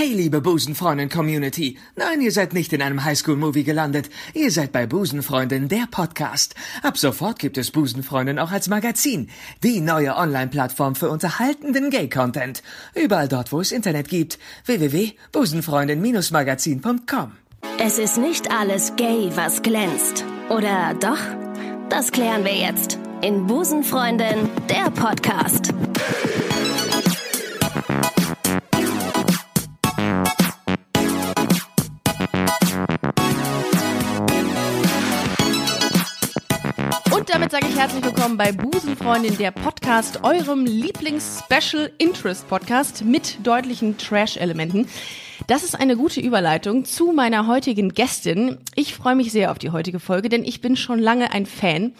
Hey, 0.00 0.14
liebe 0.14 0.40
Busenfreundin-Community. 0.40 1.76
Nein, 1.96 2.20
ihr 2.20 2.30
seid 2.30 2.54
nicht 2.54 2.72
in 2.72 2.82
einem 2.82 3.02
Highschool-Movie 3.02 3.64
gelandet. 3.64 4.10
Ihr 4.32 4.52
seid 4.52 4.70
bei 4.70 4.86
Busenfreundin, 4.86 5.66
der 5.66 5.88
Podcast. 5.90 6.54
Ab 6.84 6.96
sofort 6.96 7.40
gibt 7.40 7.58
es 7.58 7.72
Busenfreundin 7.72 8.38
auch 8.38 8.52
als 8.52 8.68
Magazin. 8.68 9.28
Die 9.64 9.80
neue 9.80 10.14
Online-Plattform 10.14 10.94
für 10.94 11.10
unterhaltenden 11.10 11.90
Gay-Content. 11.90 12.62
Überall 12.94 13.26
dort, 13.26 13.50
wo 13.50 13.60
es 13.60 13.72
Internet 13.72 14.08
gibt. 14.08 14.38
www.busenfreundin-magazin.com 14.66 17.32
Es 17.80 17.98
ist 17.98 18.18
nicht 18.18 18.52
alles 18.52 18.94
gay, 18.94 19.32
was 19.34 19.62
glänzt. 19.62 20.24
Oder 20.48 20.94
doch? 20.94 21.18
Das 21.88 22.12
klären 22.12 22.44
wir 22.44 22.54
jetzt 22.54 23.00
in 23.20 23.48
Busenfreundin, 23.48 24.48
der 24.70 24.92
Podcast. 24.92 25.74
Damit 37.38 37.52
sage 37.52 37.68
ich 37.68 37.78
herzlich 37.78 38.04
willkommen 38.04 38.36
bei 38.36 38.50
Busenfreundin, 38.50 39.38
der 39.38 39.52
Podcast, 39.52 40.24
eurem 40.24 40.66
Lieblings-Special 40.66 41.88
Interest 41.98 42.48
Podcast 42.48 43.04
mit 43.04 43.38
deutlichen 43.46 43.96
Trash-Elementen. 43.96 44.88
Das 45.46 45.62
ist 45.62 45.78
eine 45.78 45.96
gute 45.96 46.20
Überleitung 46.20 46.84
zu 46.84 47.12
meiner 47.12 47.46
heutigen 47.46 47.94
Gästin. 47.94 48.58
Ich 48.74 48.92
freue 48.92 49.14
mich 49.14 49.30
sehr 49.30 49.52
auf 49.52 49.58
die 49.58 49.70
heutige 49.70 50.00
Folge, 50.00 50.28
denn 50.28 50.42
ich 50.42 50.60
bin 50.60 50.74
schon 50.74 50.98
lange 50.98 51.32
ein 51.32 51.46
Fan 51.46 51.92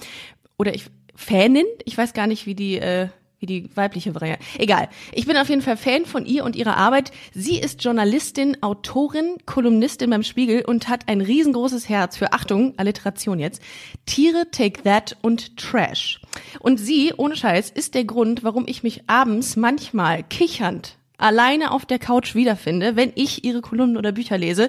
oder 0.58 0.74
ich 0.74 0.86
Fanin. 1.14 1.66
Ich 1.84 1.96
weiß 1.96 2.14
gar 2.14 2.26
nicht, 2.26 2.46
wie 2.46 2.56
die 2.56 2.78
äh, 2.78 3.06
wie 3.40 3.46
die 3.46 3.70
weibliche 3.76 4.14
Variante. 4.14 4.44
Egal. 4.58 4.88
Ich 5.12 5.26
bin 5.26 5.36
auf 5.36 5.48
jeden 5.48 5.62
Fall 5.62 5.76
Fan 5.76 6.06
von 6.06 6.26
ihr 6.26 6.44
und 6.44 6.56
ihrer 6.56 6.76
Arbeit. 6.76 7.12
Sie 7.32 7.58
ist 7.58 7.82
Journalistin, 7.84 8.62
Autorin, 8.62 9.36
Kolumnistin 9.46 10.10
beim 10.10 10.22
Spiegel 10.22 10.64
und 10.64 10.88
hat 10.88 11.08
ein 11.08 11.20
riesengroßes 11.20 11.88
Herz 11.88 12.16
für, 12.16 12.32
Achtung, 12.32 12.74
Alliteration 12.76 13.38
jetzt, 13.38 13.62
Tiere, 14.06 14.50
Take 14.50 14.82
That 14.82 15.16
und 15.22 15.56
Trash. 15.56 16.20
Und 16.60 16.78
sie, 16.78 17.12
ohne 17.16 17.36
Scheiß, 17.36 17.70
ist 17.70 17.94
der 17.94 18.04
Grund, 18.04 18.42
warum 18.42 18.64
ich 18.66 18.82
mich 18.82 19.02
abends 19.08 19.56
manchmal 19.56 20.22
kichernd 20.24 20.98
alleine 21.18 21.72
auf 21.72 21.84
der 21.84 21.98
Couch 21.98 22.34
wiederfinde, 22.34 22.96
wenn 22.96 23.12
ich 23.16 23.44
ihre 23.44 23.60
Kolumnen 23.60 23.96
oder 23.96 24.12
Bücher 24.12 24.38
lese 24.38 24.68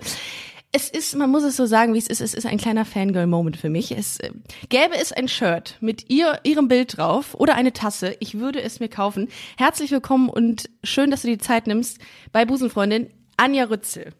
es 0.72 0.89
ist, 0.89 1.16
man 1.16 1.31
muss 1.31 1.44
es 1.44 1.58
so 1.58 1.66
sagen, 1.66 1.94
wie 1.94 1.98
es 1.98 2.08
ist, 2.08 2.22
es 2.22 2.34
ist 2.34 2.45
ein 2.45 2.58
kleiner 2.58 2.86
Fangirl-Moment 2.86 3.58
für 3.58 3.70
mich. 3.70 3.92
Es 3.92 4.20
äh, 4.20 4.31
gäbe 4.70 4.95
es 4.95 5.11
ein 5.11 5.28
Shirt 5.28 5.78
mit 5.80 6.09
ihr, 6.09 6.39
ihrem 6.44 6.67
Bild 6.67 6.98
drauf 6.98 7.34
oder 7.34 7.56
eine 7.56 7.73
Tasse, 7.73 8.16
ich 8.20 8.39
würde 8.39 8.61
es 8.61 8.80
mir 8.80 8.89
kaufen. 8.89 9.30
Herzlich 9.58 9.92
willkommen 9.92 10.30
und 10.30 10.70
schön, 10.84 11.09
dass 11.09 11.23
du 11.23 11.28
die 11.28 11.39
Zeit 11.39 11.66
nimmst 11.66 11.98
bei 12.31 12.45
Busenfreundin 12.45 13.09
Anja 13.38 13.66
Rützel. 13.66 14.14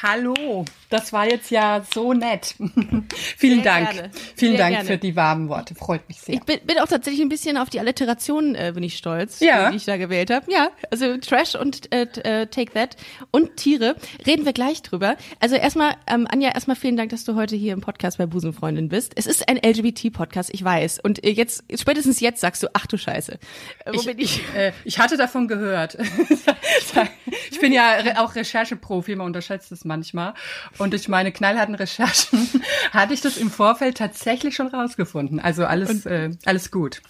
Hallo, 0.00 0.64
das 0.90 1.12
war 1.12 1.26
jetzt 1.28 1.50
ja 1.50 1.84
so 1.92 2.12
nett. 2.14 2.54
Vielen 3.36 3.62
Sehr 3.62 3.72
Dank. 3.72 3.90
gerne. 3.92 4.10
Vielen 4.36 4.52
Sehr 4.52 4.58
Dank 4.58 4.74
gerne. 4.76 4.88
für 4.88 4.98
die 4.98 5.16
warmen 5.16 5.48
Worte. 5.48 5.74
Freut 5.74 6.06
mich 6.08 6.20
sehr. 6.20 6.36
Ich 6.36 6.42
bin, 6.42 6.60
bin 6.64 6.78
auch 6.78 6.86
tatsächlich 6.86 7.20
ein 7.20 7.28
bisschen 7.28 7.56
auf 7.56 7.68
die 7.68 7.80
Alliteration 7.80 8.54
äh, 8.54 8.72
bin 8.74 8.82
ich 8.82 8.96
stolz, 8.96 9.40
Ja. 9.40 9.70
die 9.70 9.76
ich 9.76 9.84
da 9.84 9.96
gewählt 9.96 10.30
habe. 10.30 10.50
Ja, 10.50 10.70
also 10.90 11.16
Trash 11.18 11.54
und 11.56 11.92
äh, 11.92 12.02
äh, 12.22 12.46
Take 12.46 12.72
That 12.72 12.96
und 13.30 13.56
Tiere 13.56 13.96
reden 14.26 14.44
wir 14.44 14.52
gleich 14.52 14.82
drüber. 14.82 15.16
Also 15.40 15.56
erstmal 15.56 15.96
ähm, 16.06 16.26
Anja, 16.30 16.50
erstmal 16.54 16.76
vielen 16.76 16.96
Dank, 16.96 17.10
dass 17.10 17.24
du 17.24 17.34
heute 17.34 17.56
hier 17.56 17.72
im 17.72 17.80
Podcast 17.80 18.18
bei 18.18 18.26
Busenfreundin 18.26 18.88
bist. 18.88 19.12
Es 19.16 19.26
ist 19.26 19.48
ein 19.48 19.56
LGBT-Podcast, 19.58 20.50
ich 20.52 20.62
weiß. 20.64 21.00
Und 21.00 21.24
äh, 21.24 21.30
jetzt 21.30 21.64
spätestens 21.74 22.20
jetzt 22.20 22.40
sagst 22.40 22.62
du, 22.62 22.68
ach 22.72 22.86
du 22.86 22.96
Scheiße, 22.96 23.32
äh, 23.32 23.92
wo 23.92 24.00
ich, 24.00 24.06
bin 24.06 24.18
ich? 24.18 24.40
äh, 24.54 24.72
ich 24.84 24.98
hatte 24.98 25.16
davon 25.16 25.48
gehört. 25.48 25.98
ich 27.50 27.60
bin 27.60 27.72
ja 27.72 28.22
auch 28.22 28.34
Rechercheprofi, 28.34 29.16
man 29.16 29.26
unterschätzt 29.26 29.72
es 29.82 29.84
manchmal. 29.84 30.34
Und 30.78 30.92
durch 30.92 31.08
meine 31.08 31.32
knallharten 31.32 31.74
Recherchen 31.74 32.48
hatte 32.92 33.14
ich 33.14 33.20
das 33.20 33.36
im 33.36 33.50
Vorfeld 33.50 33.98
tatsächlich 33.98 34.54
schon 34.54 34.68
rausgefunden. 34.68 35.40
Also 35.40 35.64
alles, 35.64 36.06
äh, 36.06 36.30
alles 36.44 36.70
gut. 36.70 37.02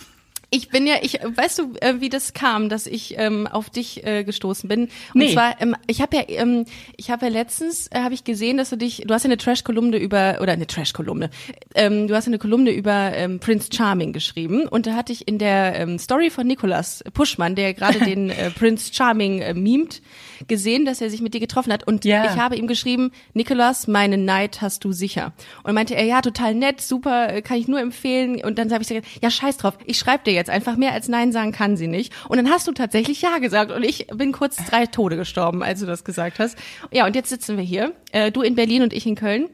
Ich 0.55 0.69
bin 0.69 0.87
ja, 0.87 0.97
ich 1.01 1.15
weißt 1.15 1.59
du, 1.61 1.73
äh, 1.81 1.95
wie 2.01 2.11
das 2.11 2.35
kam, 2.35 2.69
dass 2.69 2.87
ich 2.87 3.15
ähm, 3.19 3.47
auf 3.47 3.71
dich 3.71 4.05
äh, 4.07 4.23
gestoßen 4.23 4.69
bin. 4.69 4.83
Und 4.83 4.91
Nee. 5.15 5.33
zwar, 5.33 5.59
ähm, 5.63 5.75
ich 5.87 6.03
habe 6.03 6.15
ja, 6.15 6.23
ähm, 6.29 6.67
ich 6.99 7.11
habe 7.11 7.25
ja 7.25 7.33
letztens 7.33 7.87
äh, 7.91 8.01
habe 8.01 8.13
ich 8.13 8.23
gesehen, 8.25 8.59
dass 8.59 8.69
du 8.69 8.77
dich, 8.77 9.05
du 9.07 9.15
hast 9.15 9.23
ja 9.23 9.29
eine 9.29 9.39
Trash-Kolumne 9.39 9.97
über 9.97 10.39
oder 10.43 10.53
eine 10.53 10.67
Trash-Kolumne, 10.67 11.31
ähm, 11.75 12.07
du 12.07 12.15
hast 12.15 12.27
eine 12.27 12.39
Kolumne 12.39 12.71
über 12.71 13.13
ähm, 13.15 13.41
Prince 13.41 13.71
Charming 13.75 14.13
geschrieben 14.13 14.69
und 14.69 14.87
da 14.87 14.93
hatte 14.95 15.11
ich 15.13 15.27
in 15.27 15.39
der 15.39 15.75
ähm, 15.81 15.99
Story 15.99 16.29
von 16.29 16.47
Nikolas 16.47 17.03
Puschmann, 17.15 17.55
der 17.55 17.73
gerade 17.73 17.99
den 18.05 18.29
äh, 18.29 18.51
Prince 18.51 18.93
Charming 18.93 19.39
äh, 19.41 19.55
memt, 19.55 20.03
gesehen, 20.49 20.84
dass 20.84 21.01
er 21.01 21.09
sich 21.09 21.23
mit 21.23 21.33
dir 21.34 21.41
getroffen 21.41 21.73
hat 21.73 21.87
und 21.87 22.05
Ja. 22.05 22.25
ich 22.25 22.39
habe 22.39 22.57
ihm 22.57 22.67
geschrieben, 22.67 23.13
Nikolas, 23.33 23.87
meine 23.89 24.19
Neid 24.19 24.61
hast 24.61 24.84
du 24.84 24.93
sicher. 24.93 25.33
Und 25.63 25.73
meinte 25.75 25.95
er, 25.95 26.05
ja, 26.05 26.21
total 26.21 26.55
nett, 26.55 26.81
super, 26.83 27.33
äh, 27.33 27.43
kann 27.43 27.57
ich 27.59 27.69
nur 27.69 27.81
empfehlen. 27.81 28.43
Und 28.45 28.59
dann 28.59 28.71
habe 28.73 28.83
ich 28.83 28.89
gesagt, 28.89 29.07
ja, 29.23 29.31
scheiß 29.31 29.57
drauf, 29.57 29.79
ich 29.87 29.99
schreibe 29.99 30.25
dir 30.25 30.33
jetzt 30.33 30.41
einfach 30.50 30.76
mehr 30.76 30.92
als 30.92 31.08
Nein 31.08 31.32
sagen 31.32 31.53
kann 31.53 31.76
sie 31.76 31.86
nicht. 31.88 32.12
Und 32.28 32.36
dann 32.36 32.50
hast 32.50 32.66
du 32.66 32.72
tatsächlich 32.72 33.20
Ja 33.22 33.38
gesagt. 33.38 33.70
Und 33.72 33.82
ich 33.82 34.06
bin 34.08 34.32
kurz 34.32 34.56
drei 34.69 34.86
Tode 34.86 35.16
gestorben, 35.16 35.62
als 35.62 35.80
du 35.80 35.86
das 35.86 36.04
gesagt 36.04 36.38
hast. 36.38 36.56
Ja, 36.91 37.06
und 37.06 37.14
jetzt 37.14 37.28
sitzen 37.28 37.56
wir 37.56 37.64
hier, 37.64 37.92
äh, 38.12 38.30
du 38.32 38.42
in 38.42 38.54
Berlin 38.54 38.82
und 38.82 38.92
ich 38.92 39.06
in 39.06 39.14
Köln. 39.14 39.48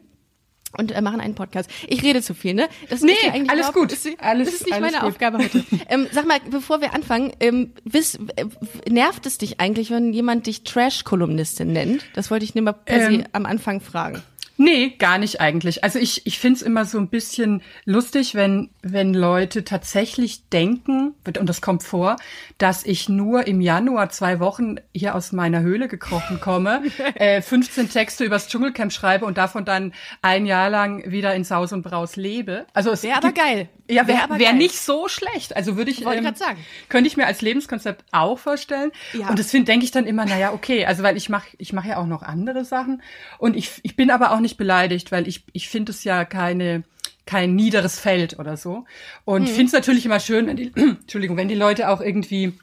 Und 0.77 0.93
äh, 0.93 1.01
machen 1.01 1.23
einen 1.23 1.35
Podcast. 1.35 1.71
Ich 1.87 2.03
rede 2.03 2.21
zu 2.21 2.35
viel, 2.35 2.53
ne? 2.53 2.69
Das 2.91 3.01
Nee, 3.01 3.13
eigentlich 3.33 3.49
alles 3.51 3.73
gut. 3.73 3.91
Das 3.91 4.05
ist, 4.05 4.21
Alles- 4.21 4.49
das 4.51 4.55
ist 4.61 4.67
nicht 4.67 4.75
alles 4.75 4.93
meine 4.93 5.01
gut. 5.03 5.09
Aufgabe 5.15 5.39
heute. 5.39 5.65
ähm, 5.89 6.07
sag 6.13 6.27
mal, 6.27 6.41
bevor 6.51 6.83
wir 6.83 6.95
anfangen, 6.95 7.33
ähm, 7.41 7.73
wiss, 7.85 8.19
äh, 8.37 8.45
nervt 8.91 9.25
es 9.25 9.39
dich 9.39 9.61
eigentlich, 9.61 9.91
wenn 9.91 10.13
jemand 10.13 10.47
dich 10.47 10.65
Trash-Kolumnistin 10.65 11.73
nennt? 11.73 12.05
Das 12.15 12.31
wollte 12.31 12.45
ich 12.45 12.55
nur 12.55 12.65
mal 12.65 12.75
quasi 12.85 13.15
Ähm, 13.15 13.25
am 13.33 13.47
Anfang 13.47 13.81
fragen. 13.81 14.23
Nee, 14.61 14.91
gar 14.99 15.19
nicht 15.19 15.41
eigentlich. 15.41 15.85
Also 15.85 16.01
ich, 16.01 16.27
ich 16.27 16.41
find's 16.41 16.63
immer 16.63 16.85
so 16.85 16.99
ein 16.99 17.09
bisschen 17.09 17.63
lustig, 17.85 18.35
wenn, 18.35 18.71
wenn 18.83 19.15
Leute 19.15 19.63
tatsächlich 19.63 20.49
denken, 20.49 21.15
und 21.25 21.49
das 21.49 21.61
kommt 21.61 21.85
vor, 21.85 22.17
dass 22.59 22.85
ich 22.85 23.09
nur 23.09 23.47
im 23.47 23.61
Januar 23.61 24.11
zwei 24.11 24.41
Wochen 24.41 24.77
hier 24.93 25.15
aus 25.15 25.31
meiner 25.31 25.61
Höhle 25.61 25.87
gekrochen 25.87 26.41
komme, 26.41 26.83
äh, 27.15 27.41
15 27.41 27.89
Texte 27.89 28.25
übers 28.25 28.49
Dschungelcamp 28.49 28.93
schreibe 28.93 29.27
und 29.27 29.39
davon 29.39 29.65
dann 29.65 29.95
ein 30.23 30.45
Jahr 30.45 30.71
lang 30.71 31.09
wieder 31.09 31.37
in 31.37 31.45
Saus 31.45 31.73
und 31.73 31.83
Braus 31.83 32.17
lebe. 32.17 32.67
Also 32.75 32.91
es 32.91 33.05
Wäre 33.05 33.19
aber 33.19 33.31
geil. 33.33 33.69
Ja, 33.89 34.07
Wär 34.09 34.17
wäre 34.17 34.29
wär 34.41 34.49
geil. 34.51 34.55
nicht 34.55 34.79
so 34.79 35.09
schlecht. 35.09 35.57
Also 35.57 35.77
würde 35.77 35.91
ich, 35.93 36.05
Wollte 36.05 36.23
grad 36.23 36.37
sagen. 36.37 36.59
könnte 36.89 37.07
ich 37.09 37.17
mir 37.17 37.27
als 37.27 37.43
Lebenskonzept 37.43 38.05
auch 38.11 38.39
vorstellen. 38.39 38.91
Ja. 39.13 39.29
Und 39.29 39.39
das 39.39 39.51
finde, 39.51 39.67
denke 39.67 39.85
ich 39.85 39.93
dann 39.93 40.05
immer, 40.05 40.27
naja, 40.27 40.53
okay, 40.53 40.85
also 40.85 41.05
weil 41.05 41.17
ich 41.17 41.29
mache 41.29 41.47
ich 41.59 41.73
mach 41.73 41.85
ja 41.85 41.97
auch 41.99 42.07
noch 42.07 42.23
andere 42.23 42.65
Sachen. 42.65 43.03
Und 43.39 43.57
ich, 43.57 43.71
ich 43.85 43.95
bin 43.95 44.11
aber 44.11 44.33
auch 44.33 44.41
nicht 44.41 44.48
beleidigt, 44.57 45.13
weil 45.13 45.29
ich, 45.29 45.45
ich 45.53 45.69
finde 45.69 45.93
es 45.93 46.05
ja 46.05 46.25
keine, 46.25 46.85
kein 47.27 47.55
niederes 47.55 47.99
Feld 47.99 48.39
oder 48.39 48.57
so. 48.57 48.85
Und 49.25 49.43
Mhm. 49.43 49.47
finde 49.47 49.67
es 49.67 49.73
natürlich 49.73 50.07
immer 50.07 50.21
schön, 50.21 50.47
wenn 50.47 50.57
die, 50.57 50.73
Entschuldigung, 50.77 51.37
wenn 51.37 51.49
die 51.49 51.55
Leute 51.55 51.89
auch 51.91 52.01
irgendwie 52.01 52.55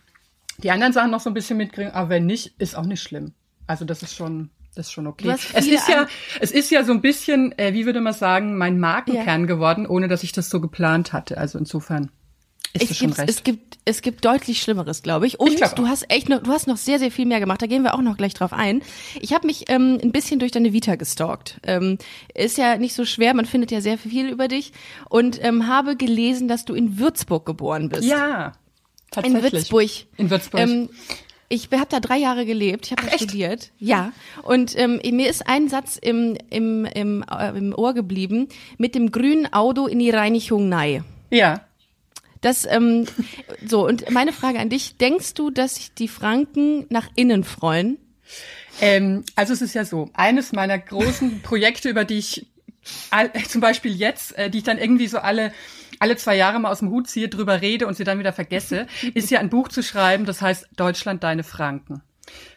die 0.57 0.72
anderen 0.72 0.94
Sachen 0.94 1.12
noch 1.12 1.19
so 1.19 1.29
ein 1.29 1.34
bisschen 1.34 1.57
mitkriegen, 1.57 1.91
aber 1.91 2.09
wenn 2.09 2.25
nicht, 2.25 2.53
ist 2.59 2.75
auch 2.75 2.85
nicht 2.85 3.01
schlimm. 3.03 3.34
Also 3.68 3.84
das 3.85 4.03
ist 4.03 4.16
schon, 4.16 4.50
das 4.75 4.88
ist 4.88 4.91
schon 4.94 5.07
okay. 5.07 5.28
Es 5.53 5.68
ist 5.68 5.88
ja, 5.90 6.07
es 6.40 6.51
ist 6.51 6.72
ja 6.72 6.84
so 6.84 6.94
ein 6.94 7.01
bisschen, 7.01 7.57
äh, 7.57 7.73
wie 7.73 7.85
würde 7.85 8.00
man 8.02 8.13
sagen, 8.13 8.57
mein 8.57 8.79
Markenkern 8.79 9.47
geworden, 9.47 9.85
ohne 9.85 10.07
dass 10.07 10.23
ich 10.23 10.31
das 10.31 10.50
so 10.50 10.62
geplant 10.62 11.13
hatte. 11.13 11.38
Also 11.38 11.57
insofern 11.59 12.09
ist 12.75 12.91
Es 12.91 12.99
gibt, 12.99 13.17
recht. 13.17 13.29
es 13.29 13.43
gibt, 13.43 13.77
es 13.85 14.01
gibt 14.01 14.25
deutlich 14.25 14.61
Schlimmeres, 14.61 15.01
glaube 15.01 15.27
ich. 15.27 15.39
Und 15.39 15.51
Ich 15.51 15.57
glaub 15.57 15.75
du 15.75 15.87
hast 15.87 16.09
echt 16.09 16.29
noch, 16.29 16.43
du 16.43 16.51
hast 16.51 16.67
noch 16.67 16.77
sehr, 16.77 16.99
sehr 16.99 17.11
viel 17.11 17.25
mehr 17.25 17.39
gemacht. 17.39 17.61
Da 17.61 17.67
gehen 17.67 17.83
wir 17.83 17.95
auch 17.95 18.01
noch 18.01 18.17
gleich 18.17 18.33
drauf 18.33 18.53
ein. 18.53 18.81
Ich 19.19 19.33
habe 19.33 19.47
mich 19.47 19.65
ähm, 19.69 19.99
ein 20.03 20.11
bisschen 20.11 20.39
durch 20.39 20.51
deine 20.51 20.73
Vita 20.73 20.95
gestalkt. 20.95 21.59
Ähm, 21.63 21.97
ist 22.33 22.57
ja 22.57 22.77
nicht 22.77 22.93
so 22.93 23.05
schwer, 23.05 23.33
man 23.33 23.45
findet 23.45 23.71
ja 23.71 23.81
sehr 23.81 23.97
viel 23.97 24.29
über 24.29 24.47
dich. 24.47 24.73
Und 25.09 25.43
ähm, 25.43 25.67
habe 25.67 25.95
gelesen, 25.95 26.47
dass 26.47 26.65
du 26.65 26.73
in 26.73 26.99
Würzburg 26.99 27.45
geboren 27.45 27.89
bist. 27.89 28.03
ja, 28.03 28.53
tatsächlich. 29.11 29.43
In 29.43 29.51
Würzburg. 29.53 29.89
In 30.17 30.29
Würzburg. 30.29 30.61
Ähm, 30.61 30.89
ich 31.47 31.69
habe 31.71 31.85
da 31.89 31.99
drei 31.99 32.17
Jahre 32.17 32.45
gelebt, 32.45 32.87
ich 32.87 32.91
habe 32.91 33.03
da 33.07 33.15
studiert. 33.17 33.71
Ja. 33.77 34.11
Und 34.41 34.77
ähm, 34.77 34.99
mir 35.11 35.29
ist 35.29 35.47
ein 35.47 35.69
Satz 35.69 35.97
im, 36.01 36.35
im, 36.49 36.85
im, 36.85 37.23
äh, 37.31 37.49
im 37.55 37.73
Ohr 37.75 37.93
geblieben, 37.93 38.47
mit 38.79 38.95
dem 38.95 39.11
grünen 39.11 39.51
Auto 39.53 39.85
in 39.85 39.99
die 39.99 40.09
Reinigung 40.09 40.69
nei. 40.69 41.03
ja. 41.29 41.61
Das, 42.45 42.63
ähm, 42.69 43.07
so, 43.65 43.87
und 43.87 44.11
meine 44.11 44.31
Frage 44.31 44.59
an 44.59 44.69
dich, 44.69 44.97
denkst 44.97 45.33
du, 45.33 45.49
dass 45.49 45.77
sich 45.77 45.95
die 45.95 46.07
Franken 46.07 46.85
nach 46.89 47.07
innen 47.15 47.43
freuen? 47.43 47.97
Ähm, 48.81 49.23
also 49.35 49.51
es 49.53 49.63
ist 49.63 49.73
ja 49.73 49.83
so, 49.83 50.11
eines 50.13 50.51
meiner 50.51 50.77
großen 50.77 51.41
Projekte, 51.43 51.89
über 51.89 52.05
die 52.05 52.19
ich 52.19 52.45
all, 53.09 53.33
zum 53.49 53.61
Beispiel 53.61 53.95
jetzt, 53.95 54.37
äh, 54.37 54.51
die 54.51 54.59
ich 54.59 54.63
dann 54.63 54.77
irgendwie 54.77 55.07
so 55.07 55.17
alle 55.17 55.53
alle 55.97 56.17
zwei 56.17 56.35
Jahre 56.35 56.59
mal 56.59 56.69
aus 56.69 56.79
dem 56.79 56.91
Hut 56.91 57.07
ziehe, 57.07 57.29
drüber 57.29 57.61
rede 57.61 57.87
und 57.87 57.97
sie 57.97 58.03
dann 58.03 58.19
wieder 58.19 58.33
vergesse, 58.33 58.85
ist 59.15 59.31
ja 59.31 59.39
ein 59.39 59.49
Buch 59.49 59.69
zu 59.69 59.81
schreiben, 59.81 60.25
das 60.25 60.43
heißt 60.43 60.67
Deutschland 60.75 61.23
deine 61.23 61.43
Franken. 61.43 62.03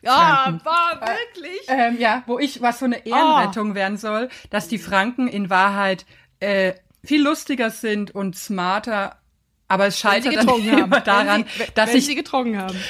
Ja, 0.02 0.60
war 0.64 1.00
wirklich. 1.00 1.60
Ähm, 1.68 1.98
ja, 1.98 2.24
wo 2.26 2.38
ich, 2.38 2.60
was 2.60 2.80
so 2.80 2.84
eine 2.84 3.06
Ehrenrettung 3.06 3.74
werden 3.74 3.96
soll, 3.96 4.28
dass 4.50 4.68
die 4.68 4.78
Franken 4.78 5.28
in 5.28 5.48
Wahrheit 5.48 6.04
äh, 6.40 6.74
viel 7.02 7.22
lustiger 7.22 7.70
sind 7.70 8.10
und 8.10 8.36
smarter 8.36 9.16
Aber 9.68 9.86
es 9.86 9.98
scheitert 9.98 10.36
dann 10.36 10.48
immer 10.78 11.00
daran, 11.00 11.44
sie, 11.56 11.64
dass 11.74 11.94
ich 11.94 12.06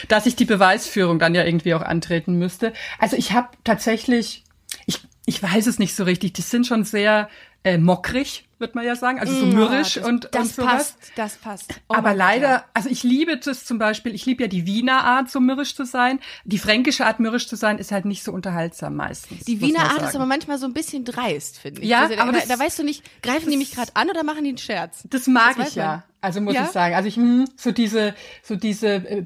dass 0.08 0.26
ich 0.26 0.36
die 0.36 0.44
Beweisführung 0.44 1.18
dann 1.18 1.34
ja 1.34 1.44
irgendwie 1.44 1.74
auch 1.74 1.82
antreten 1.82 2.34
müsste. 2.38 2.72
Also 2.98 3.16
ich 3.16 3.32
habe 3.32 3.48
tatsächlich, 3.64 4.44
ich, 4.86 5.00
ich 5.26 5.42
weiß 5.42 5.66
es 5.66 5.78
nicht 5.78 5.94
so 5.94 6.04
richtig, 6.04 6.32
die 6.34 6.42
sind 6.42 6.66
schon 6.66 6.84
sehr 6.84 7.28
äh, 7.64 7.76
mockrig, 7.76 8.44
wird 8.60 8.74
man 8.74 8.84
ja 8.84 8.96
sagen, 8.96 9.18
also 9.20 9.32
so 9.34 9.46
mürrisch 9.46 9.96
Ja, 9.96 10.02
das, 10.02 10.10
und, 10.10 10.28
das 10.32 10.42
und 10.42 10.54
sowas. 10.54 10.72
passt, 10.72 10.96
das 11.16 11.36
passt. 11.36 11.74
Oh 11.88 11.94
Aber 11.94 12.10
Gott, 12.10 12.18
leider, 12.18 12.48
ja. 12.48 12.64
also 12.74 12.88
ich 12.88 13.02
liebe 13.02 13.36
das 13.36 13.64
zum 13.64 13.78
Beispiel, 13.78 14.14
ich 14.14 14.26
liebe 14.26 14.42
ja 14.44 14.48
die 14.48 14.66
Wiener 14.66 15.04
Art, 15.04 15.30
so 15.30 15.38
mürrisch 15.40 15.74
zu 15.76 15.84
sein. 15.84 16.18
Die 16.44 16.58
fränkische 16.58 17.06
Art, 17.06 17.20
mürrisch 17.20 17.46
zu 17.48 17.56
sein, 17.56 17.78
ist 17.78 17.92
halt 17.92 18.04
nicht 18.04 18.22
so 18.24 18.32
unterhaltsam 18.32 18.96
meistens. 18.96 19.44
Die 19.44 19.60
Wiener 19.60 19.90
Art 19.90 20.02
ist 20.02 20.14
aber 20.16 20.26
manchmal 20.26 20.58
so 20.58 20.66
ein 20.66 20.72
bisschen 20.72 21.04
dreist, 21.04 21.58
finde 21.58 21.82
ich. 21.82 21.88
Ja, 21.88 22.02
also, 22.02 22.14
aber 22.16 22.32
da, 22.32 22.38
das- 22.38 22.48
da 22.48 22.58
weißt 22.58 22.78
du 22.80 22.84
nicht, 22.84 23.02
greifen 23.22 23.50
die 23.50 23.56
mich 23.56 23.72
gerade 23.72 23.92
an 23.94 24.08
oder 24.10 24.24
machen 24.24 24.42
die 24.44 24.50
einen 24.50 24.58
Scherz? 24.58 25.02
Das 25.10 25.26
mag 25.26 25.56
Das 25.56 25.68
ich 25.70 25.74
ja. 25.76 25.86
man. 25.86 26.02
Also 26.20 26.40
muss 26.40 26.54
Ja? 26.54 26.64
ich 26.64 26.70
sagen. 26.70 26.94
Also 26.96 27.06
ich 27.08 27.14
hm, 27.16 27.44
so 27.56 27.70
diese 27.70 28.12
so 28.42 28.56
diese 28.56 28.88
äh, 28.88 29.20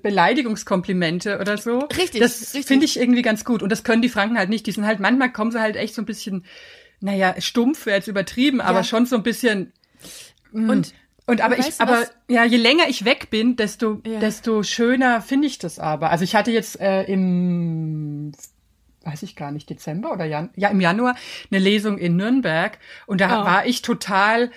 Beleidigungskomplimente 0.52 1.38
oder 1.38 1.56
so. 1.56 1.78
Richtig, 1.80 2.20
Das 2.20 2.50
finde 2.66 2.84
ich 2.84 2.98
irgendwie 2.98 3.22
ganz 3.22 3.44
gut. 3.44 3.62
Und 3.62 3.70
das 3.72 3.84
können 3.84 4.02
die 4.02 4.08
Franken 4.10 4.36
halt 4.36 4.50
nicht. 4.50 4.66
Die 4.66 4.72
sind 4.72 4.84
halt 4.84 5.00
manchmal 5.00 5.32
kommen 5.32 5.50
sie 5.52 5.60
halt 5.60 5.76
echt 5.76 5.94
so 5.94 6.02
ein 6.02 6.06
bisschen, 6.06 6.44
naja, 7.02 7.34
stumpf 7.40 7.86
wäre 7.86 7.96
jetzt 7.98 8.08
übertrieben, 8.08 8.60
aber 8.60 8.84
schon 8.84 9.06
so 9.06 9.16
ein 9.16 9.22
bisschen. 9.22 9.72
Und 10.52 10.92
Und 11.26 11.40
aber 11.40 11.58
ich, 11.58 11.80
aber 11.80 11.92
was? 12.02 12.12
ja, 12.28 12.44
je 12.44 12.56
länger 12.56 12.88
ich 12.88 13.04
weg 13.04 13.30
bin, 13.30 13.56
desto 13.56 14.00
Ja. 14.06 14.18
desto 14.20 14.62
schöner 14.62 15.22
finde 15.22 15.46
ich 15.46 15.58
das 15.58 15.78
aber. 15.78 16.10
Also 16.10 16.24
ich 16.24 16.34
hatte 16.34 16.50
jetzt 16.50 16.80
äh, 16.80 17.04
im 17.04 18.32
weiß 19.04 19.24
ich 19.24 19.34
gar 19.34 19.50
nicht, 19.50 19.68
Dezember 19.68 20.12
oder 20.12 20.24
Jan 20.26 20.50
ja, 20.54 20.68
im 20.68 20.80
Januar 20.80 21.16
eine 21.50 21.58
Lesung 21.60 21.98
in 21.98 22.14
Nürnberg 22.16 22.78
und 23.06 23.20
da 23.20 23.42
Oh. 23.42 23.44
war 23.44 23.66
ich 23.66 23.82
total 23.82 24.52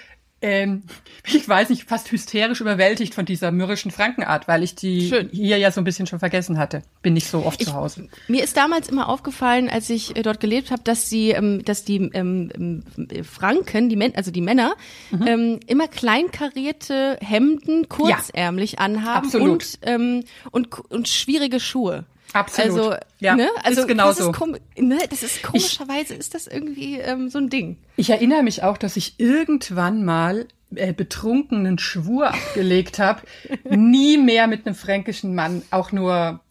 ähm, 0.46 0.84
ich 1.28 1.48
weiß 1.48 1.70
nicht, 1.70 1.84
fast 1.90 2.12
hysterisch 2.12 2.62
überwältigt 2.62 3.16
von 3.16 3.26
dieser 3.26 3.52
mürrischen 3.52 3.90
Frankenart, 3.92 4.48
weil 4.48 4.64
ich 4.64 4.76
die 4.76 5.10
Schön. 5.10 5.30
hier 5.32 5.58
ja 5.58 5.72
so 5.72 5.82
ein 5.82 5.84
bisschen 5.84 6.06
schon 6.08 6.20
vergessen 6.20 6.58
hatte. 6.58 6.84
Bin 7.02 7.14
nicht 7.14 7.28
so 7.28 7.44
oft 7.46 7.64
zu 7.64 7.74
Hause. 7.74 8.08
Mir 8.28 8.44
ist 8.44 8.56
damals 8.56 8.90
immer 8.90 9.10
aufgefallen, 9.10 9.70
als 9.70 9.90
ich 9.90 10.16
äh, 10.16 10.22
dort 10.22 10.40
gelebt 10.40 10.72
habe, 10.72 10.84
dass 10.84 11.10
sie, 11.10 11.32
ähm, 11.32 11.66
dass 11.66 11.84
die 11.84 11.98
ähm, 12.14 12.52
ähm, 12.56 13.24
Franken, 13.24 13.90
die 13.90 13.96
also 14.16 14.32
die 14.32 14.42
Männer, 14.42 14.76
Mhm. 15.12 15.28
ähm, 15.28 15.60
immer 15.68 15.88
kleinkarierte 15.88 17.18
Hemden, 17.22 17.90
kurzärmlich 17.90 18.80
anhaben 18.80 19.26
Absolut. 19.26 19.50
und 19.50 19.80
ähm, 19.82 20.24
und 20.52 20.80
und 20.90 21.08
schwierige 21.08 21.60
Schuhe. 21.60 22.06
Absolut. 22.34 22.72
Also, 22.72 22.96
Ja, 23.20 23.36
ne? 23.36 23.50
also 23.64 23.82
ist 23.82 23.88
genau 23.88 24.08
das 24.08 24.18
so. 24.18 24.32
Ist 24.32 24.38
kom 24.38 24.58
ne? 24.78 25.00
Das 25.10 25.24
ist 25.24 25.44
komischerweise 25.44 26.16
ist 26.16 26.34
das 26.34 26.48
irgendwie 26.48 27.00
ähm, 27.00 27.30
so 27.30 27.38
ein 27.38 27.50
Ding. 27.50 27.78
Ich 27.96 28.10
erinnere 28.10 28.44
mich 28.44 28.64
auch, 28.64 28.78
dass 28.78 28.98
ich 28.98 29.20
irgendwann 29.20 30.04
mal 30.04 30.48
äh, 30.76 30.94
betrunkenen 30.94 31.78
Schwur 31.80 32.28
abgelegt 32.30 33.00
habe, 33.00 33.22
nie 33.70 34.18
mehr 34.18 34.48
mit 34.48 34.66
einem 34.66 34.76
fränkischen 34.76 35.36
Mann 35.36 35.62
auch 35.72 35.92
nur 35.92 36.42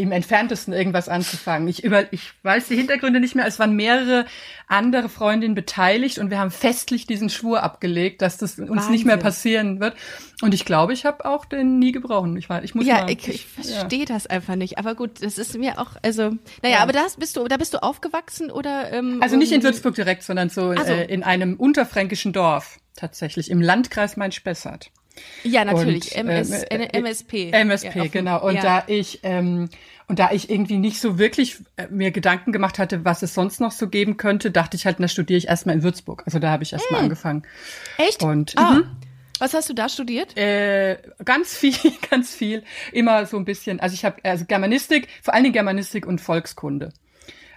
im 0.00 0.12
entferntesten 0.12 0.72
irgendwas 0.72 1.08
anzufangen. 1.08 1.68
Ich 1.68 1.84
über, 1.84 2.12
ich 2.12 2.32
weiß 2.42 2.68
die 2.68 2.76
Hintergründe 2.76 3.20
nicht 3.20 3.34
mehr. 3.34 3.46
Es 3.46 3.58
waren 3.58 3.74
mehrere 3.74 4.26
andere 4.66 5.08
Freundinnen 5.08 5.54
beteiligt 5.54 6.18
und 6.18 6.30
wir 6.30 6.38
haben 6.38 6.50
festlich 6.50 7.06
diesen 7.06 7.30
Schwur 7.30 7.62
abgelegt, 7.62 8.22
dass 8.22 8.36
das 8.36 8.58
uns 8.58 8.88
nicht 8.90 9.04
mehr 9.04 9.14
Wahnsinn. 9.16 9.18
passieren 9.26 9.80
wird. 9.80 9.96
Und 10.42 10.54
ich 10.54 10.64
glaube, 10.64 10.92
ich 10.92 11.04
habe 11.04 11.24
auch 11.24 11.44
den 11.44 11.78
nie 11.78 11.92
gebrochen. 11.92 12.36
Ich, 12.36 12.48
war, 12.48 12.62
ich 12.62 12.74
muss 12.74 12.86
Ja, 12.86 13.02
mal, 13.02 13.10
ich, 13.10 13.26
ich 13.28 13.46
ja. 13.56 13.62
verstehe 13.74 14.04
das 14.04 14.26
einfach 14.26 14.54
nicht. 14.56 14.78
Aber 14.78 14.94
gut, 14.94 15.22
das 15.22 15.38
ist 15.38 15.56
mir 15.58 15.78
auch, 15.80 15.92
also, 16.02 16.32
naja, 16.62 16.78
aber 16.80 16.92
das 16.92 17.16
bist 17.16 17.36
du, 17.36 17.44
da 17.48 17.56
bist 17.56 17.74
du 17.74 17.82
aufgewachsen 17.82 18.50
oder? 18.50 18.92
Ähm, 18.92 19.18
Also 19.22 19.36
nicht 19.36 19.52
in 19.52 19.62
Würzburg 19.62 19.94
direkt, 19.94 20.22
sondern 20.22 20.48
so, 20.48 20.74
so. 20.74 20.82
Äh, 20.82 21.06
in 21.06 21.22
einem 21.22 21.54
unterfränkischen 21.56 22.32
Dorf 22.32 22.78
tatsächlich, 22.94 23.50
im 23.50 23.60
Landkreis 23.60 24.16
Main-Spessart. 24.16 24.90
Ja, 25.44 25.64
natürlich. 25.64 26.12
Und, 26.12 26.28
MS, 26.28 26.64
ähm, 26.70 26.80
äh, 26.80 26.98
MSP. 26.98 27.50
MSP, 27.52 27.96
Ja, 27.98 28.06
genau. 28.06 28.42
Und 28.44 28.56
ja. 28.56 28.62
da 28.62 28.84
ich 28.86 29.20
ähm, 29.22 29.68
und 30.06 30.18
da 30.18 30.30
ich 30.32 30.48
irgendwie 30.50 30.78
nicht 30.78 31.00
so 31.00 31.18
wirklich 31.18 31.58
äh, 31.76 31.86
mir 31.90 32.10
Gedanken 32.10 32.50
gemacht 32.52 32.78
hatte, 32.78 33.04
was 33.04 33.22
es 33.22 33.34
sonst 33.34 33.60
noch 33.60 33.72
so 33.72 33.88
geben 33.88 34.16
könnte, 34.16 34.50
dachte 34.50 34.76
ich 34.76 34.86
halt, 34.86 35.00
na 35.00 35.08
studiere 35.08 35.36
ich 35.38 35.48
erstmal 35.48 35.74
in 35.76 35.82
Würzburg. 35.82 36.22
Also 36.26 36.38
da 36.38 36.50
habe 36.50 36.62
ich 36.62 36.72
erstmal 36.72 37.02
angefangen. 37.02 37.42
Echt? 37.98 38.22
Und 38.22 38.54
ah, 38.56 38.74
mhm. 38.76 38.84
Was 39.38 39.54
hast 39.54 39.68
du 39.68 39.74
da 39.74 39.88
studiert? 39.88 40.36
äh, 40.36 40.96
ganz 41.24 41.54
viel, 41.56 41.74
ganz 42.10 42.34
viel, 42.34 42.62
immer 42.92 43.24
so 43.26 43.36
ein 43.36 43.44
bisschen. 43.44 43.78
Also 43.80 43.94
ich 43.94 44.04
habe 44.04 44.16
also 44.24 44.44
Germanistik, 44.46 45.08
vor 45.22 45.34
allen 45.34 45.44
Dingen 45.44 45.52
Germanistik 45.52 46.06
und 46.06 46.20
Volkskunde. 46.20 46.92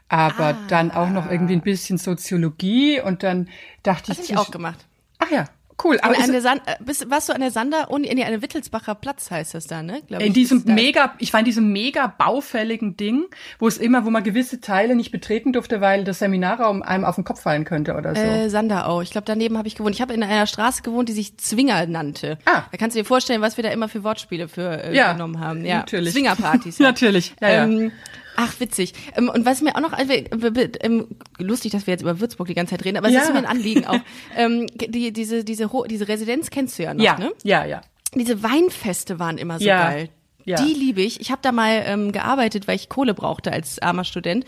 Aber 0.09 0.47
Ah. 0.47 0.57
dann 0.67 0.91
auch 0.91 1.09
noch 1.09 1.31
irgendwie 1.31 1.53
ein 1.53 1.61
bisschen 1.61 1.97
Soziologie 1.97 2.99
und 2.99 3.23
dann 3.23 3.47
dachte 3.83 4.07
Das 4.13 4.19
ich, 4.19 4.31
habe 4.31 4.41
ich 4.41 4.47
auch 4.47 4.51
gemacht. 4.51 4.85
ach 5.19 5.31
ja, 5.31 5.45
cool. 5.83 6.00
Aber 6.01 6.18
an 6.18 6.31
der 6.31 6.42
Sand, 6.42 6.62
äh, 6.66 6.75
bist, 6.83 7.10
warst 7.10 7.30
du 7.30 7.33
an 7.33 7.42
der 7.42 7.51
Sander 7.51 7.89
und 7.89 8.04
in 8.04 8.22
eine 8.22 8.42
Wittelsbacher 8.42 8.95
Platz 8.95 9.31
heißt 9.31 9.54
das 9.54 9.68
da, 9.68 9.83
ne? 9.83 10.01
Glaub 10.07 10.22
in 10.22 10.28
ich, 10.28 10.33
diesem 10.33 10.63
mega, 10.66 11.13
ich 11.19 11.33
war 11.33 11.39
in 11.39 11.45
diesem 11.45 11.72
mega 11.72 12.07
baufälligen 12.07 12.98
Ding, 12.98 13.25
wo 13.60 13.68
es 13.68 13.78
immer, 13.78 14.06
wo 14.06 14.10
man 14.10 14.24
gewisse 14.24 14.62
Teile 14.62 14.95
nicht 14.95 15.12
betreten 15.12 15.54
durfte, 15.54 15.81
weil 15.81 16.04
das 16.04 16.19
Seminarraum 16.19 16.81
einem 16.83 17.06
auf 17.06 17.16
den 17.16 17.24
Kopf 17.24 17.42
fallen 17.42 17.66
könnte 17.66 17.95
oder 17.95 18.16
so. 18.16 18.22
Äh, 18.22 18.50
Sanderau. 18.50 19.01
Ich 19.01 19.12
glaube, 19.12 19.25
daneben 19.25 19.57
habe 19.57 19.68
ich 19.68 19.75
gewohnt. 19.75 19.95
Ich 19.95 20.01
habe 20.01 20.13
in 20.13 20.24
einer 20.24 20.48
Straße 20.48 20.81
gewohnt, 20.81 21.10
die 21.10 21.13
sich 21.13 21.38
Zwinger 21.38 21.86
nannte. 21.86 22.38
Ah. 22.45 22.63
Da 22.72 22.78
kannst 22.78 22.95
du 22.95 23.01
dir 23.01 23.06
vorstellen, 23.06 23.42
was 23.42 23.57
wir 23.57 23.63
da 23.63 23.69
immer 23.69 23.89
für 23.89 24.04
Wortspiele 24.04 24.48
für 24.48 24.83
äh, 24.83 24.95
Ja, 24.95 25.13
genommen 25.13 25.39
haben. 25.39 25.66
Ja, 25.66 25.78
natürlich. 25.78 26.13
Zwingerpartys. 26.13 26.80
Natürlich, 26.92 27.33
ja, 27.42 27.50
ja. 27.50 27.63
Ähm, 27.63 27.92
ach, 28.36 28.60
witzig. 28.60 28.94
Ähm, 29.16 29.30
und 29.30 29.45
was 29.45 29.62
mir 29.62 29.75
auch 29.75 29.81
noch, 29.81 29.94
also, 29.94 30.12
äh, 30.13 30.24
äh, 30.24 30.72
ähm, 30.81 31.07
lustig, 31.39 31.72
dass 31.72 31.88
wir 31.88 31.94
jetzt 31.94 32.01
über 32.01 32.19
Würzburg 32.19 32.48
die 32.48 32.54
ganze 32.54 32.72
Zeit 32.75 32.86
reden, 32.86 32.98
aber 32.98 33.07
es 33.07 33.13
Ja. 33.13 33.22
ist 33.22 33.31
mir 33.31 33.38
ein 33.39 33.45
Anliegen 33.45 33.86
auch. 33.86 34.00
ähm, 34.38 34.68
die, 34.75 35.12
diese, 35.13 35.44
diese, 35.44 35.69
diese 35.89 36.07
Residenz 36.07 36.50
kennst 36.50 36.80
du 36.80 36.83
ja 36.83 36.94
noch, 36.94 37.04
ja, 37.04 37.18
ne? 37.18 37.31
ja, 37.44 37.66
ja. 37.66 37.81
Diese 38.16 38.44
Weinfeste 38.44 39.19
waren 39.19 39.38
immer 39.38 39.57
so 39.60 39.66
Ja, 39.66 39.89
geil. 39.89 40.10
ja. 40.44 40.57
Die 40.63 40.74
liebe 40.74 41.01
ich. 41.01 41.22
Ich 41.22 41.31
habe 41.31 41.39
da 41.42 41.51
mal 41.54 41.81
ähm, 41.86 42.12
gearbeitet, 42.12 42.68
weil 42.68 42.75
ich 42.75 42.89
Kohle 42.89 43.13
brauchte 43.13 43.54
als 43.54 43.80
armer 43.80 44.04
Student 44.04 44.44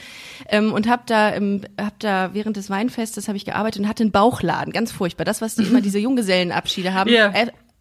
ähm, 0.50 0.74
und 0.74 0.88
habe 0.90 1.04
da, 1.06 1.34
ähm, 1.34 1.62
hab 1.80 1.98
da 2.00 2.32
während 2.34 2.58
des 2.58 2.70
Weinfestes 2.70 3.28
habe 3.30 3.38
ich 3.38 3.46
gearbeitet 3.46 3.82
und 3.84 3.88
hatte 3.88 4.04
einen 4.04 4.12
Bauchladen, 4.12 4.74
ganz 4.74 4.92
furchtbar. 4.92 5.24
Das, 5.24 5.42
was 5.42 5.56
die 5.56 5.64
immer 5.64 5.80
diese 5.82 6.00
Junggesellenabschiede 6.00 6.94
haben. 6.94 7.10
Ja. 7.10 7.32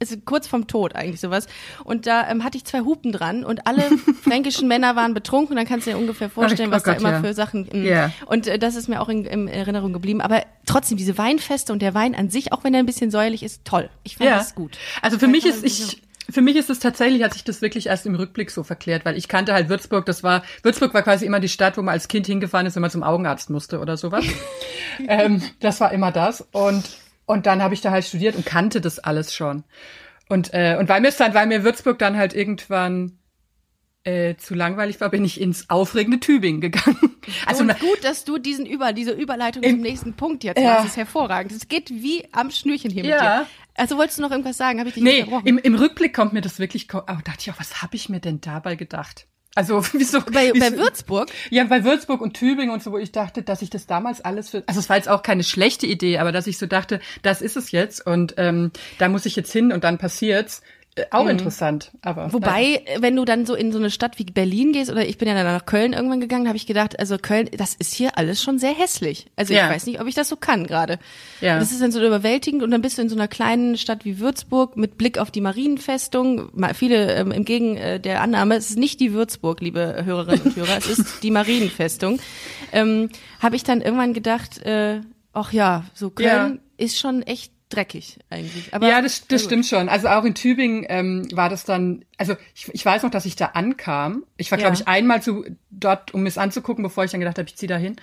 Ist 0.02 0.24
kurz 0.24 0.46
vom 0.46 0.66
Tod 0.66 0.94
eigentlich 0.94 1.20
sowas. 1.20 1.46
Und 1.84 2.06
da 2.06 2.28
ähm, 2.28 2.44
hatte 2.44 2.56
ich 2.56 2.64
zwei 2.64 2.80
Hupen 2.80 3.12
dran 3.12 3.44
und 3.44 3.66
alle 3.66 3.82
fränkischen 4.22 4.68
Männer 4.68 4.96
waren 4.96 5.14
betrunken. 5.14 5.56
Dann 5.56 5.66
kannst 5.66 5.86
du 5.86 5.92
dir 5.92 5.98
ungefähr 5.98 6.28
vorstellen, 6.28 6.70
oh 6.70 6.72
was 6.72 6.82
da 6.82 6.92
immer 6.92 7.12
ja. 7.12 7.20
für 7.20 7.34
Sachen. 7.34 7.68
ähm, 7.72 7.84
Ja. 7.84 8.10
Und 8.26 8.46
äh, 8.46 8.58
das 8.58 8.76
ist 8.76 8.88
mir 8.88 9.00
auch 9.00 9.08
in, 9.08 9.24
in 9.24 9.48
Erinnerung 9.48 9.92
geblieben. 9.92 10.20
Aber 10.20 10.42
trotzdem, 10.66 10.96
diese 10.96 11.16
Weinfeste 11.18 11.72
und 11.72 11.80
der 11.80 11.94
Wein 11.94 12.14
an 12.14 12.30
sich, 12.30 12.52
auch 12.52 12.64
wenn 12.64 12.74
er 12.74 12.80
ein 12.80 12.86
bisschen 12.86 13.10
säuerlich 13.10 13.42
ist, 13.42 13.64
toll. 13.64 13.88
Ich 14.02 14.16
fand 14.16 14.30
das 14.30 14.54
gut. 14.54 14.78
Also 15.00 15.18
für 15.18 15.28
mich 15.28 15.46
ist 15.46 15.64
ich 15.64 16.02
für 16.30 16.40
mich 16.40 16.56
ist 16.56 16.70
es 16.70 16.78
tatsächlich, 16.78 17.22
hat 17.22 17.34
sich 17.34 17.44
das 17.44 17.62
wirklich 17.62 17.86
erst 17.86 18.06
im 18.06 18.14
Rückblick 18.14 18.50
so 18.50 18.62
verklärt, 18.62 19.04
weil 19.04 19.16
ich 19.16 19.28
kannte 19.28 19.52
halt 19.52 19.68
Würzburg, 19.68 20.06
das 20.06 20.22
war, 20.22 20.42
Würzburg 20.62 20.94
war 20.94 21.02
quasi 21.02 21.26
immer 21.26 21.40
die 21.40 21.48
Stadt, 21.48 21.76
wo 21.76 21.82
man 21.82 21.92
als 21.92 22.08
Kind 22.08 22.26
hingefahren 22.26 22.66
ist, 22.66 22.74
wenn 22.74 22.80
man 22.80 22.90
zum 22.90 23.02
Augenarzt 23.02 23.50
musste 23.50 23.80
oder 23.80 23.96
sowas. 23.96 24.24
ähm, 25.08 25.42
das 25.60 25.80
war 25.80 25.92
immer 25.92 26.12
das. 26.12 26.46
Und, 26.52 26.84
und 27.26 27.46
dann 27.46 27.62
habe 27.62 27.74
ich 27.74 27.80
da 27.80 27.90
halt 27.90 28.04
studiert 28.04 28.36
und 28.36 28.44
kannte 28.46 28.80
das 28.80 28.98
alles 28.98 29.34
schon. 29.34 29.64
Und, 30.28 30.52
äh, 30.54 30.76
und 30.78 30.88
weil 30.88 31.00
mir 31.00 31.10
dann, 31.12 31.34
weil 31.34 31.46
mir 31.46 31.64
Würzburg 31.64 31.98
dann 31.98 32.16
halt 32.16 32.34
irgendwann 32.34 33.18
äh, 34.04 34.34
zu 34.36 34.54
langweilig 34.54 35.00
war, 35.00 35.10
bin 35.10 35.24
ich 35.24 35.40
ins 35.40 35.70
aufregende 35.70 36.18
Tübingen 36.20 36.60
gegangen. 36.60 36.98
Also 37.46 37.62
und 37.62 37.78
gut, 37.78 38.02
dass 38.02 38.24
du 38.24 38.36
diesen 38.38 38.66
Über, 38.66 38.92
diese 38.92 39.12
Überleitung 39.12 39.62
Im- 39.62 39.76
zum 39.76 39.80
nächsten 39.82 40.14
Punkt 40.14 40.42
jetzt 40.42 40.58
Ja. 40.60 40.70
machst. 40.70 40.80
Das 40.80 40.90
ist 40.92 40.96
hervorragend. 40.96 41.52
Es 41.52 41.68
geht 41.68 41.88
wie 41.90 42.26
am 42.32 42.50
Schnürchen 42.50 42.90
hier 42.90 43.04
mit 43.04 43.12
Ja. 43.12 43.42
dir. 43.42 43.46
Also 43.76 43.96
wolltest 43.96 44.18
du 44.18 44.22
noch 44.22 44.32
irgendwas 44.32 44.56
sagen? 44.56 44.80
Habe 44.80 44.88
ich 44.88 44.94
dich 44.96 45.04
Nee, 45.04 45.24
im, 45.44 45.56
im 45.58 45.74
Rückblick 45.76 46.12
kommt 46.14 46.32
mir 46.32 46.40
das 46.40 46.58
wirklich, 46.58 46.92
aber 46.92 47.22
dachte 47.24 47.38
ich 47.38 47.50
auch, 47.52 47.60
was 47.60 47.80
habe 47.80 47.94
ich 47.94 48.08
mir 48.08 48.18
denn 48.18 48.40
dabei 48.40 48.74
gedacht? 48.74 49.28
Also 49.54 49.82
wieso? 49.92 50.20
bei, 50.20 50.50
wieso 50.52 50.70
bei 50.70 50.76
Würzburg? 50.76 51.30
Ja, 51.50 51.64
bei 51.64 51.84
Würzburg 51.84 52.20
und 52.20 52.34
Tübingen 52.34 52.70
und 52.70 52.82
so, 52.82 52.92
wo 52.92 52.98
ich 52.98 53.12
dachte, 53.12 53.42
dass 53.42 53.62
ich 53.62 53.70
das 53.70 53.86
damals 53.86 54.20
alles 54.20 54.50
für, 54.50 54.62
also 54.66 54.80
es 54.80 54.88
war 54.88 54.96
jetzt 54.96 55.08
auch 55.08 55.22
keine 55.22 55.44
schlechte 55.44 55.86
Idee, 55.86 56.18
aber 56.18 56.32
dass 56.32 56.46
ich 56.46 56.58
so 56.58 56.66
dachte, 56.66 57.00
das 57.22 57.42
ist 57.42 57.56
es 57.56 57.70
jetzt 57.70 58.06
und 58.06 58.34
ähm, 58.38 58.70
da 58.98 59.08
muss 59.08 59.26
ich 59.26 59.36
jetzt 59.36 59.52
hin 59.52 59.72
und 59.72 59.84
dann 59.84 59.98
passiert's. 59.98 60.62
Äh, 60.94 61.04
auch 61.10 61.26
interessant, 61.26 61.90
aber. 62.02 62.26
Mhm. 62.28 62.32
Wobei, 62.34 62.82
wenn 62.98 63.16
du 63.16 63.24
dann 63.24 63.46
so 63.46 63.54
in 63.54 63.72
so 63.72 63.78
eine 63.78 63.90
Stadt 63.90 64.18
wie 64.18 64.24
Berlin 64.24 64.72
gehst, 64.72 64.90
oder 64.90 65.06
ich 65.06 65.16
bin 65.16 65.26
ja 65.26 65.32
dann 65.32 65.44
nach 65.46 65.64
Köln 65.64 65.94
irgendwann 65.94 66.20
gegangen, 66.20 66.46
habe 66.48 66.56
ich 66.58 66.66
gedacht, 66.66 66.98
also 67.00 67.16
Köln, 67.16 67.48
das 67.56 67.72
ist 67.74 67.94
hier 67.94 68.18
alles 68.18 68.42
schon 68.42 68.58
sehr 68.58 68.72
hässlich. 68.74 69.24
Also 69.34 69.54
Ja. 69.54 69.64
ich 69.68 69.74
weiß 69.74 69.86
nicht, 69.86 70.02
ob 70.02 70.06
ich 70.06 70.14
das 70.14 70.28
so 70.28 70.36
kann 70.36 70.66
gerade. 70.66 70.98
Ja. 71.40 71.58
Das 71.58 71.72
ist 71.72 71.80
dann 71.80 71.92
so 71.92 72.04
überwältigend 72.04 72.62
und 72.62 72.70
dann 72.70 72.82
bist 72.82 72.98
du 72.98 73.02
in 73.02 73.08
so 73.08 73.16
einer 73.16 73.26
kleinen 73.28 73.78
Stadt 73.78 74.04
wie 74.04 74.18
Würzburg 74.18 74.76
mit 74.76 74.98
Blick 74.98 75.16
auf 75.16 75.30
die 75.30 75.40
Marienfestung. 75.40 76.50
Ma- 76.52 76.74
Viele 76.74 77.14
ähm, 77.14 77.32
im 77.32 77.46
Gegen 77.46 77.78
äh, 77.78 77.98
der 77.98 78.20
Annahme, 78.20 78.56
es 78.56 78.68
ist 78.70 78.78
nicht 78.78 79.00
die 79.00 79.14
Würzburg, 79.14 79.62
liebe 79.62 80.02
Hörerinnen 80.04 80.42
und 80.42 80.56
Hörer, 80.56 80.76
es 80.76 80.86
ist 80.90 81.22
die 81.22 81.30
Marienfestung. 81.30 82.20
Ähm, 82.70 83.08
habe 83.40 83.56
ich 83.56 83.64
dann 83.64 83.80
irgendwann 83.80 84.12
gedacht, 84.12 84.58
äh, 84.66 85.00
ach 85.32 85.54
ja, 85.54 85.84
so 85.94 86.10
Köln 86.10 86.60
ist 86.76 86.98
schon 86.98 87.22
echt 87.22 87.50
dreckig 87.76 88.18
eigentlich. 88.30 88.72
Aber 88.72 88.88
ja, 88.88 89.00
das, 89.02 89.26
das 89.26 89.44
stimmt 89.44 89.66
schon. 89.66 89.88
Also 89.88 90.08
auch 90.08 90.24
in 90.24 90.34
Tübingen 90.34 90.84
ähm, 90.88 91.28
war 91.32 91.48
das 91.48 91.64
dann, 91.64 92.04
also 92.18 92.34
ich, 92.54 92.68
ich 92.72 92.84
weiß 92.84 93.02
noch, 93.02 93.10
dass 93.10 93.24
ich 93.26 93.36
da 93.36 93.46
ankam. 93.54 94.24
Ich 94.36 94.50
war, 94.50 94.58
Ja. 94.58 94.64
glaube 94.68 94.76
ich, 94.80 94.88
einmal 94.88 95.22
zu, 95.22 95.44
dort, 95.70 96.14
um 96.14 96.26
es 96.26 96.38
anzugucken, 96.38 96.82
bevor 96.82 97.04
ich 97.04 97.10
dann 97.10 97.20
gedacht 97.20 97.38
habe, 97.38 97.48
ich 97.48 97.56
ziehe 97.56 97.68
da 97.68 97.76
hin 97.76 97.96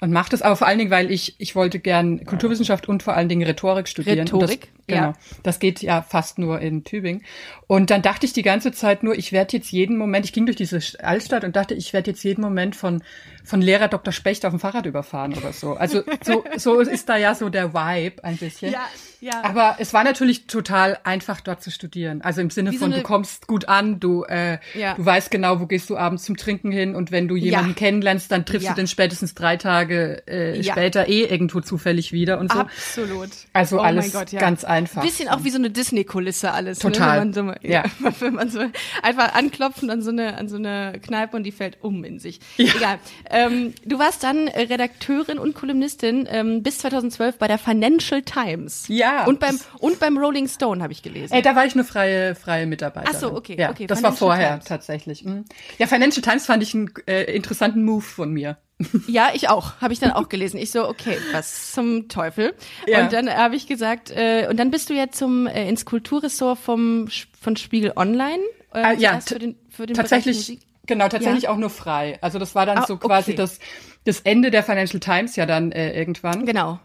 und 0.00 0.12
mache 0.12 0.30
das. 0.30 0.42
Aber 0.42 0.56
vor 0.56 0.66
allen 0.66 0.78
Dingen, 0.78 0.90
weil 0.90 1.10
ich, 1.10 1.34
ich 1.38 1.54
wollte 1.56 1.78
gern 1.80 2.24
Kulturwissenschaft 2.24 2.88
und 2.88 3.02
vor 3.02 3.14
allen 3.14 3.28
Dingen 3.28 3.42
Rhetorik 3.46 3.88
studieren. 3.88 4.18
Rhetorik? 4.20 4.68
Und 4.72 4.84
Genau. 4.86 5.00
Ja. 5.00 5.12
Das 5.42 5.60
geht 5.60 5.80
ja 5.80 6.02
fast 6.02 6.38
nur 6.38 6.60
in 6.60 6.84
Tübingen. 6.84 7.24
Und 7.66 7.88
dann 7.90 8.02
dachte 8.02 8.26
ich 8.26 8.34
die 8.34 8.42
ganze 8.42 8.70
Zeit 8.70 9.02
nur, 9.02 9.16
ich 9.16 9.32
werde 9.32 9.56
jetzt 9.56 9.72
jeden 9.72 9.96
Moment, 9.96 10.26
ich 10.26 10.34
ging 10.34 10.44
durch 10.44 10.56
diese 10.58 10.78
Altstadt 11.02 11.42
und 11.44 11.56
dachte, 11.56 11.72
ich 11.72 11.94
werde 11.94 12.10
jetzt 12.10 12.22
jeden 12.22 12.42
Moment 12.42 12.76
von, 12.76 13.02
von 13.44 13.62
Lehrer 13.62 13.88
Dr. 13.88 14.12
Specht 14.12 14.44
auf 14.44 14.52
dem 14.52 14.60
Fahrrad 14.60 14.84
überfahren 14.84 15.32
oder 15.32 15.54
so. 15.54 15.72
Also 15.72 16.02
so, 16.22 16.44
so 16.58 16.80
ist 16.80 17.08
da 17.08 17.16
ja 17.16 17.34
so 17.34 17.48
der 17.48 17.72
Vibe 17.72 18.22
ein 18.24 18.36
bisschen. 18.36 18.72
Ja, 18.72 18.86
ja. 19.24 19.42
Aber 19.42 19.76
es 19.78 19.92
war 19.94 20.04
natürlich 20.04 20.46
total 20.46 20.98
einfach, 21.04 21.40
dort 21.40 21.62
zu 21.62 21.70
studieren. 21.70 22.22
Also 22.22 22.40
im 22.40 22.50
Sinne 22.50 22.70
Wie 22.72 22.76
so 22.76 22.84
von, 22.84 22.92
eine- 22.92 23.02
du 23.02 23.06
kommst 23.06 23.46
gut 23.46 23.68
an, 23.68 24.00
du, 24.00 24.24
äh, 24.24 24.58
Ja. 24.74 24.94
du 24.94 25.04
weißt 25.04 25.30
genau, 25.30 25.60
wo 25.60 25.66
gehst 25.66 25.88
du 25.90 25.96
abends 25.96 26.24
zum 26.24 26.36
Trinken 26.36 26.70
hin 26.72 26.94
und 26.94 27.10
wenn 27.10 27.28
du 27.28 27.36
jemanden 27.36 27.70
Ja. 27.70 27.74
kennenlernst, 27.76 28.30
dann 28.30 28.44
triffst 28.46 28.68
du 28.68 28.74
den 28.74 28.86
spätestens 28.86 29.34
drei 29.34 29.56
Tage 29.56 30.26
äh, 30.26 30.62
später 30.62 31.08
eh 31.08 31.24
irgendwo 31.24 31.60
zufällig 31.60 32.12
wieder 32.12 32.38
und 32.38 32.52
so. 32.52 32.58
Absolut. 32.60 33.30
Also 33.52 33.78
Oh 33.78 33.82
alles 33.82 34.12
Gott, 34.12 34.30
ganz 34.32 34.64
einfach. 34.64 35.02
Bisschen 35.02 35.28
auch 35.28 35.42
wie 35.44 35.50
so 35.50 35.58
eine 35.58 35.70
Disney-Kulisse 35.70 36.52
alles. 36.52 36.78
Total. 36.78 37.24
Ne? 37.24 37.34
Wenn 37.34 37.46
man 37.46 37.54
so, 37.62 37.68
Ja. 37.68 37.84
Wenn 38.20 38.34
man 38.34 38.50
so 38.50 38.60
einfach 39.02 39.34
anklopft 39.34 39.88
an 39.88 40.02
so 40.02 40.10
eine, 40.10 40.36
an 40.36 40.48
so 40.48 40.56
eine 40.56 41.00
Kneipe 41.04 41.36
und 41.36 41.44
die 41.44 41.52
fällt 41.52 41.78
um 41.82 42.04
in 42.04 42.18
sich. 42.18 42.40
Ja. 42.56 42.72
Egal. 42.76 42.98
Ähm, 43.30 43.74
du 43.84 43.98
warst 43.98 44.22
dann 44.22 44.48
äh, 44.48 44.62
Redakteurin 44.62 45.38
und 45.38 45.54
Kolumnistin 45.54 46.28
ähm, 46.30 46.62
bis 46.62 46.78
2012 46.78 47.38
bei 47.38 47.48
der 47.48 47.58
Financial 47.58 48.22
Times. 48.22 48.84
Ja. 48.88 49.13
Und 49.26 49.40
beim, 49.40 49.58
und 49.78 50.00
beim 50.00 50.18
Rolling 50.18 50.48
Stone 50.48 50.82
habe 50.82 50.92
ich 50.92 51.02
gelesen. 51.02 51.32
Ey, 51.34 51.42
da 51.42 51.54
war 51.56 51.64
ich 51.66 51.74
eine 51.74 51.84
freie, 51.84 52.34
freie 52.34 52.66
Mitarbeiterin. 52.66 53.14
Ach 53.16 53.20
so, 53.20 53.32
okay, 53.34 53.56
Ja, 53.58 53.70
okay, 53.70 53.86
das 53.86 54.02
war 54.02 54.12
Financial 54.12 54.28
vorher 54.28 54.50
Times. 54.58 54.64
tatsächlich. 54.66 55.24
Mhm. 55.24 55.44
Ja, 55.78 55.86
Financial 55.86 56.22
Times 56.22 56.46
fand 56.46 56.62
ich 56.62 56.74
einen 56.74 56.92
äh, 57.06 57.22
interessanten 57.34 57.84
Move 57.84 58.02
von 58.02 58.32
mir. 58.32 58.58
Ja, 59.06 59.28
ich 59.32 59.48
auch. 59.48 59.80
Habe 59.80 59.92
ich 59.92 60.00
dann 60.00 60.10
auch 60.10 60.28
gelesen. 60.28 60.58
Ich 60.58 60.72
so, 60.72 60.88
okay, 60.88 61.16
was 61.32 61.70
zum 61.72 62.08
Teufel? 62.08 62.54
Ja. 62.88 63.04
Und 63.04 63.12
dann 63.12 63.30
habe 63.30 63.54
ich 63.54 63.68
gesagt, 63.68 64.10
äh, 64.10 64.48
und 64.50 64.58
dann 64.58 64.70
bist 64.72 64.90
du 64.90 64.94
ja 64.94 65.10
zum 65.10 65.46
äh, 65.46 65.68
ins 65.68 65.84
Kulturressort 65.84 66.58
vom 66.58 67.08
von 67.40 67.56
Spiegel 67.56 67.92
Online. 67.96 68.42
Äh, 68.72 68.82
Ah, 68.82 68.92
ja, 68.92 69.20
für 69.20 69.38
den, 69.38 69.54
für 69.70 69.86
den 69.86 69.94
tatsächlich, 69.96 70.58
genau, 70.86 71.08
tatsächlich 71.08 71.44
Ja. 71.44 71.50
auch 71.50 71.56
nur 71.56 71.70
frei. 71.70 72.18
Also 72.20 72.40
das 72.40 72.56
war 72.56 72.66
dann 72.66 72.78
Ah, 72.78 72.86
so 72.86 72.96
quasi 72.96 73.30
okay. 73.30 73.36
das, 73.36 73.60
das 74.04 74.20
Ende 74.22 74.50
der 74.50 74.64
Financial 74.64 74.98
Times 74.98 75.36
ja 75.36 75.46
dann 75.46 75.70
äh, 75.70 75.96
irgendwann. 75.96 76.44
Genau. 76.44 76.80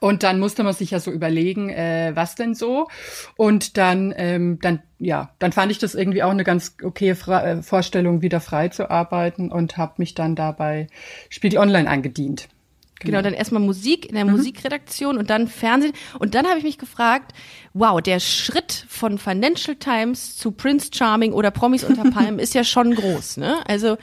Und 0.00 0.22
dann 0.22 0.38
musste 0.38 0.62
man 0.62 0.74
sich 0.74 0.90
ja 0.90 1.00
so 1.00 1.10
überlegen, 1.10 1.70
äh, 1.70 2.12
was 2.14 2.34
denn 2.34 2.54
so. 2.54 2.88
Und 3.36 3.76
dann, 3.76 4.14
ähm, 4.16 4.58
dann, 4.60 4.82
ja, 4.98 5.30
dann 5.38 5.52
fand 5.52 5.72
ich 5.72 5.78
das 5.78 5.94
irgendwie 5.94 6.22
auch 6.22 6.30
eine 6.30 6.44
ganz 6.44 6.76
okay 6.82 7.14
Fra 7.14 7.42
äh, 7.44 7.62
Vorstellung, 7.62 8.22
wieder 8.22 8.40
frei 8.40 8.68
zu 8.68 8.90
arbeiten 8.90 9.50
und 9.50 9.76
habe 9.76 9.94
mich 9.98 10.14
dann 10.14 10.34
dabei 10.34 10.88
Spiegel 11.30 11.58
Online 11.58 11.88
eingedient. 11.88 12.48
Genau, 13.00 13.22
dann 13.22 13.34
erstmal 13.34 13.62
Musik 13.62 14.06
in 14.06 14.14
der 14.14 14.24
Mhm. 14.24 14.32
Musikredaktion 14.32 15.18
und 15.18 15.30
dann 15.30 15.46
Fernsehen. 15.46 15.92
Und 16.18 16.34
dann 16.34 16.46
habe 16.46 16.58
ich 16.58 16.64
mich 16.64 16.78
gefragt, 16.78 17.32
wow, 17.72 18.00
der 18.00 18.18
Schritt 18.18 18.84
von 18.88 19.18
Financial 19.18 19.76
Times 19.76 20.36
zu 20.36 20.50
Prince 20.50 20.90
Charming 20.92 21.32
oder 21.32 21.50
Promis 21.50 21.84
unter 21.84 22.02
Palmen 22.10 22.38
ist 22.40 22.54
ja 22.54 22.64
schon 22.64 22.94
groß, 22.94 23.36
ne? 23.36 23.58
Also 23.68 23.98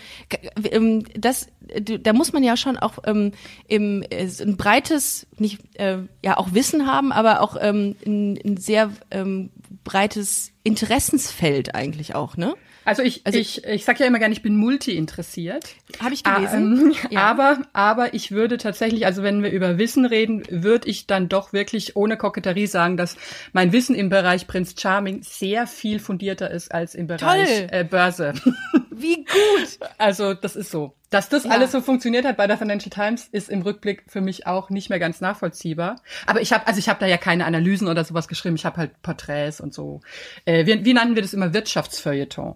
ähm, 0.71 1.03
das, 1.17 1.47
da 1.81 2.13
muss 2.13 2.31
man 2.31 2.43
ja 2.43 2.55
schon 2.55 2.77
auch 2.77 2.99
ähm, 3.05 3.33
im, 3.67 4.03
äh, 4.09 4.29
ein 4.41 4.55
breites, 4.55 5.27
nicht 5.37 5.59
äh, 5.73 5.97
ja 6.23 6.37
auch 6.37 6.53
Wissen 6.53 6.87
haben, 6.87 7.11
aber 7.11 7.41
auch 7.41 7.57
ähm, 7.59 7.95
ein, 8.05 8.39
ein 8.45 8.57
sehr 8.57 8.91
ähm, 9.11 9.49
breites 9.83 10.51
Interessensfeld 10.65 11.75
eigentlich 11.75 12.15
auch, 12.15 12.37
ne? 12.37 12.55
Also 12.83 13.01
ich, 13.01 13.21
Also- 13.25 13.39
ich, 13.39 13.63
ich 13.65 13.83
sag 13.85 13.99
ja 13.99 14.05
immer 14.05 14.19
gerne, 14.19 14.33
ich 14.33 14.43
bin 14.43 14.57
multi 14.57 14.95
interessiert. 14.95 15.65
Habe 15.99 16.13
ich 16.13 16.21
Ah, 16.25 16.35
gelesen. 16.35 16.91
ähm, 16.91 16.95
Ja. 17.09 17.21
Aber, 17.21 17.59
aber 17.73 18.13
ich 18.13 18.31
würde 18.31 18.57
tatsächlich, 18.57 19.05
also 19.07 19.23
wenn 19.23 19.41
wir 19.41 19.51
über 19.51 19.77
Wissen 19.79 20.05
reden, 20.05 20.43
würde 20.49 20.87
ich 20.89 21.07
dann 21.07 21.27
doch 21.29 21.51
wirklich 21.53 21.95
ohne 21.95 22.15
Koketterie 22.17 22.67
sagen, 22.67 22.95
dass 22.97 23.15
mein 23.53 23.71
Wissen 23.71 23.95
im 23.95 24.09
Bereich 24.09 24.45
Prince 24.47 24.75
Charming 24.77 25.23
sehr 25.23 25.65
viel 25.65 25.99
fundierter 25.99 26.51
ist 26.51 26.71
als 26.73 26.93
im 26.93 27.07
Bereich 27.07 27.47
Toll. 27.47 27.67
äh, 27.71 27.83
Börse. 27.83 28.33
Wie 28.91 29.15
gut. 29.25 29.79
Also 29.97 30.33
das 30.33 30.55
ist 30.55 30.71
so. 30.71 30.93
Dass 31.11 31.29
das 31.29 31.43
Ja. 31.45 31.51
alles 31.51 31.71
so 31.71 31.81
funktioniert 31.81 32.25
hat 32.25 32.35
bei 32.35 32.47
der 32.47 32.57
Financial 32.57 32.89
Times, 32.89 33.27
ist 33.31 33.49
im 33.49 33.61
Rückblick 33.61 34.03
für 34.07 34.21
mich 34.21 34.47
auch 34.47 34.69
nicht 34.69 34.89
mehr 34.89 34.99
ganz 34.99 35.21
nachvollziehbar. 35.21 35.97
Aber 36.25 36.41
ich 36.41 36.51
habe, 36.51 36.65
also 36.67 36.79
ich 36.79 36.89
habe 36.89 36.99
da 36.99 37.05
ja 37.05 37.17
keine 37.17 37.45
Analysen 37.45 37.87
oder 37.87 38.03
sowas 38.03 38.27
geschrieben. 38.27 38.55
Ich 38.55 38.65
habe 38.65 38.77
halt 38.77 39.01
Porträts 39.01 39.61
und 39.61 39.73
so. 39.73 40.01
Äh, 40.45 40.54
wie, 40.65 40.85
wie 40.85 40.93
nannten 40.93 41.15
wir 41.15 41.21
das 41.21 41.33
immer? 41.33 41.53
Wirtschaftsfeuilleton. 41.53 42.55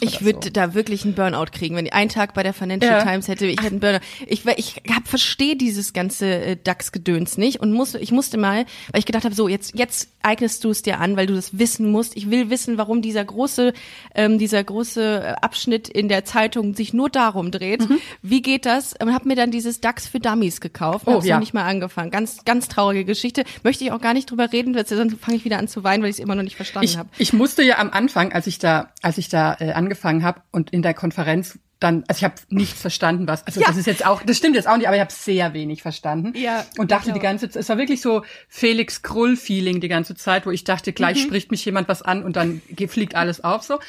Ich 0.00 0.24
würde 0.24 0.40
so. 0.44 0.50
da 0.50 0.74
wirklich 0.74 1.04
einen 1.04 1.14
Burnout 1.14 1.46
kriegen, 1.52 1.76
wenn 1.76 1.86
ich 1.86 1.92
einen 1.92 2.10
Tag 2.10 2.34
bei 2.34 2.42
der 2.42 2.52
Financial 2.52 2.98
Ja. 2.98 3.04
Times 3.04 3.28
hätte, 3.28 3.46
ich 3.46 3.58
hätte 3.58 3.68
einen 3.68 3.80
Burnout. 3.80 4.00
Ich, 4.26 4.44
ich 4.46 4.82
hab, 4.90 5.06
verstehe 5.06 5.54
dieses 5.56 5.92
ganze 5.92 6.26
äh, 6.26 6.56
DAX-Gedöns 6.56 7.38
nicht 7.38 7.60
und 7.60 7.72
muss, 7.72 7.94
ich 7.94 8.10
musste 8.10 8.36
mal, 8.36 8.64
weil 8.90 8.98
ich 8.98 9.06
gedacht 9.06 9.24
habe, 9.24 9.34
so 9.34 9.46
jetzt 9.48 9.78
jetzt 9.78 10.08
eignest 10.22 10.64
du 10.64 10.70
es 10.70 10.82
dir 10.82 10.98
an, 10.98 11.16
weil 11.16 11.26
du 11.26 11.34
das 11.34 11.58
wissen 11.58 11.90
musst. 11.90 12.16
Ich 12.16 12.30
will 12.30 12.50
wissen, 12.50 12.78
warum 12.78 13.00
dieser 13.02 13.24
große 13.24 13.72
ähm, 14.14 14.38
dieser 14.38 14.64
große 14.64 15.22
äh, 15.24 15.34
Abschnitt 15.40 15.88
in 15.88 16.08
der 16.08 16.24
Zeitung 16.24 16.74
sich 16.74 16.92
nur 16.92 17.08
darum 17.08 17.50
dreht. 17.50 17.88
Mhm. 17.88 17.98
Wie 18.22 18.42
geht 18.42 18.66
das? 18.66 18.94
Und 19.00 19.12
habe 19.14 19.28
mir 19.28 19.36
dann 19.36 19.52
dieses 19.52 19.80
DAX 19.80 20.08
für 20.08 20.18
Dummies 20.18 20.60
gekauft. 20.60 21.04
Oh, 21.06 21.12
Hab's 21.14 21.26
ja. 21.26 21.36
noch 21.36 21.40
nicht 21.40 21.54
mal 21.54 21.64
angefangen. 21.64 22.10
Ganz 22.10 22.44
ganz 22.44 22.66
traurige 22.68 23.04
Geschichte. 23.04 23.44
Möchte 23.62 23.84
ich 23.84 23.92
auch 23.92 24.00
gar 24.00 24.14
nicht 24.14 24.30
drüber 24.30 24.52
reden, 24.52 24.74
weil 24.74 24.86
sonst 24.86 25.16
fange 25.20 25.36
ich 25.36 25.44
wieder 25.44 25.58
an 25.58 25.68
zu 25.68 25.84
weinen, 25.84 26.02
weil 26.02 26.10
ich 26.10 26.16
es 26.16 26.20
immer 26.20 26.34
noch 26.34 26.42
nicht 26.42 26.56
verstanden 26.56 26.98
habe. 26.98 27.08
ich 27.18 27.32
musste 27.32 27.62
ja 27.62 27.78
am 27.78 27.90
Anfang, 27.90 28.32
als 28.32 28.48
ich 28.48 28.58
da, 28.58 28.92
als 29.00 29.18
ich 29.18 29.28
da 29.28 29.56
äh, 29.60 29.70
angefangen 29.72 29.91
habe 30.24 30.42
und 30.50 30.70
in 30.70 30.82
der 30.82 30.94
Konferenz 30.94 31.58
dann, 31.80 32.04
also 32.06 32.18
ich 32.20 32.24
habe 32.24 32.34
nichts 32.48 32.80
verstanden, 32.80 33.26
was, 33.26 33.44
also 33.44 33.60
Ja. 33.60 33.66
das 33.66 33.76
ist 33.76 33.86
jetzt 33.86 34.06
auch, 34.06 34.22
das 34.22 34.36
stimmt 34.36 34.54
jetzt 34.54 34.68
auch 34.68 34.76
nicht, 34.76 34.86
aber 34.86 34.94
ich 34.96 35.00
habe 35.00 35.12
sehr 35.12 35.52
wenig 35.52 35.82
verstanden 35.82 36.32
Ja, 36.36 36.64
und 36.78 36.92
dachte 36.92 37.08
ich 37.08 37.14
die 37.14 37.18
ganze 37.20 37.50
Zeit, 37.50 37.60
es 37.60 37.68
war 37.68 37.76
wirklich 37.76 38.00
so 38.00 38.22
Felix 38.48 39.02
Krull-Feeling 39.02 39.80
die 39.80 39.88
ganze 39.88 40.14
Zeit, 40.14 40.46
wo 40.46 40.50
ich 40.52 40.62
dachte, 40.62 40.92
gleich 40.92 41.18
Mhm. 41.18 41.26
spricht 41.26 41.50
mich 41.50 41.64
jemand 41.64 41.88
was 41.88 42.02
an 42.02 42.22
und 42.22 42.36
dann 42.36 42.62
fliegt 42.88 43.16
alles 43.16 43.42
auf 43.42 43.64
so. 43.64 43.80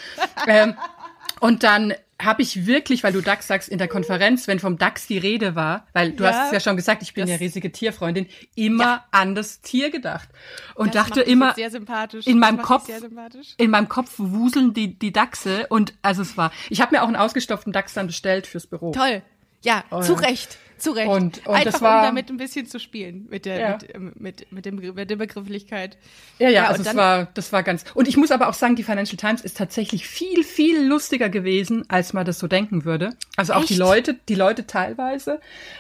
ähm, 0.48 0.74
und 1.40 1.62
dann 1.62 1.94
habe 2.26 2.42
ich 2.42 2.66
wirklich, 2.66 3.04
weil 3.04 3.14
du 3.14 3.22
DAX 3.22 3.48
sagst, 3.48 3.70
in 3.70 3.78
der 3.78 3.88
Konferenz, 3.88 4.48
wenn 4.48 4.60
vom 4.60 4.78
DAX 4.78 5.08
die 5.08 5.18
Rede 5.18 5.56
war, 5.56 5.88
weil 5.94 6.12
du 6.12 6.24
Ja. 6.24 6.32
hast 6.34 6.46
es 6.48 6.52
ja 6.54 6.60
schon 6.60 6.76
gesagt, 6.76 7.02
ich 7.04 7.14
bin 7.14 7.28
ja 7.28 7.36
riesige 7.36 7.72
Tierfreundin, 7.72 8.28
immer 8.56 8.84
Ja. 8.84 9.06
an 9.12 9.36
das 9.36 9.62
Tier 9.62 9.90
gedacht 9.90 10.30
und 10.76 10.96
Das 10.96 11.06
dachte 11.08 11.22
immer 11.22 11.48
jetzt 11.48 11.56
sehr 11.58 11.72
sympathisch. 11.72 12.28
in 12.28 12.40
meinem 12.40 12.62
Kopf 12.62 12.90
in 13.58 13.70
meinem 13.70 13.90
Kopf 13.90 14.14
wuseln 14.18 14.74
die 14.74 14.98
die 14.98 15.12
Dachse 15.14 15.68
und 15.70 15.94
also 16.02 16.22
es 16.22 16.38
war 16.38 16.52
ich 16.70 16.82
habe 16.82 16.96
mir 16.96 17.04
auch 17.04 17.08
einen 17.08 17.16
ausgestopften 17.16 17.74
Dachs 17.74 17.94
dann 17.94 18.08
bestellt 18.08 18.48
fürs 18.48 18.68
Büro 18.68 18.92
Toll. 18.92 19.22
Ja, 19.64 19.84
Oh, 19.92 20.02
zu. 20.02 20.14
Recht. 20.14 20.58
Zu 20.84 20.92
Recht. 20.92 21.08
Und- 21.08 21.46
und 21.48 21.54
Einfach 21.56 21.72
das 21.72 21.82
war- 21.82 22.00
um 22.02 22.06
damit 22.08 22.30
ein 22.30 22.38
bisschen 22.38 22.66
zu 22.68 22.80
spielen 22.80 23.28
mit 23.30 23.46
der, 23.46 23.60
Ja. 23.60 23.70
mit, 23.72 23.96
ähm, 23.96 24.12
mit, 24.16 24.52
mit, 24.52 24.66
dem, 24.66 24.76
mit 24.76 25.10
der 25.10 25.16
Begrifflichkeit. 25.16 25.98
ja 26.40 26.50
ja, 26.50 26.64
Ja, 26.64 26.68
also 26.68 26.84
dann- 26.84 26.98
war 26.98 27.28
das 27.34 27.52
war 27.54 27.64
ganz 27.64 27.86
und 27.94 28.08
ich 28.08 28.18
muss 28.18 28.32
aber 28.32 28.50
auch 28.50 28.54
sagen 28.54 28.76
die 28.76 28.84
Financial 28.84 29.18
Times 29.18 29.42
ist 29.42 29.58
tatsächlich 29.58 30.08
viel 30.08 30.44
viel 30.44 30.86
lustiger 30.86 31.30
gewesen 31.30 31.86
als 31.90 32.14
man 32.14 32.26
das 32.26 32.40
so 32.40 32.48
denken 32.48 32.86
würde 32.86 33.12
also 33.38 33.54
auch 33.54 33.66
die 33.66 33.74
Echt? 33.74 33.80
Leute 33.80 34.16
die 34.30 34.36
Leute 34.36 34.68
teilweise 34.68 35.40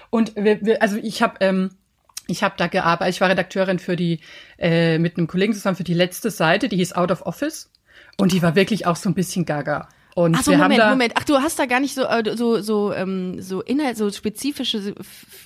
und 0.10 0.36
wir, 0.36 0.62
wir, 0.66 0.82
also 0.82 0.98
ich 0.98 1.22
habe 1.22 1.36
ähm, 1.42 1.72
ich 2.28 2.42
habe 2.42 2.56
da 2.58 2.68
gearbeitet, 2.68 3.16
ich 3.16 3.22
war 3.22 3.30
Redakteurin 3.30 3.80
für 3.80 3.98
die, 3.98 4.22
äh, 4.58 4.98
mit 4.98 5.18
einem 5.18 5.28
Kollegen 5.28 5.52
zusammen 5.54 5.76
für 5.76 5.84
die 5.84 5.94
letzte 5.94 6.32
Seite, 6.32 6.70
die 6.70 6.78
hieß 6.78 6.94
Out 6.94 7.12
of 7.12 7.24
Office. 7.26 7.70
Und 8.18 8.32
die 8.32 8.42
war 8.42 8.56
wirklich 8.56 8.88
auch 8.88 8.96
so 8.96 9.10
ein 9.10 9.14
bisschen 9.14 9.44
gaga. 9.44 9.90
Und 10.16 10.36
Ach 10.36 10.44
so, 10.44 10.52
wir 10.52 10.58
Moment, 10.60 10.80
haben 10.82 10.88
da, 10.88 10.90
Moment. 10.92 11.14
Ach, 11.16 11.24
du 11.24 11.38
hast 11.38 11.58
da 11.58 11.66
gar 11.66 11.80
nicht 11.80 11.96
so, 11.96 12.04
äh, 12.04 12.38
so, 12.38 12.62
so, 12.62 12.94
ähm, 12.94 13.42
so 13.42 13.62
Inhalt, 13.62 13.98
so 13.98 14.12
spezifische 14.12 14.94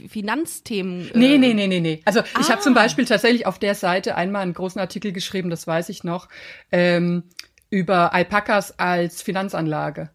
Finanzthemen. 0.10 1.10
äh, 1.14 1.18
Nee, 1.18 1.38
nee, 1.38 1.54
nee, 1.54 1.68
nee, 1.68 1.80
nee. 1.80 2.02
Also 2.06 2.22
ich 2.40 2.50
habe 2.52 2.62
zum 2.62 2.74
Ah. 2.76 2.82
Beispiel 2.82 3.06
tatsächlich 3.06 3.46
auf 3.46 3.60
der 3.60 3.76
Seite 3.76 4.16
einmal 4.16 4.42
einen 4.42 4.54
großen 4.54 4.80
Artikel 4.80 5.12
geschrieben, 5.12 5.50
das 5.50 5.68
weiß 5.68 5.90
ich 5.90 6.04
noch, 6.04 6.28
ähm, 6.72 7.24
über 7.70 8.14
Alpakas 8.14 8.78
als 8.80 9.22
Finanzanlage. 9.22 10.10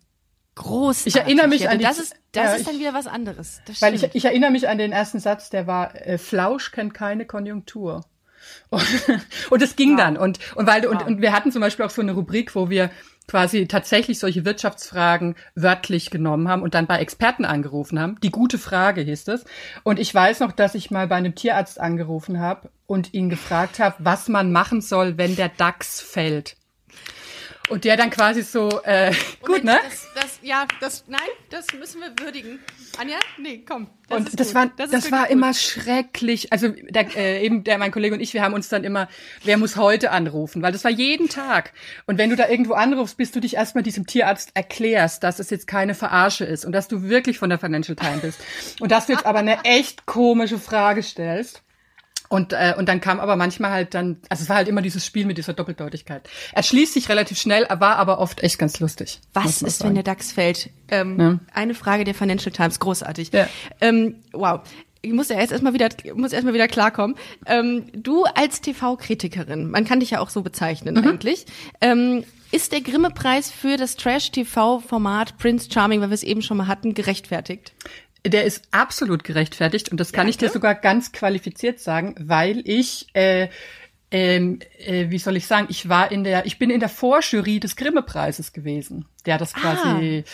Groß. 0.55 1.07
Ich 1.07 1.17
erinnere 1.17 1.49
mich 1.49 1.63
ja, 1.63 1.71
an 1.71 1.79
die- 1.79 1.85
Das 1.85 1.99
ist, 1.99 2.15
das 2.33 2.45
ja, 2.45 2.55
ist 2.57 2.67
dann 2.69 2.79
wieder 2.79 2.93
was 2.93 3.07
anderes. 3.07 3.63
Weil 3.81 3.95
ich, 3.95 4.03
ich 4.13 4.25
erinnere 4.27 4.51
mich 4.51 4.69
an 4.69 4.77
den 4.77 4.93
ersten 4.93 5.19
Satz, 5.19 5.49
der 5.49 5.67
war, 5.67 5.95
äh, 6.07 6.19
Flausch 6.19 6.73
kennt 6.73 6.93
keine 6.93 7.25
Konjunktur. 7.25 8.05
Und, 8.69 8.83
und 9.51 9.63
es 9.63 9.77
ging 9.77 9.93
Wow. 9.93 9.97
dann. 9.99 10.17
Und, 10.19 10.39
und, 10.57 10.67
weil, 10.67 10.85
und, 10.87 11.01
Wow. 11.01 11.07
und 11.07 11.23
wir 11.23 11.33
hatten 11.33 11.53
zum 11.53 11.63
Beispiel 11.63 11.87
auch 11.87 11.91
so 11.91 12.03
eine 12.03 12.13
Rubrik, 12.13 12.55
wo 12.55 12.69
wir 12.69 12.91
quasi 13.29 13.67
tatsächlich 13.67 14.19
solche 14.19 14.45
Wirtschaftsfragen 14.45 15.37
wörtlich 15.55 16.11
genommen 16.11 16.49
haben 16.49 16.63
und 16.63 16.75
dann 16.75 16.87
bei 16.87 16.99
Experten 16.99 17.45
angerufen 17.45 17.99
haben. 17.99 18.19
Die 18.23 18.31
gute 18.31 18.59
Frage 18.59 19.03
hieß 19.03 19.29
es. 19.29 19.45
Und 19.83 19.99
ich 19.99 20.15
weiß 20.15 20.41
noch, 20.41 20.53
dass 20.53 20.75
ich 20.75 20.91
mal 20.91 21.09
bei 21.09 21.17
einem 21.17 21.35
Tierarzt 21.35 21.81
angerufen 21.81 22.41
habe 22.41 22.71
und 22.87 23.15
ihn 23.15 23.31
gefragt 23.31 23.79
habe, 23.79 23.97
was 23.99 24.29
man 24.29 24.53
machen 24.53 24.81
soll, 24.81 25.19
wenn 25.19 25.37
der 25.37 25.49
DAX 25.49 26.01
fällt. 26.01 26.57
Und 27.69 27.85
der 27.85 27.97
dann 27.97 28.11
quasi 28.11 28.43
so, 28.43 28.83
äh, 28.85 29.13
gut, 29.41 29.63
Moment, 29.63 29.65
ne? 29.65 29.79
Das, 29.85 30.09
das, 30.15 30.39
ja, 30.43 30.67
das, 30.81 31.05
nein, 31.07 31.21
das 31.49 31.67
müssen 31.79 32.01
wir 32.01 32.13
würdigen. 32.25 32.59
Anja? 32.99 33.17
Nee, 33.39 33.65
komm. 33.67 33.87
Das 34.09 34.19
und 34.19 34.29
ist 34.29 34.41
das 34.41 34.49
gut. 34.49 34.55
war, 34.57 34.67
das, 34.77 34.93
wirklich 34.93 35.13
war 35.13 35.23
gut. 35.23 35.31
immer 35.31 35.55
schrecklich. 35.55 36.53
Also 36.53 36.69
der, 36.69 37.17
äh, 37.17 37.45
eben 37.45 37.65
der, 37.65 37.79
mein 37.79 37.93
Kollege 37.93 38.15
und 38.15 38.21
ich, 38.21 38.35
wir 38.35 38.43
haben 38.43 38.53
uns 38.53 38.69
dann 38.69 38.85
immer, 38.85 39.09
wer 39.45 39.57
muss 39.57 39.77
heute 39.77 40.11
anrufen, 40.11 40.61
weil 40.61 40.73
das 40.73 40.85
war 40.85 40.91
jeden 40.91 41.29
Tag. 41.29 41.73
Und 42.07 42.19
wenn 42.19 42.31
du 42.31 42.37
da 42.37 42.49
irgendwo 42.49 42.75
anrufst, 42.75 43.17
bis 43.17 43.31
du 43.31 43.41
dich 43.41 43.55
erstmal 43.55 43.85
diesem 43.85 44.07
Tierarzt 44.07 44.51
erklärst, 44.55 45.23
dass 45.23 45.39
es 45.39 45.49
jetzt 45.49 45.67
keine 45.67 45.95
Verarsche 45.95 46.45
ist 46.45 46.65
und 46.65 46.73
dass 46.73 46.89
du 46.89 47.05
wirklich 47.05 47.39
von 47.39 47.49
der 47.49 47.59
Financial 47.59 47.97
Times 47.97 48.23
bist 48.23 48.41
und 48.81 48.91
dass 48.91 49.07
du 49.07 49.13
jetzt 49.13 49.25
aber 49.25 49.39
eine 49.39 49.65
echt 49.65 50.05
komische 50.05 50.59
Frage 50.59 51.03
stellst. 51.03 51.63
Und, 52.33 52.55
äh, 52.55 52.73
und 52.79 52.89
dann 52.89 53.03
kam 53.03 53.21
aber 53.21 53.37
manchmal 53.37 53.73
halt 53.73 53.93
dann, 53.93 54.17
also 54.31 54.43
es 54.45 54.49
war 54.49 54.57
halt 54.57 54.67
immer 54.67 54.81
dieses 54.81 55.05
Spiel 55.05 55.27
mit 55.27 55.37
dieser 55.37 55.53
Doppeldeutigkeit. 55.53 56.27
Er 56.55 56.63
schließt 56.63 56.95
sich 56.95 57.11
relativ 57.11 57.39
schnell, 57.39 57.67
war 57.69 57.97
aber 57.97 58.21
oft 58.21 58.43
echt 58.43 58.59
ganz 58.59 58.81
lustig. 58.81 59.21
Was 59.35 59.61
ist, 59.61 59.81
sagen. 59.81 59.91
wenn 59.91 59.95
der 59.97 60.05
DAX 60.05 60.33
fällt? 60.33 60.71
Ähm, 60.89 61.21
Ja. 61.21 61.39
Eine 61.53 61.75
Frage 61.75 62.05
der 62.05 62.15
Financial 62.15 62.51
Times, 62.51 62.81
großartig. 62.81 63.33
Ja. 63.35 63.49
Ähm, 63.83 64.15
wow. 64.33 64.61
Ich 65.03 65.13
muss 65.13 65.29
ja 65.29 65.39
jetzt 65.39 65.51
erstmal 65.53 65.75
wieder, 65.75 65.91
muss 66.15 66.33
erstmal 66.33 66.55
wieder 66.55 66.69
klarkommen. 66.69 67.17
Ähm, 67.45 67.85
du 67.93 68.25
als 68.25 68.63
TV-Kritikerin, 68.63 69.71
man 69.71 69.85
kann 69.85 70.01
dich 70.01 70.13
ja 70.13 70.21
auch 70.21 70.31
so 70.31 70.41
bezeichnen 70.41 70.95
Mhm. 70.95 71.07
eigentlich, 71.07 71.45
ähm, 71.83 72.25
ist 72.51 72.73
der 72.73 72.81
Grimme-Preis 72.81 73.51
für 73.51 73.77
das 73.77 73.97
Trash-TV-Format 73.97 75.37
Prince 75.37 75.69
Charming, 75.71 76.01
weil 76.01 76.09
wir 76.09 76.15
es 76.15 76.23
eben 76.23 76.41
schon 76.41 76.57
mal 76.57 76.67
hatten, 76.67 76.95
gerechtfertigt? 76.95 77.75
Der 78.27 78.45
ist 78.45 78.69
absolut 78.71 79.25
gerechtfertigt 79.25 79.91
und 79.91 79.99
das 79.99 80.13
kann 80.13 80.27
Ja, 80.27 80.31
ich 80.31 80.37
dir 80.39 80.47
okay. 80.47 80.55
sogar 80.55 80.75
ganz 80.77 81.13
qualifiziert 81.13 81.81
sagen, 81.81 82.15
weil 82.19 82.63
ich, 82.65 83.09
äh, 83.15 83.49
ähm, 84.11 84.61
äh, 84.79 85.11
wie 85.11 85.19
soll 85.19 85.37
ich 85.37 85.47
sagen, 85.47 85.67
ich 85.71 85.89
war 85.89 86.13
in 86.13 86.23
der, 86.23 86.47
ich 86.47 86.59
bin 86.59 86.71
in 86.71 86.81
der 86.81 86.89
Vorjury 86.89 87.59
des 87.59 87.75
Grimme-Preises 87.77 88.53
gewesen, 88.53 89.07
der 89.27 89.39
das 89.39 89.55
quasi 89.55 90.25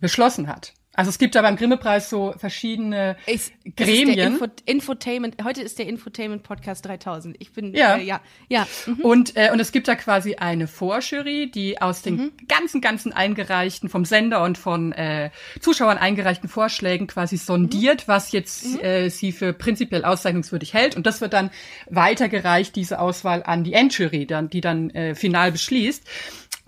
beschlossen 0.00 0.48
hat. 0.48 0.74
Also 0.98 1.10
es 1.10 1.18
gibt 1.18 1.36
da 1.36 1.42
beim 1.42 1.54
Grimme-Preis 1.54 2.10
so 2.10 2.34
verschiedene 2.38 3.16
das 3.28 3.52
Gremien. 3.76 4.32
Info 4.32 4.46
Infotainment, 4.64 5.36
heute 5.44 5.62
ist 5.62 5.78
der 5.78 5.86
Infotainment 5.86 6.42
Podcast 6.42 6.84
3000. 6.86 7.36
Ich 7.38 7.52
bin, 7.52 7.72
Ja. 7.72 7.98
äh, 7.98 8.02
ja, 8.02 8.20
ja. 8.48 8.66
Mhm. 8.84 9.00
Und, 9.02 9.36
äh, 9.36 9.50
und 9.52 9.60
es 9.60 9.70
gibt 9.70 9.86
da 9.86 9.94
quasi 9.94 10.34
eine 10.34 10.66
Vorjury, 10.66 11.52
die 11.54 11.80
aus 11.80 12.02
den 12.02 12.16
Mhm. 12.16 12.32
ganzen, 12.48 12.80
ganzen 12.80 13.12
eingereichten, 13.12 13.88
vom 13.88 14.04
Sender 14.04 14.42
und 14.42 14.58
von 14.58 14.90
äh, 14.90 15.30
Zuschauern 15.60 15.98
eingereichten 15.98 16.48
Vorschlägen 16.48 17.06
quasi 17.06 17.36
sondiert, 17.36 18.08
was 18.08 18.32
jetzt 18.32 18.66
Mhm. 18.66 18.80
äh, 18.80 19.08
sie 19.08 19.30
für 19.30 19.52
prinzipiell 19.52 20.04
auszeichnungswürdig 20.04 20.74
hält. 20.74 20.96
Und 20.96 21.06
das 21.06 21.20
wird 21.20 21.32
dann 21.32 21.50
weitergereicht, 21.88 22.74
diese 22.74 22.98
Auswahl 22.98 23.44
an 23.44 23.62
die 23.62 23.72
Endjury, 23.74 24.26
dann, 24.26 24.50
die 24.50 24.60
dann 24.60 24.90
äh, 24.90 25.14
final 25.14 25.52
beschließt. 25.52 26.02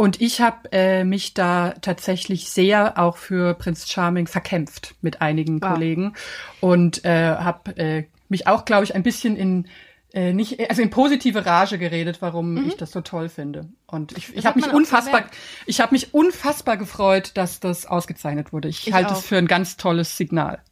Und 0.00 0.23
ich 0.23 0.40
habe 0.40 0.73
äh, 0.73 1.04
mich 1.04 1.35
da 1.35 1.75
tatsächlich 1.83 2.49
sehr 2.49 2.97
auch 2.97 3.19
für 3.19 3.52
Prinz 3.52 3.87
Charming 3.87 4.28
verkämpft 4.28 4.95
mit 5.02 5.21
einigen 5.21 5.61
Wow. 5.61 5.75
Kollegen 5.75 6.14
und 6.61 7.04
äh, 7.04 7.37
habe 7.37 7.76
äh, 7.76 8.04
mich 8.30 8.47
auch, 8.47 8.64
glaube 8.64 8.85
ich, 8.85 8.95
ein 8.95 9.02
bisschen 9.02 9.37
in 9.37 9.69
äh, 10.14 10.33
nicht, 10.33 10.59
also 10.71 10.80
in 10.80 10.88
positive 10.88 11.45
Rage 11.45 11.76
geredet, 11.76 12.23
warum 12.23 12.66
ich 12.66 12.78
das 12.78 12.92
so 12.92 13.02
toll 13.02 13.28
finde. 13.28 13.69
Und 13.87 14.16
ich, 14.16 14.35
ich 14.35 14.47
habe 14.47 14.59
mich 14.59 14.73
unfassbar, 14.73 15.21
gemerkt. 15.21 15.37
ich 15.66 15.83
habe 15.83 15.92
mich 15.92 16.14
unfassbar 16.14 16.78
gefreut, 16.78 17.33
dass 17.35 17.61
das 17.61 17.85
ausgezeichnet 17.85 18.54
wurde. 18.54 18.69
Ich, 18.69 18.87
Ich 18.87 18.95
halte 18.95 19.12
es 19.12 19.26
für 19.26 19.37
ein 19.37 19.49
ganz 19.49 19.76
tolles 19.76 20.16
Signal. 20.16 20.62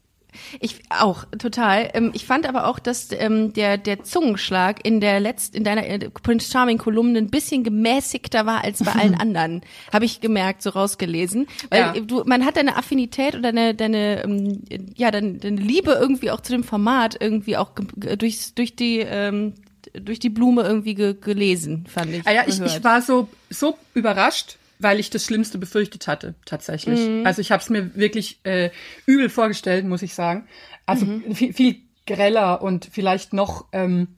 Ich 0.61 0.76
auch 0.90 1.25
total. 1.38 1.90
Ähm, 1.95 2.11
ich 2.14 2.26
fand 2.26 2.49
aber 2.49 2.66
auch, 2.66 2.78
dass 2.78 3.09
ähm, 3.12 3.52
der 3.52 3.78
der 3.78 4.02
Zungenschlag 4.04 4.85
in 4.85 5.00
der 5.00 5.21
letzt 5.21 5.54
in 5.54 5.64
deiner 5.64 5.87
äh, 5.87 6.11
Prince 6.11 6.50
Charming 6.50 6.78
Kolumne 6.78 7.18
ein 7.18 7.28
bisschen 7.30 7.64
gemäßigter 7.64 8.47
war 8.47 8.64
als 8.64 8.83
bei 8.83 8.92
allen 8.92 9.14
anderen. 9.21 9.62
Habe 9.92 10.04
ich 10.04 10.21
gemerkt, 10.21 10.62
so 10.62 10.71
rausgelesen, 10.71 11.47
weil 11.71 11.80
Ja. 11.80 11.92
du 12.00 12.23
man 12.25 12.45
hat 12.45 12.57
deine 12.57 12.76
Affinität 12.76 13.35
oder 13.35 13.52
deine 13.52 13.75
deine 13.75 14.25
ähm, 14.25 14.62
ja 14.97 15.11
deine, 15.11 15.35
deine 15.35 15.61
Liebe 15.61 15.92
irgendwie 15.92 16.30
auch 16.30 16.40
zu 16.40 16.52
dem 16.52 16.64
Format 16.64 17.16
irgendwie 17.21 17.57
auch 17.57 17.71
durch 17.97 18.54
durch 18.54 18.76
die 18.76 18.99
ähm, 19.00 19.54
durch 19.95 20.18
die 20.18 20.28
Blume 20.28 20.62
irgendwie 20.62 20.95
ge 20.95 21.14
gelesen, 21.21 21.87
fand 21.88 22.12
ich. 22.12 22.26
Ah 22.26 22.33
ja, 22.33 22.42
ich, 22.47 22.57
gehört. 22.57 22.76
ich 22.76 22.85
war 22.85 23.00
so, 23.00 23.28
so 23.49 23.78
überrascht, 23.95 24.57
weil 24.78 25.00
ich 25.00 25.11
das 25.11 25.25
Schlimmste 25.25 25.58
befürchtet 25.58 26.06
hatte, 26.06 26.35
tatsächlich. 26.44 27.00
Mhm. 27.08 27.23
Also 27.26 27.40
ich 27.40 27.50
habe 27.52 27.62
es 27.62 27.70
mir 27.70 27.94
wirklich 27.94 28.40
äh, 28.44 28.70
übel 29.06 29.28
vorgestellt, 29.28 29.85
muss 29.85 30.02
ich 30.02 30.14
sagen. 30.14 30.47
Also 30.87 31.06
Mhm. 31.06 31.35
viel, 31.35 31.52
viel 31.52 31.76
greller 32.06 32.62
und 32.62 32.88
vielleicht 32.90 33.32
noch 33.32 33.66
ähm, 33.73 34.08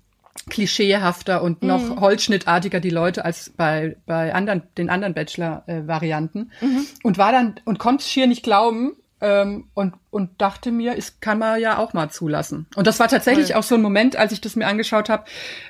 klischeehafter 0.49 1.43
und 1.43 1.63
noch 1.63 1.83
Mhm. 1.83 2.01
holzschnittartiger 2.01 2.81
die 2.81 2.91
Leute 2.91 3.25
als 3.25 3.51
bei, 3.51 3.97
bei 4.07 4.33
anderen, 4.35 4.63
den 4.79 4.89
anderen 4.91 5.15
Bachelor-Varianten. 5.15 6.51
Mhm. 6.61 6.87
Und 7.03 7.19
war 7.19 7.33
dann 7.33 7.57
und 7.65 7.79
konnte 7.79 8.03
es 8.03 8.11
schier 8.11 8.27
nicht 8.27 8.43
glauben, 8.43 8.93
ähm, 9.23 9.69
und, 9.75 9.95
und 10.11 10.41
dachte 10.41 10.73
mir, 10.73 10.97
es 10.97 11.21
kann 11.21 11.39
man 11.39 11.61
ja 11.61 11.77
auch 11.79 11.93
mal 11.93 12.09
zulassen. 12.11 12.67
Und 12.75 12.87
das 12.87 12.99
war 13.01 13.09
tatsächlich 13.09 13.49
Voll. 13.49 13.57
auch 13.57 13.63
so 13.63 13.75
ein 13.75 13.83
Moment, 13.83 14.17
als 14.17 14.33
ich 14.33 14.41
das 14.41 14.57
mir 14.57 14.67
angeschaut 14.67 15.11
habe. 15.11 15.25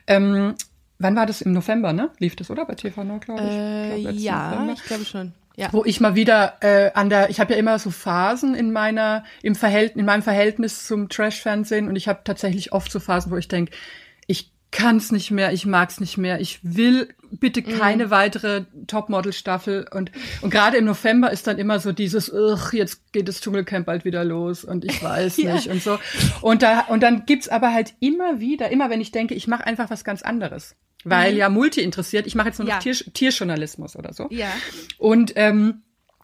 Ähm, 0.07 0.55
wann 1.01 1.17
war 1.17 1.27
das? 1.27 1.41
Im 1.41 1.53
November, 1.53 1.93
ne? 1.93 2.11
Lief 2.19 2.37
das, 2.37 2.51
oder? 2.51 2.65
Bei 2.65 2.75
TV 2.75 3.03
Nord, 3.03 3.25
glaube 3.25 3.43
ich. 3.43 3.97
ich 3.97 4.03
glaub, 4.03 4.15
äh, 4.15 4.19
ja, 4.19 4.51
November. 4.51 4.73
ich 4.75 4.85
glaube 4.85 5.05
schon. 5.05 5.33
Ja. 5.57 5.69
Wo 5.73 5.85
ich 5.85 6.01
mal 6.01 6.15
wieder 6.15 6.55
äh, 6.61 6.93
an 6.95 7.11
der, 7.11 7.29
ich 7.29 7.41
habe 7.41 7.53
ja 7.53 7.59
immer 7.59 7.79
so 7.79 7.91
Phasen 7.91 8.55
in 8.55 8.73
meiner, 8.73 9.25
im 9.43 9.55
Verhältnis, 9.55 10.01
in 10.01 10.07
meinem 10.07 10.23
Verhältnis 10.23 10.87
zum 10.87 11.09
Trash-Fernsehen 11.09 11.89
und 11.89 11.97
ich 11.97 12.09
habe 12.09 12.21
tatsächlich 12.25 12.73
oft 12.73 12.91
so 12.93 13.01
Phasen, 13.01 13.33
wo 13.33 13.37
ich 13.37 13.49
denke, 13.49 13.73
ich 14.27 14.53
kann's 14.73 15.11
nicht 15.11 15.31
mehr, 15.31 15.53
ich 15.53 15.67
mag's 15.67 16.01
nicht 16.01 16.17
mehr, 16.17 16.41
ich 16.41 16.61
will 16.63 17.09
bitte 17.33 17.63
keine 17.63 18.11
weitere 18.11 18.65
Topmodel-Staffel 18.87 19.87
und 19.93 20.11
und 20.43 20.51
gerade 20.51 20.77
im 20.77 20.85
November 20.85 21.31
ist 21.33 21.47
dann 21.47 21.59
immer 21.59 21.79
so 21.81 21.93
dieses, 21.93 22.33
ugh, 22.33 22.73
jetzt 22.73 23.13
geht 23.13 23.29
das 23.29 23.41
Dschungelcamp 23.41 23.87
bald 23.87 24.05
wieder 24.05 24.25
los 24.25 24.65
und 24.65 24.85
ich 24.85 25.03
weiß 25.03 25.37
Ja. 25.39 25.55
nicht 25.55 25.69
und 25.69 25.83
so 25.83 25.99
und 26.41 26.63
da 26.63 26.81
und 26.83 27.03
dann 27.03 27.27
gibt's 27.27 27.49
aber 27.49 27.73
halt 27.73 27.95
immer 28.01 28.41
wieder, 28.41 28.71
immer 28.71 28.91
wenn 28.91 29.01
ich 29.01 29.11
denke, 29.13 29.35
ich 29.35 29.47
mache 29.49 29.67
einfach 29.67 29.91
was 29.91 30.05
ganz 30.05 30.23
anderes, 30.23 30.75
weil 31.05 31.37
ja 31.37 31.49
Multi 31.49 31.81
interessiert, 31.83 32.27
ich 32.27 32.35
mache 32.35 32.49
jetzt 32.49 32.59
nur 32.59 32.67
noch 32.69 32.75
Ja. 32.75 32.81
Tier, 32.81 32.95
Tierjournalismus 32.95 33.97
oder 33.97 34.13
so. 34.13 34.27
Ja. 34.31 34.49
Und 34.99 35.33
ähm, 35.37 35.83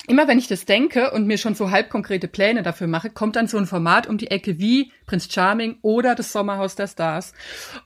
immer 0.08 0.28
wenn 0.28 0.38
ich 0.38 0.48
das 0.48 0.64
denke 0.64 1.10
und 1.12 1.26
mir 1.26 1.38
schon 1.38 1.54
so 1.54 1.70
halb 1.70 1.90
konkrete 1.90 2.28
Pläne 2.28 2.62
dafür 2.62 2.86
mache, 2.86 3.10
kommt 3.10 3.36
dann 3.36 3.46
so 3.48 3.58
ein 3.58 3.66
Format 3.66 4.06
um 4.06 4.18
die 4.18 4.30
Ecke 4.30 4.58
wie 4.58 4.92
Prinz 5.06 5.32
Charming 5.32 5.76
oder 5.82 6.14
das 6.14 6.32
Sommerhaus 6.32 6.74
der 6.76 6.88
Stars, 6.88 7.32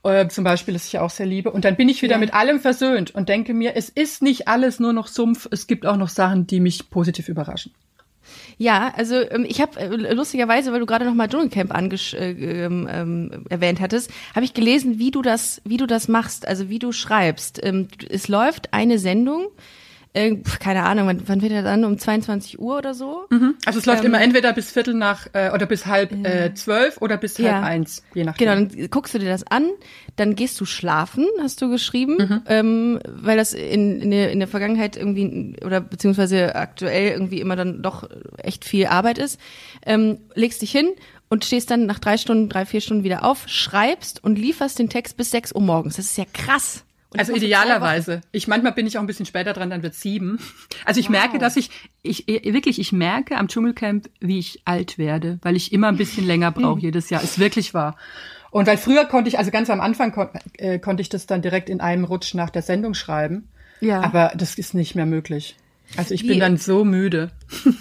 äh, 0.03 0.27
zum 0.27 0.43
Beispiel, 0.43 0.73
das 0.73 0.85
ich 0.85 0.93
ja 0.93 1.01
auch 1.01 1.09
sehr 1.09 1.25
liebe. 1.25 1.51
Und 1.51 1.65
dann 1.65 1.75
bin 1.75 1.89
ich 1.89 2.01
wieder 2.01 2.15
Ja. 2.15 2.19
mit 2.19 2.33
allem 2.33 2.59
versöhnt 2.59 3.11
und 3.11 3.29
denke 3.29 3.53
mir, 3.53 3.75
es 3.75 3.89
ist 3.89 4.21
nicht 4.21 4.47
alles 4.47 4.79
nur 4.79 4.93
noch 4.93 5.07
Sumpf, 5.07 5.47
es 5.51 5.67
gibt 5.67 5.85
auch 5.85 5.97
noch 5.97 6.09
Sachen, 6.09 6.47
die 6.47 6.59
mich 6.59 6.89
positiv 6.89 7.29
überraschen. 7.29 7.73
Ja, 8.57 8.93
also 8.95 9.15
ähm, 9.15 9.45
ich 9.47 9.59
habe 9.61 9.79
äh, 9.79 10.13
lustigerweise, 10.13 10.71
weil 10.71 10.79
du 10.79 10.85
gerade 10.85 11.05
noch 11.05 11.15
mal 11.15 11.27
Dschungelcamp 11.27 11.73
angesch 11.73 12.13
äh, 12.13 12.31
ähm, 12.31 12.87
ähm, 12.89 13.45
erwähnt 13.49 13.81
hattest, 13.81 14.11
habe 14.35 14.45
ich 14.45 14.53
gelesen, 14.53 14.99
wie 14.99 15.11
du 15.11 15.21
das, 15.21 15.61
wie 15.65 15.77
du 15.77 15.87
das 15.87 16.07
machst, 16.07 16.47
also 16.47 16.69
wie 16.69 16.79
du 16.79 16.91
schreibst. 16.91 17.59
Ähm, 17.63 17.87
es 18.09 18.27
läuft 18.27 18.73
eine 18.73 18.99
Sendung, 18.99 19.47
äh, 20.13 20.35
keine 20.59 20.83
Ahnung, 20.83 21.07
wann, 21.07 21.21
wann 21.27 21.41
wird 21.41 21.51
er 21.53 21.63
dann 21.63 21.85
um 21.85 21.97
22 21.97 22.59
Uhr 22.59 22.77
oder 22.77 22.93
so? 22.93 23.25
Also 23.65 23.79
es 23.79 23.85
läuft 23.85 24.01
Ähm, 24.03 24.07
immer 24.07 24.21
entweder 24.21 24.51
bis 24.53 24.71
Viertel 24.71 24.93
nach 24.93 25.27
äh, 25.33 25.51
oder 25.53 25.65
bis 25.65 25.85
halb 25.85 26.11
äh, 26.25 26.53
zwölf 26.53 26.97
oder 27.01 27.17
bis 27.17 27.37
Ja. 27.37 27.53
halb 27.55 27.63
eins, 27.65 28.03
je 28.13 28.23
nachdem. 28.25 28.47
Genau, 28.47 28.55
dann 28.77 28.89
guckst 28.89 29.13
du 29.13 29.19
dir 29.19 29.29
das 29.29 29.45
an, 29.47 29.69
dann 30.17 30.35
gehst 30.35 30.59
du 30.59 30.65
schlafen, 30.65 31.25
hast 31.41 31.61
du 31.61 31.69
geschrieben, 31.69 32.17
Mhm. 32.17 32.41
ähm, 32.47 32.99
weil 33.07 33.37
das 33.37 33.53
in, 33.53 34.01
in, 34.01 34.11
der, 34.11 34.31
in 34.31 34.39
der 34.39 34.47
Vergangenheit 34.47 34.97
irgendwie 34.97 35.55
oder 35.65 35.79
beziehungsweise 35.79 36.55
aktuell 36.55 37.11
irgendwie 37.11 37.39
immer 37.39 37.55
dann 37.55 37.81
doch 37.81 38.09
echt 38.37 38.65
viel 38.65 38.87
Arbeit 38.87 39.17
ist. 39.17 39.39
Ähm, 39.85 40.17
legst 40.35 40.61
dich 40.61 40.71
hin 40.71 40.89
und 41.29 41.45
stehst 41.45 41.71
dann 41.71 41.85
nach 41.85 41.99
drei 41.99 42.17
Stunden, 42.17 42.49
drei, 42.49 42.65
vier 42.65 42.81
Stunden 42.81 43.05
wieder 43.05 43.23
auf, 43.23 43.47
schreibst 43.47 44.21
und 44.23 44.37
lieferst 44.37 44.77
den 44.79 44.89
Text 44.89 45.15
bis 45.15 45.31
sechs 45.31 45.53
Uhr 45.53 45.61
morgens. 45.61 45.95
Das 45.95 46.05
ist 46.05 46.17
ja 46.17 46.25
krass. 46.33 46.83
Und 47.13 47.19
Also 47.19 47.33
idealerweise. 47.35 48.21
Ich 48.31 48.47
manchmal 48.47 48.71
bin 48.71 48.87
ich 48.87 48.97
auch 48.97 49.01
ein 49.01 49.07
bisschen 49.07 49.25
später 49.25 49.51
dran, 49.53 49.69
dann 49.69 49.83
wird 49.83 49.95
sieben. 49.95 50.39
Also 50.85 50.99
ich 51.01 51.09
merke, 51.09 51.39
dass 51.39 51.57
ich, 51.57 51.69
ich 52.03 52.27
ich- 52.29 52.53
wirklich, 52.53 52.79
ich 52.79 52.91
merke 52.93 53.35
am 53.37 53.47
Dschungelcamp, 53.49 54.09
wie 54.21 54.39
ich 54.39 54.61
alt 54.65 54.97
werde, 54.97 55.37
weil 55.41 55.55
ich 55.57 55.73
immer 55.73 55.89
ein 55.89 55.97
bisschen 55.97 56.25
länger 56.25 56.51
brauche 56.53 56.79
jedes 56.79 57.09
Jahr. 57.09 57.21
Ist 57.21 57.37
wirklich 57.39 57.73
wahr. 57.73 57.97
Und 58.49 58.65
weil 58.67 58.77
früher 58.77 59.05
konnte 59.05 59.29
ich, 59.29 59.37
also 59.37 59.51
ganz 59.51 59.69
am 59.69 59.81
Anfang 59.81 60.11
kon 60.13 60.27
äh, 60.57 60.79
konnte 60.79 61.01
ich 61.01 61.09
das 61.09 61.25
dann 61.25 61.41
direkt 61.41 61.69
in 61.69 61.81
einem 61.81 62.03
Rutsch 62.05 62.33
nach 62.33 62.49
der 62.49 62.61
Sendung 62.61 62.93
schreiben. 62.93 63.47
Ja. 63.81 64.01
Aber 64.01 64.31
das 64.35 64.55
ist 64.55 64.73
nicht 64.73 64.95
mehr 64.95 65.05
möglich. 65.05 65.55
Also 65.97 66.13
ich 66.13 66.23
Wie- 66.23 66.27
bin 66.29 66.39
dann 66.39 66.55
so 66.57 66.85
müde. 66.85 67.31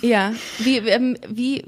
Ja, 0.02 0.32
wie, 0.58 0.78
ähm, 0.78 1.16
wie, 1.28 1.64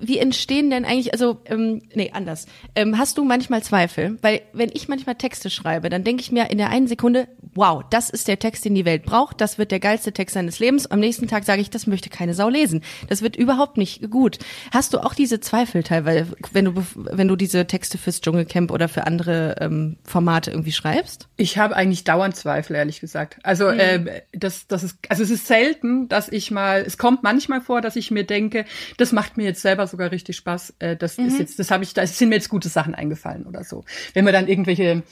wie 0.00 0.18
entstehen 0.18 0.70
denn 0.70 0.84
eigentlich, 0.84 1.12
also, 1.12 1.38
ähm, 1.46 1.82
nee, 1.94 2.10
anders. 2.12 2.46
Ähm, 2.74 2.98
hast 2.98 3.18
du 3.18 3.24
manchmal 3.24 3.62
Zweifel? 3.62 4.18
Weil, 4.22 4.42
wenn 4.52 4.70
ich 4.72 4.88
manchmal 4.88 5.14
Texte 5.16 5.50
schreibe, 5.50 5.88
dann 5.88 6.04
denke 6.04 6.22
ich 6.22 6.32
mir 6.32 6.50
in 6.50 6.58
der 6.58 6.70
einen 6.70 6.86
Sekunde, 6.86 7.28
wow, 7.54 7.82
das 7.90 8.10
ist 8.10 8.28
der 8.28 8.38
Text, 8.38 8.64
den 8.64 8.74
die 8.74 8.84
Welt 8.84 9.04
braucht, 9.04 9.40
das 9.40 9.58
wird 9.58 9.70
der 9.70 9.80
geilste 9.80 10.12
Text 10.12 10.34
seines 10.34 10.58
Lebens. 10.58 10.86
Am 10.86 11.00
nächsten 11.00 11.28
Tag 11.28 11.44
sage 11.44 11.60
ich, 11.60 11.70
das 11.70 11.86
möchte 11.86 12.10
keine 12.10 12.34
Sau 12.34 12.48
lesen. 12.48 12.82
Das 13.08 13.22
wird 13.22 13.36
überhaupt 13.36 13.76
nicht 13.76 14.10
gut. 14.10 14.38
Hast 14.72 14.94
du 14.94 14.98
auch 14.98 15.14
diese 15.14 15.40
Zweifel 15.40 15.82
teilweise, 15.82 16.26
wenn 16.52 16.66
du, 16.66 16.84
wenn 16.94 17.28
du 17.28 17.36
diese 17.36 17.66
Texte 17.66 17.98
fürs 17.98 18.20
Dschungelcamp 18.20 18.70
oder 18.70 18.88
für 18.88 19.06
andere 19.06 19.56
ähm, 19.60 19.96
Formate 20.04 20.50
irgendwie 20.50 20.72
schreibst? 20.72 21.28
Ich 21.36 21.58
habe 21.58 21.76
eigentlich 21.76 22.04
dauernd 22.04 22.36
Zweifel, 22.36 22.76
ehrlich 22.76 23.00
gesagt. 23.00 23.38
Also 23.42 23.70
ähm, 23.70 24.08
das, 24.32 24.66
das 24.66 24.82
ist, 24.82 24.98
also 25.08 25.22
es 25.22 25.30
ist 25.30 25.46
selten, 25.46 26.08
dass 26.08 26.28
ich 26.28 26.50
mal, 26.50 26.82
es 26.86 26.98
kommt 26.98 27.22
manchmal 27.22 27.60
vor, 27.60 27.80
dass 27.80 27.96
ich 27.96 28.10
mir 28.10 28.24
denke, 28.24 28.64
das 28.96 29.12
macht 29.12 29.36
mir 29.36 29.44
jetzt 29.44 29.62
selber 29.62 29.83
sogar 29.86 30.10
richtig 30.10 30.36
Spaß. 30.36 30.74
Äh, 30.78 30.96
das 30.96 31.18
ist 31.18 31.38
jetzt, 31.38 31.58
das 31.58 31.70
habe 31.70 31.84
ich, 31.84 31.94
da 31.94 32.06
sind 32.06 32.28
mir 32.28 32.36
jetzt 32.36 32.48
gute 32.48 32.68
Sachen 32.68 32.94
eingefallen 32.94 33.46
oder 33.46 33.64
so. 33.64 33.84
Wenn 34.12 34.24
mir 34.24 34.32
dann 34.32 34.48
irgendwelche 34.48 35.02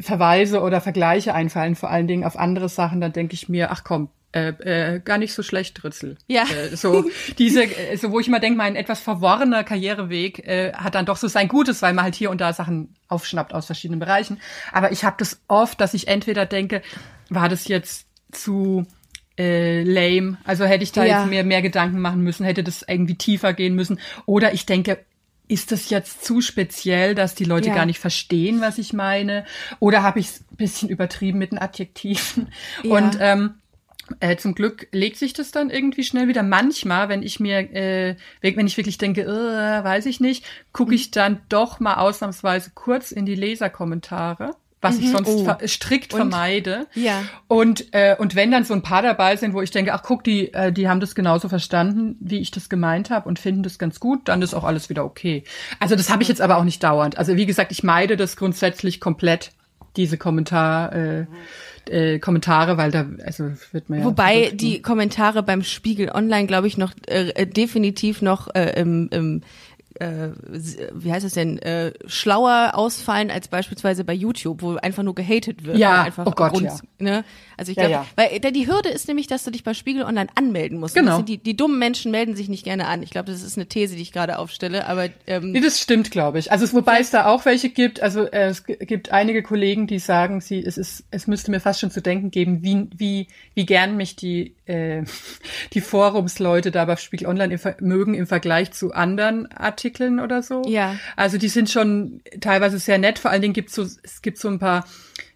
Verweise 0.00 0.60
oder 0.60 0.80
Vergleiche 0.80 1.34
einfallen, 1.34 1.76
vor 1.76 1.90
allen 1.90 2.06
Dingen 2.06 2.24
auf 2.24 2.36
andere 2.36 2.68
Sachen, 2.68 3.00
dann 3.00 3.12
denke 3.12 3.34
ich 3.34 3.48
mir, 3.48 3.70
ach 3.70 3.84
komm, 3.84 4.08
äh, 4.34 4.48
äh, 4.48 5.00
gar 5.00 5.18
nicht 5.18 5.32
so 5.32 5.44
schlecht, 5.44 5.84
Ritzel. 5.84 6.18
Ja. 6.26 6.42
Äh, 6.42 6.76
so 6.76 7.04
diese, 7.38 7.62
äh, 7.62 7.96
so 7.96 8.10
wo 8.10 8.18
ich 8.18 8.26
immer 8.26 8.40
denke, 8.40 8.58
mein 8.58 8.74
etwas 8.74 9.00
verworrener 9.00 9.62
Karriereweg 9.62 10.40
äh, 10.40 10.72
hat 10.72 10.96
dann 10.96 11.06
doch 11.06 11.16
so 11.16 11.28
sein 11.28 11.46
Gutes, 11.46 11.82
weil 11.82 11.94
man 11.94 12.04
halt 12.04 12.16
hier 12.16 12.30
und 12.30 12.40
da 12.40 12.52
Sachen 12.52 12.96
aufschnappt 13.06 13.54
aus 13.54 13.66
verschiedenen 13.66 14.00
Bereichen. 14.00 14.40
Aber 14.72 14.90
ich 14.90 15.04
habe 15.04 15.16
das 15.18 15.40
oft, 15.46 15.80
dass 15.80 15.94
ich 15.94 16.08
entweder 16.08 16.46
denke, 16.46 16.82
war 17.30 17.48
das 17.48 17.68
jetzt 17.68 18.08
zu 18.32 18.86
äh, 19.38 19.82
lame, 19.82 20.38
also 20.44 20.64
hätte 20.64 20.84
ich 20.84 20.92
da 20.92 21.04
Ja. 21.04 21.20
jetzt 21.20 21.30
mir 21.30 21.44
mehr 21.44 21.62
Gedanken 21.62 22.00
machen 22.00 22.20
müssen, 22.22 22.44
hätte 22.44 22.62
das 22.64 22.84
irgendwie 22.86 23.16
tiefer 23.16 23.52
gehen 23.52 23.74
müssen. 23.74 23.98
Oder 24.26 24.52
ich 24.54 24.66
denke, 24.66 24.98
ist 25.48 25.72
das 25.72 25.90
jetzt 25.90 26.24
zu 26.24 26.40
speziell, 26.40 27.14
dass 27.14 27.34
die 27.34 27.44
Leute 27.44 27.68
Ja. 27.68 27.74
gar 27.74 27.84
nicht 27.86 27.98
verstehen, 27.98 28.60
was 28.60 28.78
ich 28.78 28.92
meine? 28.92 29.44
Oder 29.80 30.02
habe 30.02 30.18
ich 30.20 30.26
es 30.28 30.40
ein 30.50 30.56
bisschen 30.56 30.88
übertrieben 30.88 31.38
mit 31.38 31.52
den 31.52 31.58
Adjektiven? 31.58 32.48
Ja. 32.82 32.90
Und 32.96 33.18
ähm, 33.20 33.54
äh, 34.20 34.36
zum 34.36 34.54
Glück 34.54 34.86
legt 34.92 35.16
sich 35.18 35.32
das 35.32 35.50
dann 35.50 35.68
irgendwie 35.70 36.04
schnell 36.04 36.28
wieder. 36.28 36.42
Manchmal, 36.42 37.08
wenn 37.08 37.22
ich 37.22 37.40
mir, 37.40 37.58
äh, 37.74 38.16
wenn 38.40 38.66
ich 38.66 38.76
wirklich 38.76 38.98
denke, 38.98 39.22
äh, 39.22 39.26
weiß 39.84 40.06
ich 40.06 40.20
nicht, 40.20 40.44
gucke 40.72 40.90
Mhm. 40.90 40.96
ich 40.96 41.10
dann 41.10 41.40
doch 41.48 41.80
mal 41.80 41.94
ausnahmsweise 41.96 42.70
kurz 42.74 43.12
in 43.12 43.26
die 43.26 43.34
Leserkommentare, 43.34 44.54
was 44.84 44.98
ich 44.98 45.10
sonst 45.10 45.28
Oh. 45.28 45.44
ver 45.44 45.58
strikt 45.66 46.12
Und? 46.14 46.18
vermeide. 46.20 46.86
Ja. 46.94 47.22
Und, 47.48 47.92
äh, 47.92 48.14
und 48.16 48.36
wenn 48.36 48.52
dann 48.52 48.64
so 48.64 48.74
ein 48.74 48.82
paar 48.82 49.02
dabei 49.02 49.34
sind, 49.36 49.54
wo 49.54 49.62
ich 49.62 49.72
denke, 49.72 49.92
ach 49.92 50.02
guck, 50.04 50.22
die, 50.22 50.54
äh, 50.54 50.72
die 50.72 50.88
haben 50.88 51.00
das 51.00 51.14
genauso 51.16 51.48
verstanden, 51.48 52.16
wie 52.20 52.38
ich 52.38 52.52
das 52.52 52.68
gemeint 52.68 53.10
habe 53.10 53.28
und 53.28 53.38
finden 53.40 53.62
das 53.64 53.78
ganz 53.78 53.98
gut, 53.98 54.28
dann 54.28 54.42
ist 54.42 54.54
auch 54.54 54.64
alles 54.64 54.88
wieder 54.88 55.04
okay. 55.04 55.42
Also 55.80 55.96
das 55.96 56.10
habe 56.10 56.22
ich 56.22 56.28
jetzt 56.28 56.40
aber 56.40 56.58
auch 56.58 56.64
nicht 56.64 56.82
dauernd. 56.84 57.18
Also 57.18 57.36
wie 57.36 57.46
gesagt, 57.46 57.72
ich 57.72 57.82
meide 57.82 58.16
das 58.16 58.36
grundsätzlich 58.36 59.00
komplett, 59.00 59.50
diese 59.96 60.18
Kommentar, 60.18 60.92
äh, 60.92 61.26
äh, 61.88 62.18
Kommentare, 62.18 62.76
weil 62.76 62.90
da, 62.90 63.06
also 63.24 63.50
wird 63.72 63.88
man 63.90 64.00
ja. 64.00 64.04
Wobei 64.04 64.40
ne? 64.50 64.54
die 64.54 64.82
Kommentare 64.82 65.42
beim 65.42 65.62
Spiegel 65.62 66.10
Online, 66.10 66.46
glaube 66.46 66.66
ich, 66.66 66.78
noch 66.78 66.92
äh, 67.06 67.28
äh, 67.30 67.46
definitiv 67.46 68.22
noch 68.22 68.54
äh, 68.54 68.80
im, 68.80 69.08
im 69.12 69.42
äh, 70.00 70.30
wie 70.92 71.12
heißt 71.12 71.24
es 71.24 71.34
denn, 71.34 71.58
äh, 71.58 71.92
schlauer 72.06 72.72
ausfallen 72.74 73.30
als 73.30 73.48
beispielsweise 73.48 74.04
bei 74.04 74.12
YouTube, 74.12 74.62
wo 74.62 74.74
einfach 74.76 75.02
nur 75.02 75.14
gehatet 75.14 75.64
wird. 75.64 75.78
Ja, 75.78 76.02
einfach 76.02 76.26
oh 76.26 76.32
Gott, 76.32 76.52
Grund, 76.52 76.64
ja. 76.64 76.78
Ne? 76.98 77.24
Also 77.56 77.70
ich 77.70 77.76
Ja, 77.78 77.86
glaube, 77.86 78.04
ja. 78.04 78.06
weil 78.16 78.40
da 78.40 78.50
die 78.50 78.66
Hürde 78.66 78.88
ist 78.88 79.06
nämlich, 79.06 79.28
dass 79.28 79.44
du 79.44 79.50
dich 79.52 79.62
bei 79.62 79.72
Spiegel 79.74 80.02
Online 80.02 80.28
anmelden 80.34 80.80
musst. 80.80 80.94
Genau. 80.96 81.22
Die, 81.22 81.38
die 81.38 81.56
dummen 81.56 81.78
Menschen 81.78 82.10
melden 82.10 82.34
sich 82.34 82.48
nicht 82.48 82.64
gerne 82.64 82.86
an. 82.88 83.02
Ich 83.02 83.10
glaube, 83.10 83.30
das 83.30 83.42
ist 83.42 83.56
eine 83.56 83.66
These, 83.66 83.94
die 83.94 84.02
ich 84.02 84.10
gerade 84.12 84.38
aufstelle, 84.38 84.86
aber 84.88 85.08
ähm, 85.26 85.52
Nee, 85.52 85.60
das 85.60 85.80
stimmt, 85.80 86.10
glaube 86.10 86.40
ich. 86.40 86.50
Also 86.50 86.70
wobei 86.72 86.98
es 86.98 87.10
da 87.10 87.26
auch 87.26 87.44
welche 87.44 87.68
gibt. 87.70 88.00
Also 88.02 88.24
äh, 88.24 88.46
es 88.48 88.64
gibt 88.66 89.12
einige 89.12 89.42
Kollegen, 89.44 89.86
die 89.86 90.00
sagen, 90.00 90.40
sie 90.40 90.60
es 90.64 90.76
ist 90.76 91.04
es 91.12 91.26
müsste 91.28 91.52
mir 91.52 91.60
fast 91.60 91.80
schon 91.80 91.92
zu 91.92 92.02
denken 92.02 92.30
geben, 92.32 92.62
wie 92.62 92.88
wie 92.96 93.28
wie 93.54 93.66
gern 93.66 93.96
mich 93.96 94.16
die 94.16 94.56
äh, 94.66 95.04
die 95.72 95.80
Forumsleute 95.80 96.72
da 96.72 96.84
bei 96.84 96.96
Spiegel 96.96 97.28
Online 97.28 97.54
im, 97.54 97.60
mögen 97.86 98.14
im 98.14 98.26
Vergleich 98.26 98.72
zu 98.72 98.92
anderen 98.92 99.46
Artikeln 99.52 99.83
oder 100.20 100.42
so. 100.42 100.62
Ja. 100.66 100.96
Also 101.16 101.38
die 101.38 101.48
sind 101.48 101.70
schon 101.70 102.22
teilweise 102.40 102.78
sehr 102.78 102.98
nett. 102.98 103.18
Vor 103.18 103.30
allen 103.30 103.42
Dingen 103.42 103.54
gibt's 103.54 103.74
so 103.74 103.82
es 103.82 104.22
gibt 104.22 104.38
so 104.38 104.48
ein 104.48 104.58
paar 104.58 104.84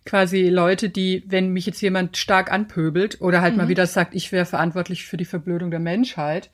quasi 0.05 0.49
Leute, 0.49 0.89
die, 0.89 1.23
wenn 1.27 1.51
mich 1.51 1.67
jetzt 1.67 1.83
jemand 1.83 2.17
stark 2.17 2.51
anpöbelt 2.51 3.21
oder 3.21 3.43
halt 3.43 3.53
Mhm. 3.55 3.59
mal 3.59 3.69
wieder 3.69 3.87
sagt, 3.87 4.15
ich 4.15 4.33
wäre 4.33 4.47
verantwortlich 4.47 5.05
für 5.05 5.19
die 5.19 5.27
Verblödung 5.27 5.71
der 5.71 5.81
Menschheit, 5.81 6.49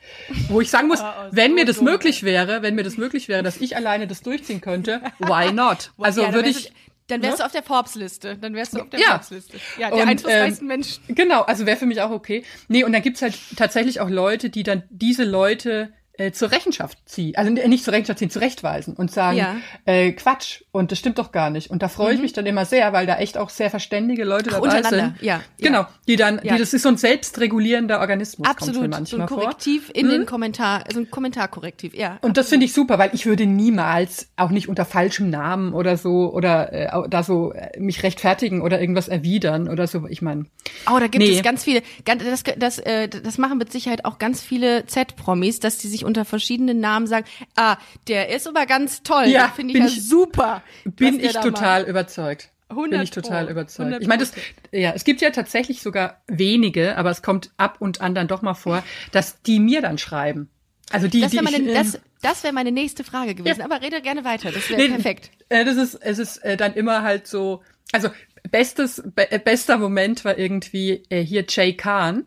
wo 0.49 0.61
ich 0.61 0.71
sagen 0.71 0.89
muss, 0.89 1.01
Ah, 1.05 1.29
wenn 1.31 1.55
mir 1.55 1.65
das 1.65 1.81
möglich 1.81 2.25
wäre, 2.25 2.63
wenn 2.63 2.75
mir 2.75 2.83
das 2.83 2.97
möglich 2.97 3.29
wäre, 3.29 3.45
dass 3.45 3.61
ich 3.61 3.77
alleine 3.77 4.09
das 4.09 4.23
durchziehen 4.23 4.61
könnte, 4.61 5.01
why 5.21 5.53
not? 5.53 5.93
Also 5.99 6.21
ja, 6.23 6.27
dann 6.29 6.35
würde 6.35 6.49
wärst 6.49 6.61
ich 6.61 6.67
du, 6.69 6.75
dann 7.07 7.23
wärst 7.23 7.35
ne? 7.35 7.39
du 7.43 7.47
auf 7.47 7.53
der 7.53 7.63
Forbes-Liste. 7.63 8.37
Dann 8.41 8.55
wärst 8.55 8.75
du 8.75 8.81
auf 8.81 8.89
der 8.91 8.99
Ja. 8.99 9.07
Forbes-Liste. 9.11 9.59
Ja, 9.79 9.91
der 9.91 10.03
Und, 10.03 10.09
einflussreichsten 10.09 10.65
ähm, 10.65 10.69
Menschen. 10.69 11.03
Genau, 11.09 11.43
also 11.43 11.65
wäre 11.67 11.77
für 11.77 11.87
mich 11.87 12.01
auch 12.01 12.11
okay. 12.11 12.43
Nee, 12.69 12.83
und 12.83 12.93
dann 12.93 13.03
gibt's 13.03 13.23
halt 13.23 13.39
tatsächlich 13.57 14.01
auch 14.01 14.09
Leute, 14.11 14.51
die 14.51 14.63
dann 14.65 14.83
diese 14.91 15.23
Leute 15.23 15.93
äh, 16.17 16.31
zur 16.33 16.53
Rechenschaft 16.53 16.99
ziehen, 17.07 17.35
also 17.37 17.51
nicht 17.51 17.85
zur 17.85 17.93
Rechenschaft 17.93 18.19
ziehen, 18.21 18.31
zurechtweisen 18.31 18.95
und 18.95 19.11
sagen, 19.11 19.37
Ja. 19.39 19.53
Mhm. 19.55 19.61
äh, 19.87 20.13
Quatsch, 20.13 20.63
und 20.73 20.93
das 20.93 20.99
stimmt 20.99 21.19
doch 21.19 21.33
gar 21.33 21.51
nicht. 21.51 21.71
Und 21.71 21.83
da 21.83 21.89
freue 21.89 22.15
ich 22.15 22.21
mich 22.21 22.33
dann 22.33 22.47
immer 22.47 22.65
sehr, 22.65 22.93
weil 22.93 23.07
da 23.07 23.17
echt 23.19 23.37
auch 23.39 23.51
sehr 23.51 23.71
verständige 23.71 24.25
Leute 24.25 24.51
Ach, 24.51 24.55
dabei 24.61 24.67
untereinander, 24.79 25.15
sind. 25.19 25.23
ja, 25.27 25.37
ja. 25.37 25.43
Genau, 25.69 25.87
die 26.07 26.17
dann, 26.17 26.41
Ja. 26.43 26.55
die, 26.55 26.59
das 26.61 26.73
ist 26.75 26.83
so 26.83 26.89
ein 26.89 26.97
selbstregulierender 26.97 28.01
Organismus, 28.01 28.49
Absolut. 28.49 28.75
So 28.77 28.81
ein 28.83 28.91
manchmal 28.91 29.29
vor. 29.29 29.37
Mhm. 29.39 29.43
Korrektiv 29.43 29.91
in 29.93 30.09
den 30.09 30.27
Kommentar, 30.27 30.85
so 30.93 31.01
ein 31.01 31.11
Kommentarkorrektiv, 31.11 31.95
ja. 31.95 32.19
Und 32.23 32.37
das 32.37 32.49
finde 32.49 32.67
ich 32.67 32.73
super, 32.73 32.99
weil 32.99 33.11
ich 33.13 33.27
würde 33.27 33.47
niemals, 33.47 34.29
auch 34.37 34.51
nicht 34.51 34.69
unter 34.69 34.85
falschem 34.85 35.31
Namen 35.31 35.73
oder 35.75 35.97
so, 35.97 36.33
oder 36.33 36.73
äh, 36.73 37.09
da 37.09 37.23
so 37.23 37.53
äh, 37.53 37.79
mich 37.81 38.03
rechtfertigen 38.03 38.61
oder 38.63 38.81
irgendwas 38.81 39.09
erwidern 39.09 39.69
oder 39.69 39.87
so. 39.87 40.07
Ich 40.09 40.23
meine, 40.23 40.47
Oh, 40.91 40.99
da 40.99 41.07
gibt 41.09 41.25
Nee. 41.25 41.37
es 41.37 41.43
ganz 41.43 41.65
viele, 41.65 41.83
ganz, 42.05 42.23
das, 42.25 42.43
das, 42.57 42.79
äh, 42.79 43.09
das 43.09 43.39
machen 43.39 43.59
mit 43.59 43.73
Sicherheit 43.73 44.05
auch 44.05 44.19
ganz 44.19 44.43
viele 44.43 44.87
Z-Promis, 44.87 45.61
dass 45.61 45.79
die 45.79 45.89
sich 45.89 46.04
unter 46.05 46.25
verschiedenen 46.25 46.81
Namen 46.81 47.07
sagen, 47.07 47.27
ah, 47.57 47.77
der 48.09 48.29
ist 48.31 48.47
aber 48.47 48.67
ganz 48.67 49.03
toll, 49.03 49.27
Ja, 49.27 49.49
finde 49.49 49.75
ich 49.75 49.81
ja 49.81 49.87
ich- 49.87 50.09
super. 50.09 50.63
bin 50.85 51.19
ich 51.21 51.33
total 51.33 51.81
macht. 51.83 51.89
überzeugt. 51.91 52.51
100 52.71 52.91
Bin 52.91 53.03
ich 53.03 53.11
total 53.11 53.45
Pro. 53.45 53.53
überzeugt. 53.53 53.81
100 53.87 54.03
Ich 54.03 54.09
meine, 54.09 54.21
das, 54.21 54.33
ja, 54.73 54.93
es 54.95 55.05
gibt 55.05 55.21
ja 55.21 55.31
tatsächlich 55.31 55.83
sogar 55.83 56.23
wenige, 56.27 56.97
aber 56.97 57.11
es 57.11 57.23
kommt 57.23 57.51
ab 57.57 57.77
und 57.79 58.01
an 58.01 58.15
dann 58.15 58.27
doch 58.27 58.43
mal 58.43 58.55
vor, 58.55 58.83
dass 59.13 59.43
die 59.43 59.61
mir 59.61 59.81
dann 59.83 59.99
schreiben. 59.99 60.49
Also 60.91 61.07
die, 61.09 61.21
Das 61.21 61.31
die 61.31 61.37
wäre 61.37 61.45
meine, 61.45 61.59
ich, 61.59 61.73
das, 61.75 62.01
das 62.23 62.43
wäre 62.43 62.53
meine 62.53 62.73
nächste 62.73 63.05
Frage 63.05 63.35
gewesen, 63.35 63.61
Ja. 63.61 63.65
aber 63.67 63.81
rede 63.83 64.01
gerne 64.03 64.25
weiter, 64.25 64.51
das 64.51 64.69
wäre 64.71 64.81
Nee, 64.81 64.89
perfekt. 64.89 65.31
Äh, 65.51 65.65
das 65.65 65.77
ist, 65.77 65.95
es 65.95 66.19
ist 66.19 66.39
äh, 66.39 66.57
dann 66.57 66.75
immer 66.75 67.03
halt 67.03 67.27
so, 67.27 67.63
also 67.93 68.09
bestes, 68.51 69.03
be 69.15 69.31
äh, 69.31 69.39
bester 69.39 69.79
Moment 69.79 70.25
war 70.25 70.37
irgendwie 70.39 71.03
äh, 71.11 71.21
hier 71.25 71.45
Jay 71.49 71.75
Kahn. 71.75 72.25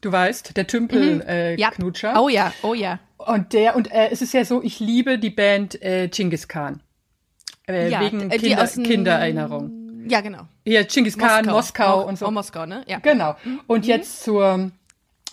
Du 0.00 0.12
weißt, 0.12 0.56
der 0.56 0.66
Tümpel 0.66 1.22
äh, 1.26 1.52
Mhm. 1.54 1.58
Ja. 1.58 1.70
Knutscher. 1.70 2.20
Oh 2.22 2.28
ja, 2.28 2.52
oh 2.62 2.74
ja. 2.74 2.98
Und 3.18 3.52
der, 3.54 3.76
und 3.76 3.90
äh, 3.90 4.08
es 4.10 4.22
ist 4.22 4.34
ja 4.34 4.44
so, 4.44 4.62
ich 4.62 4.78
liebe 4.78 5.18
die 5.18 5.30
Band 5.30 5.80
äh, 5.82 6.08
Genghis 6.08 6.48
Khan. 6.48 6.80
Äh, 7.66 7.90
ja 7.90 8.00
wegen 8.00 8.30
äh, 8.30 8.38
die 8.38 8.48
Kinder, 8.48 8.62
aus 8.62 8.74
Kindererinnerung. 8.74 10.06
Ja, 10.08 10.20
genau. 10.20 10.46
Hier, 10.64 10.84
Genghis 10.84 11.18
Khan, 11.18 11.46
Moskau, 11.46 12.02
Mo- 12.02 12.08
und 12.08 12.18
so. 12.18 12.26
Oh, 12.26 12.30
Moskau, 12.30 12.66
ne? 12.66 12.84
Ja. 12.86 12.98
Genau. 13.00 13.34
Mhm. 13.42 13.60
Und 13.66 13.86
jetzt 13.86 14.22
zur, 14.22 14.70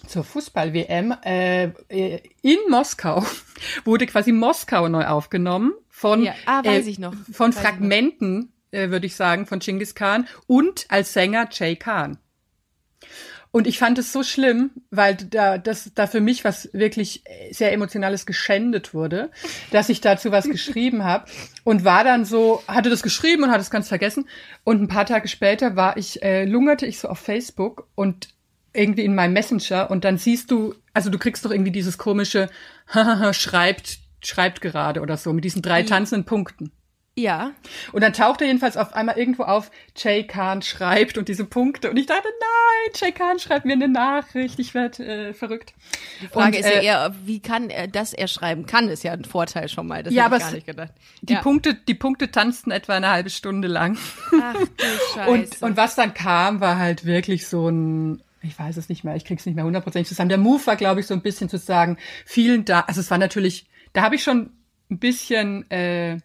zur 0.08 0.24
Fußball-WM. 0.24 1.14
Äh, 1.24 1.66
äh, 1.90 2.22
in 2.42 2.58
Moskau 2.70 3.24
wurde 3.86 4.08
quasi 4.08 4.32
Moskau 4.32 4.88
neu 4.88 5.06
aufgenommen 5.06 5.74
von, 5.90 6.24
Ja. 6.24 6.34
Ah, 6.46 6.64
weiß 6.66 6.88
äh, 6.88 6.90
ich 6.90 6.98
noch. 7.00 7.14
von 7.32 7.54
Weiß. 7.54 7.62
Fragmenten, 7.62 8.52
äh, 8.72 8.90
würde 8.90 9.06
ich 9.06 9.16
sagen, 9.16 9.46
von 9.46 9.60
Genghis 9.60 9.94
Khan 9.94 10.28
und 10.48 10.86
als 10.90 11.14
Sänger 11.14 11.48
Jay 11.52 11.76
Khan. 11.76 12.18
Und 13.56 13.68
ich 13.68 13.78
fand 13.78 14.00
es 14.00 14.12
so 14.12 14.24
schlimm, 14.24 14.72
weil 14.90 15.14
da, 15.16 15.60
das, 15.60 15.92
da 15.94 16.08
für 16.08 16.22
mich 16.22 16.44
was 16.44 16.74
wirklich 16.74 17.24
sehr 17.52 17.72
Emotionales 17.72 18.26
geschändet 18.26 18.96
wurde, 18.96 19.30
dass 19.70 19.90
ich 19.90 20.02
dazu 20.02 20.32
was 20.32 20.46
geschrieben 20.50 21.04
habe 21.04 21.26
und 21.64 21.86
war 21.86 22.04
dann 22.04 22.26
so, 22.26 22.64
hatte 22.68 22.90
das 22.90 23.04
geschrieben 23.04 23.44
und 23.44 23.52
hatte 23.52 23.62
es 23.62 23.70
ganz 23.70 23.90
vergessen. 23.90 24.28
Und 24.64 24.82
ein 24.82 24.88
paar 24.88 25.06
Tage 25.06 25.28
später 25.28 25.76
war 25.76 25.98
ich, 25.98 26.24
äh, 26.24 26.46
lungerte 26.46 26.88
ich 26.88 26.98
so 26.98 27.10
auf 27.10 27.20
Facebook 27.20 27.88
und 27.94 28.30
irgendwie 28.74 29.06
in 29.06 29.14
meinem 29.14 29.34
Messenger 29.34 29.92
und 29.92 30.04
dann 30.04 30.18
siehst 30.18 30.50
du, 30.50 30.74
also 30.96 31.12
du 31.12 31.20
kriegst 31.20 31.46
doch 31.46 31.52
irgendwie 31.52 31.72
dieses 31.72 32.00
komische 32.00 32.50
schreibt, 33.34 34.00
schreibt 34.24 34.62
gerade 34.62 35.00
oder 35.00 35.16
so 35.16 35.32
mit 35.32 35.44
diesen 35.44 35.62
drei 35.62 35.84
tanzenden 35.84 36.26
Punkten. 36.26 36.72
Ja. 37.16 37.52
Und 37.92 38.02
dann 38.02 38.14
taucht 38.14 38.42
er 38.42 38.48
jedenfalls 38.48 38.76
auf 38.76 38.94
einmal 38.94 39.18
irgendwo 39.20 39.44
auf, 39.44 39.70
Jay 39.96 40.24
Khan 40.26 40.64
schreibt 40.64 41.18
und 41.20 41.28
diese 41.28 41.46
Punkte. 41.46 41.92
Und 41.92 41.98
ich 41.98 42.08
dachte, 42.08 42.28
nein, 42.28 42.94
Jay 42.96 43.12
Khan 43.12 43.38
schreibt 43.38 43.66
mir 43.66 43.74
eine 43.74 43.88
Nachricht, 43.88 44.58
ich 44.58 44.74
werde 44.74 45.06
äh, 45.06 45.34
verrückt. 45.34 45.76
Die 46.22 46.28
Frage 46.28 46.58
und, 46.58 46.66
ist 46.66 46.66
ja 46.66 46.80
äh, 46.80 46.86
eher, 46.86 47.16
wie 47.24 47.40
kann 47.40 47.70
er, 47.70 47.88
dass 47.88 48.14
er 48.14 48.28
schreiben 48.28 48.66
kann, 48.66 48.90
ist 48.90 49.04
ja 49.04 49.12
ein 49.12 49.26
Vorteil 49.26 49.70
schon 49.70 49.86
mal. 49.86 50.02
Das 50.02 50.12
Ja, 50.12 50.24
hätte 50.24 50.38
ich 50.38 50.42
aber 50.42 50.50
gar 50.50 50.56
nicht 50.56 50.66
gedacht. 50.66 50.94
Die, 51.22 51.34
ja. 51.34 51.42
Punkte, 51.42 51.76
die 51.76 51.94
Punkte 51.94 52.32
tanzten 52.32 52.72
etwa 52.72 52.96
eine 52.96 53.12
halbe 53.12 53.30
Stunde 53.30 53.68
lang. 53.68 53.96
Ach 54.42 54.56
du 54.56 54.86
Scheiße. 55.14 55.30
Und, 55.30 55.62
und 55.62 55.78
was 55.78 55.94
dann 55.94 56.16
kam, 56.16 56.62
war 56.62 56.80
halt 56.80 57.06
wirklich 57.06 57.48
so 57.48 57.70
ein, 57.70 58.24
ich 58.42 58.58
weiß 58.58 58.76
es 58.78 58.90
nicht 58.90 59.04
mehr, 59.04 59.16
ich 59.16 59.26
krieg's 59.26 59.46
nicht 59.46 59.56
mehr 59.56 59.66
hundertprozentig 59.66 60.08
zusammen. 60.08 60.30
Der 60.30 60.40
Move 60.40 60.66
war, 60.66 60.78
glaube 60.78 61.00
ich, 61.00 61.06
so 61.06 61.14
ein 61.14 61.22
bisschen 61.22 61.48
zu 61.48 61.60
sagen, 61.60 61.98
vielen 62.26 62.66
Dank, 62.66 62.88
also 62.88 63.02
es 63.02 63.12
war 63.12 63.20
natürlich, 63.20 63.68
da 63.94 64.02
habe 64.02 64.16
ich 64.16 64.24
schon 64.24 64.52
ein 64.90 64.98
bisschen, 64.98 65.70
äh, 65.70 66.18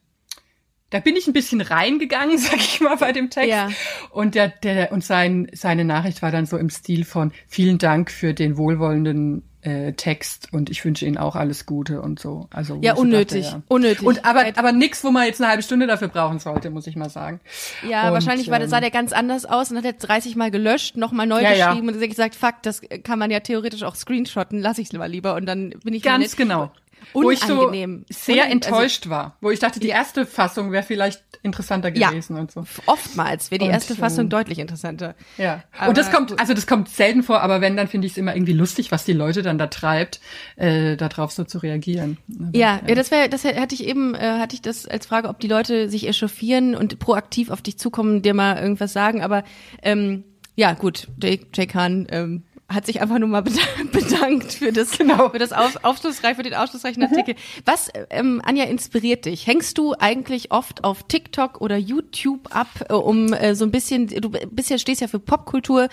da 0.90 1.00
bin 1.00 1.16
ich 1.16 1.26
ein 1.26 1.32
bisschen 1.32 1.60
reingegangen, 1.60 2.38
sag 2.38 2.56
ich 2.56 2.80
mal, 2.80 2.96
bei 2.96 3.12
dem 3.12 3.30
Text. 3.30 3.50
Ja. 3.50 3.70
Und 4.10 4.34
der, 4.34 4.48
der, 4.48 4.92
und 4.92 5.04
sein, 5.04 5.48
seine 5.52 5.84
Nachricht 5.84 6.22
war 6.22 6.30
dann 6.30 6.46
so 6.46 6.56
im 6.56 6.70
Stil 6.70 7.04
von 7.04 7.32
vielen 7.46 7.78
Dank 7.78 8.10
für 8.10 8.34
den 8.34 8.56
wohlwollenden 8.56 9.42
äh, 9.60 9.92
Text 9.92 10.48
und 10.52 10.70
ich 10.70 10.84
wünsche 10.84 11.04
Ihnen 11.04 11.18
auch 11.18 11.34
alles 11.34 11.66
Gute 11.66 12.00
und 12.00 12.20
so. 12.20 12.46
Also 12.50 12.78
Ja, 12.80 12.94
unnötig, 12.94 13.44
dachte, 13.44 13.56
ja. 13.56 13.62
unnötig. 13.68 14.06
Und 14.06 14.24
aber, 14.24 14.44
aber 14.54 14.72
nix, 14.72 15.02
wo 15.02 15.10
man 15.10 15.26
jetzt 15.26 15.40
eine 15.40 15.50
halbe 15.50 15.62
Stunde 15.64 15.86
dafür 15.86 16.08
brauchen 16.08 16.38
sollte, 16.38 16.70
muss 16.70 16.86
ich 16.86 16.94
mal 16.94 17.10
sagen. 17.10 17.40
Ja, 17.88 18.06
Und, 18.06 18.14
wahrscheinlich 18.14 18.50
war, 18.50 18.60
ähm, 18.60 18.68
sah 18.68 18.80
der 18.80 18.90
ganz 18.92 19.12
anders 19.12 19.44
aus 19.46 19.70
und 19.70 19.76
hat 19.76 19.84
er 19.84 19.94
30 19.94 20.36
Mal 20.36 20.50
gelöscht, 20.52 20.96
nochmal 20.96 21.26
neu 21.26 21.42
Ja, 21.42 21.52
ja. 21.52 21.68
geschrieben 21.70 21.88
und 21.88 22.00
gesagt, 22.00 22.36
fuck, 22.36 22.54
das 22.62 22.82
kann 23.02 23.18
man 23.18 23.30
ja 23.32 23.40
theoretisch 23.40 23.82
auch 23.82 23.96
screenshotten, 23.96 24.60
lass 24.60 24.78
ich 24.78 24.92
mal 24.92 25.10
lieber 25.10 25.34
und 25.34 25.46
dann 25.46 25.70
bin 25.82 25.92
ich 25.92 26.02
Ganz 26.02 26.38
nett. 26.38 26.70
Genau. 27.12 27.24
wo 27.26 27.30
ich 27.30 27.40
so 27.40 27.60
Unangenehm. 27.60 28.04
sehr 28.10 28.44
Unan- 28.44 28.50
enttäuscht 28.52 29.04
also- 29.04 29.10
war, 29.10 29.36
wo 29.40 29.50
ich 29.50 29.58
dachte, 29.58 29.80
die 29.80 29.88
erste 29.88 30.26
Fassung 30.26 30.72
wäre 30.72 30.82
vielleicht 30.82 31.22
interessanter 31.42 31.94
Ja. 31.96 32.10
gewesen 32.10 32.36
und 32.36 32.50
so. 32.50 32.64
Oftmals 32.86 33.50
wäre 33.50 33.60
die 33.60 33.66
Und, 33.66 33.70
erste 33.72 33.94
Fassung 33.94 34.28
deutlich 34.28 34.58
interessanter. 34.58 35.14
Ja. 35.36 35.62
Aber 35.78 35.90
und 35.90 35.98
das 35.98 36.10
kommt, 36.10 36.38
also 36.40 36.52
das 36.52 36.66
kommt 36.66 36.88
selten 36.88 37.22
vor, 37.22 37.40
aber 37.42 37.60
wenn, 37.60 37.76
dann 37.76 37.86
finde 37.88 38.06
ich 38.06 38.12
es 38.14 38.18
immer 38.18 38.34
irgendwie 38.34 38.52
lustig, 38.54 38.90
was 38.90 39.04
die 39.04 39.12
Leute 39.12 39.42
dann 39.42 39.56
da 39.56 39.68
treibt, 39.68 40.20
äh, 40.56 40.96
darauf 40.96 41.30
so 41.30 41.44
zu 41.44 41.58
reagieren. 41.58 42.18
Also, 42.28 42.50
Ja, 42.54 42.80
ja, 42.86 42.94
das 42.94 43.10
wäre, 43.10 43.28
das 43.28 43.44
hatte 43.44 43.74
ich 43.74 43.86
eben, 43.86 44.14
äh, 44.14 44.18
hatte 44.38 44.54
ich 44.54 44.62
das 44.62 44.86
als 44.86 45.06
Frage, 45.06 45.28
ob 45.28 45.38
die 45.38 45.48
Leute 45.48 45.88
sich 45.88 46.08
echauffieren 46.08 46.74
und 46.74 46.98
proaktiv 46.98 47.50
auf 47.50 47.62
dich 47.62 47.78
zukommen, 47.78 48.22
dir 48.22 48.34
mal 48.34 48.60
irgendwas 48.60 48.92
sagen. 48.92 49.22
Aber 49.22 49.44
ähm, 49.82 50.24
ja, 50.56 50.72
gut, 50.72 51.06
Jake, 51.22 51.46
Jake 51.54 51.72
Hahn 51.78 52.08
ähm, 52.10 52.42
hat 52.68 52.84
sich 52.84 53.00
einfach 53.00 53.18
nur 53.18 53.28
mal 53.28 53.42
bedankt, 53.92 54.52
für 54.52 54.72
das, 54.72 54.98
Genau. 54.98 55.30
für 55.30 55.38
das 55.38 55.52
auf, 55.52 55.84
aufschlussreich, 55.84 56.36
für 56.36 56.42
den 56.42 56.54
aufschlussreichen 56.54 57.02
Artikel. 57.02 57.34
Was, 57.64 57.90
ähm, 58.10 58.42
Anja, 58.44 58.64
inspiriert 58.64 59.24
dich? 59.24 59.46
Hängst 59.46 59.78
du 59.78 59.94
eigentlich 59.98 60.52
oft 60.52 60.84
auf 60.84 61.04
TikTok 61.04 61.60
oder 61.62 61.76
YouTube 61.78 62.54
ab, 62.54 62.68
äh, 62.90 62.92
um 62.92 63.32
äh, 63.32 63.54
so 63.54 63.64
ein 63.64 63.70
bisschen, 63.70 64.06
du 64.08 64.30
bist 64.30 64.68
ja, 64.68 64.76
stehst 64.78 65.00
ja 65.00 65.08
für 65.08 65.18
Popkultur, 65.18 65.88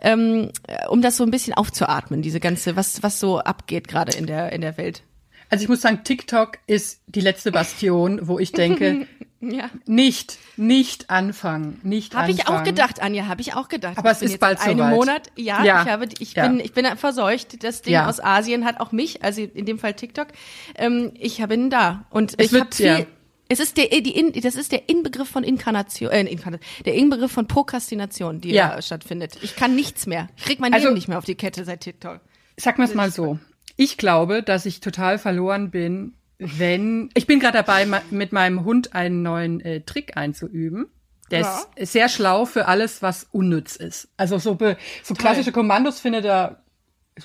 ähm, 0.00 0.50
äh, 0.68 0.86
um 0.88 1.02
das 1.02 1.16
so 1.16 1.24
ein 1.24 1.32
bisschen 1.32 1.54
aufzuatmen, 1.54 2.22
diese 2.22 2.38
ganze, 2.38 2.76
was, 2.76 3.02
was 3.02 3.18
so 3.18 3.40
abgeht 3.40 3.88
gerade 3.88 4.16
in 4.16 4.26
der, 4.26 4.52
in 4.52 4.60
der 4.60 4.76
Welt? 4.76 5.02
Also 5.48 5.64
ich 5.64 5.68
muss 5.68 5.80
sagen, 5.80 6.04
TikTok 6.04 6.58
ist 6.68 7.00
die 7.08 7.20
letzte 7.20 7.50
Bastion, 7.50 8.20
wo 8.28 8.38
ich 8.38 8.52
denke, 8.52 9.08
Ja. 9.42 9.70
nicht, 9.86 10.36
nicht 10.58 11.08
anfangen, 11.08 11.80
nicht 11.82 12.14
Habe 12.14 12.30
ich 12.30 12.46
auch 12.46 12.62
gedacht, 12.62 13.00
Anja, 13.00 13.26
habe 13.26 13.40
ich 13.40 13.54
auch 13.54 13.68
gedacht. 13.68 13.96
Aber 13.96 14.10
Ich 14.10 14.16
es 14.18 14.22
ist 14.22 14.38
bald 14.40 14.60
einem 14.60 14.78
soweit. 14.78 14.94
Monat. 14.94 15.32
Ja, 15.36 15.64
Ja. 15.64 15.82
ich 15.82 15.88
habe, 15.88 16.08
ich 16.18 16.34
Ja. 16.34 16.46
bin, 16.46 16.60
ich 16.60 16.72
bin 16.74 16.84
verseucht. 16.96 17.64
Das 17.64 17.80
Ding 17.82 17.94
Ja. 17.94 18.06
aus 18.08 18.20
Asien 18.22 18.66
hat 18.66 18.80
auch 18.80 18.92
mich, 18.92 19.22
also 19.24 19.40
in 19.40 19.64
dem 19.64 19.78
Fall 19.78 19.94
TikTok. 19.94 20.28
Ähm, 20.76 21.12
ich 21.18 21.38
bin 21.46 21.70
da 21.70 22.04
und 22.10 22.34
Es 22.38 22.52
ich 22.52 22.60
habe 22.60 22.74
viel. 22.74 23.06
Es 23.48 23.58
ist 23.58 23.78
der, 23.78 23.86
die, 23.88 24.16
In- 24.16 24.32
das 24.42 24.54
ist 24.54 24.70
der 24.72 24.88
Inbegriff 24.88 25.28
von 25.28 25.42
Inkarnation, 25.42 26.10
äh, 26.12 26.20
Inkarnation, 26.22 26.68
der 26.84 26.94
Inbegriff 26.94 27.32
von 27.32 27.48
Prokrastination, 27.48 28.40
die 28.40 28.50
Ja. 28.52 28.76
da 28.76 28.82
stattfindet. 28.82 29.38
Ich 29.42 29.56
kann 29.56 29.74
nichts 29.74 30.06
mehr. 30.06 30.28
Ich 30.36 30.44
krieg 30.44 30.60
mein 30.60 30.72
Also- 30.74 30.86
Leben 30.88 30.94
nicht 30.96 31.08
mehr 31.08 31.18
auf 31.18 31.24
die 31.24 31.34
Kette 31.34 31.64
seit 31.64 31.80
TikTok. 31.80 32.20
Sag 32.58 32.78
mal 32.78 32.84
es 32.84 32.94
mal 32.94 33.10
so. 33.10 33.38
Ich 33.76 33.96
glaube, 33.96 34.42
dass 34.42 34.66
ich 34.66 34.80
total 34.80 35.18
verloren 35.18 35.70
bin, 35.70 36.12
wenn 36.40 37.10
ich 37.14 37.26
bin 37.26 37.38
gerade 37.38 37.58
dabei, 37.58 37.86
mit 38.10 38.32
meinem 38.32 38.64
Hund 38.64 38.94
einen 38.94 39.22
neuen 39.22 39.60
äh, 39.60 39.82
Trick 39.82 40.16
einzuüben. 40.16 40.86
Der 41.30 41.40
Ja. 41.40 41.62
ist 41.76 41.92
sehr 41.92 42.08
schlau 42.08 42.44
für 42.44 42.66
alles, 42.66 43.02
was 43.02 43.28
unnütz 43.30 43.76
ist. 43.76 44.08
Also 44.16 44.38
so, 44.38 44.56
be, 44.56 44.76
so 45.04 45.14
klassische 45.14 45.52
Kommandos 45.52 46.00
findet 46.00 46.24
er, 46.24 46.64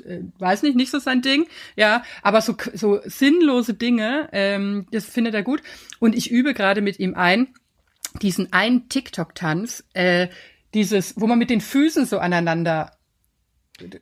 äh, 0.05 0.19
weiß 0.37 0.61
nicht, 0.61 0.75
nicht 0.75 0.91
so 0.91 0.99
sein 0.99 1.21
Ding. 1.23 1.47
Ja, 1.75 2.03
aber 2.21 2.41
so, 2.41 2.55
so 2.73 2.99
sinnlose 3.05 3.73
Dinge, 3.73 4.29
ähm, 4.31 4.85
das 4.91 5.05
findet 5.05 5.33
er 5.33 5.41
gut. 5.43 5.63
Und 5.99 6.13
ich 6.15 6.29
übe 6.29 6.53
gerade 6.53 6.81
mit 6.81 6.99
ihm 6.99 7.15
ein, 7.15 7.47
diesen 8.21 8.53
einen 8.53 8.89
TikTok-Tanz, 8.89 9.85
äh, 9.93 10.27
dieses, 10.75 11.19
wo 11.19 11.25
man 11.25 11.39
mit 11.39 11.49
den 11.49 11.61
Füßen 11.61 12.05
so 12.05 12.19
aneinander 12.19 12.91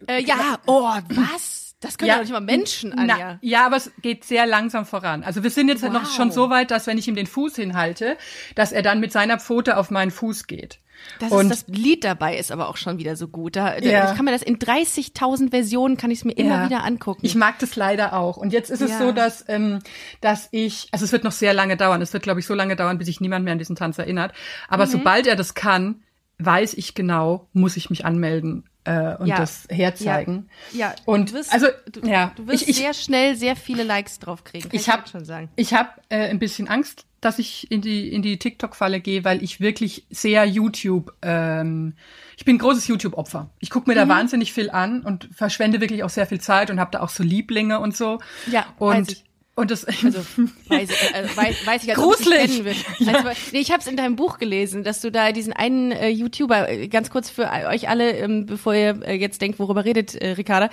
Äh, 0.08 0.22
ja, 0.24 0.60
oh, 0.66 0.84
was? 1.10 1.63
Das 1.84 1.98
können 1.98 2.10
ja, 2.10 2.16
doch 2.16 2.22
nicht 2.24 2.32
mal 2.32 2.40
Menschen, 2.42 2.94
Anja. 2.94 3.16
na, 3.20 3.40
ja, 3.42 3.66
aber 3.66 3.76
es 3.78 3.92
geht 4.02 4.24
sehr 4.24 4.46
langsam 4.46 4.86
voran. 4.86 5.24
Also 5.24 5.44
wir 5.44 5.50
sind 5.50 5.68
jetzt 5.68 5.84
halt 5.84 5.94
noch 5.94 6.04
Wow. 6.06 6.16
schon 6.16 6.32
so 6.32 6.50
weit, 6.50 6.72
dass 6.72 6.88
wenn 6.88 6.98
ich 6.98 7.08
ihm 7.08 7.16
den 7.16 7.28
Fuß 7.28 7.56
hinhalte, 7.56 8.18
dass 8.56 8.72
er 8.72 8.82
dann 8.82 9.00
mit 9.00 9.12
seiner 9.12 9.40
Pfote 9.40 9.78
auf 9.78 9.92
meinen 9.92 10.12
Fuß 10.12 10.48
geht. 10.48 10.80
Das, 11.20 11.32
Und- 11.32 11.52
ist, 11.52 11.68
das 11.68 11.76
Lied 11.76 12.04
dabei 12.06 12.38
ist 12.38 12.52
aber 12.52 12.70
auch 12.70 12.78
schon 12.78 12.98
wieder 12.98 13.16
so 13.18 13.28
gut. 13.28 13.56
Da, 13.58 13.78
Ja. 13.80 14.10
Ich 14.12 14.16
kann 14.16 14.24
mir 14.26 14.32
das 14.32 14.42
in 14.44 14.58
30.000 14.60 15.50
Versionen 15.50 15.98
kann 15.98 16.12
ich 16.12 16.20
es 16.20 16.26
mir 16.26 16.32
immer 16.34 16.56
Ja. 16.62 16.66
wieder 16.66 16.84
angucken. 16.86 17.26
Ich 17.26 17.36
mag 17.36 17.60
das 17.60 17.76
leider 17.76 18.14
auch. 18.14 18.38
Und 18.38 18.54
jetzt 18.54 18.70
ist 18.70 18.82
es 18.82 18.92
Ja. 18.92 19.00
so, 19.00 19.12
dass, 19.12 19.44
ähm, 19.50 19.80
dass 20.22 20.48
ich, 20.52 20.88
also 20.92 21.04
es 21.04 21.12
wird 21.12 21.24
noch 21.26 21.32
sehr 21.34 21.54
lange 21.54 21.76
dauern. 21.76 22.02
Es 22.02 22.14
wird, 22.14 22.24
glaube 22.24 22.40
ich, 22.40 22.46
so 22.46 22.54
lange 22.54 22.76
dauern, 22.78 22.98
bis 22.98 23.08
sich 23.08 23.20
niemand 23.20 23.44
mehr 23.44 23.52
an 23.54 23.60
diesen 23.60 23.76
Tanz 23.76 23.98
erinnert. 23.98 24.34
Aber 24.70 24.86
Mhm. 24.86 24.92
sobald 24.92 25.28
er 25.28 25.36
das 25.36 25.56
kann, 25.56 26.04
weiß 26.38 26.74
ich 26.76 26.96
genau, 26.96 27.48
muss 27.54 27.76
ich 27.76 27.90
mich 27.90 28.06
anmelden 28.06 28.64
äh, 28.86 29.16
und 29.16 29.28
Ja. 29.28 29.38
das 29.38 29.68
herzeigen. 29.70 30.50
Ja, 30.72 30.94
Und 31.06 31.32
du 31.32 31.36
wirst, 31.36 31.54
also 31.54 31.68
du, 31.92 32.02
ja, 32.08 32.32
du 32.36 32.48
wirst 32.48 32.64
ich, 32.64 32.70
ich, 32.70 32.76
sehr 32.78 32.94
schnell 32.94 33.36
sehr 33.36 33.56
viele 33.56 33.84
Likes 33.84 34.20
drauf 34.20 34.44
kriegen. 34.44 34.70
Kann 34.70 34.80
ich 34.80 34.90
habe 34.90 35.08
schon 35.08 35.26
sagen. 35.26 35.50
ich 35.56 35.74
habe 35.74 35.90
äh, 36.10 36.30
ein 36.30 36.40
bisschen 36.40 36.68
Angst, 36.68 37.06
dass 37.22 37.40
ich 37.40 37.72
in 37.72 37.82
die 37.82 38.12
in 38.12 38.22
die 38.22 38.38
TikTok 38.38 38.76
Falle 38.76 39.00
gehe, 39.00 39.24
weil 39.24 39.42
ich 39.42 39.62
wirklich 39.62 40.06
sehr 40.10 40.46
YouTube 40.46 41.14
ähm, 41.22 41.94
ich 42.36 42.46
bin 42.46 42.56
ein 42.56 42.60
großes 42.60 42.88
YouTube 42.88 43.18
Opfer. 43.18 43.50
Ich 43.60 43.70
gucke 43.70 43.90
mir 43.90 43.96
da 43.96 44.08
wahnsinnig 44.10 44.52
viel 44.52 44.70
an 44.70 45.02
und 45.04 45.30
verschwende 45.34 45.80
wirklich 45.80 46.04
auch 46.04 46.10
sehr 46.10 46.26
viel 46.28 46.42
Zeit 46.42 46.70
und 46.72 46.80
habe 46.80 46.92
da 46.92 47.00
auch 47.02 47.10
so 47.10 47.24
Lieblinge 47.24 47.80
und 47.80 47.96
so. 47.96 48.20
Ja, 48.52 48.66
und. 48.80 49.24
Und 49.56 49.70
das 49.70 49.86
Also 50.04 50.20
weiß, 50.68 50.90
ich- 50.90 51.16
also, 51.16 51.38
weiß, 51.38 51.68
weiß 51.68 51.84
ich, 51.84 51.90
als 51.92 52.00
ob 52.00 52.12
ich 52.14 52.18
dich 52.18 52.26
Gruselig. 52.28 52.52
kennen 52.52 52.66
würde. 52.66 52.80
Also, 53.28 53.42
nee, 53.52 53.60
ich 53.60 53.70
habe 53.72 53.82
es 53.82 53.88
in 53.88 53.96
deinem 53.98 54.16
Buch 54.16 54.40
gelesen, 54.40 54.84
dass 54.84 55.02
du 55.02 55.12
da 55.12 55.32
diesen 55.32 55.54
einen 55.54 55.92
äh, 55.92 56.10
YouTuber, 56.10 56.70
äh, 56.70 56.88
ganz 56.88 57.10
kurz 57.12 57.30
für 57.30 57.50
euch 57.70 57.88
alle, 57.90 58.12
ähm, 58.18 58.46
bevor 58.48 58.74
ihr 58.74 59.00
äh, 59.06 59.14
jetzt 59.16 59.42
denkt, 59.42 59.60
worüber 59.60 59.86
redet 59.86 60.16
äh, 60.16 60.32
Ricarda, 60.32 60.70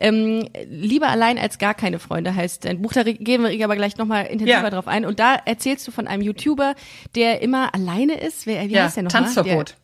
ähm, 0.00 0.48
lieber 0.68 1.08
allein 1.08 1.38
als 1.38 1.58
gar 1.58 1.74
keine 1.74 1.98
Freunde 2.00 2.34
heißt 2.34 2.64
dein 2.64 2.82
Buch. 2.82 2.92
Da 2.92 3.04
gehen 3.04 3.44
wir 3.44 3.64
aber 3.64 3.76
gleich 3.76 3.96
nochmal 3.98 4.24
intensiver 4.26 4.62
Ja. 4.62 4.70
drauf 4.70 4.88
ein. 4.88 5.04
Und 5.04 5.20
da 5.20 5.36
erzählst 5.36 5.86
du 5.86 5.92
von 5.92 6.06
einem 6.08 6.22
YouTuber, 6.22 6.74
der 7.14 7.40
immer 7.42 7.72
alleine 7.74 8.20
ist. 8.20 8.46
Wer, 8.46 8.68
wie 8.68 8.72
ja, 8.72 8.84
heißt 8.84 8.96
der 8.96 9.04
nochmal? 9.04 9.22
Tanzverbot. 9.22 9.68
Der, 9.70 9.76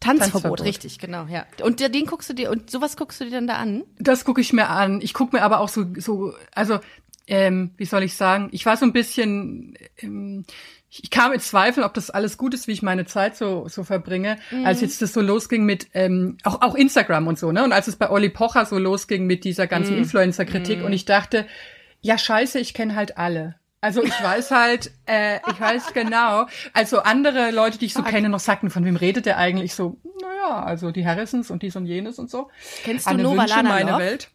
Tanzverbot, 0.00 0.32
Tanzverbot. 0.32 0.62
richtig, 0.62 0.98
genau, 0.98 1.26
ja. 1.26 1.44
Und 1.62 1.80
den 1.80 2.06
guckst 2.06 2.30
du 2.30 2.32
dir, 2.32 2.50
und 2.50 2.70
sowas 2.70 2.96
guckst 2.96 3.20
du 3.20 3.26
dir 3.26 3.32
dann 3.32 3.46
da 3.46 3.56
an? 3.56 3.84
Das 3.98 4.24
gucke 4.24 4.40
ich 4.40 4.54
mir 4.54 4.70
an. 4.70 5.02
Ich 5.02 5.12
gucke 5.12 5.36
mir 5.36 5.42
aber 5.42 5.60
auch 5.60 5.68
so, 5.68 5.84
so 5.98 6.32
also, 6.54 6.78
ähm, 7.30 7.70
wie 7.76 7.84
soll 7.84 8.02
ich 8.02 8.16
sagen, 8.16 8.48
ich 8.50 8.66
war 8.66 8.76
so 8.76 8.84
ein 8.84 8.92
bisschen, 8.92 9.74
ähm, 9.98 10.44
ich 10.90 11.10
kam 11.10 11.32
in 11.32 11.38
Zweifel, 11.38 11.84
ob 11.84 11.94
das 11.94 12.10
alles 12.10 12.36
gut 12.36 12.52
ist, 12.54 12.66
wie 12.66 12.72
ich 12.72 12.82
meine 12.82 13.06
Zeit 13.06 13.36
so, 13.36 13.68
so 13.68 13.84
verbringe, 13.84 14.36
als 14.64 14.80
jetzt 14.80 15.00
das 15.00 15.12
so 15.12 15.20
losging 15.20 15.64
mit, 15.64 15.86
ähm, 15.94 16.38
auch, 16.42 16.60
auch 16.60 16.74
Instagram 16.74 17.28
und 17.28 17.38
so, 17.38 17.52
ne? 17.52 17.62
Und 17.62 17.72
als 17.72 17.86
es 17.86 17.94
bei 17.94 18.10
Olli 18.10 18.30
Pocher 18.30 18.66
so 18.66 18.78
losging 18.78 19.26
mit 19.26 19.44
dieser 19.44 19.68
ganzen 19.68 19.96
Influencer-Kritik 19.96 20.82
und 20.84 20.92
ich 20.92 21.04
dachte, 21.04 21.46
ja, 22.00 22.18
scheiße, 22.18 22.58
ich 22.58 22.74
kenne 22.74 22.96
halt 22.96 23.16
alle. 23.16 23.54
Also 23.80 24.02
ich 24.02 24.12
weiß 24.22 24.50
halt, 24.50 24.90
äh, 25.06 25.36
ich 25.50 25.60
weiß 25.60 25.94
genau, 25.94 26.46
also 26.72 26.98
andere 26.98 27.52
Leute, 27.52 27.78
die 27.78 27.86
ich 27.86 27.94
so 27.94 28.02
kenne, 28.02 28.28
noch 28.28 28.40
sagten, 28.40 28.70
von 28.70 28.84
wem 28.84 28.96
redet 28.96 29.24
der 29.24 29.38
eigentlich 29.38 29.74
so, 29.74 29.98
naja, 30.20 30.64
also 30.64 30.90
die 30.90 31.06
Harrisons 31.06 31.50
und 31.52 31.62
dies 31.62 31.76
und 31.76 31.86
jenes 31.86 32.18
und 32.18 32.28
so. 32.28 32.50
Kennst 32.82 33.06
du 33.06 33.10
Anne 33.10 33.22
Nova 33.22 33.42
Wünsche, 33.42 33.54
Lana 33.54 33.68
meine 33.68 33.90
Love? 33.92 34.02
Welt. 34.02 34.30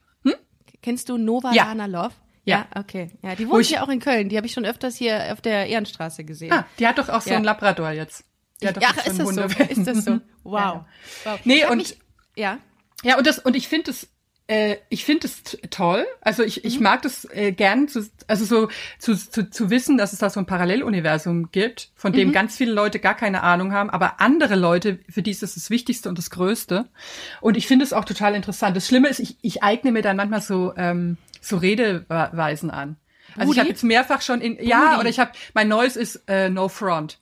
Kennst 0.82 1.10
du 1.10 1.18
Nova 1.18 1.52
Ja. 1.52 1.66
Lana 1.66 1.88
Love? 1.88 2.14
Ja. 2.46 2.68
okay. 2.76 3.12
Ja, 3.22 3.36
die 3.36 3.48
Wo 3.48 3.52
wohnt 3.54 3.62
ich- 3.64 3.70
hier 3.70 3.84
auch 3.84 3.90
in 3.90 4.00
Köln. 4.00 4.30
Die 4.30 4.38
habe 4.38 4.46
ich 4.48 4.54
schon 4.54 4.66
öfters 4.66 4.96
hier 4.96 5.32
auf 5.34 5.42
der 5.42 5.68
Ehrenstraße 5.68 6.24
gesehen. 6.24 6.54
Ah, 6.54 6.66
die 6.80 6.88
hat 6.88 6.98
doch 6.98 7.10
auch 7.10 7.22
so 7.22 7.30
Ja. 7.32 7.36
einen 7.38 7.46
Labrador 7.46 7.92
jetzt. 7.92 8.24
Die 8.62 8.66
ja, 8.66 8.72
ist 8.72 9.20
das 9.20 9.28
so? 9.36 9.42
Ist 9.42 9.86
das 9.88 10.06
so? 10.06 10.20
Wow. 10.44 10.54
ja. 10.54 10.86
wow. 11.26 11.40
Nee, 11.44 11.66
und- 11.66 11.78
mich, 11.78 11.98
ja. 12.36 12.60
Ja, 13.04 13.18
und 13.18 13.28
das 13.28 13.40
und 13.40 13.56
ich 13.56 13.68
finde 13.68 13.92
es 13.92 14.08
äh, 14.48 14.78
ich 14.90 15.06
finde 15.06 15.26
es 15.26 15.42
toll. 15.72 16.06
Also 16.22 16.44
ich, 16.44 16.58
Mhm. 16.58 16.62
ich 16.68 16.80
mag 16.80 17.02
das 17.02 17.26
äh, 17.32 17.52
gern, 17.52 17.88
zu, 17.88 18.08
also 18.28 18.46
so 18.46 18.70
zu, 19.00 19.16
zu, 19.16 19.50
zu 19.50 19.72
wissen, 19.72 19.98
dass 19.98 20.14
es 20.14 20.20
da 20.20 20.30
so 20.30 20.40
ein 20.40 20.46
Paralleluniversum 20.46 21.50
gibt, 21.52 21.90
von 21.96 22.12
Mhm. 22.12 22.16
dem 22.18 22.32
ganz 22.32 22.56
viele 22.56 22.72
Leute 22.72 23.00
gar 23.00 23.16
keine 23.16 23.42
Ahnung 23.42 23.74
haben, 23.74 23.90
aber 23.90 24.22
andere 24.22 24.56
Leute, 24.56 25.00
für 25.10 25.24
die 25.24 25.32
ist 25.32 25.42
es 25.42 25.56
das 25.56 25.72
Wichtigste 25.72 26.10
und 26.10 26.20
das 26.20 26.30
Größte. 26.30 26.88
Und 27.42 27.58
ich 27.58 27.66
finde 27.66 27.84
es 27.86 27.92
auch 27.92 28.06
total 28.06 28.36
interessant. 28.36 28.78
Das 28.78 28.88
Schlimme 28.88 29.08
ist, 29.10 29.20
ich, 29.20 29.36
ich 29.42 29.64
eigne 29.64 29.92
mir 29.92 30.04
dann 30.04 30.16
manchmal 30.16 30.42
so, 30.42 30.74
ähm, 30.78 31.18
so 31.46 31.58
Redeweisen 31.58 32.72
an. 32.72 32.98
Also 33.36 33.44
ich 33.44 33.48
Rudi? 33.50 33.60
habe 33.60 33.70
jetzt 33.70 33.84
mehrfach 33.84 34.22
schon 34.22 34.42
in, 34.42 34.58
ja, 34.62 35.00
oder 35.00 35.10
ich 35.10 35.20
habe, 35.20 35.32
mein 35.54 35.68
neues 35.68 35.96
ist 35.96 36.24
äh, 36.28 36.50
No 36.50 36.70
Front. 36.70 37.20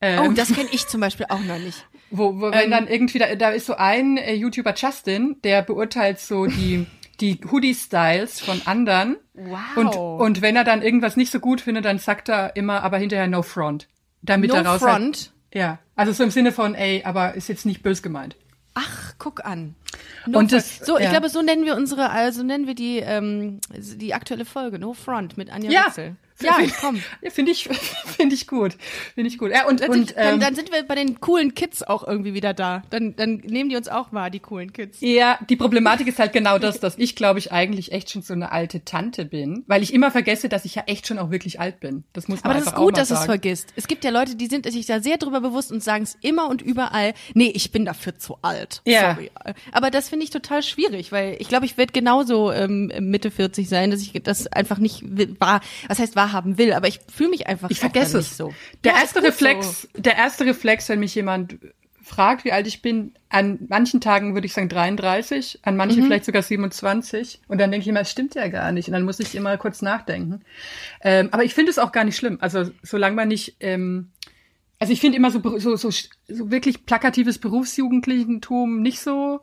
Ähm, 0.00 0.28
Oh, 0.28 0.32
das 0.32 0.52
kenne 0.52 0.68
ich 0.72 0.86
zum 0.86 1.00
Beispiel 1.00 1.26
auch 1.28 1.40
noch 1.40 1.58
nicht. 1.58 1.86
wo, 2.10 2.40
wo 2.40 2.52
wenn 2.52 2.70
dann 2.70 2.86
irgendwie, 2.86 3.18
da, 3.18 3.34
da 3.34 3.50
ist 3.50 3.66
so 3.66 3.74
ein 3.74 4.16
äh, 4.16 4.34
YouTuber 4.34 4.74
Justin, 4.76 5.36
der 5.42 5.62
beurteilt 5.62 6.20
so 6.20 6.46
die, 6.46 6.86
die 7.20 7.40
Hoodie-Styles 7.50 8.40
von 8.40 8.62
anderen. 8.64 9.16
Wow. 9.34 9.76
Und, 9.76 9.96
und 9.96 10.42
wenn 10.42 10.56
er 10.56 10.64
dann 10.64 10.82
irgendwas 10.82 11.16
nicht 11.16 11.32
so 11.32 11.40
gut 11.40 11.60
findet, 11.60 11.84
dann 11.84 11.98
sagt 11.98 12.28
er 12.28 12.54
immer, 12.56 12.82
aber 12.82 12.98
hinterher 12.98 13.26
no 13.26 13.42
front. 13.42 13.88
Damit 14.22 14.50
No 14.50 14.56
er 14.56 14.66
raus 14.66 14.80
front? 14.80 15.32
ja. 15.52 15.78
Also 15.96 16.12
so 16.12 16.22
im 16.22 16.30
Sinne 16.30 16.52
von, 16.52 16.74
ey, 16.74 17.02
aber 17.04 17.34
ist 17.34 17.48
jetzt 17.48 17.66
nicht 17.66 17.82
bös 17.82 18.02
gemeint. 18.02 18.36
Ach, 18.80 19.14
guck 19.18 19.44
an. 19.44 19.74
Und 20.26 20.32
front. 20.34 20.52
das- 20.52 20.78
so, 20.78 20.98
ich 20.98 21.04
ja. 21.04 21.10
glaube, 21.10 21.28
so 21.28 21.42
nennen 21.42 21.64
wir 21.64 21.74
unsere, 21.76 22.10
also 22.10 22.42
nennen 22.42 22.66
wir 22.66 22.74
die, 22.74 22.98
ähm, 22.98 23.60
die 23.76 24.14
aktuelle 24.14 24.44
Folge, 24.44 24.78
No 24.78 24.92
Front 24.94 25.36
mit 25.36 25.50
Anja 25.50 25.70
Ja, 25.70 25.86
Witzel. 25.88 26.16
Ja, 26.42 26.58
komm. 26.80 27.02
Ja, 27.22 27.30
finde 27.30 27.52
ich, 27.52 27.64
finde 28.16 28.34
ich 28.34 28.46
gut. 28.46 28.76
Finde 29.14 29.28
ich 29.28 29.38
gut. 29.38 29.50
Ja, 29.50 29.66
und, 29.66 29.80
Dann, 29.80 29.90
und 29.90 29.96
sind, 30.08 30.16
dann, 30.16 30.34
ähm, 30.34 30.40
dann 30.40 30.54
sind 30.54 30.72
wir 30.72 30.82
bei 30.82 30.94
den 30.94 31.20
coolen 31.20 31.54
Kids 31.54 31.82
auch 31.82 32.06
irgendwie 32.06 32.34
wieder 32.34 32.54
da. 32.54 32.82
Dann, 32.90 33.16
dann 33.16 33.38
nehmen 33.38 33.70
die 33.70 33.76
uns 33.76 33.88
auch 33.88 34.12
wahr, 34.12 34.30
die 34.30 34.40
coolen 34.40 34.72
Kids. 34.72 34.98
Ja, 35.00 35.38
die 35.48 35.56
Problematik 35.56 36.06
ist 36.06 36.18
halt 36.18 36.32
genau 36.32 36.58
das, 36.58 36.80
dass 36.80 36.96
ich, 36.98 37.16
glaube 37.16 37.38
ich, 37.38 37.52
eigentlich 37.52 37.92
echt 37.92 38.10
schon 38.10 38.22
so 38.22 38.34
eine 38.34 38.52
alte 38.52 38.84
Tante 38.84 39.24
bin, 39.24 39.64
weil 39.66 39.82
ich 39.82 39.92
immer 39.92 40.10
vergesse, 40.10 40.48
dass 40.48 40.64
ich 40.64 40.74
ja 40.74 40.84
echt 40.86 41.06
schon 41.06 41.18
auch 41.18 41.30
wirklich 41.30 41.60
alt 41.60 41.80
bin. 41.80 42.04
Das 42.12 42.28
muss 42.28 42.42
man 42.42 42.52
Aber 42.52 42.60
das 42.60 42.68
ist 42.68 42.76
gut, 42.76 42.96
dass 42.96 43.08
du 43.08 43.14
es 43.14 43.24
vergisst. 43.24 43.72
Es 43.76 43.88
gibt 43.88 44.04
ja 44.04 44.10
Leute, 44.10 44.36
die 44.36 44.46
sind 44.46 44.70
sich 44.70 44.86
da 44.86 45.00
sehr 45.00 45.16
drüber 45.16 45.40
bewusst 45.40 45.72
und 45.72 45.82
sagen 45.82 46.04
es 46.04 46.16
immer 46.20 46.48
und 46.48 46.62
überall. 46.62 47.14
Nee, 47.34 47.52
ich 47.54 47.72
bin 47.72 47.84
dafür 47.84 48.18
zu 48.18 48.38
alt. 48.42 48.82
Ja. 48.86 49.14
Sorry. 49.14 49.30
Aber 49.72 49.90
das 49.90 50.08
finde 50.08 50.24
ich 50.24 50.30
total 50.30 50.62
schwierig, 50.62 51.12
weil 51.12 51.36
ich 51.38 51.48
glaube, 51.48 51.66
ich 51.66 51.76
werde 51.76 51.92
genauso 51.92 52.52
ähm, 52.52 52.92
Mitte 53.00 53.30
40 53.30 53.68
sein, 53.68 53.90
dass 53.90 54.00
ich 54.00 54.12
das 54.22 54.46
einfach 54.46 54.78
nicht 54.78 55.02
wahr, 55.40 55.60
was 55.88 55.98
heißt 55.98 56.16
wahrhaben 56.28 56.58
will, 56.58 56.72
aber 56.72 56.88
ich 56.88 57.00
fühle 57.14 57.30
mich 57.30 57.46
einfach 57.46 57.70
Ich 57.70 57.80
vergesse 57.80 58.18
nicht 58.18 58.30
es. 58.32 58.36
so. 58.36 58.54
Der 58.84 58.92
Ja, 58.92 58.98
erste 59.00 59.22
Reflex, 59.22 59.88
der 59.96 60.16
erste 60.16 60.44
Reflex, 60.46 60.88
wenn 60.88 61.00
mich 61.00 61.14
jemand 61.14 61.58
fragt, 62.02 62.44
wie 62.46 62.52
alt 62.52 62.66
ich 62.66 62.80
bin, 62.80 63.12
an 63.28 63.58
manchen 63.68 64.00
Tagen 64.00 64.32
würde 64.32 64.46
ich 64.46 64.54
sagen 64.54 64.68
33, 64.70 65.60
an 65.62 65.74
Mhm. 65.74 65.78
manchen 65.78 66.04
vielleicht 66.04 66.24
sogar 66.24 66.42
27. 66.42 67.40
Und 67.48 67.58
dann 67.60 67.70
denke 67.70 67.82
ich 67.82 67.88
immer, 67.88 68.00
es 68.00 68.10
stimmt 68.10 68.34
ja 68.34 68.48
gar 68.48 68.72
nicht. 68.72 68.88
Und 68.88 68.92
dann 68.94 69.02
muss 69.02 69.20
ich 69.20 69.34
immer 69.34 69.56
kurz 69.58 69.82
nachdenken. 69.82 70.40
Ähm, 71.02 71.28
aber 71.32 71.44
ich 71.44 71.52
finde 71.54 71.70
es 71.70 71.78
auch 71.78 71.92
gar 71.92 72.04
nicht 72.04 72.16
schlimm. 72.16 72.38
Also 72.40 72.70
solange 72.82 73.14
man 73.14 73.28
nicht, 73.28 73.56
ähm, 73.60 74.10
also 74.78 74.90
ich 74.92 75.00
finde 75.00 75.16
immer 75.18 75.30
so, 75.30 75.40
so, 75.58 75.76
so, 75.76 75.90
so 75.90 76.50
wirklich 76.50 76.86
plakatives 76.86 77.38
Berufsjugendlichentum 77.38 78.80
nicht 78.80 79.00
so. 79.00 79.40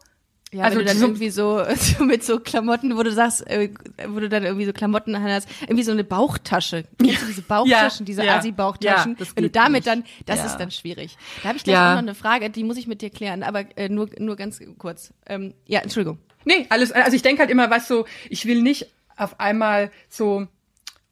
Ja, 0.56 0.64
Also 0.64 0.82
dann 0.82 0.98
so- 0.98 1.06
irgendwie 1.08 1.30
so, 1.32 1.62
mit 2.00 2.24
so 2.24 2.40
Klamotten, 2.40 2.96
wo 2.98 3.04
du 3.04 3.12
sagst, 3.12 3.46
äh, 3.48 3.70
wo 4.08 4.20
du 4.20 4.30
dann 4.30 4.44
irgendwie 4.44 4.66
so 4.66 4.74
Klamotten 4.74 5.22
hast, 5.22 5.48
irgendwie 5.64 5.84
so 5.84 5.92
eine 5.92 6.04
Bauchtasche. 6.04 6.86
Kennst 6.98 7.22
du 7.24 7.26
diese 7.28 7.42
Bauchtaschen, 7.42 8.06
diese 8.06 8.24
ja, 8.24 8.38
Asi-Bauchtaschen? 8.38 9.18
ja, 9.20 9.26
wenn 9.36 9.44
du 9.44 9.50
damit 9.50 9.86
nicht. 9.86 9.88
dann, 9.88 10.04
das 10.26 10.40
Ja. 10.40 10.46
ist 10.46 10.58
dann 10.58 10.72
schwierig. 10.72 11.18
Da 11.44 11.50
habe 11.50 11.58
ich 11.58 11.64
gleich 11.64 11.74
Ja. 11.76 11.90
auch 11.92 11.96
noch 11.96 12.04
eine 12.04 12.16
Frage, 12.16 12.50
die 12.50 12.64
muss 12.64 12.78
ich 12.78 12.88
mit 12.88 13.02
dir 13.02 13.10
klären, 13.10 13.44
aber 13.44 13.66
äh, 13.78 13.90
nur, 13.90 14.10
nur 14.18 14.36
ganz 14.38 14.60
kurz. 14.78 15.14
Ähm, 15.28 15.54
ja, 15.68 15.82
Entschuldigung. 15.82 16.20
Nee, 16.46 16.66
alles, 16.70 16.92
also 16.92 17.16
ich 17.16 17.22
denke 17.22 17.42
halt 17.42 17.52
immer, 17.52 17.70
was 17.70 17.88
so, 17.88 18.06
ich 18.30 18.46
will 18.46 18.62
nicht 18.62 18.88
auf 19.18 19.40
einmal 19.40 19.92
so, 20.10 20.48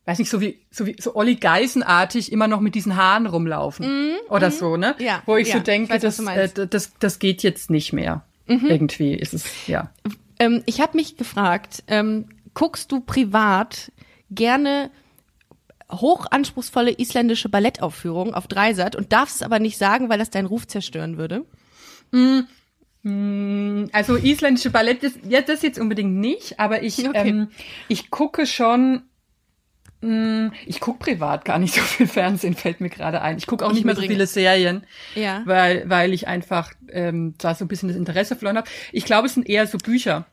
weiß 0.06 0.20
nicht, 0.20 0.30
so 0.30 0.42
wie, 0.42 0.60
so 0.72 0.86
wie, 0.86 0.96
so 1.00 1.16
Olli 1.16 1.36
Geisenartig 1.36 2.32
immer 2.32 2.48
noch 2.48 2.60
mit 2.60 2.76
diesen 2.76 2.96
Haaren 2.96 3.26
rumlaufen. 3.26 4.14
oder 4.30 4.52
so, 4.52 4.78
ne? 4.78 4.96
Ja, 5.00 5.22
Wo 5.26 5.36
ich 5.38 5.48
ja, 5.48 5.54
so 5.54 5.58
ich 5.60 5.64
denke, 5.64 5.94
weiß, 5.94 6.04
was 6.04 6.18
das, 6.18 6.28
äh, 6.58 6.68
das, 6.68 6.94
das 7.00 7.20
geht 7.20 7.44
jetzt 7.44 7.70
nicht 7.70 7.94
mehr. 7.94 8.24
Irgendwie 8.48 9.14
ist 9.14 9.34
es, 9.34 9.68
ja. 9.68 9.92
Ähm, 10.40 10.64
ich 10.66 10.82
habe 10.82 10.98
mich 10.98 11.18
gefragt, 11.18 11.84
ähm, 11.88 12.26
guckst 12.54 12.92
du 12.92 13.00
privat 13.00 13.92
gerne 14.30 14.92
hochanspruchsvolle 15.92 16.92
isländische 16.98 17.50
Ballettaufführungen 17.50 18.34
auf 18.34 18.48
Dreisat 18.48 18.96
und 18.96 19.14
darfst 19.14 19.38
es 19.38 19.42
aber 19.44 19.60
nicht 19.60 19.78
sagen, 19.78 20.10
weil 20.10 20.20
das 20.20 20.30
deinen 20.30 20.48
Ruf 20.48 20.68
zerstören 20.68 21.18
würde? 21.18 21.46
Also 23.92 24.16
isländische 24.16 24.70
Ballett, 24.72 25.04
das, 25.04 25.14
ja, 25.28 25.42
das 25.42 25.62
jetzt 25.62 25.80
unbedingt 25.80 26.16
nicht, 26.16 26.60
aber 26.60 26.84
ich, 26.84 27.08
Okay. 27.08 27.30
ähm, 27.30 27.50
ich 27.90 28.10
gucke 28.10 28.46
schon, 28.46 29.04
ich 30.66 30.80
gucke 30.80 31.00
privat 31.00 31.46
gar 31.46 31.58
nicht 31.60 31.74
so 31.76 31.82
viel 31.82 32.08
Fernsehen, 32.08 32.54
fällt 32.56 32.82
mir 32.82 32.90
gerade 32.90 33.22
ein. 33.22 33.38
Ich 33.38 33.48
gucke 33.48 33.66
auch 33.66 33.70
Ich 33.70 33.76
nicht 33.76 33.86
mehr 33.86 33.96
so 33.96 34.02
viele 34.02 34.28
Serien, 34.28 34.84
Ja. 35.16 35.42
weil, 35.46 35.90
weil 35.90 36.14
ich 36.14 36.28
einfach 36.28 36.72
ähm, 36.90 37.36
da 37.38 37.56
so 37.56 37.66
ein 37.66 37.68
bisschen 37.68 37.90
das 37.90 37.98
Interesse 37.98 38.36
verloren 38.36 38.58
habe. 38.58 38.70
Ich 38.92 39.06
glaube, 39.06 39.28
es 39.28 39.34
sind 39.36 39.48
eher 39.48 39.66
so 39.68 39.78
Bücher. 39.78 40.26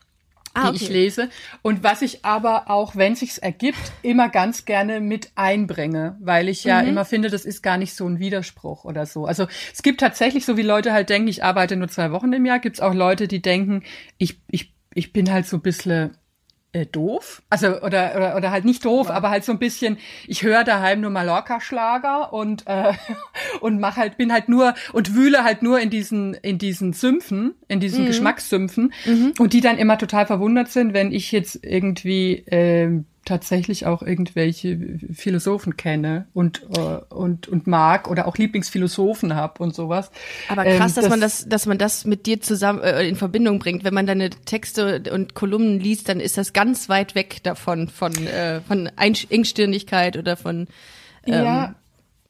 Ah, 0.52 0.70
die 0.72 0.78
ich 0.78 0.82
okay. 0.86 0.92
lese 0.94 1.28
und 1.62 1.84
was 1.84 2.02
ich 2.02 2.24
aber 2.24 2.68
auch, 2.70 2.96
wenn 2.96 3.14
sich's 3.14 3.38
ergibt, 3.38 3.78
immer 4.02 4.28
ganz 4.28 4.64
gerne 4.64 4.98
mit 4.98 5.30
einbringe, 5.36 6.16
weil 6.20 6.48
ich 6.48 6.64
Mhm. 6.64 6.68
ja 6.70 6.80
immer 6.80 7.04
finde, 7.04 7.30
das 7.30 7.44
ist 7.44 7.62
gar 7.62 7.76
nicht 7.78 7.94
so 7.94 8.04
ein 8.08 8.18
Widerspruch 8.18 8.84
oder 8.84 9.06
so. 9.06 9.26
Also 9.26 9.46
es 9.72 9.82
gibt 9.84 10.00
tatsächlich 10.00 10.44
so 10.44 10.56
wie 10.56 10.62
Leute 10.62 10.92
halt 10.92 11.08
denken, 11.08 11.28
ich 11.28 11.44
arbeite 11.44 11.76
nur 11.76 11.86
zwei 11.86 12.10
Wochen 12.10 12.32
im 12.32 12.44
Jahr, 12.44 12.58
gibt's 12.58 12.80
auch 12.80 12.94
Leute, 12.94 13.28
die 13.28 13.40
denken, 13.40 13.84
ich 14.18 14.40
ich 14.48 14.74
ich 14.92 15.12
bin 15.12 15.30
halt 15.30 15.46
so 15.46 15.58
ein 15.58 15.62
bisschen 15.62 16.16
äh, 16.72 16.86
doof, 16.86 17.42
also 17.50 17.80
oder, 17.82 18.14
oder 18.16 18.36
oder 18.36 18.50
halt 18.50 18.64
nicht 18.64 18.84
doof, 18.84 19.10
aber 19.10 19.30
halt 19.30 19.44
so 19.44 19.52
ein 19.52 19.58
bisschen. 19.58 19.98
Ich 20.26 20.42
höre 20.42 20.62
daheim 20.62 21.00
nur 21.00 21.10
Mallorca-Schlager 21.10 22.32
und 22.32 22.66
äh, 22.66 22.92
und 23.60 23.80
mach 23.80 23.96
halt 23.96 24.16
bin 24.16 24.32
halt 24.32 24.48
nur 24.48 24.74
und 24.92 25.14
wühle 25.14 25.42
halt 25.42 25.62
nur 25.62 25.80
in 25.80 25.90
diesen 25.90 26.34
in 26.34 26.58
diesen 26.58 26.92
Sümpfen, 26.92 27.54
in 27.68 27.80
diesen 27.80 28.06
Geschmackssümpfen 28.06 28.92
und 29.38 29.52
die 29.52 29.60
dann 29.60 29.78
immer 29.78 29.98
total 29.98 30.26
verwundert 30.26 30.68
sind, 30.68 30.94
wenn 30.94 31.12
ich 31.12 31.32
jetzt 31.32 31.58
irgendwie 31.64 32.44
ähm, 32.46 33.06
tatsächlich 33.24 33.86
auch 33.86 34.02
irgendwelche 34.02 34.98
Philosophen 35.12 35.76
kenne 35.76 36.26
und 36.32 36.62
äh, 36.76 37.14
und 37.14 37.48
und 37.48 37.66
mag 37.66 38.10
oder 38.10 38.26
auch 38.26 38.36
Lieblingsphilosophen 38.36 39.34
habe 39.34 39.62
und 39.62 39.74
sowas. 39.74 40.10
Aber 40.48 40.64
krass, 40.64 40.96
Ähm, 40.96 41.02
dass 41.02 41.10
man 41.10 41.20
das, 41.20 41.48
dass 41.48 41.66
man 41.66 41.78
das 41.78 42.04
mit 42.04 42.26
dir 42.26 42.40
zusammen 42.40 42.80
äh, 42.82 43.06
in 43.06 43.16
Verbindung 43.16 43.58
bringt. 43.58 43.84
Wenn 43.84 43.94
man 43.94 44.06
deine 44.06 44.30
Texte 44.30 45.02
und 45.12 45.34
Kolumnen 45.34 45.80
liest, 45.80 46.08
dann 46.08 46.18
ist 46.20 46.38
das 46.38 46.52
ganz 46.52 46.88
weit 46.88 47.14
weg 47.14 47.42
davon, 47.42 47.88
von 47.88 48.12
äh, 48.26 48.60
von 48.62 48.90
Engstirnigkeit 48.96 50.16
oder 50.16 50.36
von 50.36 50.66
ähm, 51.26 51.44
ja, 51.44 51.74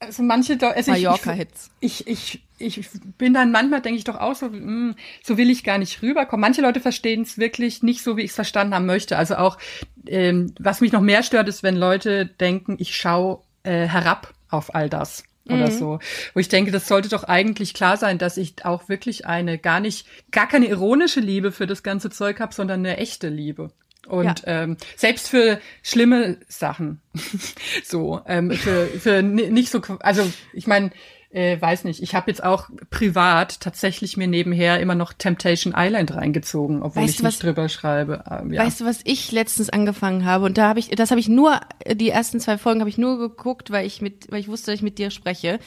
also 0.00 0.22
manche, 0.22 0.58
also 0.60 0.92
ich, 0.92 0.98
ich, 0.98 1.04
Mallorca-Hits. 1.04 1.70
ich, 1.80 2.06
ich, 2.06 2.42
ich 2.58 2.88
bin 3.18 3.34
dann 3.34 3.52
manchmal, 3.52 3.82
denke 3.82 3.98
ich 3.98 4.04
doch 4.04 4.16
auch 4.16 4.34
so, 4.34 4.48
mh, 4.48 4.94
so 5.22 5.36
will 5.36 5.50
ich 5.50 5.62
gar 5.62 5.78
nicht 5.78 6.02
rüberkommen. 6.02 6.40
Manche 6.40 6.62
Leute 6.62 6.80
verstehen 6.80 7.22
es 7.22 7.36
wirklich 7.38 7.82
nicht 7.82 8.02
so, 8.02 8.16
wie 8.16 8.22
ich 8.22 8.30
es 8.30 8.34
verstanden 8.34 8.74
haben 8.74 8.86
möchte. 8.86 9.18
Also 9.18 9.36
auch, 9.36 9.58
ähm, 10.06 10.54
was 10.58 10.80
mich 10.80 10.92
noch 10.92 11.02
mehr 11.02 11.22
stört, 11.22 11.48
ist, 11.48 11.62
wenn 11.62 11.76
Leute 11.76 12.26
denken, 12.26 12.76
ich 12.78 12.96
schaue 12.96 13.42
äh, 13.62 13.86
herab 13.86 14.32
auf 14.48 14.74
all 14.74 14.88
das 14.88 15.24
oder 15.46 15.70
so. 15.70 15.98
Wo 16.32 16.40
ich 16.40 16.48
denke, 16.48 16.70
das 16.70 16.88
sollte 16.88 17.08
doch 17.08 17.24
eigentlich 17.24 17.74
klar 17.74 17.96
sein, 17.96 18.18
dass 18.18 18.36
ich 18.36 18.64
auch 18.64 18.88
wirklich 18.88 19.26
eine 19.26 19.58
gar 19.58 19.80
nicht, 19.80 20.06
gar 20.30 20.48
keine 20.48 20.66
ironische 20.66 21.20
Liebe 21.20 21.52
für 21.52 21.66
das 21.66 21.82
ganze 21.82 22.10
Zeug 22.10 22.40
habe, 22.40 22.54
sondern 22.54 22.80
eine 22.80 22.96
echte 22.96 23.28
Liebe. 23.28 23.70
Und 24.10 24.24
Ja. 24.24 24.34
ähm, 24.62 24.76
selbst 24.96 25.28
für 25.28 25.60
schlimme 25.82 26.38
Sachen, 26.48 27.00
so 27.84 28.20
ähm, 28.26 28.50
für, 28.52 28.86
für 28.86 29.22
ni- 29.22 29.48
nicht 29.50 29.70
so, 29.70 29.80
also 30.00 30.22
ich 30.52 30.66
meine, 30.66 30.90
äh, 31.32 31.60
weiß 31.60 31.84
nicht, 31.84 32.02
ich 32.02 32.16
habe 32.16 32.28
jetzt 32.28 32.42
auch 32.42 32.68
privat 32.90 33.60
tatsächlich 33.60 34.16
mir 34.16 34.26
nebenher 34.26 34.80
immer 34.80 34.96
noch 34.96 35.12
Temptation 35.12 35.72
Island 35.76 36.12
reingezogen, 36.12 36.82
obwohl 36.82 37.02
Weißt 37.04 37.10
ich 37.12 37.16
du, 37.18 37.22
nicht 37.26 37.34
was- 37.34 37.38
drüber 37.38 37.68
schreibe. 37.68 38.24
Ähm, 38.28 38.52
ja. 38.52 38.64
Weißt 38.66 38.80
du, 38.80 38.84
was 38.84 38.98
ich 39.04 39.30
letztens 39.30 39.70
angefangen 39.70 40.24
habe? 40.24 40.44
Und 40.46 40.58
da 40.58 40.68
habe 40.68 40.80
ich, 40.80 40.88
das 40.90 41.10
habe 41.12 41.20
ich 41.20 41.28
nur, 41.28 41.60
die 41.88 42.10
ersten 42.10 42.40
zwei 42.40 42.58
Folgen 42.58 42.80
habe 42.80 42.90
ich 42.90 42.98
nur 42.98 43.16
geguckt, 43.18 43.70
weil 43.70 43.86
ich 43.86 44.02
mit, 44.02 44.26
weil 44.32 44.40
ich 44.40 44.48
wusste, 44.48 44.72
dass 44.72 44.78
ich 44.78 44.82
mit 44.82 44.98
dir 44.98 45.12
spreche. 45.12 45.60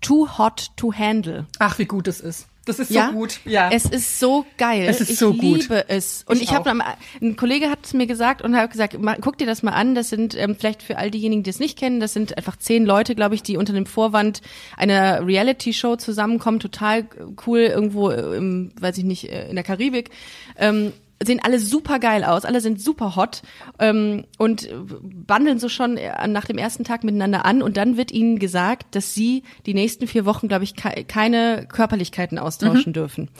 Too 0.00 0.28
Hot 0.38 0.70
to 0.76 0.92
Handle. 0.92 1.46
Ach, 1.58 1.80
wie 1.80 1.86
gut 1.86 2.06
es 2.06 2.20
ist. 2.20 2.46
Das 2.68 2.78
ist 2.78 2.90
ja? 2.90 3.08
so 3.08 3.12
gut. 3.12 3.40
Ja. 3.44 3.70
Es 3.72 3.86
ist 3.86 4.20
so 4.20 4.44
geil. 4.58 4.86
Es 4.86 5.00
ist 5.00 5.10
ich 5.10 5.18
so 5.18 5.32
gut. 5.32 5.62
liebe 5.62 5.88
es. 5.88 6.24
Und 6.26 6.36
Ich 6.36 6.42
ich, 6.42 6.54
habe 6.54 6.70
ein 6.70 7.36
Kollege 7.36 7.70
hat 7.70 7.80
es 7.84 7.94
mir 7.94 8.06
gesagt 8.06 8.42
und 8.42 8.54
hat 8.56 8.70
gesagt, 8.70 8.96
guck 9.20 9.38
dir 9.38 9.46
das 9.46 9.62
mal 9.62 9.72
an. 9.72 9.94
Das 9.94 10.10
sind 10.10 10.36
ähm, 10.36 10.54
vielleicht 10.54 10.82
für 10.82 10.98
all 10.98 11.10
diejenigen, 11.10 11.42
die 11.42 11.50
es 11.50 11.60
nicht 11.60 11.78
kennen, 11.78 11.98
das 11.98 12.12
sind 12.12 12.36
einfach 12.36 12.56
zehn 12.56 12.84
Leute, 12.84 13.14
glaube 13.14 13.34
ich, 13.34 13.42
die 13.42 13.56
unter 13.56 13.72
dem 13.72 13.86
Vorwand 13.86 14.42
einer 14.76 15.26
Reality-Show 15.26 15.96
zusammenkommen. 15.96 16.60
Total 16.60 17.06
cool 17.46 17.60
irgendwo, 17.60 18.10
äh, 18.10 18.36
im, 18.36 18.72
weiß 18.78 18.98
ich 18.98 19.04
nicht, 19.04 19.30
äh, 19.30 19.48
in 19.48 19.54
der 19.54 19.64
Karibik. 19.64 20.10
Ähm, 20.58 20.92
sehen 21.22 21.40
alle 21.42 21.58
super 21.58 21.98
geil 21.98 22.24
aus, 22.24 22.44
alle 22.44 22.60
sind 22.60 22.80
super 22.80 23.16
hot 23.16 23.42
ähm, 23.78 24.24
und 24.38 24.68
bandeln 25.02 25.58
so 25.58 25.68
schon 25.68 25.96
äh, 25.96 26.28
nach 26.28 26.44
dem 26.44 26.58
ersten 26.58 26.84
Tag 26.84 27.02
miteinander 27.02 27.44
an. 27.44 27.62
Und 27.62 27.76
dann 27.76 27.96
wird 27.96 28.12
ihnen 28.12 28.38
gesagt, 28.38 28.94
dass 28.94 29.14
sie 29.14 29.42
die 29.66 29.74
nächsten 29.74 30.06
vier 30.06 30.24
Wochen, 30.24 30.48
glaube 30.48 30.64
ich, 30.64 30.76
ke 30.76 31.04
keine 31.04 31.66
Körperlichkeiten 31.68 32.38
austauschen 32.38 32.92
dürfen. 32.92 33.30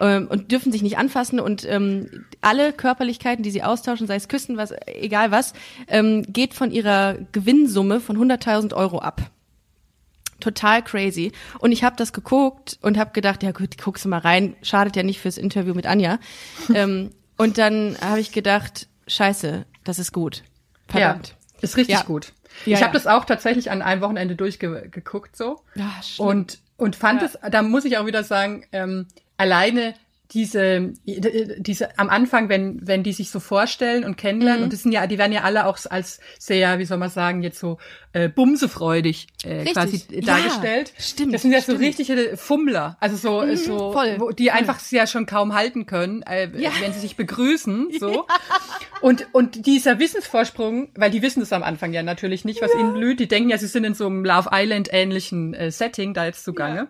Ähm, 0.00 0.26
und 0.28 0.50
dürfen 0.50 0.72
sich 0.72 0.82
nicht 0.82 0.98
anfassen. 0.98 1.38
Und 1.38 1.64
ähm, 1.68 2.24
alle 2.40 2.72
Körperlichkeiten, 2.72 3.42
die 3.42 3.50
sie 3.50 3.62
austauschen, 3.62 4.06
sei 4.06 4.16
es 4.16 4.28
Küssen, 4.28 4.56
was, 4.56 4.74
egal 4.86 5.30
was, 5.30 5.52
ähm, 5.86 6.24
geht 6.28 6.54
von 6.54 6.70
ihrer 6.72 7.16
Gewinnsumme 7.32 8.00
von 8.00 8.16
100.000 8.16 8.74
Euro 8.74 8.98
ab. 8.98 9.30
Total 10.40 10.82
crazy. 10.82 11.32
Und 11.58 11.72
ich 11.72 11.82
habe 11.82 11.96
das 11.96 12.12
geguckt 12.12 12.78
und 12.80 12.96
habe 12.96 13.10
gedacht, 13.12 13.42
ja 13.42 13.50
gut, 13.50 13.76
guckst 13.76 14.04
du 14.04 14.08
mal 14.08 14.20
rein, 14.20 14.54
schadet 14.62 14.94
ja 14.94 15.02
nicht 15.02 15.20
fürs 15.20 15.36
Interview 15.36 15.74
mit 15.74 15.86
Anja. 15.86 16.20
ähm, 16.74 17.10
und 17.38 17.56
dann 17.58 17.96
habe 18.00 18.20
ich 18.20 18.32
gedacht, 18.32 18.88
scheiße, 19.06 19.64
das 19.84 19.98
ist 19.98 20.12
gut. 20.12 20.42
Verdammt. 20.88 21.28
Ja, 21.28 21.58
ist 21.62 21.76
richtig 21.76 21.94
Ja. 21.96 22.02
gut. 22.02 22.32
Ja, 22.66 22.76
ich 22.76 22.82
habe 22.82 22.92
das 22.92 23.06
auch 23.06 23.24
tatsächlich 23.24 23.70
an 23.70 23.82
einem 23.82 24.00
Wochenende 24.02 24.34
durchgeguckt 24.36 25.36
so. 25.36 25.62
Ja, 25.74 25.90
schlimm. 26.02 26.28
und 26.28 26.58
und 26.76 26.94
fand 26.96 27.22
es, 27.22 27.38
da 27.50 27.62
muss 27.62 27.84
ich 27.84 27.98
auch 27.98 28.06
wieder 28.06 28.22
sagen, 28.22 28.64
ähm, 28.72 29.06
alleine 29.36 29.94
diese, 30.32 30.92
diese 31.06 31.98
am 31.98 32.10
Anfang, 32.10 32.48
wenn, 32.50 32.86
wenn 32.86 33.02
die 33.02 33.12
sich 33.14 33.30
so 33.30 33.40
vorstellen 33.40 34.04
und 34.04 34.16
kennenlernen, 34.16 34.60
Mhm. 34.60 34.64
und 34.64 34.72
das 34.74 34.82
sind 34.82 34.92
ja, 34.92 35.06
die 35.06 35.16
werden 35.18 35.32
ja 35.32 35.42
alle 35.42 35.64
auch 35.66 35.78
als 35.88 36.20
sehr, 36.38 36.78
wie 36.78 36.84
soll 36.84 36.98
man 36.98 37.08
sagen, 37.08 37.42
jetzt 37.42 37.58
so 37.58 37.78
äh, 38.12 38.28
bumsefreudig 38.28 39.28
äh, 39.44 39.60
Richtig. 39.60 39.72
quasi 39.74 40.02
Ja, 40.10 40.20
dargestellt. 40.22 40.92
stimmt, 40.98 41.32
Das 41.34 41.42
sind 41.42 41.52
ja 41.52 41.58
so 41.60 41.64
stimmt. 41.72 41.78
Mhm, 41.80 41.84
richtige 41.86 42.36
Fummler, 42.36 42.96
also 43.00 43.16
so, 43.16 43.54
so 43.56 43.92
voll, 43.92 44.16
wo, 44.18 44.30
die 44.30 44.50
einfach 44.50 44.78
ja 44.90 45.06
schon 45.06 45.24
kaum 45.26 45.54
halten 45.54 45.86
können, 45.86 46.22
äh, 46.22 46.48
Ja. 46.58 46.70
wenn 46.80 46.92
sie 46.92 47.00
sich 47.00 47.16
begrüßen, 47.16 47.88
so. 47.98 48.26
Und, 49.00 49.26
und 49.32 49.66
dieser 49.66 49.98
Wissensvorsprung, 49.98 50.90
weil 50.96 51.10
die 51.10 51.22
wissen 51.22 51.40
das 51.40 51.52
am 51.52 51.62
Anfang 51.62 51.92
ja 51.92 52.02
natürlich 52.02 52.44
nicht, 52.44 52.60
was 52.60 52.74
ihnen 52.74 52.92
blüht. 52.94 53.20
Die 53.20 53.28
denken 53.28 53.48
ja, 53.50 53.56
sie 53.58 53.66
sind 53.66 53.84
in 53.84 53.94
so 53.94 54.06
einem 54.06 54.24
Love 54.24 54.50
Island 54.52 54.88
ähnlichen 54.92 55.54
äh, 55.54 55.70
Setting 55.70 56.14
da 56.14 56.24
jetzt 56.26 56.44
zugange. 56.44 56.88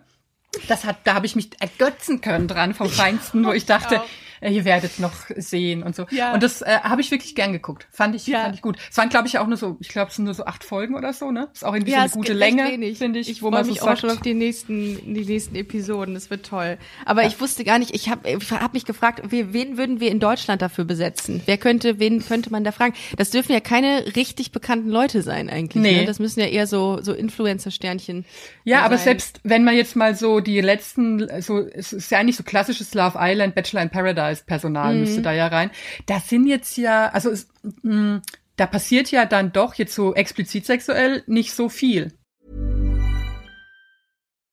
Das 0.67 0.83
hat, 0.83 0.97
da 1.03 1.13
habe 1.13 1.25
ich 1.25 1.35
mich 1.35 1.49
ergötzen 1.59 2.21
können 2.21 2.47
dran 2.47 2.73
vom 2.73 2.89
Feinsten, 2.89 3.45
wo 3.45 3.51
ich 3.51 3.65
dachte, 3.65 4.01
ihr 4.41 4.65
werdet 4.65 4.99
noch 4.99 5.13
sehen 5.35 5.83
und 5.83 5.95
so. 5.95 6.05
Ja. 6.11 6.33
Und 6.33 6.43
das 6.43 6.61
äh, 6.61 6.79
habe 6.81 7.01
ich 7.01 7.11
wirklich 7.11 7.35
gern 7.35 7.53
geguckt. 7.53 7.87
Fand 7.91 8.15
ich, 8.15 8.27
ja. 8.27 8.43
fand 8.43 8.55
ich 8.55 8.61
gut. 8.61 8.77
Es 8.89 8.97
waren, 8.97 9.09
glaube 9.09 9.27
ich, 9.27 9.37
auch 9.39 9.47
nur 9.47 9.57
so, 9.57 9.77
ich 9.79 9.89
glaube, 9.89 10.09
es 10.09 10.15
sind 10.15 10.25
nur 10.25 10.33
so 10.33 10.45
acht 10.45 10.63
Folgen 10.63 10.95
oder 10.95 11.13
so, 11.13 11.31
ne? 11.31 11.49
Ist 11.53 11.65
auch 11.65 11.73
irgendwie 11.73 11.91
ja, 11.91 11.99
so 11.99 12.03
eine 12.03 12.11
gute 12.13 12.33
Länge, 12.33 12.95
finde 12.95 13.19
ich. 13.19 13.29
Ich 13.29 13.39
freue 13.39 13.63
mich 13.63 13.79
so 13.79 13.87
auch 13.87 13.97
schon 13.97 14.09
auf 14.11 14.21
die 14.21 14.33
nächsten, 14.33 15.13
die 15.13 15.25
nächsten 15.25 15.55
Episoden. 15.55 16.13
Das 16.13 16.29
wird 16.29 16.45
toll. 16.45 16.77
Aber 17.05 17.23
ja. 17.23 17.27
ich 17.27 17.39
wusste 17.39 17.63
gar 17.63 17.79
nicht, 17.79 17.93
ich 17.93 18.09
habe 18.09 18.29
ich 18.29 18.51
hab 18.51 18.73
mich 18.73 18.85
gefragt, 18.85 19.21
wen 19.29 19.77
würden 19.77 19.99
wir 19.99 20.11
in 20.11 20.19
Deutschland 20.19 20.61
dafür 20.61 20.85
besetzen? 20.85 21.41
Wer 21.45 21.57
könnte, 21.57 21.99
wen 21.99 22.25
könnte 22.25 22.51
man 22.51 22.63
da 22.63 22.71
fragen? 22.71 22.93
Das 23.17 23.31
dürfen 23.31 23.51
ja 23.51 23.59
keine 23.59 24.15
richtig 24.15 24.51
bekannten 24.51 24.89
Leute 24.89 25.21
sein 25.21 25.49
eigentlich. 25.49 25.83
Ne? 25.83 25.89
Nee. 25.89 25.99
Ne? 26.01 26.05
Das 26.05 26.19
müssen 26.19 26.39
ja 26.39 26.47
eher 26.47 26.67
so, 26.67 26.99
so 27.01 27.13
Influencer-Sternchen. 27.13 28.25
Ja, 28.63 28.81
aber 28.81 28.97
sein. 28.97 29.05
selbst 29.05 29.39
wenn 29.43 29.63
man 29.63 29.75
jetzt 29.75 29.95
mal 29.95 30.15
so 30.15 30.39
die 30.39 30.61
letzten, 30.61 31.27
so, 31.41 31.59
es 31.59 31.93
ist 31.93 32.11
ja 32.11 32.19
eigentlich 32.19 32.37
so 32.37 32.43
klassisches 32.43 32.93
Love 32.93 33.17
Island, 33.19 33.55
Bachelor 33.55 33.81
in 33.81 33.89
Paradise 33.89 34.28
als 34.29 34.43
Personal 34.43 34.93
mhm. 34.93 35.01
müsste 35.01 35.21
da 35.21 35.33
ja 35.33 35.47
rein. 35.47 35.71
Das 36.05 36.29
sind 36.29 36.47
jetzt 36.47 36.77
ja, 36.77 37.09
also 37.09 37.29
es, 37.29 37.47
mh, 37.83 37.93
mm, 37.93 38.21
da 38.55 38.67
passiert 38.67 39.11
ja 39.11 39.25
dann 39.25 39.51
doch 39.51 39.75
jetzt 39.75 39.93
so 39.93 40.13
explizit 40.13 40.65
sexuell 40.65 41.23
nicht 41.27 41.53
so 41.53 41.69
viel. 41.69 42.11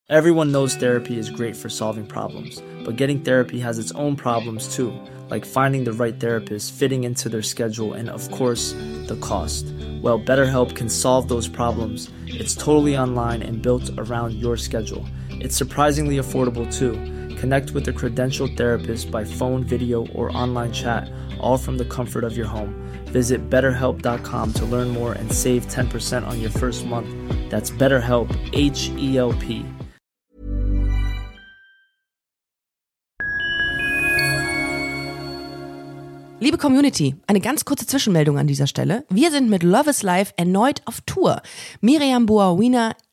Everyone 0.09 0.51
knows 0.51 0.77
therapy 0.77 1.17
is 1.19 1.29
great 1.29 1.53
for 1.53 1.67
solving 1.67 2.05
problems, 2.05 2.63
but 2.85 2.95
getting 2.95 3.19
therapy 3.19 3.59
has 3.59 3.77
its 3.77 3.91
own 3.91 4.15
problems 4.15 4.73
too, 4.73 4.93
like 5.29 5.43
finding 5.43 5.83
the 5.83 5.91
right 5.91 6.17
therapist, 6.17 6.71
fitting 6.71 7.03
into 7.03 7.27
their 7.27 7.41
schedule, 7.41 7.91
and 7.91 8.07
of 8.07 8.31
course, 8.31 8.71
the 9.07 9.17
cost. 9.19 9.65
Well, 10.01 10.17
BetterHelp 10.17 10.77
can 10.77 10.87
solve 10.87 11.27
those 11.27 11.49
problems. 11.49 12.09
It's 12.25 12.55
totally 12.55 12.97
online 12.97 13.41
and 13.41 13.61
built 13.61 13.91
around 13.97 14.35
your 14.35 14.55
schedule. 14.55 15.05
It's 15.41 15.57
surprisingly 15.57 16.15
affordable 16.15 16.73
too. 16.73 16.93
Connect 17.39 17.71
with 17.71 17.87
a 17.87 17.93
credentialed 17.93 18.57
therapist 18.57 19.11
by 19.11 19.23
phone, 19.23 19.63
video, 19.63 20.07
or 20.07 20.35
online 20.35 20.71
chat, 20.71 21.09
all 21.39 21.57
from 21.57 21.77
the 21.77 21.85
comfort 21.85 22.23
of 22.23 22.35
your 22.35 22.47
home. 22.47 22.73
Visit 23.05 23.49
betterhelp.com 23.49 24.53
to 24.53 24.65
learn 24.65 24.89
more 24.89 25.13
and 25.13 25.31
save 25.31 25.67
10% 25.67 26.25
on 26.27 26.41
your 26.41 26.49
first 26.51 26.85
month. 26.85 27.09
That's 27.49 27.71
BetterHelp, 27.71 28.35
H 28.53 28.89
E 28.97 29.17
L 29.17 29.33
P. 29.33 29.65
Liebe 36.39 36.59
Community, 36.59 37.15
eine 37.25 37.39
ganz 37.39 37.65
kurze 37.65 37.87
Zwischenmeldung 37.87 38.37
an 38.37 38.45
dieser 38.45 38.67
Stelle. 38.67 39.05
Wir 39.09 39.31
sind 39.31 39.49
mit 39.49 39.63
Love 39.63 39.89
is 39.89 40.03
Life 40.03 40.33
erneut 40.37 40.81
auf 40.85 41.01
Tour. 41.01 41.41
Miriam 41.81 42.27
Boawina 42.27 42.93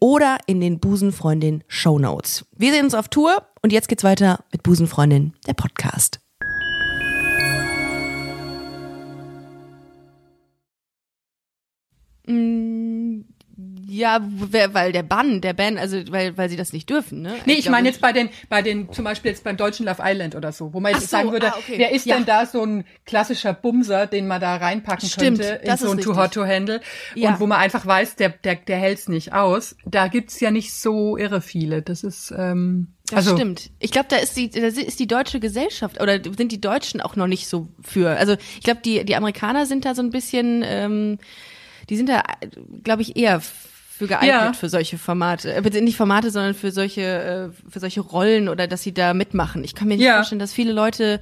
oder 0.00 0.38
in 0.46 0.60
den 0.60 0.80
Busenfreundin 0.80 1.64
Show 1.68 1.98
Notes. 1.98 2.44
Wir 2.56 2.72
sehen 2.72 2.84
uns 2.84 2.94
auf 2.94 3.08
Tour 3.08 3.46
und 3.62 3.72
jetzt 3.72 3.88
geht's 3.88 4.04
weiter 4.04 4.44
mit 4.52 4.62
Busenfreundin, 4.62 5.34
der 5.46 5.54
Podcast. 5.54 6.20
Mm, 12.26 12.87
ja, 13.90 14.20
weil 14.22 14.92
der 14.92 15.02
Bann, 15.02 15.40
der 15.40 15.54
Ban, 15.54 15.78
also 15.78 15.96
weil, 16.10 16.36
weil 16.36 16.50
sie 16.50 16.56
das 16.56 16.74
nicht 16.74 16.90
dürfen, 16.90 17.22
ne? 17.22 17.34
Nee, 17.46 17.54
ich, 17.54 17.60
ich 17.60 17.70
meine 17.70 17.88
jetzt 17.88 18.02
bei 18.02 18.12
den, 18.12 18.28
bei 18.50 18.60
den, 18.60 18.92
zum 18.92 19.02
Beispiel 19.02 19.30
jetzt 19.30 19.44
beim 19.44 19.56
deutschen 19.56 19.86
Love 19.86 20.02
Island 20.04 20.34
oder 20.34 20.52
so, 20.52 20.74
wo 20.74 20.80
man 20.80 20.92
jetzt 20.92 21.04
so, 21.04 21.08
sagen 21.08 21.32
würde, 21.32 21.54
ah, 21.54 21.56
okay. 21.58 21.74
wer 21.78 21.92
ist 21.92 22.04
ja. 22.04 22.16
denn 22.16 22.26
da 22.26 22.44
so 22.44 22.62
ein 22.62 22.84
klassischer 23.06 23.54
Bumser, 23.54 24.06
den 24.06 24.26
man 24.26 24.42
da 24.42 24.56
reinpacken 24.56 25.08
Stimmt, 25.08 25.40
könnte 25.40 25.60
in 25.64 25.76
so 25.78 25.90
ein 25.90 25.98
Too 25.98 26.16
Hot 26.16 26.34
to 26.34 26.44
Handle 26.44 26.82
ja. 27.14 27.30
und 27.30 27.40
wo 27.40 27.46
man 27.46 27.60
einfach 27.60 27.86
weiß, 27.86 28.16
der, 28.16 28.28
der, 28.28 28.56
der 28.56 28.76
hält's 28.76 29.08
nicht 29.08 29.32
aus. 29.32 29.74
Da 29.86 30.08
gibt's 30.08 30.38
ja 30.38 30.50
nicht 30.50 30.74
so 30.74 31.16
irre 31.16 31.40
viele. 31.40 31.80
Das 31.80 32.04
ist, 32.04 32.30
ähm, 32.36 32.88
das 33.06 33.26
also, 33.26 33.36
stimmt. 33.36 33.70
Ich 33.78 33.90
glaube, 33.90 34.08
da 34.10 34.16
ist 34.16 34.36
die, 34.36 34.50
da 34.50 34.66
ist 34.66 35.00
die 35.00 35.06
deutsche 35.06 35.40
Gesellschaft 35.40 35.98
oder 36.02 36.20
sind 36.22 36.52
die 36.52 36.60
Deutschen 36.60 37.00
auch 37.00 37.16
noch 37.16 37.26
nicht 37.26 37.48
so 37.48 37.68
für. 37.80 38.10
Also 38.10 38.36
ich 38.58 38.64
glaube, 38.64 38.80
die, 38.84 39.02
die 39.06 39.16
Amerikaner 39.16 39.64
sind 39.64 39.86
da 39.86 39.94
so 39.94 40.02
ein 40.02 40.10
bisschen, 40.10 40.62
ähm, 40.66 41.18
die 41.88 41.96
sind 41.96 42.10
da, 42.10 42.22
glaube 42.82 43.00
ich, 43.00 43.16
eher 43.16 43.40
für 43.98 44.06
geeignet 44.06 44.30
ja. 44.30 44.52
für 44.52 44.68
solche 44.68 44.96
Formate. 44.96 45.52
Äh, 45.52 45.80
nicht 45.80 45.96
Formate, 45.96 46.30
sondern 46.30 46.54
für 46.54 46.70
solche, 46.70 47.02
äh, 47.02 47.68
für 47.68 47.80
solche 47.80 48.00
Rollen 48.00 48.48
oder 48.48 48.68
dass 48.68 48.82
sie 48.82 48.94
da 48.94 49.12
mitmachen. 49.12 49.64
Ich 49.64 49.74
kann 49.74 49.88
mir 49.88 49.96
nicht 49.96 50.06
ja. 50.06 50.14
vorstellen, 50.14 50.38
dass 50.38 50.52
viele 50.52 50.72
Leute, 50.72 51.18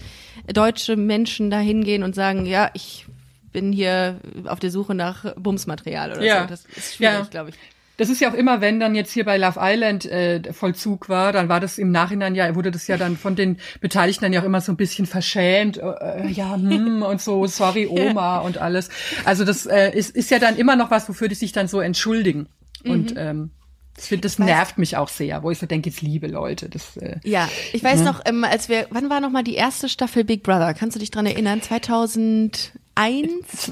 deutsche 0.53 0.97
Menschen 0.97 1.51
da 1.51 1.59
hingehen 1.59 2.03
und 2.03 2.15
sagen, 2.15 2.45
ja, 2.45 2.71
ich 2.75 3.07
bin 3.51 3.73
hier 3.73 4.21
auf 4.45 4.61
der 4.61 4.71
Suche 4.71 4.95
nach 4.95 5.35
Bumsmaterial 5.37 6.13
oder 6.13 6.23
ja. 6.23 6.43
so. 6.43 6.49
Das 6.49 6.67
ist 6.67 6.97
schwierig, 6.97 7.15
ja. 7.15 7.27
glaube 7.31 7.51
ich. 7.51 7.57
Das 7.97 8.11
ist 8.11 8.21
ja 8.21 8.31
auch 8.31 8.35
immer, 8.35 8.61
wenn 8.61 8.79
dann 8.79 8.95
jetzt 8.95 9.11
hier 9.11 9.25
bei 9.25 9.39
Love 9.39 9.59
Island 9.59 10.05
äh, 10.05 10.53
Vollzug 10.53 11.09
war, 11.09 11.33
dann 11.33 11.49
war 11.49 11.61
das 11.61 11.79
im 11.79 11.91
Nachhinein 11.91 12.35
ja, 12.35 12.55
wurde 12.55 12.71
das 12.71 12.87
ja 12.89 12.99
dann 12.99 13.17
von 13.17 13.37
den 13.37 13.57
Beteiligten 13.81 14.25
dann 14.25 14.35
ja 14.35 14.41
auch 14.43 14.45
immer 14.45 14.61
so 14.61 14.71
ein 14.73 14.77
bisschen 14.77 15.07
verschämt, 15.07 15.79
äh, 15.79 16.27
ja, 16.29 16.57
hm, 16.57 17.03
und 17.09 17.23
so, 17.23 17.47
sorry 17.47 17.87
Oma 17.87 18.41
und 18.41 18.59
alles. 18.59 18.91
Also 19.25 19.45
das 19.45 19.65
äh, 19.65 19.97
ist, 19.97 20.15
ist 20.15 20.31
ja 20.31 20.39
dann 20.39 20.57
immer 20.59 20.77
noch 20.77 20.91
was, 20.91 21.09
wofür 21.09 21.29
die 21.29 21.35
sich 21.35 21.53
dann 21.53 21.69
so 21.69 21.81
entschuldigen. 21.81 22.49
Mhm. 22.87 22.93
Und 22.93 23.15
ähm, 23.17 23.51
das, 23.97 24.13
das 24.21 24.39
nervt 24.39 24.79
mich 24.79 24.97
auch 24.97 25.09
sehr, 25.09 25.43
wo 25.43 25.51
ich 25.51 25.59
so 25.59 25.67
denke, 25.67 25.89
jetzt 25.89 26.03
liebe 26.03 26.27
Leute. 26.27 26.69
Das, 26.69 26.97
äh, 26.99 27.17
ja, 27.25 27.49
ich 27.73 27.83
weiß 27.83 28.01
ne? 28.01 28.05
noch, 28.05 28.21
ähm, 28.27 28.45
als 28.45 28.69
wir, 28.69 28.87
wann 28.91 29.09
war 29.09 29.21
noch 29.21 29.31
mal 29.31 29.43
die 29.43 29.55
erste 29.55 29.89
Staffel 29.89 30.25
Big 30.25 30.43
Brother? 30.43 30.75
Kannst 30.75 30.97
du 30.97 31.01
dich 31.01 31.11
dran 31.11 31.25
erinnern? 31.25 31.63
2001? 31.63 32.73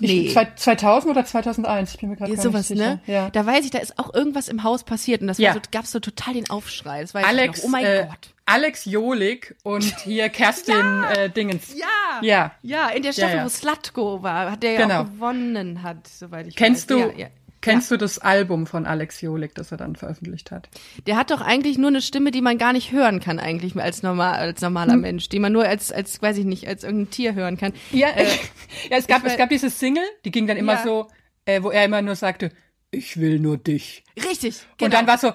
Nee. 0.01 0.35
2000 0.57 1.11
oder 1.11 1.27
2001? 1.27 1.95
Ich 1.95 2.01
bin 2.01 2.09
mir 2.09 2.17
gerade 2.17 2.35
Sowas, 2.37 2.71
nicht 2.71 2.79
sicher. 2.81 2.95
ne? 2.95 3.01
Ja. 3.07 3.29
Da 3.31 3.45
weiß 3.45 3.67
ich, 3.67 3.71
da 3.71 3.79
ist 3.79 3.99
auch 3.99 4.15
irgendwas 4.15 4.49
im 4.49 4.63
Haus 4.63 4.85
passiert 4.85 5.21
und 5.21 5.27
das 5.27 5.37
ja. 5.37 5.49
war 5.49 5.55
so, 5.57 5.61
gab's 5.71 5.91
so 5.91 6.01
total 6.01 6.33
den 6.35 6.49
Aufschrei. 6.49 7.03
Das 7.03 7.13
war 7.13 7.23
Alex, 7.25 7.59
noch, 7.59 7.67
oh 7.67 7.69
mein 7.71 7.85
äh, 7.85 8.07
Gott. 8.09 8.31
Alex 8.47 8.87
Jolik 8.87 9.57
und 9.63 9.99
hier 10.01 10.29
Kerstin 10.31 10.75
ja, 10.75 11.13
äh, 11.13 11.31
Dingens. 11.31 11.75
Ja, 11.75 12.23
ja, 12.23 12.53
ja, 12.63 12.89
in 12.89 13.03
der 13.03 13.13
Staffel, 13.13 13.37
ja, 13.37 13.45
wo 13.45 13.49
Slatko 13.51 14.23
war, 14.23 14.51
hat 14.51 14.63
der 14.63 14.73
ja 14.73 14.87
genau. 14.87 15.05
gewonnen 15.05 15.83
hat, 15.83 16.07
soweit 16.09 16.47
ich 16.47 16.57
Kennst 16.57 16.91
weiß. 16.91 16.99
Kennst 16.99 17.19
du, 17.19 17.21
Kennst 17.65 17.91
ja. 17.91 17.97
du 17.97 18.01
das 18.03 18.19
Album 18.19 18.67
von 18.67 18.85
Alex 18.85 19.23
Jolik, 19.23 19.55
das 19.55 19.73
er 19.73 19.79
dann 19.79 19.97
veröffentlicht 19.97 20.51
hat? 20.51 20.69
Der 21.07 21.17
hat 21.17 21.31
doch 21.31 21.41
eigentlich 21.41 21.79
nur 21.79 21.89
eine 21.89 22.03
Stimme, 22.03 22.31
die 22.31 22.43
man 22.43 22.59
gar 22.59 22.75
nicht 22.75 22.93
hören 22.93 23.21
kann, 23.21 23.39
eigentlich 23.39 23.75
als, 23.77 24.03
normal, 24.03 24.35
als 24.35 24.61
normaler 24.61 24.93
hm. 24.93 25.01
Mensch, 25.01 25.31
die 25.31 25.39
man 25.39 25.53
nur 25.53 25.65
als, 25.65 25.91
als, 25.91 26.21
weiß 26.21 26.37
ich 26.37 26.45
nicht, 26.45 26.69
als 26.69 26.85
irgendein 26.85 27.11
Tier 27.11 27.35
hören 27.35 27.57
kann. 27.57 27.73
Ja, 27.91 28.09
äh, 28.09 28.25
ja 28.91 28.99
es, 28.99 29.07
gab, 29.07 29.25
es 29.25 29.39
gab 29.39 29.49
diese 29.49 29.71
Single, 29.71 30.05
die 30.27 30.31
ging 30.31 30.47
dann 30.47 30.59
immer 30.59 30.75
ja. 30.75 30.83
so, 30.83 31.09
äh, 31.47 31.63
wo 31.63 31.71
er 31.71 31.87
immer 31.87 32.03
nur 32.03 32.17
sagte, 32.17 32.51
ich 32.91 33.19
will 33.19 33.41
nur 33.41 33.57
dich. 33.57 34.05
Richtig. 34.17 34.61
Genau. 34.77 34.87
Und 34.87 34.95
dann 34.95 35.07
war 35.07 35.19
so 35.19 35.33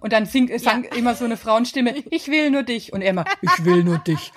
und 0.00 0.12
dann 0.12 0.26
singt, 0.26 0.60
sang 0.60 0.84
ja. 0.84 0.94
immer 0.94 1.14
so 1.14 1.24
eine 1.24 1.36
Frauenstimme, 1.36 1.94
ich 2.10 2.28
will 2.28 2.50
nur 2.50 2.62
dich 2.62 2.92
und 2.92 3.00
er 3.02 3.10
immer, 3.10 3.24
ich 3.40 3.64
will 3.64 3.82
nur 3.82 3.98
dich. 3.98 4.32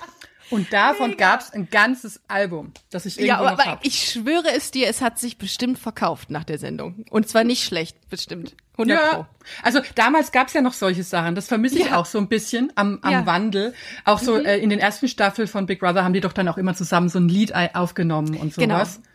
Und 0.52 0.72
davon 0.72 1.16
gab 1.16 1.40
es 1.40 1.52
ein 1.52 1.68
ganzes 1.70 2.20
Album, 2.28 2.72
das 2.90 3.06
ich 3.06 3.18
irgendwo 3.18 3.44
ja, 3.44 3.52
aber 3.52 3.64
noch 3.64 3.78
ich 3.82 4.10
schwöre 4.10 4.52
es 4.54 4.70
dir, 4.70 4.88
es 4.88 5.00
hat 5.00 5.18
sich 5.18 5.38
bestimmt 5.38 5.78
verkauft 5.78 6.30
nach 6.30 6.44
der 6.44 6.58
Sendung. 6.58 7.04
Und 7.10 7.28
zwar 7.28 7.44
nicht 7.44 7.64
schlecht, 7.64 7.96
bestimmt. 8.10 8.54
100 8.72 8.98
ja, 8.98 9.14
Pro. 9.14 9.26
also 9.62 9.80
damals 9.94 10.32
gab 10.32 10.48
es 10.48 10.54
ja 10.54 10.60
noch 10.60 10.72
solche 10.72 11.02
Sachen. 11.02 11.34
Das 11.34 11.48
vermisse 11.48 11.78
ich 11.78 11.86
ja. 11.86 11.96
auch 11.96 12.06
so 12.06 12.18
ein 12.18 12.28
bisschen 12.28 12.72
am, 12.74 12.98
am 13.02 13.12
ja. 13.12 13.26
Wandel. 13.26 13.74
Auch 14.04 14.18
so 14.18 14.38
mhm. 14.38 14.46
äh, 14.46 14.58
in 14.58 14.70
den 14.70 14.78
ersten 14.78 15.08
Staffeln 15.08 15.48
von 15.48 15.66
Big 15.66 15.80
Brother 15.80 16.04
haben 16.04 16.12
die 16.12 16.20
doch 16.20 16.32
dann 16.32 16.48
auch 16.48 16.58
immer 16.58 16.74
zusammen 16.74 17.08
so 17.08 17.18
ein 17.18 17.28
Lied 17.28 17.54
aufgenommen 17.54 18.36
und 18.36 18.54
sowas. 18.54 18.96
Genau. 18.96 19.08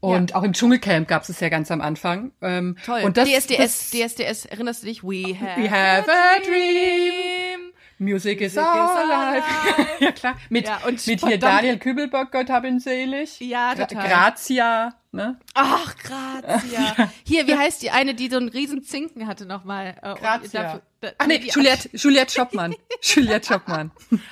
Und 0.00 0.30
ja. 0.30 0.36
auch 0.36 0.42
im 0.44 0.52
Dschungelcamp 0.52 1.08
gab 1.08 1.28
es 1.28 1.40
ja 1.40 1.48
ganz 1.48 1.70
am 1.70 1.80
Anfang. 1.80 2.30
Ähm, 2.40 2.76
Toll. 2.84 3.02
Und 3.02 3.16
das, 3.16 3.28
DSDS, 3.28 3.90
das, 3.90 3.90
DSDS, 3.90 4.44
erinnerst 4.46 4.82
du 4.82 4.86
dich? 4.86 5.02
We 5.02 5.36
have, 5.38 5.60
we 5.60 5.70
have 5.70 6.08
a 6.08 6.38
dream. 6.44 7.72
Music 7.98 8.40
is 8.40 8.56
alive. 8.56 9.44
ja 10.00 10.12
klar. 10.12 10.36
Mit, 10.48 10.66
ja, 10.66 10.80
und 10.86 11.04
mit 11.06 11.24
hier 11.24 11.38
Daniel 11.38 11.78
Kübelbock, 11.78 12.30
Gott 12.32 12.48
hab 12.50 12.64
ihn 12.64 12.78
selig. 12.80 13.40
Ja, 13.40 13.74
total. 13.74 14.08
Grazia. 14.08 14.94
ne? 15.12 15.38
Ach, 15.54 15.96
Grazia. 15.96 17.10
Hier, 17.24 17.46
wie 17.46 17.56
heißt 17.56 17.82
die 17.82 17.90
eine, 17.90 18.14
die 18.14 18.28
so 18.28 18.36
einen 18.36 18.48
riesen 18.48 18.82
Zinken 18.84 19.26
hatte 19.26 19.46
nochmal? 19.46 19.96
Äh, 20.02 20.14
Grazia. 20.14 20.80
da- 21.00 21.12
Ach 21.18 21.26
nee, 21.26 21.40
Juliette, 21.52 21.88
Juliette 21.92 22.32
Schoppmann. 22.32 22.74
Juliette 23.02 23.46
Schoppmann. 23.46 23.90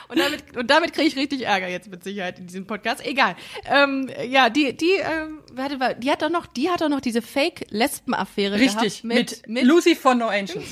Und 0.09 0.19
damit, 0.19 0.57
und 0.57 0.69
damit 0.71 0.93
kriege 0.93 1.09
ich 1.09 1.17
richtig 1.17 1.43
Ärger 1.47 1.69
jetzt 1.69 1.89
mit 1.91 2.03
Sicherheit 2.05 2.39
in 2.39 2.47
diesem 2.47 2.67
Podcast. 2.67 3.05
Egal. 3.07 3.37
Ähm, 3.65 4.11
ja, 4.29 4.51
die, 4.51 4.77
die, 4.77 4.91
ähm, 4.97 5.43
warte, 5.53 5.77
mal, 5.79 5.95
die 5.95 6.11
hat 6.11 6.23
doch 6.23 6.31
noch, 6.31 6.47
die 6.47 6.69
hat 6.71 6.81
doch 6.81 6.89
noch 6.89 7.01
diese 7.01 7.23
Fake-Lesben-Affäre 7.23 8.55
Richtig, 8.57 9.03
gehabt 9.03 9.05
mit, 9.05 9.17
mit, 9.47 9.49
mit 9.49 9.65
Lucy 9.65 9.95
von 9.95 10.19
No 10.19 10.27
Angels. 10.29 10.65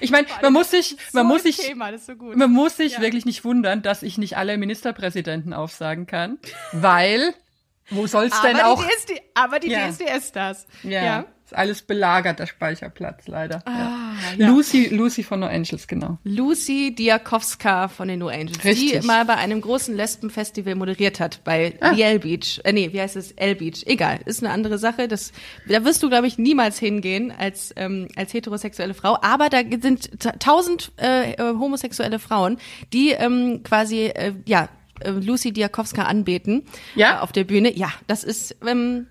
Ich 0.00 0.10
meine, 0.10 0.26
man 0.42 0.52
muss 0.52 0.70
sich, 0.70 0.96
man 1.12 1.26
so 1.26 1.32
muss 1.34 1.42
sich, 1.42 1.56
Thema, 1.56 1.90
das 1.92 2.06
so 2.06 2.14
man 2.14 2.50
muss 2.50 2.76
sich 2.76 2.94
Ja. 2.94 3.00
wirklich 3.00 3.24
nicht 3.24 3.44
wundern, 3.44 3.82
dass 3.82 4.02
ich 4.02 4.18
nicht 4.18 4.36
alle 4.36 4.56
Ministerpräsidenten 4.58 5.52
aufsagen 5.52 6.06
kann, 6.06 6.38
weil 6.72 7.34
wo 7.90 8.06
soll's 8.06 8.40
denn 8.42 8.56
aber 8.56 8.72
auch? 8.72 8.82
die 8.84 8.88
DSD, 8.90 9.22
aber 9.34 9.58
die 9.58 9.68
Ja. 9.70 9.88
DSDS-Stars. 9.90 10.66
ja, 10.82 11.04
ja. 11.04 11.24
Ist 11.52 11.58
alles 11.58 11.82
belagert, 11.82 12.38
der 12.38 12.46
Speicherplatz 12.46 13.28
leider. 13.28 13.62
Ah, 13.66 14.12
ja. 14.38 14.48
Lucy, 14.48 14.88
Lucy 14.88 15.22
von 15.22 15.40
No 15.40 15.46
Angels, 15.46 15.86
genau. 15.86 16.18
Lucy 16.24 16.94
Diakowska 16.94 17.88
von 17.88 18.08
den 18.08 18.18
No 18.20 18.28
Angels, 18.28 18.64
Richtig. 18.64 19.00
die 19.00 19.06
mal 19.06 19.24
bei 19.24 19.36
einem 19.36 19.60
großen 19.60 19.94
Lesbenfestival 19.96 20.74
moderiert 20.74 21.20
hat, 21.20 21.44
bei 21.44 21.74
Ah. 21.80 21.94
The 21.94 22.02
L 22.02 22.18
Beach. 22.20 22.60
Äh, 22.64 22.72
nee, 22.72 22.92
wie 22.92 23.00
heißt 23.00 23.16
es? 23.16 23.32
L 23.32 23.54
Beach. 23.56 23.82
Egal, 23.86 24.20
ist 24.24 24.42
eine 24.42 24.52
andere 24.52 24.78
Sache. 24.78 25.08
Das, 25.08 25.32
da 25.68 25.84
wirst 25.84 26.02
du, 26.02 26.08
glaube 26.08 26.26
ich, 26.26 26.38
niemals 26.38 26.78
hingehen 26.78 27.32
als, 27.36 27.72
ähm, 27.76 28.08
als 28.16 28.32
heterosexuelle 28.32 28.94
Frau. 28.94 29.18
Aber 29.22 29.48
da 29.48 29.60
sind 29.80 30.20
ta- 30.20 30.32
tausend 30.38 30.92
äh, 31.00 31.32
äh, 31.32 31.38
homosexuelle 31.58 32.18
Frauen, 32.18 32.58
die 32.92 33.10
ähm, 33.10 33.60
quasi, 33.62 34.06
äh, 34.06 34.32
ja, 34.46 34.68
äh, 35.00 35.10
Lucy 35.10 35.52
Diakowska 35.52 36.02
anbeten 36.04 36.62
Ja? 36.94 37.16
äh, 37.16 37.20
auf 37.20 37.32
der 37.32 37.44
Bühne. 37.44 37.76
Ja, 37.76 37.88
das 38.06 38.24
ist 38.24 38.56
ähm, 38.66 39.06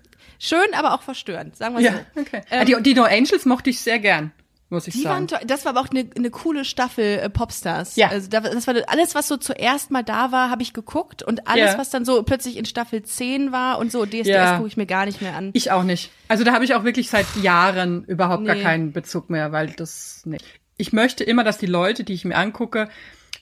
schön, 0.46 0.74
aber 0.74 0.94
auch 0.94 1.02
verstörend, 1.02 1.56
sagen 1.56 1.74
wir 1.76 1.82
Ja, 1.82 1.92
so. 2.14 2.20
okay. 2.20 2.42
Ähm, 2.50 2.60
Ah, 2.60 2.64
die, 2.64 2.76
die 2.82 2.94
No 2.94 3.04
Angels 3.04 3.44
mochte 3.46 3.70
ich 3.70 3.80
sehr 3.80 3.98
gern, 3.98 4.32
muss 4.70 4.86
ich 4.88 4.94
Die 4.94 5.02
sagen. 5.02 5.30
waren. 5.30 5.46
Das 5.46 5.64
war 5.64 5.70
aber 5.76 5.80
auch 5.80 5.90
eine, 5.90 6.08
eine 6.16 6.30
coole 6.30 6.64
Staffel 6.64 7.18
äh, 7.18 7.30
Popstars. 7.30 7.96
Ja. 7.96 8.08
Also 8.08 8.28
da, 8.28 8.40
das 8.40 8.66
war 8.66 8.74
alles, 8.88 9.14
was 9.14 9.28
so 9.28 9.36
zuerst 9.36 9.90
mal 9.90 10.02
da 10.02 10.32
war, 10.32 10.50
habe 10.50 10.62
ich 10.62 10.72
geguckt 10.72 11.22
und 11.22 11.46
alles, 11.48 11.72
Ja. 11.72 11.78
was 11.78 11.90
dann 11.90 12.04
so 12.04 12.22
plötzlich 12.22 12.56
in 12.56 12.64
Staffel 12.64 13.02
10 13.02 13.52
war 13.52 13.78
und 13.78 13.92
so 13.92 14.04
DSDS 14.04 14.26
Ja. 14.28 14.56
gucke 14.56 14.68
ich 14.68 14.76
mir 14.76 14.86
gar 14.86 15.04
nicht 15.06 15.20
mehr 15.22 15.34
an. 15.36 15.50
Ich 15.52 15.70
auch 15.70 15.82
nicht. 15.84 16.10
Also 16.28 16.42
da 16.44 16.52
habe 16.52 16.64
ich 16.64 16.74
auch 16.74 16.84
wirklich 16.84 17.08
seit 17.10 17.26
Jahren 17.42 18.04
überhaupt 18.04 18.44
gar 18.44 18.56
Nee. 18.56 18.62
keinen 18.62 18.92
Bezug 18.92 19.30
mehr, 19.30 19.52
weil 19.52 19.68
das 19.72 20.22
nee. 20.24 20.38
Ich 20.78 20.92
möchte 20.92 21.22
immer, 21.22 21.44
dass 21.44 21.58
die 21.58 21.66
Leute, 21.66 22.02
die 22.02 22.14
ich 22.14 22.24
mir 22.24 22.34
angucke, 22.36 22.88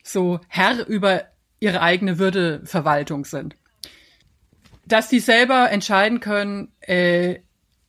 so 0.03 0.41
Herr 0.49 0.87
über 0.87 1.23
ihre 1.61 1.81
eigene 1.81 2.19
Würdeverwaltung 2.19 3.25
sind. 3.25 3.55
Dass 4.91 5.09
die 5.09 5.21
selber 5.21 5.71
entscheiden 5.71 6.21
können, 6.21 6.69
äh, 6.81 7.37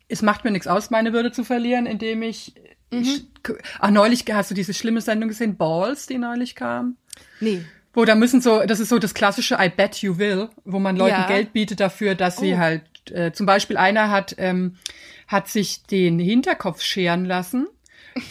es 0.07 0.21
macht 0.21 0.43
mir 0.45 0.51
nichts 0.51 0.67
aus, 0.67 0.89
meine 0.89 1.11
Würde 1.13 1.31
zu 1.31 1.43
verlieren, 1.43 1.85
indem 1.85 2.21
ich, 2.21 2.53
Mhm. 2.91 3.27
ach, 3.79 3.89
neulich 3.91 4.25
hast 4.31 4.51
du 4.51 4.55
diese 4.55 4.73
schlimme 4.73 5.01
Sendung 5.01 5.29
gesehen, 5.29 5.57
Balls, 5.57 6.07
die 6.07 6.17
neulich 6.17 6.55
kam? 6.55 6.97
nee. 7.39 7.63
Wo 7.93 8.05
da 8.05 8.15
müssen 8.15 8.39
so, 8.39 8.63
das 8.65 8.79
ist 8.79 8.87
so 8.87 8.99
das 8.99 9.13
klassische 9.13 9.57
I 9.59 9.67
bet 9.67 9.97
you 9.97 10.17
will, 10.17 10.47
wo 10.63 10.79
man 10.79 10.95
Leuten 10.95 11.19
Ja. 11.21 11.27
Geld 11.27 11.51
bietet 11.51 11.81
dafür, 11.81 12.15
dass 12.15 12.37
sie 12.37 12.53
Oh. 12.53 12.57
halt, 12.57 12.83
äh, 13.11 13.33
zum 13.33 13.45
Beispiel 13.45 13.75
einer 13.75 14.09
hat, 14.09 14.33
ähm, 14.37 14.77
hat 15.27 15.49
sich 15.49 15.83
den 15.83 16.17
Hinterkopf 16.17 16.81
scheren 16.83 17.25
lassen, 17.25 17.67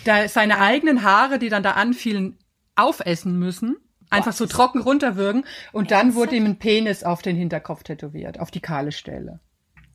da 0.04 0.26
seine 0.28 0.60
eigenen 0.60 1.02
Haare, 1.02 1.38
die 1.38 1.50
dann 1.50 1.62
da 1.62 1.72
anfielen, 1.72 2.38
aufessen 2.74 3.38
müssen, 3.38 3.76
einfach 4.10 4.32
so 4.32 4.46
trocken 4.46 4.80
runterwürgen 4.80 5.44
und 5.72 5.90
dann 5.90 6.14
wurde 6.14 6.36
ihm 6.36 6.44
ein 6.44 6.58
Penis 6.58 7.04
auf 7.04 7.22
den 7.22 7.36
Hinterkopf 7.36 7.82
tätowiert, 7.82 8.40
auf 8.40 8.50
die 8.50 8.60
kahle 8.60 8.92
Stelle. 8.92 9.40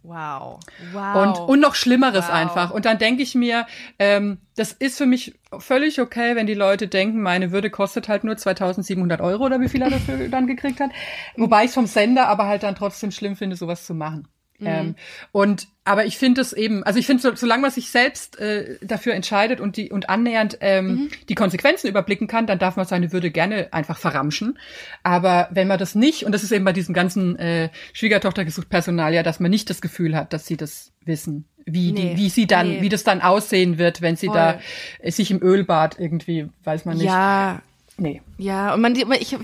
Wow. 0.08 0.60
Wow. 0.94 1.16
Und, 1.16 1.50
und 1.50 1.60
noch 1.60 1.74
Schlimmeres 1.74 2.28
Wow. 2.28 2.34
einfach. 2.36 2.72
Und 2.72 2.86
dann 2.86 3.00
denke 3.00 3.24
ich 3.24 3.34
mir, 3.34 3.66
ähm, 3.98 4.38
das 4.56 4.72
ist 4.72 4.98
für 4.98 5.08
mich 5.08 5.40
völlig 5.58 6.00
okay, 6.00 6.36
wenn 6.36 6.46
die 6.46 6.54
Leute 6.54 6.88
denken, 6.88 7.22
meine 7.22 7.52
Würde 7.52 7.72
kostet 7.72 8.08
halt 8.08 8.24
nur 8.24 8.38
2700 8.38 9.20
Euro 9.20 9.46
oder 9.46 9.60
wie 9.62 9.70
viel 9.70 9.82
er 9.82 9.90
dafür 9.90 10.30
dann 10.30 10.46
gekriegt 10.48 10.80
hat. 10.80 10.92
Wobei 11.38 11.64
ich 11.64 11.70
es 11.70 11.74
vom 11.74 11.88
Sender 11.88 12.28
aber 12.28 12.46
halt 12.46 12.64
dann 12.64 12.76
trotzdem 12.76 13.10
schlimm 13.12 13.36
finde, 13.36 13.56
sowas 13.56 13.86
zu 13.86 13.96
machen. 13.96 14.28
Mhm. 14.60 14.68
Ähm, 14.68 14.96
und 15.32 15.68
aber 15.84 16.06
ich 16.06 16.18
finde 16.18 16.42
es 16.42 16.54
eben, 16.54 16.84
also 16.84 16.98
ich 16.98 17.06
finde, 17.06 17.22
so, 17.22 17.36
solange 17.36 17.62
man 17.62 17.72
sich 17.72 17.90
selbst 17.92 18.40
äh, 18.40 18.78
dafür 18.82 19.14
entscheidet 19.14 19.60
und 19.60 19.78
die 19.78 19.92
und 19.92 20.10
annähernd 20.10 20.58
ähm, 20.62 20.88
Mhm. 20.88 21.10
die 21.30 21.36
Konsequenzen 21.36 21.88
überblicken 21.88 22.28
kann, 22.28 22.48
dann 22.48 22.58
darf 22.58 22.76
man 22.76 22.86
seine 22.86 23.12
Würde 23.12 23.32
gerne 23.32 23.72
einfach 23.74 23.98
verramschen. 23.98 24.58
Aber 25.04 25.48
wenn 25.52 25.68
man 25.68 25.78
das 25.78 25.94
nicht, 25.94 26.24
und 26.26 26.32
das 26.32 26.44
ist 26.44 26.52
eben 26.52 26.66
bei 26.66 26.74
diesem 26.74 26.94
ganzen 26.94 27.36
äh, 27.38 27.70
Schwiegertochter 27.94 28.46
gesucht 28.46 28.70
Personal 28.70 29.14
ja, 29.14 29.24
dass 29.24 29.40
man 29.40 29.52
nicht 29.52 29.70
das 29.70 29.82
Gefühl 29.82 30.16
hat, 30.16 30.34
dass 30.34 30.46
sie 30.48 30.58
das 30.58 30.92
wissen, 31.04 31.46
wie 31.66 31.92
Nee, 31.92 32.14
die, 32.16 32.18
wie 32.18 32.30
sie 32.30 32.48
dann, 32.48 32.70
nee. 32.70 32.82
wie 32.82 32.90
das 32.90 33.04
dann 33.04 33.22
aussehen 33.22 33.78
wird, 33.78 34.02
wenn 34.02 34.16
sie 34.16 34.28
Voll. 34.28 34.36
da 34.38 34.60
äh, 35.00 35.12
sich 35.12 35.30
im 35.32 35.42
Ölbad 35.44 36.00
irgendwie, 36.00 36.48
weiß 36.64 36.86
man 36.86 36.98
nicht. 36.98 37.06
ja, 37.08 37.62
Nee. 37.98 38.22
Ja, 38.38 38.74
und 38.74 38.82
man, 38.82 38.96
ich, 38.96 39.36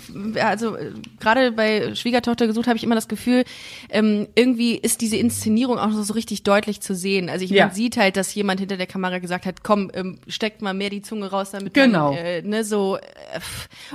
also 0.44 0.76
äh, 0.76 0.92
gerade 1.22 1.54
bei 1.54 1.96
Schwiegertochter 1.96 2.46
gesucht 2.48 2.68
habe 2.68 2.76
ich 2.76 2.84
immer 2.84 2.96
das 2.96 3.08
Gefühl, 3.08 3.46
ähm, 3.90 4.28
irgendwie 4.36 4.76
ist 4.76 5.00
diese 5.00 5.16
Inszenierung 5.16 5.78
auch 5.80 5.92
so, 5.92 6.04
so 6.04 6.14
richtig 6.14 6.44
deutlich 6.44 6.82
zu 6.82 6.94
sehen. 6.94 7.30
Also 7.30 7.46
ich 7.46 7.52
Ja. 7.52 7.68
man 7.68 7.76
sieht 7.76 7.96
halt, 7.96 8.18
dass 8.18 8.36
jemand 8.36 8.60
hinter 8.60 8.76
der 8.76 8.88
Kamera 8.88 9.20
gesagt 9.20 9.46
hat, 9.46 9.64
komm, 9.64 9.92
ähm, 9.94 10.20
steckt 10.28 10.62
mal 10.62 10.74
mehr 10.74 10.90
die 10.90 11.02
Zunge 11.02 11.32
raus, 11.32 11.52
damit 11.52 11.74
Genau. 11.74 12.10
man, 12.12 12.18
äh, 12.18 12.42
ne, 12.42 12.66
so 12.66 12.98
äh, 12.98 13.02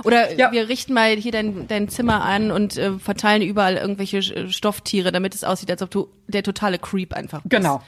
oder 0.03 0.33
Ja. 0.35 0.51
wir 0.51 0.67
richten 0.67 0.93
mal 0.93 1.15
hier 1.15 1.31
dein, 1.31 1.67
dein 1.67 1.89
Zimmer 1.89 2.23
an 2.23 2.49
und 2.49 2.77
äh, 2.77 2.93
verteilen 2.97 3.43
überall 3.43 3.75
irgendwelche 3.75 4.49
Stofftiere, 4.49 5.11
damit 5.11 5.35
es 5.35 5.43
aussieht, 5.43 5.69
als 5.69 5.81
ob 5.83 5.91
du 5.91 6.07
der 6.27 6.43
totale 6.43 6.79
Creep 6.79 7.13
einfach 7.13 7.41
bist. 7.43 7.51
Genau. 7.51 7.81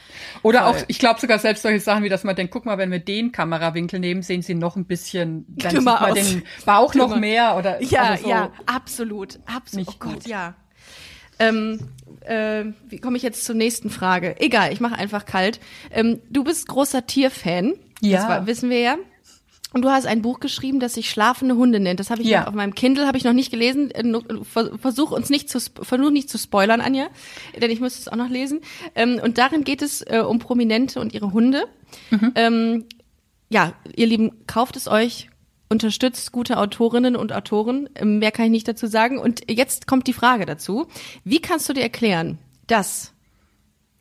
Oder 0.44 0.60
Voll. 0.64 0.70
auch, 0.70 0.84
ich 0.88 1.00
glaube 1.00 1.20
sogar 1.20 1.40
selbst 1.40 1.64
solche 1.64 1.80
Sachen 1.80 2.04
wie, 2.04 2.10
dass 2.10 2.24
man 2.24 2.36
denkt, 2.36 2.54
guck 2.54 2.66
mal, 2.66 2.78
wenn 2.78 2.92
wir 2.92 3.00
den 3.00 3.32
Kamerawinkel 3.32 4.00
nehmen, 4.00 4.22
sehen 4.22 4.42
sie 4.44 4.54
noch 4.54 4.76
ein 4.76 4.86
bisschen, 4.86 5.46
dann 5.50 5.74
Dümmer 5.74 5.92
sieht 5.98 6.02
man 6.02 6.12
aus. 6.12 6.16
den 6.30 6.44
Bauch 6.66 6.94
noch 7.00 7.16
mehr 7.18 7.56
oder 7.58 7.82
Ja, 7.84 8.02
also 8.04 8.24
so. 8.24 8.30
ja, 8.30 8.52
absolut, 8.66 9.40
absolut. 9.46 9.88
Oh 9.90 9.94
Gott, 10.00 10.14
gut. 10.16 10.28
ja. 10.28 10.56
Ähm, 11.40 11.80
äh, 12.26 12.66
wie 12.90 13.00
komme 13.00 13.18
ich 13.18 13.24
jetzt 13.24 13.46
zur 13.46 13.56
nächsten 13.56 13.90
Frage? 13.90 14.36
Egal, 14.40 14.74
ich 14.74 14.80
mache 14.82 14.96
einfach 14.96 15.26
kalt. 15.26 15.60
Ähm, 15.92 16.20
du 16.30 16.44
bist 16.44 16.68
großer 16.68 17.06
Tierfan. 17.06 17.74
Ja. 18.02 18.18
Das 18.20 18.28
war, 18.30 18.48
wissen 18.48 18.70
wir 18.70 18.80
ja. 18.80 18.98
Und 19.72 19.84
du 19.84 19.90
hast 19.90 20.08
ein 20.08 20.24
Buch 20.24 20.40
geschrieben, 20.40 20.80
das 20.80 20.96
sich 20.96 21.12
Schlafende 21.12 21.56
Hunde 21.56 21.80
nennt. 21.80 22.00
Das 22.00 22.10
habe 22.10 22.24
ich 22.24 22.28
Ja. 22.28 22.48
auf 22.48 22.56
meinem 22.56 22.74
Kindle, 22.74 23.06
habe 23.06 23.18
ich 23.20 23.24
noch 23.24 23.34
nicht 23.34 23.52
gelesen. 23.52 23.92
Äh, 23.92 24.04
Versuch 24.80 25.12
uns 25.12 25.30
nicht 25.30 25.48
zu, 25.50 25.60
versuch 25.82 26.10
nicht 26.10 26.30
zu 26.30 26.38
spoilern, 26.40 26.82
Anja, 26.82 27.08
denn 27.62 27.70
ich 27.70 27.80
müsste 27.80 28.02
es 28.02 28.08
auch 28.08 28.16
noch 28.16 28.30
lesen. 28.30 28.62
Ähm, 28.96 29.20
und 29.24 29.38
darin 29.38 29.64
geht 29.64 29.82
es 29.84 30.02
äh, 30.02 30.24
um 30.28 30.40
Prominente 30.40 31.00
und 31.00 31.14
ihre 31.14 31.32
Hunde. 31.34 31.66
Mhm. 32.10 32.32
Ähm, 32.36 32.86
ja, 33.50 33.74
ihr 33.96 34.08
Lieben, 34.08 34.46
kauft 34.48 34.76
es 34.76 34.88
euch, 34.88 35.30
unterstützt 35.70 36.32
gute 36.32 36.58
Autorinnen 36.58 37.16
und 37.16 37.32
Autoren. 37.32 37.90
Mehr 38.04 38.32
kann 38.32 38.46
ich 38.46 38.52
nicht 38.52 38.68
dazu 38.68 38.88
sagen. 38.88 39.18
Und 39.20 39.50
jetzt 39.50 39.88
kommt 39.88 40.08
die 40.08 40.14
Frage 40.14 40.46
dazu. 40.46 40.88
Wie 41.24 41.40
kannst 41.40 41.70
du 41.70 41.74
dir 41.74 41.84
erklären, 41.84 42.40
dass 42.68 43.14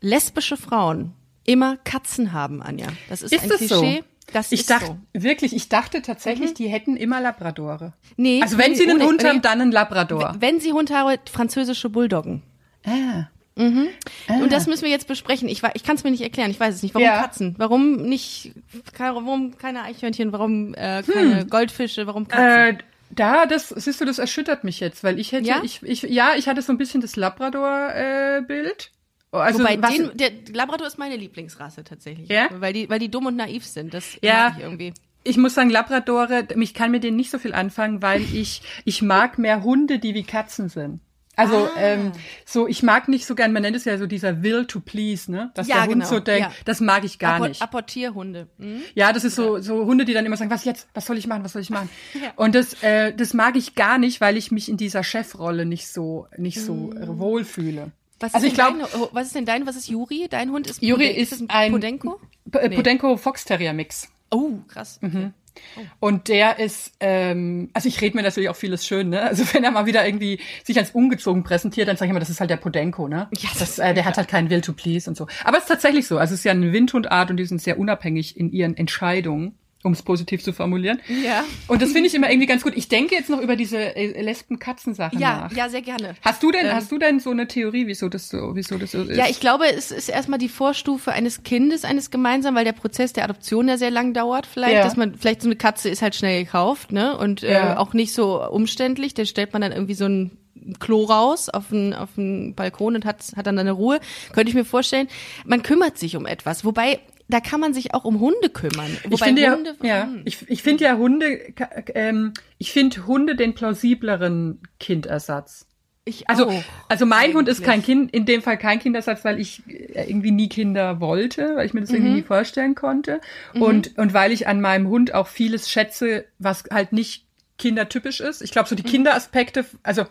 lesbische 0.01 0.57
Frauen 0.57 1.13
immer 1.45 1.77
Katzen 1.79 2.33
haben, 2.33 2.63
Anja? 2.63 2.89
Das 3.09 3.23
ist, 3.23 3.33
Ist 3.33 3.43
ein 3.43 3.49
das 3.51 3.59
Klischee. 3.59 3.97
so? 3.99 4.05
Das 4.33 4.53
Ich 4.53 4.61
ist 4.61 4.71
dachte, 4.71 4.87
so. 4.87 4.93
Mhm. 5.15 5.23
wirklich, 5.23 5.55
ich 5.57 5.69
dachte 5.71 6.03
tatsächlich, 6.03 6.53
die 6.53 6.69
hätten 6.69 6.97
immer 6.97 7.21
Labradore. 7.21 7.95
Nee, 8.17 8.43
Also 8.43 8.59
wenn 8.59 8.73
nee, 8.73 8.77
sie 8.77 8.91
einen 8.91 9.03
Hund 9.03 9.25
haben, 9.25 9.37
nee. 9.37 9.43
dann 9.43 9.61
einen 9.63 9.73
Labrador. 9.73 10.37
Wenn 10.39 10.61
sie 10.61 10.73
Hund 10.75 10.91
haben, 10.91 11.17
französische 11.31 11.89
Bulldoggen. 11.89 12.43
Ah. 12.85 13.25
Und 13.59 14.53
das 14.53 14.67
müssen 14.67 14.85
wir 14.85 14.91
jetzt 14.91 15.09
besprechen. 15.09 15.49
Ich, 15.49 15.63
ich 15.75 15.83
kann 15.83 15.97
es 15.97 16.05
mir 16.05 16.11
nicht 16.11 16.23
erklären. 16.23 16.51
Ich 16.51 16.61
weiß 16.61 16.75
es 16.77 16.83
nicht. 16.83 16.95
Warum 16.95 17.05
Ja. 17.07 17.21
Katzen? 17.23 17.55
Warum 17.59 17.97
nicht? 17.97 18.53
keine- 18.93 19.17
Warum 19.17 19.57
keine 19.59 19.83
Eichhörnchen? 19.83 20.33
Warum 20.33 20.75
äh, 20.75 21.03
keine 21.03 21.45
Goldfische? 21.47 22.07
Warum 22.07 22.29
Katzen? 22.29 22.69
Hm. 22.71 22.77
Äh, 22.77 22.79
da, 23.11 23.47
das, 23.47 23.71
siehst 23.71 24.01
du, 24.01 24.05
das 24.05 24.19
erschüttert 24.19 24.65
mich 24.65 24.81
jetzt, 24.81 25.03
weil 25.03 25.19
ich 25.19 25.33
hätte, 25.33 25.49
Ja? 25.49 25.61
ich, 25.65 25.83
ich, 25.83 26.03
ja, 26.03 26.33
ich 26.37 26.47
hatte 26.47 26.61
so 26.63 26.73
ein 26.73 26.79
bisschen 26.79 27.01
das 27.01 27.17
Labrador-Bild. 27.17 28.93
also, 29.33 29.59
Wobei 29.61 29.81
was, 29.83 29.91
den, 29.95 30.11
der 30.17 30.31
Labrador 30.53 30.87
ist 30.87 30.99
meine 30.99 31.17
Lieblingsrasse 31.17 31.85
tatsächlich. 31.85 32.29
Ja? 32.29 32.49
Weil 32.53 32.73
die, 32.73 32.89
weil 32.91 32.99
die 32.99 33.11
dumm 33.11 33.27
und 33.27 33.37
naiv 33.37 33.65
sind. 33.65 33.95
Das 33.95 34.19
Ja. 34.23 34.51
mag 34.51 34.59
ich 34.59 34.65
irgendwie. 34.65 34.93
ich 35.25 35.37
muss 35.37 35.55
sagen, 35.55 35.71
Labradore, 35.71 36.47
ich 36.59 36.75
kann 36.75 36.91
mit 36.91 37.03
denen 37.05 37.17
nicht 37.17 37.31
so 37.31 37.39
viel 37.39 37.55
anfangen, 37.55 38.03
weil 38.03 38.23
ich, 38.23 38.63
ich 38.85 39.03
mag 39.03 39.39
mehr 39.39 39.63
Hunde, 39.63 39.99
die 39.99 40.15
wie 40.15 40.23
Katzen 40.25 40.69
sind. 40.69 41.01
Also 41.39 41.57
Ah. 41.57 41.71
ähm, 41.79 42.13
so, 42.45 42.67
ich 42.69 42.83
mag 42.83 43.09
nicht 43.09 43.25
so 43.27 43.35
gern, 43.35 43.53
man 43.53 43.63
nennt 43.63 43.77
es 43.77 43.85
ja 43.85 43.97
so 43.97 44.07
dieser 44.07 44.43
Will 44.43 44.67
to 44.67 44.81
please, 44.81 45.31
ne? 45.31 45.51
Dass 45.55 45.69
Ja, 45.69 45.77
der 45.77 45.83
Hund 45.85 45.93
genau, 45.95 46.07
so 46.07 46.21
denkt, 46.21 46.51
ja. 46.51 46.53
das 46.65 46.81
mag 46.81 47.05
ich 47.05 47.19
gar 47.19 47.37
Appor- 47.37 47.49
nicht. 47.49 47.63
Apportierhunde. 47.63 48.49
Hm? 48.59 48.83
Ja, 48.95 49.13
das 49.13 49.25
ist 49.25 49.37
so, 49.37 49.59
so 49.61 49.85
Hunde, 49.87 50.05
die 50.05 50.13
dann 50.15 50.27
immer 50.27 50.37
sagen, 50.37 50.51
was 50.51 50.65
jetzt? 50.65 50.89
Was 50.95 51.07
soll 51.07 51.17
ich 51.17 51.27
machen? 51.27 51.45
Was 51.45 51.53
soll 51.55 51.63
ich 51.63 51.71
machen? 51.71 51.89
Ja. 52.15 52.33
Und 52.37 52.55
das, 52.55 52.83
äh, 52.83 53.15
das 53.15 53.33
mag 53.35 53.57
ich 53.57 53.75
gar 53.77 53.99
nicht, 53.99 54.21
weil 54.21 54.37
ich 54.37 54.51
mich 54.51 54.69
in 54.69 54.77
dieser 54.77 55.05
Chefrolle 55.05 55.65
nicht 55.65 55.87
so, 55.89 56.27
nicht 56.37 56.61
so 56.61 56.93
äh, 56.93 57.07
wohlfühle. 57.07 57.93
Was 58.21 58.35
also 58.35 58.47
ist 58.47 58.53
ich 58.53 58.59
glaube, 58.59 58.79
dein, 58.79 59.01
oh, 59.01 59.09
was 59.13 59.27
ist 59.29 59.37
denn 59.37 59.45
dein, 59.47 59.65
was 59.67 59.77
ist 59.77 59.89
Juri? 59.89 60.27
Dein 60.29 60.51
Hund 60.51 60.67
ist 60.67 60.83
Juri 60.83 61.07
Poden- 61.11 61.17
ist 61.23 61.33
das 61.33 61.43
ein 61.49 61.71
Podenco? 61.73 62.21
P- 62.51 62.59
äh, 62.59 62.69
Nee. 62.69 62.75
Podenco 62.77 63.17
Fox 63.17 63.45
Terrier 63.45 63.73
Mix. 63.73 64.09
Oh, 64.31 64.55
krass. 64.67 64.99
Mhm. 65.03 65.33
Okay. 65.77 65.87
Und 66.01 66.29
der 66.29 66.59
ist, 66.59 66.93
ähm, 67.01 67.71
also 67.73 67.89
ich 67.89 68.01
rede 68.01 68.17
mir 68.17 68.23
natürlich 68.23 68.49
auch 68.49 68.57
vieles 68.57 68.87
schön, 68.87 69.11
ne? 69.11 69.23
Also 69.23 69.45
wenn 69.53 69.65
er 69.65 69.71
mal 69.71 69.87
wieder 69.87 70.07
irgendwie 70.07 70.41
sich 70.65 70.79
als 70.79 70.91
ungezogen 70.91 71.43
präsentiert, 71.43 71.89
dann 71.89 71.97
sage 71.97 72.07
ich 72.07 72.11
immer, 72.11 72.21
das 72.21 72.31
ist 72.31 72.41
halt 72.41 72.51
der 72.51 72.57
Podenko, 72.57 73.09
ne? 73.09 73.29
Ja, 73.39 73.51
das, 73.59 73.79
äh, 73.79 73.95
der 73.95 74.05
hat 74.05 74.17
halt 74.17 74.29
keinen 74.29 74.51
Will 74.51 74.61
to 74.61 74.73
please 74.73 75.09
und 75.09 75.17
so. 75.17 75.27
Aber 75.45 75.57
es 75.57 75.65
ist 75.65 75.69
tatsächlich 75.69 76.07
so. 76.07 76.19
Also 76.19 76.35
es 76.35 76.41
ist 76.41 76.45
ja 76.45 76.53
eine 76.53 76.73
Windhundart 76.73 77.31
und 77.31 77.37
die 77.37 77.45
sind 77.45 77.61
sehr 77.63 77.79
unabhängig 77.79 78.37
in 78.37 78.53
ihren 78.53 78.77
Entscheidungen 78.77 79.59
um 79.85 79.93
es 79.93 80.03
positiv 80.03 80.43
zu 80.43 80.53
formulieren. 80.53 81.01
Ja. 81.25 81.45
Und 81.69 81.81
das 81.83 81.93
finde 81.93 82.09
ich 82.09 82.15
immer 82.15 82.29
irgendwie 82.29 82.47
ganz 82.49 82.63
gut. 82.65 82.73
Ich 82.77 82.89
denke 82.89 83.15
jetzt 83.15 83.31
noch 83.31 83.41
über 83.41 83.55
diese 83.55 83.79
äh, 83.97 84.21
Lesben-Katzen-Sache 84.23 85.17
Ja, 85.19 85.43
nach. 85.43 85.53
ja, 85.53 85.69
sehr 85.69 85.83
gerne. 85.83 86.15
Hast 86.23 86.43
du 86.43 86.51
denn, 86.51 86.67
Ähm, 86.67 86.75
hast 86.75 86.91
du 86.91 86.99
denn 86.99 87.21
so 87.21 87.31
eine 87.31 87.47
Theorie, 87.47 87.87
wieso 87.87 88.09
das 88.09 88.29
so, 88.29 88.51
wieso 88.55 88.77
das 88.77 88.91
so 88.93 89.03
ist? 89.03 89.17
Ja, 89.17 89.27
ich 89.29 89.39
glaube, 89.41 89.67
es 89.73 89.91
ist 89.93 90.09
erstmal 90.09 90.39
die 90.41 90.49
Vorstufe 90.49 91.13
eines 91.13 91.45
Kindes, 91.45 91.85
eines 91.85 92.11
gemeinsamen, 92.11 92.57
weil 92.57 92.65
der 92.65 92.73
Prozess 92.73 93.13
der 93.13 93.25
Adoption 93.25 93.69
ja 93.69 93.77
sehr 93.79 93.91
lang 93.93 94.15
dauert, 94.15 94.47
vielleicht, 94.47 94.75
Ja. 94.75 94.83
dass 94.83 94.97
man, 94.97 95.15
vielleicht 95.17 95.43
so 95.43 95.49
eine 95.49 95.57
Katze 95.57 95.89
ist 95.89 96.03
halt 96.03 96.15
schnell 96.17 96.45
gekauft, 96.45 96.91
ne? 96.93 97.17
Und 97.17 97.43
äh, 97.45 97.53
Ja. 97.53 97.79
auch 97.79 97.95
nicht 97.95 98.13
so 98.13 98.45
umständlich. 98.51 99.15
Da 99.15 99.25
stellt 99.25 99.53
man 99.53 99.63
dann 99.63 99.73
irgendwie 99.73 99.95
so 99.95 100.07
ein 100.07 100.33
Klo 100.81 101.05
raus 101.05 101.49
auf 101.49 101.69
den, 101.69 101.95
auf 101.95 102.11
den 102.17 102.55
Balkon 102.55 102.97
und 102.97 103.05
hat, 103.05 103.23
hat 103.37 103.47
dann 103.47 103.57
seine 103.57 103.73
Ruhe. 103.73 104.01
Könnte 104.33 104.51
ich 104.51 104.55
mir 104.57 104.65
vorstellen. 104.65 105.07
Man 105.47 105.63
kümmert 105.63 105.99
sich 105.99 106.17
um 106.17 106.27
etwas. 106.27 106.65
Wobei, 106.65 106.99
da 107.29 107.41
kann 107.41 107.61
man 107.61 107.75
sich 107.75 107.95
auch 107.95 108.05
um 108.05 108.21
Hunde 108.21 108.49
kümmern. 108.49 108.97
Wobei 109.05 109.15
ich 109.15 109.23
finde 109.23 109.43
ja, 109.43 109.55
Hunde, 109.55 109.77
ja, 109.83 110.03
Hm. 110.05 110.23
ich, 110.25 110.49
ich 110.49 110.63
finde 110.63 110.85
ja 110.85 110.97
Hunde, 110.97 111.53
ähm, 111.95 112.33
ich 112.59 112.73
finde 112.73 113.07
Hunde 113.07 113.37
den 113.37 113.55
plausibleren 113.55 114.61
Kindersatz. 114.81 115.67
ich 116.05 116.29
Also, 116.31 116.49
auch, 116.49 116.65
also 116.89 117.05
mein 117.05 117.35
Hund 117.35 117.49
ist 117.49 117.59
eigentlich. 117.59 117.67
kein 117.67 117.83
Kind, 117.83 118.15
in 118.15 118.25
dem 118.25 118.41
Fall 118.41 118.57
kein 118.57 118.79
Kindersatz, 118.79 119.25
weil 119.27 119.39
ich 119.39 119.63
äh, 119.69 120.09
irgendwie 120.09 120.31
nie 120.31 120.49
Kinder 120.49 121.01
wollte, 121.01 121.57
weil 121.57 121.67
ich 121.67 121.75
mir 121.75 121.83
das 121.83 121.91
irgendwie 121.91 122.11
Mhm. 122.11 122.17
nie 122.17 122.23
vorstellen 122.23 122.75
konnte. 122.75 123.21
Und, 123.55 123.99
und 123.99 124.15
weil 124.15 124.33
ich 124.33 124.49
an 124.49 124.61
meinem 124.63 124.89
Hund 124.89 125.13
auch 125.13 125.27
vieles 125.29 125.69
schätze, 125.71 126.25
was 126.39 126.65
halt 126.71 126.93
nicht 126.95 127.27
kindertypisch 127.59 128.21
ist. 128.21 128.41
Ich 128.41 128.53
glaube, 128.53 128.69
so 128.71 128.75
die 128.75 128.85
Mhm. 128.85 128.89
Kinderaspekte, 128.89 129.67
also 129.83 130.05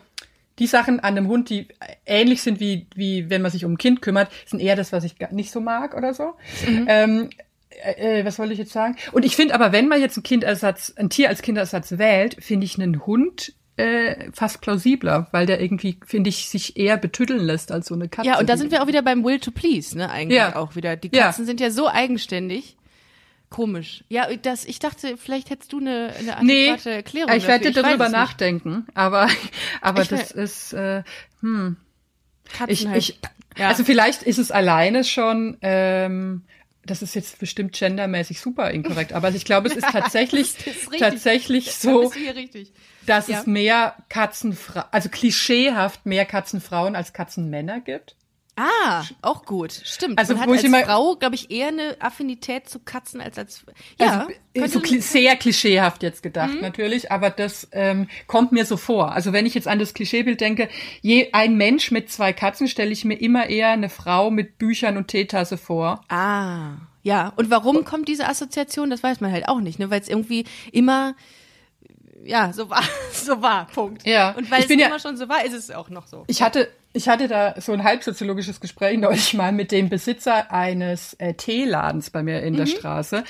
die 0.58 0.66
Sachen 0.66 1.00
an 1.00 1.16
einem 1.16 1.28
Hund, 1.28 1.50
die 1.50 1.68
ähnlich 2.06 2.42
sind 2.42 2.60
wie, 2.60 2.86
wie 2.94 3.30
wenn 3.30 3.42
man 3.42 3.50
sich 3.50 3.64
um 3.64 3.72
ein 3.72 3.78
Kind 3.78 4.02
kümmert, 4.02 4.30
sind 4.46 4.60
eher 4.60 4.76
das, 4.76 4.92
was 4.92 5.04
ich 5.04 5.18
gar 5.18 5.32
nicht 5.32 5.50
so 5.50 5.60
mag 5.60 5.96
oder 5.96 6.14
so. 6.14 6.34
Mhm. 6.68 6.84
Ähm, 6.88 7.30
äh, 7.84 8.20
äh, 8.20 8.24
was 8.24 8.38
wollte 8.38 8.52
ich 8.52 8.58
jetzt 8.58 8.72
sagen? 8.72 8.96
Und 9.12 9.24
ich 9.24 9.36
finde 9.36 9.54
aber, 9.54 9.72
wenn 9.72 9.88
man 9.88 10.00
jetzt 10.00 10.16
ein 10.16 10.22
Kindersatz, 10.22 10.92
ein 10.96 11.10
Tier 11.10 11.28
als 11.28 11.42
Kindersatz 11.42 11.98
wählt, 11.98 12.36
finde 12.42 12.66
ich 12.66 12.78
einen 12.80 13.06
Hund 13.06 13.52
äh, 13.76 14.32
fast 14.32 14.60
plausibler, 14.60 15.28
weil 15.30 15.46
der 15.46 15.60
irgendwie, 15.60 16.00
finde 16.04 16.30
ich, 16.30 16.48
sich 16.48 16.76
eher 16.76 16.96
betüddeln 16.96 17.38
lässt 17.40 17.70
als 17.70 17.86
so 17.86 17.94
eine 17.94 18.08
Katze. 18.08 18.28
Ja, 18.28 18.40
und 18.40 18.48
da 18.48 18.56
sind 18.56 18.72
wir 18.72 18.82
auch 18.82 18.88
wieder 18.88 19.02
beim 19.02 19.22
Will 19.24 19.38
to 19.38 19.52
Please, 19.52 19.96
ne, 19.96 20.10
eigentlich 20.10 20.36
Ja. 20.38 20.56
auch 20.56 20.74
wieder. 20.74 20.96
Die 20.96 21.10
Ja. 21.14 21.26
Katzen 21.26 21.46
sind 21.46 21.60
ja 21.60 21.70
so 21.70 21.88
eigenständig. 21.88 22.76
Komisch. 23.50 24.04
Ja, 24.08 24.28
das, 24.36 24.64
ich 24.66 24.78
dachte, 24.78 25.16
vielleicht 25.16 25.48
hättest 25.50 25.72
du 25.72 25.78
eine, 25.78 26.12
eine 26.18 26.36
Nee, 26.44 26.68
adäquate 26.68 26.90
Erklärung. 26.90 27.32
ich 27.34 27.46
werde 27.46 27.72
darüber 27.72 28.04
weiß 28.06 28.12
nachdenken, 28.12 28.86
aber, 28.94 29.28
aber 29.80 30.02
Ich 30.02 30.08
das 30.08 30.30
ist, 30.32 30.72
äh, 30.74 31.02
Katzen 31.40 31.76
ich, 32.68 32.86
halt. 32.86 32.98
ich, 32.98 33.18
Ja. 33.56 33.68
also 33.68 33.84
vielleicht 33.84 34.22
ist 34.22 34.38
es 34.38 34.50
alleine 34.50 35.02
schon, 35.04 35.56
ähm, 35.62 36.42
das 36.84 37.02
ist 37.02 37.14
jetzt 37.14 37.38
bestimmt 37.38 37.72
gendermäßig 37.72 38.40
super 38.40 38.70
inkorrekt, 38.70 39.12
aber 39.12 39.30
ich 39.30 39.44
glaube, 39.44 39.68
es 39.68 39.76
ist 39.76 39.88
tatsächlich, 39.92 40.54
das 40.56 40.66
ist 40.66 40.92
richtig. 40.92 40.98
tatsächlich 41.00 41.72
so, 41.72 42.12
dass 43.06 43.28
Ja. 43.28 43.40
es 43.40 43.46
mehr 43.46 43.96
Katzenfrauen, 44.10 44.86
also 44.90 45.08
klischeehaft 45.08 46.04
mehr 46.04 46.26
Katzenfrauen 46.26 46.96
als 46.96 47.12
Katzenmänner 47.14 47.80
gibt. 47.80 48.14
Ah, 48.58 49.04
auch 49.22 49.44
gut. 49.44 49.72
Stimmt. 49.84 50.18
Also, 50.18 50.32
Man 50.34 50.42
hat 50.42 50.48
wo 50.48 50.52
ich 50.54 50.58
als 50.58 50.66
immer- 50.66 50.82
Frau, 50.84 51.14
glaube 51.16 51.36
ich, 51.36 51.50
eher 51.50 51.68
eine 51.68 51.96
Affinität 52.00 52.68
zu 52.68 52.80
Katzen 52.80 53.20
als 53.20 53.38
als. 53.38 53.64
Ja, 54.00 54.26
also, 54.26 54.32
äh, 54.54 54.68
so 54.68 54.80
kli 54.80 55.00
sehr 55.00 55.36
klischeehaft 55.36 56.02
jetzt 56.02 56.22
gedacht 56.22 56.54
Mhm. 56.54 56.60
natürlich, 56.60 57.12
aber 57.12 57.30
das 57.30 57.68
ähm, 57.72 58.08
kommt 58.26 58.50
mir 58.52 58.64
so 58.66 58.76
vor. 58.76 59.12
Also 59.12 59.32
wenn 59.32 59.46
ich 59.46 59.54
jetzt 59.54 59.68
an 59.68 59.78
das 59.78 59.94
Klischeebild 59.94 60.40
denke, 60.40 60.68
je 61.02 61.28
ein 61.32 61.56
Mensch 61.56 61.90
mit 61.92 62.10
zwei 62.10 62.32
Katzen 62.32 62.66
stelle 62.68 62.90
ich 62.90 63.04
mir 63.04 63.14
immer 63.20 63.48
eher 63.48 63.68
eine 63.70 63.88
Frau 63.88 64.30
mit 64.30 64.58
Büchern 64.58 64.96
und 64.96 65.06
Teetasse 65.08 65.56
vor. 65.56 66.02
Ah, 66.08 66.72
ja. 67.04 67.32
Und 67.36 67.50
warum 67.50 67.84
kommt 67.84 68.08
diese 68.08 68.26
Assoziation? 68.28 68.90
Das 68.90 69.02
weiß 69.02 69.20
man 69.20 69.30
halt 69.30 69.46
auch 69.48 69.60
nicht, 69.60 69.78
ne? 69.78 69.88
Weil 69.90 70.00
es 70.00 70.08
irgendwie 70.08 70.44
immer, 70.72 71.14
ja, 72.24 72.52
so 72.52 72.68
war, 72.68 72.82
so 73.12 73.40
war. 73.40 73.66
Punkt. 73.68 74.06
Ja. 74.06 74.32
Und 74.32 74.50
weil 74.50 74.58
Ich 74.58 74.64
es 74.64 74.68
bin 74.68 74.78
ja- 74.78 74.88
immer 74.88 74.98
schon 74.98 75.16
so 75.16 75.28
war, 75.28 75.44
ist 75.44 75.54
es 75.54 75.70
auch 75.70 75.88
noch 75.90 76.06
so. 76.06 76.24
Ich 76.26 76.42
hatte, 76.42 76.68
ich 76.92 77.08
hatte 77.08 77.28
da 77.28 77.60
so 77.60 77.72
ein 77.72 77.84
halbsoziologisches 77.84 78.60
Gespräch 78.60 78.98
neulich 78.98 79.34
mal 79.34 79.52
mit 79.52 79.72
dem 79.72 79.88
Besitzer 79.88 80.52
eines 80.52 81.14
äh, 81.14 81.34
Teeladens 81.34 82.10
bei 82.10 82.22
mir 82.22 82.42
in 82.42 82.54
der 82.54 82.66
Straße, 82.66 83.24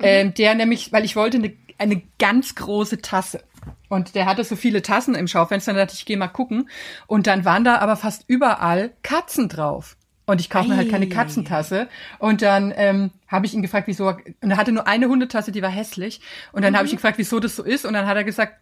ähm, 0.00 0.34
der 0.34 0.54
nämlich, 0.54 0.92
weil 0.92 1.04
ich 1.04 1.16
wollte 1.16 1.38
eine, 1.38 1.52
eine 1.78 2.02
ganz 2.18 2.54
große 2.54 3.00
Tasse. 3.00 3.42
Und 3.88 4.14
der 4.14 4.26
hatte 4.26 4.44
so 4.44 4.56
viele 4.56 4.82
Tassen 4.82 5.14
im 5.14 5.28
Schaufenster, 5.28 5.72
dann 5.72 5.80
dachte 5.80 5.94
ich, 5.94 6.00
ich 6.00 6.06
gehe 6.06 6.16
mal 6.16 6.28
gucken. 6.28 6.68
Und 7.06 7.26
dann 7.26 7.44
waren 7.44 7.64
da 7.64 7.78
aber 7.78 7.96
fast 7.96 8.24
überall 8.26 8.92
Katzen 9.02 9.48
drauf. 9.48 9.96
Und 10.26 10.42
ich 10.42 10.50
kaufe 10.50 10.68
mir 10.68 10.76
halt 10.76 10.90
keine 10.90 11.06
Ei. 11.06 11.08
Katzentasse. 11.08 11.88
Und 12.18 12.42
dann 12.42 12.72
ähm, 12.76 13.12
habe 13.28 13.46
ich 13.46 13.54
ihn 13.54 13.62
gefragt, 13.62 13.88
wieso. 13.88 14.08
Und 14.08 14.50
er 14.50 14.58
hatte 14.58 14.72
nur 14.72 14.86
eine 14.86 15.08
Hundetasse, 15.08 15.52
die 15.52 15.62
war 15.62 15.70
hässlich. 15.70 16.20
Und 16.52 16.62
dann 16.62 16.76
habe 16.76 16.86
ich 16.86 16.92
ihn 16.92 16.96
gefragt, 16.96 17.16
wieso 17.16 17.40
das 17.40 17.56
so 17.56 17.62
ist. 17.62 17.86
Und 17.86 17.94
dann 17.94 18.06
hat 18.06 18.16
er 18.16 18.24
gesagt, 18.24 18.54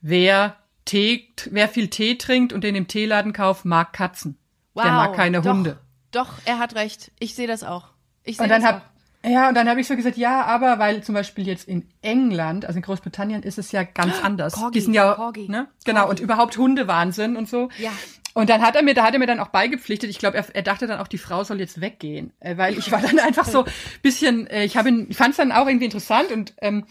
wer 0.00 0.56
Tee, 0.88 1.28
wer 1.50 1.68
viel 1.68 1.88
Tee 1.88 2.16
trinkt 2.16 2.54
und 2.54 2.64
den 2.64 2.74
im 2.74 2.88
Teeladen 2.88 3.34
kauft, 3.34 3.66
mag 3.66 3.92
Katzen. 3.92 4.38
Wow. 4.72 4.84
Der 4.84 4.92
mag 4.92 5.14
keine 5.14 5.42
doch, 5.42 5.52
Hunde. 5.52 5.78
Doch, 6.12 6.32
er 6.46 6.58
hat 6.58 6.74
recht. 6.74 7.12
Ich 7.18 7.34
sehe 7.34 7.46
das 7.46 7.62
auch. 7.62 7.88
Ich 8.24 8.38
sehe 8.38 8.44
Und 8.44 8.50
dann 8.50 8.62
das 8.62 8.72
hab 8.72 8.90
ja, 9.24 9.48
und 9.48 9.54
dann 9.56 9.68
habe 9.68 9.80
ich 9.80 9.88
so 9.88 9.96
gesagt, 9.96 10.16
ja, 10.16 10.44
aber 10.44 10.78
weil 10.78 11.02
zum 11.02 11.14
Beispiel 11.14 11.46
jetzt 11.46 11.66
in 11.66 11.88
England, 12.02 12.64
also 12.64 12.76
in 12.78 12.82
Großbritannien, 12.82 13.42
ist 13.42 13.58
es 13.58 13.72
ja 13.72 13.82
ganz 13.82 14.14
anders. 14.22 14.54
Corgi, 14.54 14.78
Die 14.78 14.84
sind 14.84 14.94
ja, 14.94 15.14
Corgi. 15.14 15.48
ne? 15.48 15.68
Genau, 15.84 16.08
und 16.08 16.20
überhaupt 16.20 16.56
Hundewahnsinn 16.56 17.36
und 17.36 17.48
so. 17.48 17.68
Ja. 17.78 17.90
Und 18.34 18.48
dann 18.48 18.62
hat 18.62 18.76
er 18.76 18.84
mir, 18.84 18.94
da 18.94 19.02
hat 19.02 19.14
er 19.14 19.18
mir 19.18 19.26
dann 19.26 19.40
auch 19.40 19.48
beigepflichtet. 19.48 20.08
Ich 20.08 20.18
glaube, 20.20 20.36
er, 20.36 20.46
er 20.54 20.62
dachte 20.62 20.86
dann 20.86 21.00
auch, 21.00 21.08
die 21.08 21.18
Frau 21.18 21.42
soll 21.42 21.58
jetzt 21.58 21.80
weggehen, 21.80 22.32
äh, 22.38 22.56
weil 22.56 22.78
ich 22.78 22.92
war 22.92 23.00
dann 23.00 23.18
einfach 23.18 23.44
so 23.44 23.64
bisschen, 24.00 24.46
äh, 24.46 24.64
ich 24.64 24.76
habe 24.76 24.88
ihn, 24.88 25.06
ich 25.10 25.16
fand 25.16 25.32
es 25.32 25.38
dann 25.38 25.50
auch 25.50 25.66
irgendwie 25.66 25.86
interessant 25.86 26.30
und 26.30 26.54
ähm, 26.62 26.84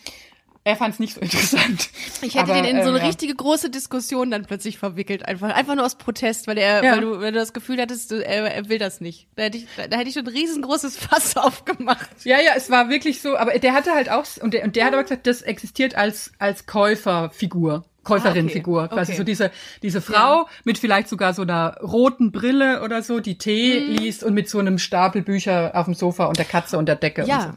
er 0.68 0.76
fand 0.76 0.93
es 0.95 0.99
nicht 0.99 1.13
so 1.13 1.22
interessant. 1.22 1.89
Ich 2.22 2.36
hätte 2.36 2.51
Aber, 2.51 2.61
den 2.61 2.65
in 2.65 2.84
so 2.84 2.89
eine 2.89 2.97
ähm, 2.97 3.03
ja. 3.03 3.07
richtige 3.07 3.34
große 3.34 3.70
Diskussion 3.70 4.30
dann 4.32 4.43
plötzlich 4.45 4.78
verwickelt, 4.78 5.26
einfach, 5.26 5.49
einfach 5.55 5.76
nur 5.76 5.86
aus 5.86 5.95
Protest, 5.95 6.45
weil 6.47 6.57
er, 6.57 6.84
Ja. 6.84 6.91
weil 6.93 7.01
du, 7.01 7.22
weil 7.22 7.32
du 7.32 7.39
das 7.39 7.53
Gefühl 7.53 7.80
hattest, 7.82 8.11
du, 8.11 8.15
er, 8.26 8.53
er 8.53 8.68
will 8.70 8.78
das 8.78 8.99
nicht. 8.99 9.28
Da 9.36 9.43
hätte 9.43 9.57
ich, 9.57 9.68
da 9.89 9.97
hätte 9.97 10.09
ich 10.09 10.13
schon 10.13 10.26
ein 10.28 10.34
riesengroßes 10.34 10.97
Fass 11.07 11.38
aufgemacht. 11.38 12.09
Ja, 12.26 12.38
ja, 12.41 12.51
es 12.55 12.70
war 12.70 12.89
wirklich 12.89 13.22
so, 13.22 13.38
aber 13.38 13.57
der 13.59 13.74
hatte 13.74 13.91
halt 13.93 14.09
auch, 14.09 14.26
und 14.41 14.53
der, 14.53 14.63
und 14.65 14.76
der 14.76 14.86
hat 14.86 14.93
aber 14.93 15.03
gesagt, 15.03 15.26
das 15.26 15.41
existiert 15.41 15.95
als, 15.95 16.32
als 16.38 16.65
Käuferfigur. 16.65 17.86
Käuferinfigur, 18.03 18.82
Ah, 18.82 18.86
okay. 18.86 18.95
quasi 18.95 19.11
Okay. 19.13 19.18
so 19.18 19.24
diese, 19.26 19.51
diese 19.84 19.99
Frau 20.01 20.47
mit 20.63 20.78
vielleicht 20.78 21.09
sogar 21.09 21.34
so 21.34 21.41
einer 21.41 21.76
roten 21.82 22.32
Brille 22.32 22.82
oder 22.82 23.01
so, 23.03 23.20
die 23.20 23.38
Tee 23.38 23.82
Mhm. 23.82 23.95
liest 23.97 24.24
und 24.24 24.34
mit 24.34 24.47
so 24.49 24.59
einem 24.59 24.78
Stapel 24.80 25.22
Bücher 25.22 25.72
auf 25.76 25.86
dem 25.86 25.93
Sofa 25.93 26.26
und 26.26 26.38
der 26.38 26.45
Katze 26.45 26.78
und 26.78 26.86
der 26.88 26.95
Decke 26.95 27.24
und 27.24 27.28
so. 27.41 27.49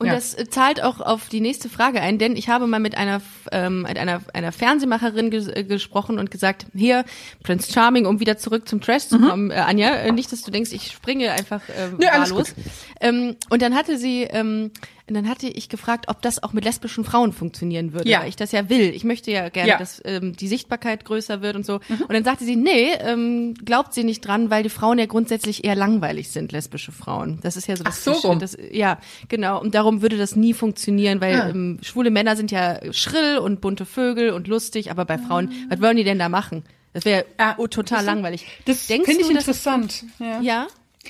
Und 0.00 0.06
Ja. 0.06 0.14
das 0.14 0.32
äh, 0.34 0.48
zahlt 0.48 0.82
auch 0.82 1.00
auf 1.00 1.28
die 1.28 1.40
nächste 1.42 1.68
Frage 1.68 2.00
ein, 2.00 2.18
denn 2.18 2.34
ich 2.34 2.48
habe 2.48 2.66
mal 2.66 2.80
mit 2.80 2.96
einer 2.96 3.20
ähm, 3.52 3.82
mit 3.82 3.98
einer 3.98 4.22
einer 4.32 4.50
Fernsehmacherin 4.50 5.30
ges 5.30 5.46
äh, 5.46 5.62
gesprochen 5.62 6.18
und 6.18 6.30
gesagt, 6.30 6.64
hier 6.74 7.04
Prince 7.42 7.70
Charming, 7.70 8.06
um 8.06 8.18
wieder 8.18 8.38
zurück 8.38 8.66
zum 8.66 8.80
Trash 8.80 9.08
zu 9.08 9.20
kommen, 9.20 9.50
äh, 9.50 9.56
Anja, 9.56 9.90
äh, 9.96 10.10
nicht, 10.10 10.32
dass 10.32 10.40
du 10.42 10.50
denkst, 10.50 10.72
ich 10.72 10.90
springe 10.90 11.30
einfach 11.32 11.60
äh, 11.68 11.88
Mhm. 11.88 11.98
Nö, 11.98 12.06
wahllos. 12.06 12.54
Ähm, 13.00 13.36
und 13.50 13.60
dann 13.60 13.74
hatte 13.74 13.98
sie, 13.98 14.22
ähm, 14.22 14.70
und 15.10 15.14
dann 15.14 15.28
hatte 15.28 15.48
ich 15.48 15.68
gefragt, 15.68 16.06
ob 16.08 16.22
das 16.22 16.42
auch 16.42 16.52
mit 16.54 16.64
lesbischen 16.64 17.04
Frauen 17.04 17.32
funktionieren 17.32 17.92
würde, 17.92 18.08
Ja. 18.08 18.20
weil 18.20 18.28
ich 18.28 18.36
das 18.36 18.52
ja 18.52 18.68
will. 18.70 18.94
Ich 18.94 19.04
möchte 19.04 19.30
ja 19.30 19.48
gerne, 19.50 19.68
Ja. 19.68 19.74
Mhm. 19.74 19.78
dass 19.80 20.00
ähm, 20.06 20.36
die 20.36 20.48
Sichtbarkeit 20.48 21.04
größer 21.04 21.42
wird 21.42 21.56
und 21.56 21.66
so. 21.66 21.74
Und 21.88 22.12
dann 22.12 22.24
sagte 22.24 22.44
sie, 22.44 22.56
nee, 22.56 22.92
ähm, 23.00 23.54
glaubt 23.64 23.92
sie 23.92 24.04
nicht 24.04 24.20
dran, 24.26 24.48
weil 24.50 24.62
die 24.62 24.68
Frauen 24.70 24.98
ja 24.98 25.06
grundsätzlich 25.06 25.64
eher 25.64 25.74
langweilig 25.74 26.30
sind, 26.30 26.52
lesbische 26.52 26.92
Frauen. 26.92 27.40
Das 27.42 27.56
ist 27.56 27.66
ja 27.66 27.76
so 27.76 27.84
das 27.84 27.94
Ach 27.96 27.98
so 28.00 28.10
Klischee, 28.12 28.26
rum. 28.28 28.38
das, 28.38 28.56
ja, 28.70 28.98
genau. 29.28 29.60
Und 29.60 29.74
darum 29.74 30.00
würde 30.00 30.16
das 30.16 30.36
nie 30.36 30.54
funktionieren, 30.54 31.20
weil 31.20 31.40
Ah. 31.40 31.48
ähm, 31.50 31.78
schwule 31.82 32.10
Männer 32.10 32.36
sind 32.36 32.50
ja 32.52 32.78
schrill 32.92 33.38
und 33.38 33.60
bunte 33.60 33.84
Vögel 33.86 34.30
und 34.30 34.46
lustig, 34.48 34.90
aber 34.90 35.04
bei 35.04 35.18
Frauen, 35.18 35.48
Ah. 35.50 35.66
was 35.74 35.80
wollen 35.82 35.96
die 35.96 36.04
denn 36.04 36.18
da 36.20 36.28
machen? 36.28 36.62
Das 36.92 37.04
wäre 37.04 37.24
Ah, 37.36 37.54
oh, 37.58 37.66
total 37.66 37.98
das- 37.98 38.06
langweilig. 38.06 38.46
Das 38.64 38.86
Denkst 38.86 39.06
finde 39.08 39.22
ich 39.22 39.26
dass 39.34 39.46
das- 39.46 39.56
interessant. 39.66 40.04
Ja. 40.20 40.40
Ja, 40.40 40.66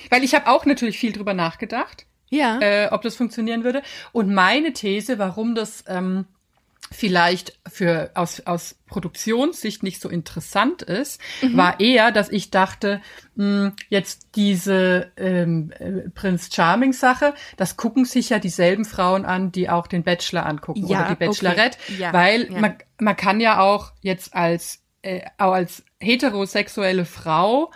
Weil 0.09 0.23
ich 0.25 0.35
habe 0.35 0.47
auch 0.49 0.65
natürlich 0.67 0.99
viel 0.99 1.13
drüber 1.13 1.35
nachgedacht. 1.35 2.07
Ja. 2.31 2.59
äh, 2.61 2.89
ob 2.91 3.03
das 3.03 3.17
funktionieren 3.17 3.65
würde. 3.65 3.83
Und 4.13 4.33
meine 4.33 4.73
These, 4.73 5.19
warum 5.19 5.55
das 5.55 5.85
ähm, 5.87 6.25
vielleicht 6.93 7.59
für 7.71 8.11
aus, 8.15 8.41
aus 8.47 8.77
Produktionssicht 8.87 9.83
nicht 9.83 10.01
so 10.01 10.09
interessant 10.09 10.83
ist, 10.83 11.21
war 11.55 11.79
eher, 11.79 12.11
dass 12.11 12.29
ich 12.31 12.51
dachte, 12.51 13.01
mh, 13.37 13.73
jetzt 13.89 14.31
diese 14.35 15.13
ähm, 15.17 15.73
äh, 15.79 16.09
Prince 16.11 16.51
Charming 16.53 16.93
Sache, 16.93 17.35
das 17.57 17.77
gucken 17.77 18.05
sich 18.05 18.31
ja 18.31 18.41
dieselben 18.41 18.85
Frauen 18.85 19.25
an, 19.25 19.53
die 19.53 19.69
auch 19.69 19.87
den 19.87 20.03
Bachelor 20.03 20.47
angucken 20.47 20.87
Ja, 20.87 21.01
oder 21.01 21.09
die 21.11 21.27
Bachelorette, 21.27 21.79
okay. 21.89 22.01
Ja, 22.01 22.13
weil 22.13 22.53
ja. 22.53 22.61
man 22.61 22.75
man 22.99 23.17
kann 23.17 23.41
ja 23.41 23.61
auch 23.61 23.93
jetzt 24.03 24.35
als 24.35 24.83
äh, 25.03 25.23
auch 25.39 25.53
als 25.53 25.85
heterosexuelle 26.01 27.05
Frau 27.05 27.71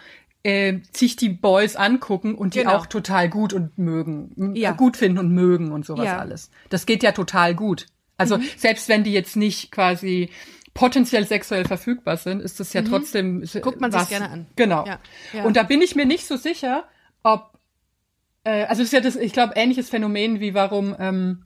äh, 0.44 0.78
sich 0.92 1.16
die 1.16 1.30
Boys 1.30 1.74
angucken 1.74 2.34
und 2.36 2.54
die 2.54 2.60
Genau. 2.60 2.76
auch 2.76 2.86
total 2.86 3.28
gut 3.28 3.52
und 3.52 3.76
mögen, 3.78 4.54
Ja. 4.54 4.70
gut 4.72 4.96
finden 4.96 5.18
und 5.18 5.32
mögen 5.32 5.72
und 5.72 5.84
sowas 5.84 6.04
Ja. 6.06 6.18
alles. 6.18 6.50
Das 6.68 6.86
geht 6.86 7.02
ja 7.02 7.10
total 7.12 7.54
gut. 7.54 7.86
Also 8.18 8.38
selbst 8.56 8.88
wenn 8.88 9.02
die 9.04 9.12
jetzt 9.12 9.34
nicht 9.36 9.72
quasi 9.72 10.30
potenziell 10.74 11.26
sexuell 11.26 11.64
verfügbar 11.64 12.16
sind, 12.16 12.40
ist 12.42 12.60
das 12.60 12.72
ja 12.72 12.82
trotzdem 12.82 13.38
Mhm. 13.38 13.60
Guckt 13.62 13.80
man 13.80 13.90
sich's 13.90 14.02
was- 14.04 14.08
gerne 14.10 14.28
an. 14.30 14.46
Genau. 14.56 14.84
Ja, 14.86 14.98
ja. 15.32 15.44
Und 15.44 15.56
da 15.56 15.62
bin 15.62 15.80
ich 15.82 15.96
mir 15.96 16.04
nicht 16.06 16.26
so 16.26 16.36
sicher, 16.36 16.84
ob 17.22 17.50
äh, 18.44 18.64
also 18.64 18.82
das 18.82 18.88
ist 18.88 18.92
ja 18.92 19.00
das, 19.00 19.16
ich 19.16 19.32
glaube, 19.32 19.54
ähnliches 19.56 19.88
Phänomen 19.88 20.38
wie 20.40 20.52
warum 20.52 20.94
ähm, 20.98 21.44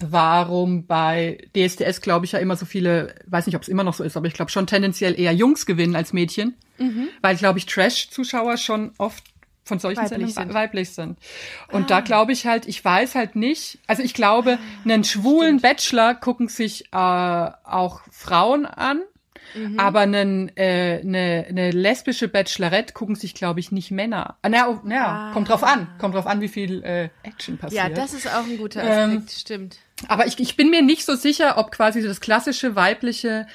warum 0.00 0.86
bei 0.86 1.38
DSDS 1.56 2.00
glaube 2.02 2.26
ich 2.26 2.32
ja 2.32 2.38
immer 2.38 2.56
so 2.56 2.66
viele, 2.66 3.14
weiß 3.26 3.46
nicht, 3.46 3.56
ob 3.56 3.62
es 3.62 3.68
immer 3.68 3.82
noch 3.84 3.94
so 3.94 4.04
ist, 4.04 4.16
aber 4.16 4.26
ich 4.26 4.34
glaube 4.34 4.50
schon 4.50 4.66
tendenziell 4.66 5.18
eher 5.18 5.32
Jungs 5.32 5.64
gewinnen 5.66 5.96
als 5.96 6.12
Mädchen, 6.12 6.54
Mhm. 6.78 7.08
weil 7.22 7.36
glaube 7.36 7.58
ich 7.58 7.66
Trash-Zuschauer 7.66 8.56
schon 8.56 8.92
oft 8.98 9.24
von 9.64 9.78
solchen 9.80 9.98
Weiblich 9.98 10.08
Sendungen 10.10 10.34
sind. 10.34 10.50
Ah. 10.50 10.54
weiblich 10.54 10.90
sind. 10.92 11.18
Und 11.72 11.90
da 11.90 12.00
glaube 12.00 12.30
ich 12.32 12.46
halt, 12.46 12.66
ich 12.68 12.84
weiß 12.84 13.16
halt 13.16 13.34
nicht, 13.34 13.78
also 13.88 14.02
ich 14.02 14.14
glaube, 14.14 14.58
einen 14.84 15.02
schwulen 15.02 15.60
Bachelor 15.60 16.14
gucken 16.14 16.46
sich 16.48 16.84
äh, 16.92 16.96
auch 16.96 18.00
Frauen 18.10 18.64
an, 18.66 19.00
Mhm. 19.54 19.78
aber 19.78 20.00
einen, 20.00 20.50
äh, 20.56 21.00
eine, 21.02 21.46
eine 21.48 21.70
lesbische 21.70 22.26
Bachelorette 22.26 22.92
gucken 22.92 23.14
sich, 23.14 23.32
glaube 23.32 23.60
ich, 23.60 23.70
nicht 23.70 23.92
Männer. 23.92 24.36
Ah, 24.42 24.48
Na, 24.48 24.68
oh, 24.68 24.80
na, 24.84 25.30
kommt 25.32 25.48
drauf 25.48 25.62
an, 25.62 25.86
kommt 25.98 26.16
drauf 26.16 26.26
an, 26.26 26.40
wie 26.40 26.48
viel 26.48 26.82
äh, 26.82 27.08
Action 27.22 27.56
passiert. 27.56 27.84
Ja, 27.84 27.88
das 27.88 28.12
ist 28.12 28.26
auch 28.26 28.44
ein 28.44 28.58
guter 28.58 28.82
Ähm, 28.82 29.18
Aspekt, 29.18 29.30
stimmt. 29.32 29.78
Aber 30.08 30.26
ich, 30.26 30.38
ich 30.40 30.56
bin 30.56 30.68
mir 30.70 30.82
nicht 30.82 31.04
so 31.06 31.14
sicher, 31.14 31.58
ob 31.58 31.70
quasi 31.70 32.02
das 32.02 32.20
klassische 32.20 32.74
weibliche 32.74 33.46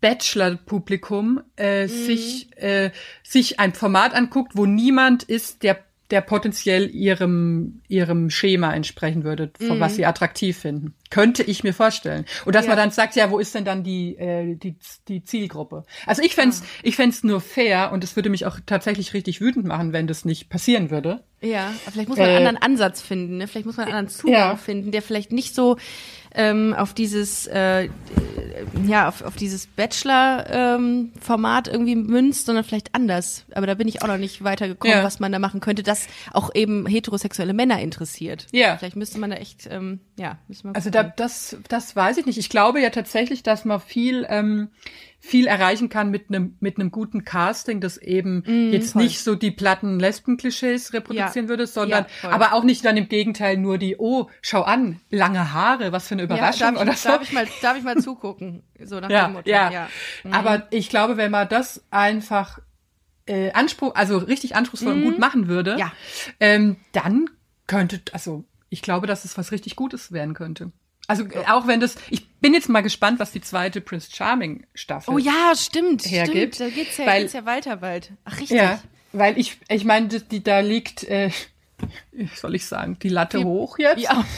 Bachelor-Publikum 0.00 1.42
äh, 1.56 1.86
sich, 1.86 2.48
äh, 2.56 2.90
sich 3.22 3.60
ein 3.60 3.74
Format 3.74 4.14
anguckt, 4.14 4.52
wo 4.54 4.66
niemand 4.66 5.22
ist, 5.22 5.62
der 5.62 5.78
der 6.10 6.22
potenziell 6.22 6.90
ihrem 6.92 7.82
ihrem 7.86 8.30
Schema 8.30 8.74
entsprechen 8.74 9.22
würde, 9.22 9.52
von 9.64 9.78
was 9.78 9.94
sie 9.94 10.04
attraktiv 10.06 10.58
finden. 10.58 10.94
Könnte 11.08 11.44
ich 11.44 11.62
mir 11.62 11.72
vorstellen. 11.72 12.24
Und 12.44 12.56
dass 12.56 12.64
Ja. 12.64 12.70
man 12.70 12.78
dann 12.78 12.90
sagt, 12.90 13.14
ja, 13.14 13.30
wo 13.30 13.38
ist 13.38 13.54
denn 13.54 13.64
dann 13.64 13.84
die 13.84 14.16
äh, 14.16 14.56
die 14.56 14.74
die 15.06 15.22
Zielgruppe? 15.22 15.84
Also 16.06 16.20
ich 16.22 16.34
fänd's 16.34 16.64
ich 16.82 16.96
fänd's 16.96 17.22
nur 17.22 17.40
fair 17.40 17.92
und 17.92 18.02
es 18.02 18.16
würde 18.16 18.28
mich 18.28 18.44
auch 18.44 18.58
tatsächlich 18.66 19.14
richtig 19.14 19.40
wütend 19.40 19.66
machen, 19.66 19.92
wenn 19.92 20.08
das 20.08 20.24
nicht 20.24 20.48
passieren 20.50 20.90
würde. 20.90 21.22
Ja, 21.42 21.74
aber 21.84 21.92
vielleicht 21.92 22.08
muss 22.08 22.18
man 22.18 22.26
einen 22.26 22.34
Äh, 22.34 22.48
anderen 22.48 22.62
Ansatz 22.72 23.00
finden, 23.00 23.36
ne? 23.36 23.46
Vielleicht 23.46 23.66
muss 23.66 23.76
man 23.76 23.86
einen 23.86 23.94
anderen 23.94 24.12
Zugang 24.16 24.34
Ja. 24.34 24.56
finden, 24.56 24.90
der 24.90 25.02
vielleicht 25.02 25.30
nicht 25.30 25.54
so 25.54 25.76
ähm, 26.34 26.74
auf 26.74 26.94
dieses 26.94 27.46
äh, 27.48 27.88
ja 28.86 29.08
auf, 29.08 29.22
auf 29.22 29.36
dieses 29.36 29.66
Bachelor-Format 29.66 31.68
irgendwie 31.68 31.96
münzt, 31.96 32.46
sondern 32.46 32.64
vielleicht 32.64 32.94
anders. 32.94 33.44
Aber 33.54 33.66
da 33.66 33.74
bin 33.74 33.88
ich 33.88 34.02
auch 34.02 34.08
noch 34.08 34.16
nicht 34.18 34.44
weitergekommen, 34.44 34.98
Ja. 34.98 35.04
was 35.04 35.20
man 35.20 35.32
da 35.32 35.38
machen 35.38 35.60
könnte, 35.60 35.82
das 35.82 36.06
auch 36.32 36.54
eben 36.54 36.86
heterosexuelle 36.86 37.52
Männer 37.52 37.80
interessiert. 37.80 38.46
Ja. 38.52 38.76
Vielleicht 38.76 38.96
müsste 38.96 39.18
man 39.18 39.30
da 39.30 39.36
echt 39.36 39.68
ähm, 39.70 40.00
ja 40.16 40.38
müsste 40.48 40.66
man 40.68 40.76
Also 40.76 40.90
da, 40.90 41.02
das, 41.04 41.56
das 41.68 41.94
weiß 41.96 42.18
ich 42.18 42.26
nicht. 42.26 42.38
Ich 42.38 42.48
glaube 42.48 42.80
ja 42.80 42.90
tatsächlich, 42.90 43.42
dass 43.42 43.64
man 43.64 43.80
viel, 43.80 44.26
ähm, 44.28 44.68
viel 45.22 45.46
erreichen 45.46 45.90
kann 45.90 46.10
mit 46.10 46.30
einem 46.30 46.56
mit 46.60 46.78
einem 46.78 46.90
guten 46.90 47.24
Casting, 47.24 47.80
das 47.82 47.98
eben 47.98 48.42
jetzt 48.72 48.92
voll. 48.94 49.02
nicht 49.02 49.20
so 49.22 49.34
die 49.34 49.50
platten 49.50 50.00
Lesben-Klischees 50.00 50.94
reproduzieren 50.94 51.44
Ja. 51.46 51.48
würde, 51.50 51.66
sondern 51.66 52.06
Ja, 52.22 52.30
aber 52.30 52.54
auch 52.54 52.64
nicht 52.64 52.84
dann 52.86 52.96
im 52.96 53.08
Gegenteil 53.08 53.58
nur 53.58 53.76
die, 53.76 53.96
oh, 53.98 54.28
schau 54.40 54.62
an, 54.62 55.00
lange 55.10 55.52
Haare, 55.52 55.92
was 55.92 56.08
für 56.08 56.14
eine 56.14 56.22
Überraschung 56.22 56.60
ja, 56.68 56.72
darf, 56.72 56.82
oder 56.82 56.92
ich, 56.92 56.98
so. 56.98 57.08
darf 57.10 57.22
ich 57.22 57.32
mal 57.32 57.46
darf 57.60 57.76
ich 57.76 57.82
mal 57.84 57.96
zugucken, 57.98 58.62
so 58.82 58.98
nach 58.98 59.08
dem 59.08 59.14
ja, 59.14 59.28
Motto. 59.28 59.50
ja, 59.50 59.88
Mhm. 60.24 60.32
Aber 60.32 60.66
ich 60.70 60.88
glaube, 60.88 61.16
wenn 61.18 61.30
man 61.30 61.48
das 61.48 61.84
einfach 61.90 62.58
äh, 63.26 63.52
Anspruch, 63.52 63.94
also 63.94 64.16
richtig 64.18 64.56
anspruchsvoll 64.56 64.94
und 64.94 65.02
gut 65.02 65.18
machen 65.18 65.46
würde, 65.48 65.74
Mhm. 65.74 65.78
Ja. 65.80 65.92
ähm, 66.40 66.76
dann 66.92 67.26
könnte, 67.66 68.00
also 68.12 68.44
ich 68.70 68.80
glaube, 68.82 69.06
dass 69.06 69.24
es 69.26 69.36
was 69.36 69.52
richtig 69.52 69.76
Gutes 69.76 70.12
werden 70.12 70.32
könnte. 70.34 70.72
Also 71.10 71.24
äh, 71.24 71.44
auch 71.48 71.66
wenn 71.66 71.80
das, 71.80 71.96
ich 72.10 72.28
bin 72.40 72.54
jetzt 72.54 72.68
mal 72.68 72.82
gespannt, 72.82 73.18
was 73.18 73.32
die 73.32 73.40
zweite 73.40 73.80
Prince 73.80 74.10
Charming 74.14 74.64
Staffel 74.74 75.12
Oh 75.14 75.18
ja, 75.18 75.52
stimmt, 75.56 76.04
hergibt, 76.06 76.54
stimmt. 76.56 76.70
Da 76.70 76.74
geht's 76.74 76.96
ja, 76.96 77.06
weil- 77.06 77.20
geht's 77.22 77.32
ja 77.34 77.44
weiter 77.44 77.76
bald. 77.76 78.12
Ach 78.24 78.32
richtig. 78.38 78.56
Ja, 78.56 78.80
weil 79.12 79.36
ich, 79.38 79.58
ich 79.68 79.84
meine, 79.84 80.08
die, 80.08 80.20
die, 80.22 80.42
da 80.42 80.60
liegt, 80.60 81.04
äh, 81.04 81.30
wie 82.12 82.28
soll 82.36 82.54
ich 82.54 82.66
sagen, 82.66 82.98
die 83.02 83.08
Latte 83.08 83.42
hoch 83.42 83.78
jetzt. 83.78 84.00
Ja. 84.00 84.24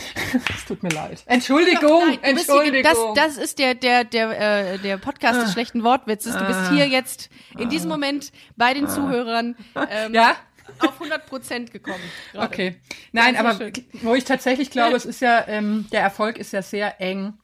Es 0.56 0.64
tut 0.64 0.82
mir 0.82 0.88
leid. 0.88 1.22
Entschuldigung, 1.26 2.04
Nein, 2.22 2.34
bist 2.36 2.46
hier, 2.50 2.62
Entschuldigung. 2.62 3.14
das, 3.14 3.34
das 3.36 3.44
ist 3.44 3.58
der, 3.58 3.74
der, 3.74 4.04
der, 4.04 4.72
äh, 4.74 4.78
der 4.78 4.96
Podcast 4.96 5.38
Ah. 5.40 5.42
des 5.42 5.52
schlechten 5.52 5.84
Wortwitzes. 5.84 6.34
Du 6.36 6.44
bist 6.46 6.70
hier 6.70 6.86
jetzt 6.88 7.28
in 7.58 7.68
diesem 7.68 7.90
Moment 7.90 8.32
bei 8.56 8.72
den 8.72 8.88
Zuhörern 8.88 9.56
ähm, 9.90 10.14
ja, 10.14 10.36
auf 10.78 10.94
100 11.00 11.26
Prozent 11.26 11.70
gekommen. 11.72 12.02
gerade. 12.32 12.46
Okay. 12.46 12.76
Nein, 13.12 13.36
aber 13.36 13.54
schön. 13.54 13.72
wo 14.02 14.14
ich 14.14 14.24
tatsächlich 14.24 14.70
glaube, 14.70 14.96
es 14.96 15.04
ist 15.06 15.20
ja, 15.20 15.46
ähm, 15.48 15.86
der 15.92 16.00
Erfolg 16.02 16.38
ist 16.38 16.52
ja 16.52 16.62
sehr 16.62 17.00
eng. 17.00 17.34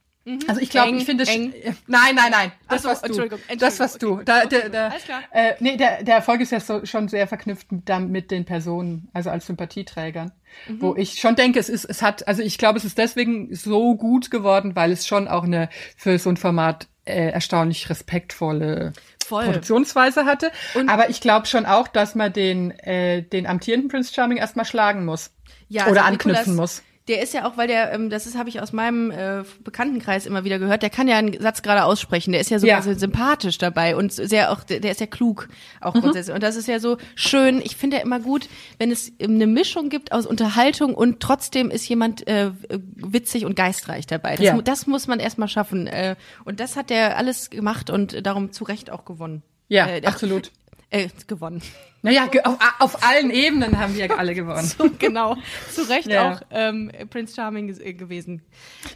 Also 0.46 0.60
ich 0.60 0.68
glaube, 0.68 0.92
Mhm. 0.92 0.98
Ich 0.98 1.04
finde 1.06 1.22
es. 1.24 1.30
eng. 1.30 1.54
äh, 1.54 1.72
Nein, 1.86 2.14
nein, 2.14 2.30
nein. 2.30 2.52
Das 2.68 2.82
so, 2.82 2.90
was 2.90 3.00
du. 3.00 3.06
Entschuldigung, 3.06 3.38
Das 3.58 3.80
was 3.80 3.96
du. 3.96 4.20
Da, 4.22 4.44
der, 4.44 4.68
der, 4.68 4.90
Alles 4.90 5.04
klar. 5.04 5.22
Äh, 5.32 5.54
nee, 5.60 5.78
der, 5.78 6.02
der 6.02 6.16
Erfolg 6.16 6.42
ist 6.42 6.52
ja 6.52 6.60
so, 6.60 6.84
schon 6.84 7.08
sehr 7.08 7.26
verknüpft 7.26 7.72
mit, 7.72 7.88
da- 7.88 7.98
mit 7.98 8.30
den 8.30 8.44
Personen, 8.44 9.08
also 9.14 9.30
als 9.30 9.46
Sympathieträgern. 9.46 10.32
Mhm. 10.68 10.82
Wo 10.82 10.94
ich 10.96 11.18
schon 11.18 11.34
denke, 11.34 11.58
es 11.58 11.70
ist, 11.70 11.86
es 11.86 12.02
hat, 12.02 12.28
also 12.28 12.42
ich 12.42 12.58
glaube, 12.58 12.76
es 12.78 12.84
ist 12.84 12.98
deswegen 12.98 13.54
so 13.54 13.94
gut 13.96 14.30
geworden, 14.30 14.76
weil 14.76 14.92
es 14.92 15.06
schon 15.06 15.28
auch 15.28 15.44
eine 15.44 15.70
für 15.96 16.18
so 16.18 16.28
ein 16.28 16.36
Format 16.36 16.88
äh, 17.08 17.30
erstaunlich 17.30 17.88
respektvolle 17.90 18.92
Voll. 19.26 19.44
Produktionsweise 19.44 20.24
hatte. 20.24 20.50
Und- 20.74 20.88
Aber 20.88 21.10
ich 21.10 21.20
glaube 21.20 21.46
schon 21.46 21.66
auch, 21.66 21.88
dass 21.88 22.14
man 22.14 22.32
den, 22.32 22.70
äh, 22.80 23.22
den 23.22 23.46
amtierenden 23.46 23.90
Prince 23.90 24.12
Charming 24.12 24.38
erstmal 24.38 24.64
schlagen 24.64 25.04
muss. 25.04 25.30
Ja, 25.68 25.86
Oder 25.86 26.04
also 26.04 26.12
anknüpfen 26.12 26.52
Nikolas, 26.52 26.80
muss. 26.80 26.82
Der 27.08 27.22
ist 27.22 27.32
ja 27.34 27.46
auch, 27.48 27.56
weil 27.56 27.66
der, 27.68 27.92
ähm, 27.92 28.10
das 28.10 28.26
ist, 28.26 28.36
habe 28.36 28.48
ich 28.50 28.60
aus 28.60 28.72
meinem 28.72 29.10
äh, 29.10 29.42
Bekanntenkreis 29.64 30.26
immer 30.26 30.44
wieder 30.44 30.58
gehört, 30.58 30.82
der 30.82 30.90
kann 30.90 31.08
ja 31.08 31.16
einen 31.16 31.40
Satz 31.40 31.62
gerade 31.62 31.84
aussprechen. 31.84 32.32
Der 32.32 32.40
ist 32.40 32.50
ja 32.50 32.58
sogar 32.58 32.76
Ja. 32.76 32.82
so 32.82 32.92
sympathisch 32.94 33.56
dabei 33.58 33.96
und 33.96 34.12
sehr 34.12 34.52
auch, 34.52 34.62
der 34.62 34.84
ist 34.90 35.00
ja 35.00 35.06
klug 35.06 35.48
auch 35.80 35.94
Mhm. 35.94 36.00
grundsätzlich. 36.02 36.34
Und 36.34 36.42
das 36.42 36.54
ist 36.56 36.68
ja 36.68 36.78
so 36.80 36.98
schön. 37.14 37.60
Ich 37.62 37.76
finde 37.76 37.96
ja 37.96 38.02
immer 38.02 38.20
gut, 38.20 38.48
wenn 38.78 38.90
es 38.90 39.10
eine 39.22 39.46
Mischung 39.46 39.88
gibt 39.88 40.12
aus 40.12 40.26
Unterhaltung 40.26 40.94
und 40.94 41.20
trotzdem 41.20 41.70
ist 41.70 41.88
jemand 41.88 42.26
äh, 42.28 42.50
witzig 42.96 43.44
und 43.46 43.56
geistreich 43.56 44.06
dabei. 44.06 44.36
Das, 44.36 44.44
Ja. 44.44 44.60
das 44.62 44.86
muss 44.86 45.06
man 45.06 45.18
erstmal 45.18 45.48
schaffen. 45.48 45.86
Äh, 45.86 46.16
und 46.44 46.60
das 46.60 46.76
hat 46.76 46.90
der 46.90 47.16
alles 47.16 47.50
gemacht 47.50 47.88
und 47.90 48.26
darum 48.26 48.52
zu 48.52 48.64
Recht 48.64 48.90
auch 48.90 49.04
gewonnen. 49.04 49.42
Ja, 49.68 49.86
äh, 49.86 50.02
absolut. 50.04 50.50
Äh, 50.90 51.08
gewonnen. 51.26 51.60
Naja, 52.00 52.30
auf, 52.44 52.56
auf 52.78 53.02
allen 53.06 53.30
Ebenen 53.30 53.78
haben 53.78 53.94
wir 53.94 54.18
alle 54.18 54.34
gewonnen. 54.34 54.70
genau. 54.98 55.36
Zu 55.70 55.82
Recht 55.88 56.06
Ja. 56.06 56.32
auch 56.34 56.40
ähm, 56.50 56.90
Prince 57.10 57.34
Charming 57.34 57.68
äh, 57.80 57.92
gewesen. 57.92 58.42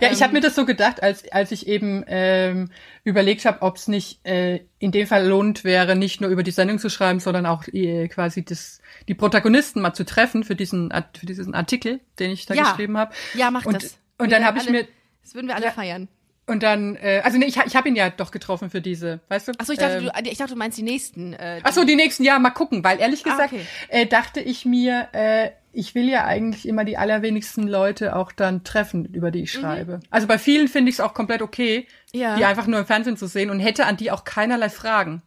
Ja, 0.00 0.08
ich 0.10 0.18
Ähm, 0.18 0.22
habe 0.24 0.32
mir 0.34 0.40
das 0.40 0.54
so 0.54 0.64
gedacht, 0.64 1.02
als, 1.02 1.30
als 1.32 1.50
ich 1.50 1.66
eben 1.66 2.04
ähm, 2.06 2.70
überlegt 3.04 3.44
habe, 3.44 3.60
ob 3.62 3.76
es 3.76 3.88
nicht 3.88 4.24
äh, 4.24 4.60
in 4.78 4.92
dem 4.92 5.06
Fall 5.06 5.26
lohnt 5.26 5.64
wäre, 5.64 5.96
nicht 5.96 6.20
nur 6.20 6.30
über 6.30 6.42
die 6.44 6.52
Sendung 6.52 6.78
zu 6.78 6.88
schreiben, 6.88 7.20
sondern 7.20 7.44
auch 7.44 7.66
äh, 7.68 8.08
quasi 8.08 8.44
das, 8.44 8.80
die 9.08 9.14
Protagonisten 9.14 9.82
mal 9.82 9.92
zu 9.92 10.04
treffen 10.06 10.44
für 10.44 10.54
diesen, 10.56 10.92
für 11.14 11.26
diesen 11.26 11.54
Artikel, 11.54 12.00
den 12.20 12.30
ich 12.30 12.46
da 12.46 12.54
Ja. 12.54 12.70
geschrieben 12.70 12.96
habe. 12.96 13.12
Ja, 13.34 13.50
mach 13.50 13.66
und, 13.66 13.74
das. 13.82 13.98
Und 14.16 14.30
Wir 14.30 14.36
dann 14.38 14.44
habe 14.46 14.58
ich 14.58 14.70
mir 14.70 14.86
Das 15.22 15.34
würden 15.34 15.48
wir 15.48 15.56
alle 15.56 15.66
Ja. 15.66 15.70
feiern. 15.72 16.08
Und 16.46 16.62
dann, 16.62 16.96
äh, 16.96 17.20
also 17.24 17.38
nee, 17.38 17.46
ich, 17.46 17.56
ich 17.58 17.76
habe 17.76 17.88
ihn 17.88 17.96
ja 17.96 18.10
doch 18.10 18.30
getroffen 18.30 18.68
für 18.70 18.80
diese, 18.80 19.20
weißt 19.28 19.48
du? 19.48 19.52
Achso, 19.58 19.72
ich 19.72 19.78
dachte, 19.78 19.98
ähm, 19.98 20.10
du, 20.24 20.30
ich 20.30 20.38
dachte, 20.38 20.52
du 20.54 20.58
meinst 20.58 20.76
die 20.76 20.82
nächsten. 20.82 21.32
Äh, 21.34 21.60
Ach 21.62 21.72
so, 21.72 21.84
die 21.84 21.96
nächsten 21.96 22.24
Jahre 22.24 22.40
mal 22.40 22.50
gucken, 22.50 22.82
weil 22.84 22.98
ehrlich 23.00 23.22
Ah, 23.26 23.30
gesagt 23.30 23.52
okay. 23.52 23.64
äh, 23.88 24.06
dachte 24.06 24.40
ich 24.40 24.64
mir, 24.64 25.08
äh, 25.12 25.50
ich 25.72 25.94
will 25.94 26.08
ja 26.08 26.24
eigentlich 26.26 26.68
immer 26.68 26.84
die 26.84 26.98
allerwenigsten 26.98 27.66
Leute 27.66 28.14
auch 28.16 28.32
dann 28.32 28.62
treffen, 28.64 29.06
über 29.06 29.30
die 29.30 29.42
ich 29.44 29.52
schreibe. 29.52 30.00
Also 30.10 30.26
bei 30.26 30.36
vielen 30.38 30.68
finde 30.68 30.90
ich 30.90 30.96
es 30.96 31.00
auch 31.00 31.14
komplett 31.14 31.42
okay, 31.42 31.86
Mhm. 32.12 32.20
Ja. 32.20 32.36
die 32.36 32.44
einfach 32.44 32.66
nur 32.66 32.78
im 32.80 32.84
Fernsehen 32.86 33.16
zu 33.16 33.26
sehen 33.26 33.48
und 33.48 33.58
hätte 33.60 33.86
an 33.86 33.96
die 33.96 34.10
auch 34.10 34.24
keinerlei 34.24 34.68
Fragen 34.68 35.22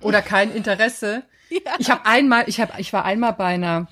oder 0.00 0.22
kein 0.22 0.52
Interesse. 0.54 1.22
Ich 1.80 1.90
habe 1.90 2.06
einmal, 2.06 2.44
ich 2.46 2.60
habe, 2.60 2.74
ich 2.78 2.92
war 2.92 3.04
einmal 3.04 3.32
bei 3.32 3.46
einer 3.46 3.88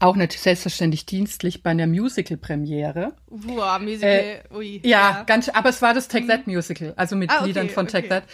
auch 0.00 0.16
nicht 0.16 0.32
selbstverständlich 0.38 1.06
dienstlich 1.06 1.62
bei 1.62 1.70
einer 1.70 1.86
Musical-Premiere. 1.86 3.12
Boah, 3.28 3.78
Musical, 3.78 4.42
ui. 4.54 4.76
Äh, 4.82 4.88
Ja, 4.88 5.22
ganz, 5.26 5.48
aber 5.48 5.68
es 5.68 5.82
war 5.82 5.94
das 5.94 6.08
Take 6.08 6.26
That 6.26 6.46
Musical, 6.46 6.92
also 6.96 7.16
mit 7.16 7.30
Ah, 7.30 7.36
okay, 7.38 7.46
Liedern 7.46 7.68
von 7.68 7.86
Take 7.86 8.06
okay. 8.06 8.08
That. 8.08 8.24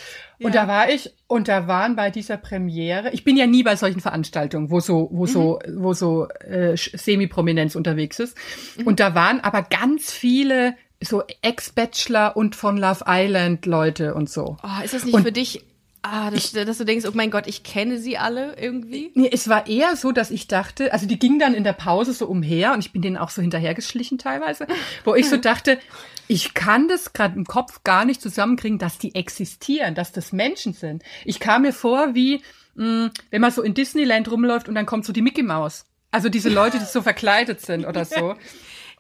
Und 0.41 0.55
Ja. 0.55 0.63
da 0.63 0.69
war 0.69 0.89
ich, 0.91 1.13
und 1.27 1.49
da 1.49 1.67
waren 1.67 1.97
bei 1.97 2.11
dieser 2.11 2.37
Premiere, 2.37 3.11
ich 3.13 3.25
bin 3.25 3.37
ja 3.37 3.47
nie 3.47 3.63
bei 3.63 3.77
solchen 3.77 4.01
Veranstaltungen, 4.01 4.71
wo 4.71 4.81
so, 4.81 5.09
wo 5.13 5.27
so, 5.27 5.59
Mhm. 5.67 5.83
wo 5.83 5.93
so 5.95 6.29
äh, 6.29 6.77
Semi-Prominenz 6.77 7.75
unterwegs 7.75 8.19
ist. 8.19 8.37
Mhm. 8.79 8.87
Und 8.87 9.01
da 9.01 9.15
waren 9.15 9.41
aber 9.41 9.63
ganz 9.63 10.13
viele 10.13 10.75
so 11.01 11.23
Ex-Bachelor 11.43 12.37
und 12.37 12.57
von 12.57 12.77
Love 12.77 13.05
Island 13.07 13.67
Leute 13.67 14.15
und 14.15 14.29
so. 14.29 14.57
Oh, 14.63 14.85
ist 14.85 14.95
das 14.95 15.05
nicht 15.05 15.15
Und- 15.15 15.23
für 15.23 15.31
dich, 15.33 15.65
ah, 16.03 16.31
dass, 16.31 16.53
dass 16.53 16.79
du 16.79 16.85
denkst, 16.85 17.07
oh 17.07 17.13
mein 17.15 17.31
Gott, 17.31 17.47
ich 17.47 17.63
kenne 17.63 17.99
sie 17.99 18.19
alle 18.19 18.57
irgendwie? 18.59 19.11
Nee, 19.15 19.31
es 19.33 19.49
war 19.49 19.67
eher 19.67 19.97
so, 19.97 20.13
dass 20.13 20.31
ich 20.31 20.49
dachte, 20.49 20.93
also 20.93 21.07
die 21.07 21.19
gingen 21.19 21.39
dann 21.39 21.55
in 21.55 21.65
der 21.65 21.73
Pause 21.73 22.13
so 22.13 22.27
umher 22.27 22.73
und 22.73 22.81
ich 22.81 22.93
bin 22.93 23.03
denen 23.03 23.17
auch 23.17 23.31
so 23.31 23.43
hinterhergeschlichen 23.43 24.19
teilweise, 24.19 24.67
wo 25.05 25.15
ich 25.15 25.29
so 25.29 25.37
dachte, 25.39 25.79
ich 26.27 26.55
kann 26.55 26.89
das 26.89 27.13
gerade 27.13 27.37
im 27.37 27.45
Kopf 27.45 27.83
gar 27.85 28.05
nicht 28.05 28.21
zusammenkriegen, 28.21 28.79
dass 28.79 28.99
die 28.99 29.15
existieren, 29.15 29.95
dass 29.95 30.13
das 30.13 30.33
Menschen 30.33 30.73
sind. 30.73 31.03
Ich 31.25 31.41
kam 31.41 31.63
mir 31.63 31.73
vor 31.73 32.15
wie, 32.15 32.43
mh, 32.75 33.11
wenn 33.31 33.41
man 33.41 33.51
so 33.51 33.63
in 33.63 33.75
Disneyland 33.75 34.31
rumläuft 34.31 34.69
und 34.69 34.75
dann 34.75 34.87
kommt 34.87 35.05
so 35.05 35.13
die 35.13 35.23
Mickey 35.23 35.43
Maus. 35.43 35.85
Also 36.11 36.29
diese 36.31 36.49
Leute, 36.49 36.79
die 36.79 36.85
so 36.87 37.03
verkleidet 37.03 37.61
sind 37.61 37.85
oder 37.85 38.05
so. 38.05 38.35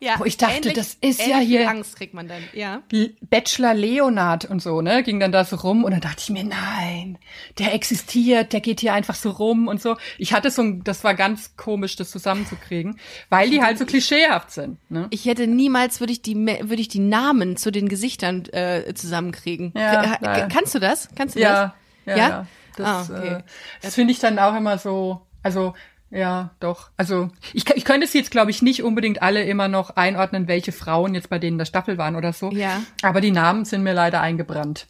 Ja, 0.00 0.14
Wo 0.18 0.24
ich 0.24 0.36
dachte, 0.36 0.56
ähnlich- 0.68 0.74
das 0.74 0.96
ist 1.00 1.24
ja 1.26 1.38
hier- 1.38 1.68
Angst 1.68 1.96
kriegt 1.96 2.14
man 2.14 2.28
dann, 2.28 2.42
ja. 2.52 2.82
Bachelor 3.28 3.74
Leonard 3.74 4.44
und 4.44 4.62
so, 4.62 4.80
ne, 4.80 5.02
ging 5.02 5.18
dann 5.20 5.32
da 5.32 5.44
so 5.44 5.56
rum 5.56 5.82
und 5.84 5.90
dann 5.90 6.00
dachte 6.00 6.18
ich 6.20 6.30
mir, 6.30 6.44
nein, 6.44 7.18
der 7.58 7.74
existiert, 7.74 8.52
der 8.52 8.60
geht 8.60 8.80
hier 8.80 8.92
einfach 8.94 9.14
so 9.16 9.30
rum 9.30 9.66
und 9.68 9.82
so. 9.82 9.96
Ich 10.18 10.32
hatte 10.32 10.50
so 10.50 10.62
ein, 10.62 10.84
das 10.84 11.02
war 11.04 11.14
ganz 11.14 11.56
komisch, 11.56 11.96
das 11.96 12.10
zusammenzukriegen, 12.10 12.98
weil 13.28 13.50
die 13.50 13.62
halt 13.62 13.78
so 13.78 13.86
klischeehaft 13.86 14.50
sind, 14.52 14.78
ne? 14.90 15.06
Ich 15.10 15.24
hätte 15.26 15.46
niemals, 15.46 16.00
würde 16.00 16.12
ich 16.12 16.22
die, 16.22 16.36
würde 16.36 16.80
ich 16.80 16.88
die 16.88 17.00
Namen 17.00 17.56
zu 17.56 17.70
den 17.72 17.88
Gesichtern 17.88 18.44
äh, 18.52 18.94
zusammenkriegen. 18.94 19.72
Ja, 19.76 20.16
nein. 20.20 20.48
kannst 20.48 20.74
du 20.74 20.78
das? 20.78 21.08
Kannst 21.16 21.34
du 21.34 21.40
Ja, 21.40 21.74
das? 22.04 22.16
ja, 22.16 22.28
ja. 22.28 22.46
Das, 22.76 22.86
Ah, 23.10 23.16
okay. 23.18 23.28
äh, 23.38 23.42
das 23.82 23.96
finde 23.96 24.12
ich 24.12 24.20
dann 24.20 24.38
auch 24.38 24.54
immer 24.56 24.78
so, 24.78 25.22
also 25.42 25.74
ja, 26.10 26.50
doch. 26.60 26.90
Also 26.96 27.30
ich, 27.52 27.68
ich 27.74 27.84
könnte 27.84 28.06
es 28.06 28.12
jetzt, 28.14 28.30
glaube 28.30 28.50
ich, 28.50 28.62
nicht 28.62 28.82
unbedingt 28.82 29.20
alle 29.22 29.42
immer 29.44 29.68
noch 29.68 29.96
einordnen, 29.96 30.48
welche 30.48 30.72
Frauen 30.72 31.14
jetzt 31.14 31.28
bei 31.30 31.38
denen 31.38 31.58
der 31.58 31.64
Staffel 31.66 31.98
waren 31.98 32.16
oder 32.16 32.32
so. 32.32 32.50
Ja. 32.50 32.82
Aber 33.02 33.20
die 33.20 33.30
Namen 33.30 33.64
sind 33.64 33.82
mir 33.82 33.92
leider 33.94 34.20
eingebrannt. 34.20 34.86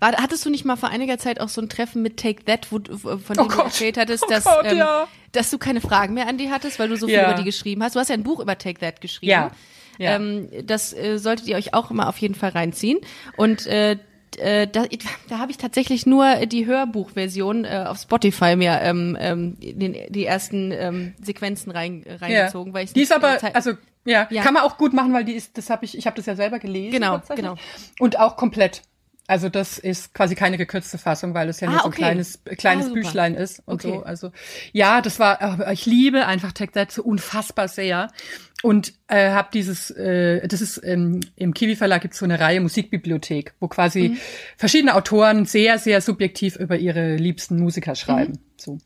War, 0.00 0.12
hattest 0.12 0.44
du 0.46 0.50
nicht 0.50 0.64
mal 0.64 0.76
vor 0.76 0.88
einiger 0.90 1.18
Zeit 1.18 1.40
auch 1.40 1.48
so 1.48 1.60
ein 1.60 1.68
Treffen 1.68 2.00
mit 2.00 2.16
Take 2.16 2.44
That, 2.44 2.70
wo, 2.70 2.78
du- 2.78 2.96
von 2.96 3.18
dem 3.18 3.34
du 3.34 3.48
Gott. 3.48 3.64
erzählt 3.66 3.96
hattest, 3.98 4.22
Oh 4.24 4.30
dass, 4.30 4.44
Gott, 4.44 4.64
ähm, 4.66 4.78
ja. 4.78 5.08
dass 5.32 5.50
du 5.50 5.58
keine 5.58 5.80
Fragen 5.80 6.14
mehr 6.14 6.28
an 6.28 6.38
die 6.38 6.50
hattest, 6.50 6.78
weil 6.78 6.88
du 6.88 6.96
so 6.96 7.06
viel 7.06 7.16
Ja. 7.16 7.24
über 7.30 7.34
die 7.38 7.44
geschrieben 7.44 7.82
hast? 7.82 7.96
Du 7.96 8.00
hast 8.00 8.08
ja 8.08 8.14
ein 8.14 8.22
Buch 8.22 8.38
über 8.40 8.56
Take 8.56 8.78
That 8.80 9.00
geschrieben. 9.00 9.30
Ja. 9.30 9.50
Ja. 9.98 10.16
Ähm, 10.16 10.48
das 10.64 10.92
äh, 10.92 11.18
solltet 11.18 11.46
ihr 11.48 11.56
euch 11.56 11.74
auch 11.74 11.90
immer 11.90 12.08
auf 12.08 12.18
jeden 12.18 12.34
Fall 12.34 12.50
reinziehen. 12.50 12.98
Und 13.36 13.66
äh, 13.66 13.96
äh, 14.38 14.66
da, 14.66 14.84
da 15.28 15.38
habe 15.38 15.50
ich 15.50 15.58
tatsächlich 15.58 16.06
nur 16.06 16.46
die 16.46 16.66
Hörbuchversion 16.66 17.64
äh, 17.64 17.84
auf 17.88 17.98
Spotify 17.98 18.56
mir 18.56 18.80
ähm, 18.82 19.16
ähm, 19.20 19.56
den, 19.60 19.96
die 20.08 20.24
ersten 20.26 20.72
ähm, 20.72 21.14
Sequenzen 21.22 21.70
rein, 21.72 22.04
reingezogen, 22.06 22.72
weil 22.74 22.84
ich 22.84 22.92
die 22.92 23.02
ist 23.02 23.12
aber, 23.12 23.38
Zeit- 23.38 23.54
also 23.54 23.72
ja, 24.04 24.26
Ja. 24.30 24.42
kann 24.42 24.54
man 24.54 24.62
auch 24.64 24.76
gut 24.76 24.92
machen, 24.92 25.12
weil 25.14 25.24
die 25.24 25.32
ist, 25.32 25.56
das 25.56 25.70
habe 25.70 25.84
ich, 25.84 25.96
ich 25.96 26.06
habe 26.06 26.16
das 26.16 26.26
ja 26.26 26.36
selber 26.36 26.58
gelesen. 26.58 26.92
Genau, 26.92 27.20
genau. 27.34 27.54
Und 27.98 28.18
auch 28.20 28.36
komplett. 28.36 28.82
Also 29.26 29.48
das 29.48 29.78
ist 29.78 30.12
quasi 30.12 30.34
keine 30.34 30.58
gekürzte 30.58 30.98
Fassung, 30.98 31.32
weil 31.32 31.48
es 31.48 31.60
ja 31.60 31.68
Ah, 31.68 31.70
nur 31.72 31.80
so 31.80 31.86
ein 31.88 31.92
kleines, 31.92 32.40
kleines 32.58 32.88
Ah. 32.88 32.92
Büchlein 32.92 33.34
ist 33.34 33.60
und 33.64 33.74
Okay. 33.84 33.96
so. 33.96 34.02
Also 34.02 34.32
ja, 34.72 35.00
das 35.00 35.18
war, 35.18 35.70
ich 35.72 35.86
liebe 35.86 36.26
einfach 36.26 36.52
That 36.52 36.92
so 36.92 37.02
unfassbar 37.02 37.68
sehr 37.68 38.10
und 38.62 38.92
äh, 39.08 39.30
habe 39.30 39.48
dieses, 39.52 39.90
äh, 39.90 40.46
das 40.46 40.60
ist 40.60 40.80
ähm, 40.84 41.20
im 41.36 41.54
Kiwi 41.54 41.74
Verlag 41.76 42.02
gibt's 42.02 42.18
so 42.18 42.24
eine 42.26 42.38
Reihe 42.38 42.60
Musikbibliothek, 42.60 43.54
wo 43.60 43.68
quasi 43.68 44.10
Mhm. 44.10 44.18
verschiedene 44.56 44.94
Autoren 44.94 45.46
sehr, 45.46 45.78
sehr 45.78 46.00
subjektiv 46.02 46.56
über 46.56 46.76
ihre 46.76 47.16
liebsten 47.16 47.58
Musiker 47.58 47.94
schreiben. 47.94 48.32
Mhm. 48.32 48.38
So. 48.58 48.78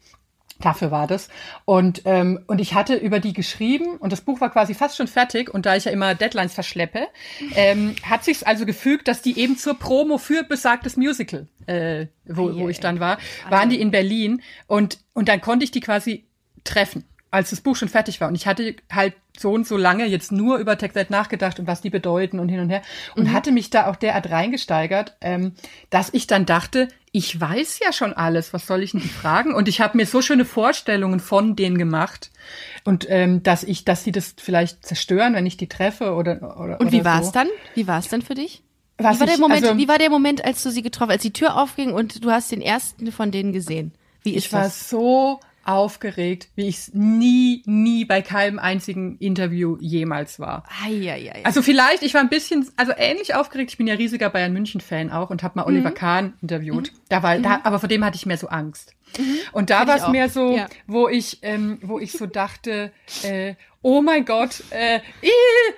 Dafür 0.60 0.90
war 0.90 1.06
das. 1.06 1.28
Und, 1.64 2.02
ähm, 2.04 2.40
und 2.48 2.60
ich 2.60 2.74
hatte 2.74 2.96
über 2.96 3.20
die 3.20 3.32
geschrieben 3.32 3.96
und 3.98 4.12
das 4.12 4.20
Buch 4.20 4.40
war 4.40 4.50
quasi 4.50 4.74
fast 4.74 4.96
schon 4.96 5.06
fertig. 5.06 5.52
Und 5.52 5.66
da 5.66 5.76
ich 5.76 5.84
ja 5.84 5.92
immer 5.92 6.16
Deadlines 6.16 6.52
verschleppe, 6.52 7.06
ähm, 7.54 7.94
hat 8.02 8.24
sich's 8.24 8.42
also 8.42 8.66
gefügt, 8.66 9.06
dass 9.06 9.22
die 9.22 9.38
eben 9.38 9.56
zur 9.56 9.78
Promo 9.78 10.18
für 10.18 10.42
besagtes 10.42 10.96
Musical, 10.96 11.46
äh, 11.66 12.06
wo, 12.24 12.54
wo 12.56 12.68
ich 12.68 12.80
dann 12.80 12.98
war, 12.98 13.18
waren 13.48 13.70
die 13.70 13.80
in 13.80 13.92
Berlin. 13.92 14.42
Und, 14.66 14.98
und 15.12 15.28
dann 15.28 15.40
konnte 15.40 15.64
ich 15.64 15.70
die 15.70 15.80
quasi 15.80 16.24
treffen, 16.64 17.04
als 17.30 17.50
das 17.50 17.60
Buch 17.60 17.76
schon 17.76 17.88
fertig 17.88 18.20
war. 18.20 18.28
Und 18.28 18.34
ich 18.34 18.46
hatte 18.46 18.74
halt 18.90 19.14
so 19.38 19.52
und 19.52 19.66
so 19.66 19.76
lange 19.76 20.06
jetzt 20.06 20.32
nur 20.32 20.58
über 20.58 20.76
That 20.78 21.10
nachgedacht 21.10 21.60
und 21.60 21.66
was 21.66 21.80
die 21.80 21.90
bedeuten 21.90 22.38
und 22.40 22.48
hin 22.48 22.60
und 22.60 22.70
her. 22.70 22.82
Und 23.16 23.32
hatte 23.32 23.52
mich 23.52 23.70
da 23.70 23.86
auch 23.88 23.96
derart 23.96 24.30
reingesteigert, 24.30 25.16
ähm, 25.20 25.52
dass 25.90 26.08
ich 26.12 26.26
dann 26.26 26.46
dachte, 26.46 26.88
ich 27.12 27.38
weiß 27.40 27.80
ja 27.84 27.92
schon 27.92 28.12
alles, 28.12 28.52
was 28.52 28.66
soll 28.66 28.82
ich 28.82 28.92
denn 28.92 29.00
die 29.00 29.08
fragen? 29.08 29.54
Und 29.54 29.68
ich 29.68 29.80
habe 29.80 29.96
mir 29.96 30.06
so 30.06 30.22
schöne 30.22 30.44
Vorstellungen 30.44 31.20
von 31.20 31.54
denen 31.56 31.78
gemacht. 31.78 32.30
Und 32.84 33.06
ähm, 33.08 33.42
dass 33.42 33.62
ich, 33.64 33.84
dass 33.84 34.04
sie 34.04 34.12
das 34.12 34.34
vielleicht 34.38 34.84
zerstören, 34.86 35.34
wenn 35.34 35.46
ich 35.46 35.56
die 35.56 35.68
treffe 35.68 36.14
oder 36.14 36.58
oder 36.60 36.80
Und 36.80 36.92
wie 36.92 36.96
oder 37.00 37.04
war 37.04 37.22
so. 37.22 37.28
es 37.28 37.32
dann? 37.32 37.48
Wie 37.74 37.86
war 37.86 37.98
es 37.98 38.08
dann 38.08 38.22
für 38.22 38.34
dich? 38.34 38.62
Was 38.98 39.16
wie 39.16 39.20
war 39.20 39.26
der 39.26 39.34
ich- 39.36 39.40
Moment? 39.40 39.64
also- 39.64 39.78
wie 39.78 39.88
war 39.88 39.98
der 39.98 40.10
Moment, 40.10 40.44
als 40.44 40.62
du 40.62 40.70
sie 40.70 40.82
getroffen, 40.82 41.12
als 41.12 41.22
die 41.22 41.32
Tür 41.32 41.56
aufging 41.56 41.92
und 41.92 42.24
du 42.24 42.30
hast 42.30 42.50
den 42.50 42.60
ersten 42.62 43.12
von 43.12 43.30
denen 43.30 43.52
gesehen? 43.52 43.92
Wie 44.22 44.34
ist 44.34 44.46
Ich 44.46 44.52
war 44.52 44.64
das? 44.64 44.90
so 44.90 45.38
aufgeregt, 45.68 46.48
wie 46.54 46.66
ich 46.66 46.76
es 46.78 46.94
nie, 46.94 47.62
nie 47.66 48.04
bei 48.04 48.22
keinem 48.22 48.58
einzigen 48.58 49.18
Interview 49.18 49.76
jemals 49.80 50.40
war. 50.40 50.64
Eieiei. 50.84 51.44
Also 51.44 51.60
vielleicht, 51.62 52.02
ich 52.02 52.14
war 52.14 52.22
ein 52.22 52.30
bisschen, 52.30 52.66
also 52.76 52.92
ähnlich 52.96 53.34
aufgeregt. 53.34 53.70
Ich 53.70 53.76
bin 53.76 53.86
ja 53.86 53.94
riesiger 53.94 54.30
Bayern 54.30 54.52
München 54.54 54.80
Fan 54.80 55.10
auch 55.10 55.30
und 55.30 55.42
habe 55.42 55.58
mal 55.58 55.62
Mhm. 55.62 55.68
Oliver 55.76 55.90
Kahn 55.90 56.32
interviewt. 56.40 56.92
Da 57.10 57.22
war, 57.22 57.38
da, 57.38 57.60
aber 57.64 57.78
vor 57.78 57.88
dem 57.88 58.04
hatte 58.04 58.16
ich 58.16 58.24
mehr 58.24 58.38
so 58.38 58.48
Angst. 58.48 58.94
Und 59.52 59.70
da 59.70 59.86
war 59.86 59.96
es 59.96 60.08
mehr 60.08 60.28
so, 60.28 60.56
Ja. 60.56 60.68
wo 60.86 61.08
ich, 61.08 61.38
ähm, 61.42 61.78
wo 61.82 61.98
ich 61.98 62.12
so 62.12 62.26
dachte, 62.26 62.92
äh, 63.22 63.54
oh 63.80 64.02
mein 64.02 64.24
Gott, 64.24 64.62
äh, 64.70 64.96
ih, 65.22 65.30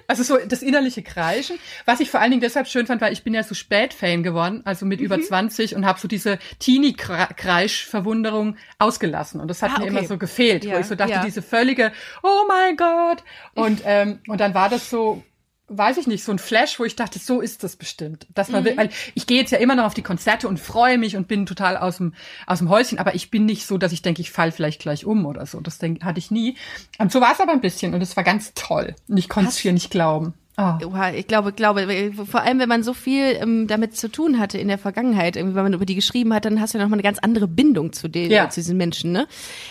also 0.07 0.23
so 0.23 0.39
das 0.49 0.63
innerliche 0.63 1.03
Kreischen. 1.03 1.59
Was 1.85 2.01
ich 2.01 2.11
vor 2.11 2.21
allen 2.21 2.31
Dingen 2.31 2.41
deshalb 2.41 2.67
schön 2.67 2.87
fand, 2.87 3.01
weil 3.03 3.13
ich 3.13 3.23
bin 3.25 3.35
ja 3.35 3.43
so 3.43 3.55
spät 3.55 3.93
Fan 3.93 4.23
geworden, 4.23 4.63
also 4.65 4.87
mit 4.87 5.01
Mhm. 5.01 5.07
über 5.07 5.21
20 5.21 5.75
und 5.77 5.85
habe 5.87 6.01
so 6.01 6.09
diese 6.09 6.39
Teenie-Kreisch-Verwunderung 6.61 8.57
ausgelassen. 8.79 9.41
Und 9.41 9.49
das 9.49 9.63
hat 9.63 9.73
Ah, 9.75 9.79
mir 9.79 9.85
okay. 9.87 9.99
immer 9.99 10.05
so 10.05 10.17
gefehlt, 10.19 10.65
Ja, 10.65 10.75
wo 10.75 10.79
ich 10.81 10.87
so 10.87 10.95
dachte, 10.95 11.13
ja. 11.13 11.25
diese 11.25 11.43
völlige, 11.43 11.93
oh 12.23 12.45
mein 12.49 12.77
Gott. 12.77 13.23
Und, 13.55 13.83
ähm, 13.85 14.21
und 14.29 14.41
dann 14.41 14.55
war 14.55 14.69
das 14.69 14.89
so, 14.91 15.23
weiß 15.71 15.97
ich 15.99 16.07
nicht, 16.07 16.25
so 16.25 16.33
ein 16.33 16.39
Flash, 16.39 16.79
wo 16.81 16.85
ich 16.85 16.97
dachte, 16.97 17.19
so 17.19 17.41
ist 17.41 17.63
das 17.65 17.77
bestimmt. 17.77 18.27
Dass 18.35 18.49
man, 18.51 18.65
will, 18.65 18.77
weil 18.77 18.91
ich 19.15 19.27
gehe 19.27 19.41
jetzt 19.41 19.53
ja 19.53 19.59
immer 19.59 19.77
noch 19.77 19.85
auf 19.85 19.95
die 19.95 20.03
Konzerte 20.03 20.49
und 20.49 20.59
freue 20.61 20.99
mich 20.99 21.17
und 21.17 21.29
bin 21.29 21.47
total 21.47 21.77
aus 21.77 21.99
dem, 21.99 22.13
aus 22.47 22.59
dem 22.59 22.69
Häuschen, 22.69 22.99
aber 22.99 23.15
ich 23.15 23.31
bin 23.31 23.47
nicht 23.47 23.67
so, 23.67 23.79
dass 23.79 23.93
ich 23.93 24.03
denke, 24.03 24.21
ich 24.21 24.31
fall 24.31 24.53
vielleicht 24.53 24.81
gleich 24.83 25.07
um 25.07 25.25
oder 25.27 25.47
so. 25.47 25.61
Das 25.61 25.79
denk, 25.79 26.03
hatte 26.05 26.19
ich 26.19 26.31
nie. 26.31 26.57
Und 26.99 27.13
so 27.13 27.21
war 27.21 27.33
es 27.33 27.41
aber 27.41 27.53
ein 27.53 27.61
bisschen 27.61 27.95
und 27.95 28.03
es 28.03 28.17
war 28.17 28.25
ganz 28.25 28.53
toll. 28.55 28.95
Und 29.09 29.17
ich 29.17 29.29
konnte 29.29 29.51
es 29.51 29.57
hier 29.59 29.73
nicht 29.73 29.91
glauben. 29.91 30.35
Oha, 30.57 31.13
Ich 31.15 31.27
glaube, 31.27 31.53
glaube, 31.53 32.13
vor 32.31 32.43
allem, 32.43 32.59
wenn 32.59 32.69
man 32.69 32.83
so 32.83 32.93
viel 32.93 33.37
ähm, 33.41 33.67
damit 33.67 33.97
zu 33.97 34.11
tun 34.11 34.39
hatte 34.39 34.59
in 34.59 34.69
der 34.69 34.77
Vergangenheit, 34.77 35.37
irgendwie, 35.37 35.55
wenn 35.55 35.63
man 35.63 35.73
über 35.73 35.87
die 35.87 35.95
geschrieben 35.95 36.35
hat, 36.35 36.45
dann 36.45 36.61
hast 36.61 36.75
du 36.75 36.79
ja 36.79 36.85
noch 36.85 36.91
mal 36.91 36.97
eine 36.97 37.03
ganz 37.03 37.19
andere 37.19 37.49
Bindung 37.49 37.95
zu 37.95 38.09
den, 38.09 38.31
Ja. 38.31 38.51
zu 38.51 38.61
diesen 38.61 38.77
Menschen, 38.77 39.11
ne? 39.13 39.27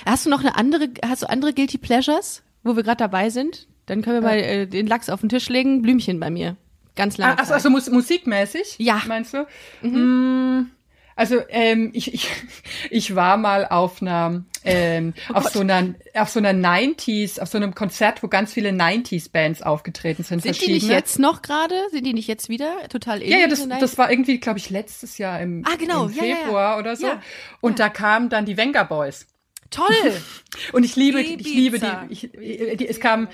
Hast 0.08 0.26
du 0.26 0.32
noch 0.32 0.40
eine 0.40 0.56
andere, 0.56 0.90
hast 1.06 1.22
du 1.22 1.30
andere 1.30 1.54
Guilty 1.54 1.78
Pleasures, 1.78 2.42
wo 2.64 2.76
wir 2.76 2.82
gerade 2.82 2.98
dabei 2.98 3.30
sind? 3.30 3.68
Dann 3.90 4.02
können 4.02 4.18
wir 4.18 4.28
mal 4.30 4.38
äh, 4.40 4.66
den 4.68 4.88
Lachs 4.88 5.10
auf 5.10 5.20
den 5.20 5.30
Tisch 5.30 5.50
legen, 5.50 5.82
Blümchen 5.82 6.20
bei 6.20 6.30
mir. 6.30 6.56
Ganz 6.96 7.18
lange 7.18 7.34
Ah, 7.34 7.36
also, 7.38 7.50
Zeit. 7.50 7.56
also 7.56 7.70
mus 7.70 7.90
musikmäßig? 7.90 8.76
Ja. 8.78 9.02
Meinst 9.08 9.34
du? 9.34 9.46
Mm, 9.88 10.70
Also 11.16 11.38
ähm, 11.50 11.92
ich, 11.94 12.14
ich, 12.14 12.30
ich 12.90 13.16
war 13.16 13.38
mal 13.38 13.66
auf 13.68 14.02
einer 14.02 14.44
ähm, 14.66 15.14
auf 15.34 15.48
so 15.50 15.62
einer 15.62 15.96
auf 16.14 16.30
so 16.30 16.40
einer 16.40 16.52
90s, 16.52 17.40
auf 17.40 17.48
so 17.48 17.58
einem 17.58 17.74
Konzert, 17.74 18.22
wo 18.24 18.28
ganz 18.28 18.52
viele 18.54 18.70
90s 18.72 19.32
Bands 19.32 19.62
aufgetreten 19.62 20.24
sind. 20.24 20.42
Sind 20.44 20.60
die 20.66 20.74
nicht 20.74 20.88
jetzt 20.90 21.18
noch 21.20 21.42
gerade? 21.42 21.76
Sind 21.92 22.06
die 22.06 22.14
nicht 22.14 22.28
jetzt 22.28 22.50
wieder? 22.50 22.74
Total 22.90 23.22
Ja, 23.24 23.38
ja, 23.38 23.44
ähnlich 23.46 23.60
das, 23.68 23.80
das 23.80 23.98
war 23.98 24.12
irgendwie, 24.12 24.40
glaube 24.40 24.60
ich, 24.60 24.70
letztes 24.70 25.18
Jahr 25.18 25.40
im, 25.42 25.64
Ah, 25.66 25.76
genau. 25.78 26.08
im 26.08 26.14
Ja, 26.14 26.24
ja, 26.24 26.30
ja. 26.30 26.36
Februar 26.36 26.78
oder 26.80 26.96
so. 26.98 27.08
Ja. 27.08 27.22
Und 27.62 27.80
da 27.80 27.88
kamen 27.90 28.28
dann 28.30 28.46
die 28.46 28.58
Venga 28.58 28.84
Boys. 28.84 29.26
Toll! 29.72 29.86
Und 30.74 30.84
ich 30.84 30.96
liebe, 30.98 31.22
ich 31.22 31.38
liebe 31.46 31.78
Ibiza. 31.78 32.06
die, 32.10 32.14
ich, 32.14 32.78
die. 32.78 32.88
Es 32.88 33.00
kam 33.00 33.28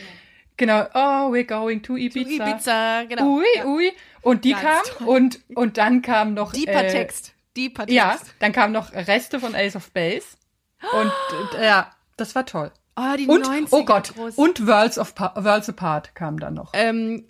genau, 0.58 0.86
oh, 0.94 1.32
we're 1.32 1.46
going 1.46 1.82
to 1.84 1.96
Ibiza. 1.98 2.48
Ibiza, 2.48 3.04
genau. 3.04 3.38
Ui, 3.38 3.46
Ja. 3.56 3.66
ui. 3.66 3.92
Und 4.22 4.44
die 4.44 4.54
Ganz 4.54 4.90
kam 4.98 5.08
und 5.08 5.40
und 5.56 5.78
dann 5.78 6.02
kam 6.02 6.34
noch 6.34 6.52
Deeper 6.52 6.84
äh, 6.84 6.92
Text. 6.92 7.34
Deeper 7.56 7.86
Text. 7.86 7.96
Ja, 7.96 8.18
dann 8.40 8.52
kamen 8.52 8.74
noch 8.74 8.92
Reste 8.94 9.40
von 9.40 9.56
Ace 9.56 9.76
of 9.76 9.92
Base. 9.92 10.26
Und 10.92 11.12
äh, 11.60 11.66
ja, 11.66 11.92
das 12.18 12.36
war 12.36 12.46
toll. 12.46 12.72
Oh, 12.98 13.16
die 13.18 13.28
Und 13.28 13.46
90er 13.46 13.68
oh 13.72 13.84
Gott, 13.86 14.14
groß. 14.16 14.36
und 14.36 14.66
Worlds 14.68 14.98
of 14.98 15.16
pa 15.16 15.34
Worlds 15.36 15.68
Apart 15.70 16.16
kam 16.16 16.40
dann 16.40 16.54
noch. 16.54 16.72
Ähm, 16.74 17.26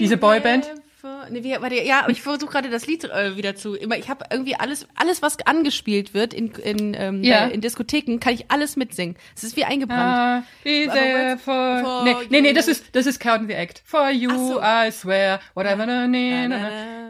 Diese 0.00 0.16
Boyband? 0.16 0.70
Never- 1.02 1.26
Nee, 1.30 1.44
wie, 1.44 1.52
warte, 1.60 1.82
ja, 1.82 2.00
aber 2.00 2.10
ich 2.10 2.22
versuche 2.22 2.50
gerade 2.52 2.70
das 2.70 2.86
Lied 2.86 3.04
äh, 3.04 3.36
wieder 3.36 3.54
zu. 3.56 3.74
Immer, 3.74 3.96
ich 3.96 4.08
habe 4.08 4.24
irgendwie 4.30 4.54
alles, 4.56 4.86
alles 4.94 5.22
was 5.22 5.38
angespielt 5.46 6.14
wird 6.14 6.34
in 6.34 6.50
in, 6.52 6.94
ähm, 6.94 7.22
Ja. 7.22 7.46
äh, 7.46 7.50
in 7.54 7.60
Diskotheken, 7.60 8.18
kann 8.18 8.34
ich 8.34 8.50
alles 8.50 8.76
mitsingen. 8.76 9.16
Es 9.36 9.44
ist 9.44 9.56
wie 9.56 9.64
eingebrannt. 9.64 10.00
Ah, 10.00 10.42
be 10.64 10.86
Aber 10.88 10.94
there 10.98 11.38
for, 11.38 11.80
for 11.82 12.04
nee, 12.04 12.14
nee, 12.30 12.40
nee, 12.40 12.52
das 12.52 12.68
ist, 12.68 12.84
das 12.94 13.06
ist 13.06 13.20
Count 13.20 13.48
the 13.48 13.54
Act. 13.54 13.82
For 13.84 14.10
you, 14.10 14.30
so. 14.30 14.60
I 14.60 14.90
swear, 14.90 15.40
whatever, 15.54 15.86
na, 15.86 16.06
nee. 16.06 16.48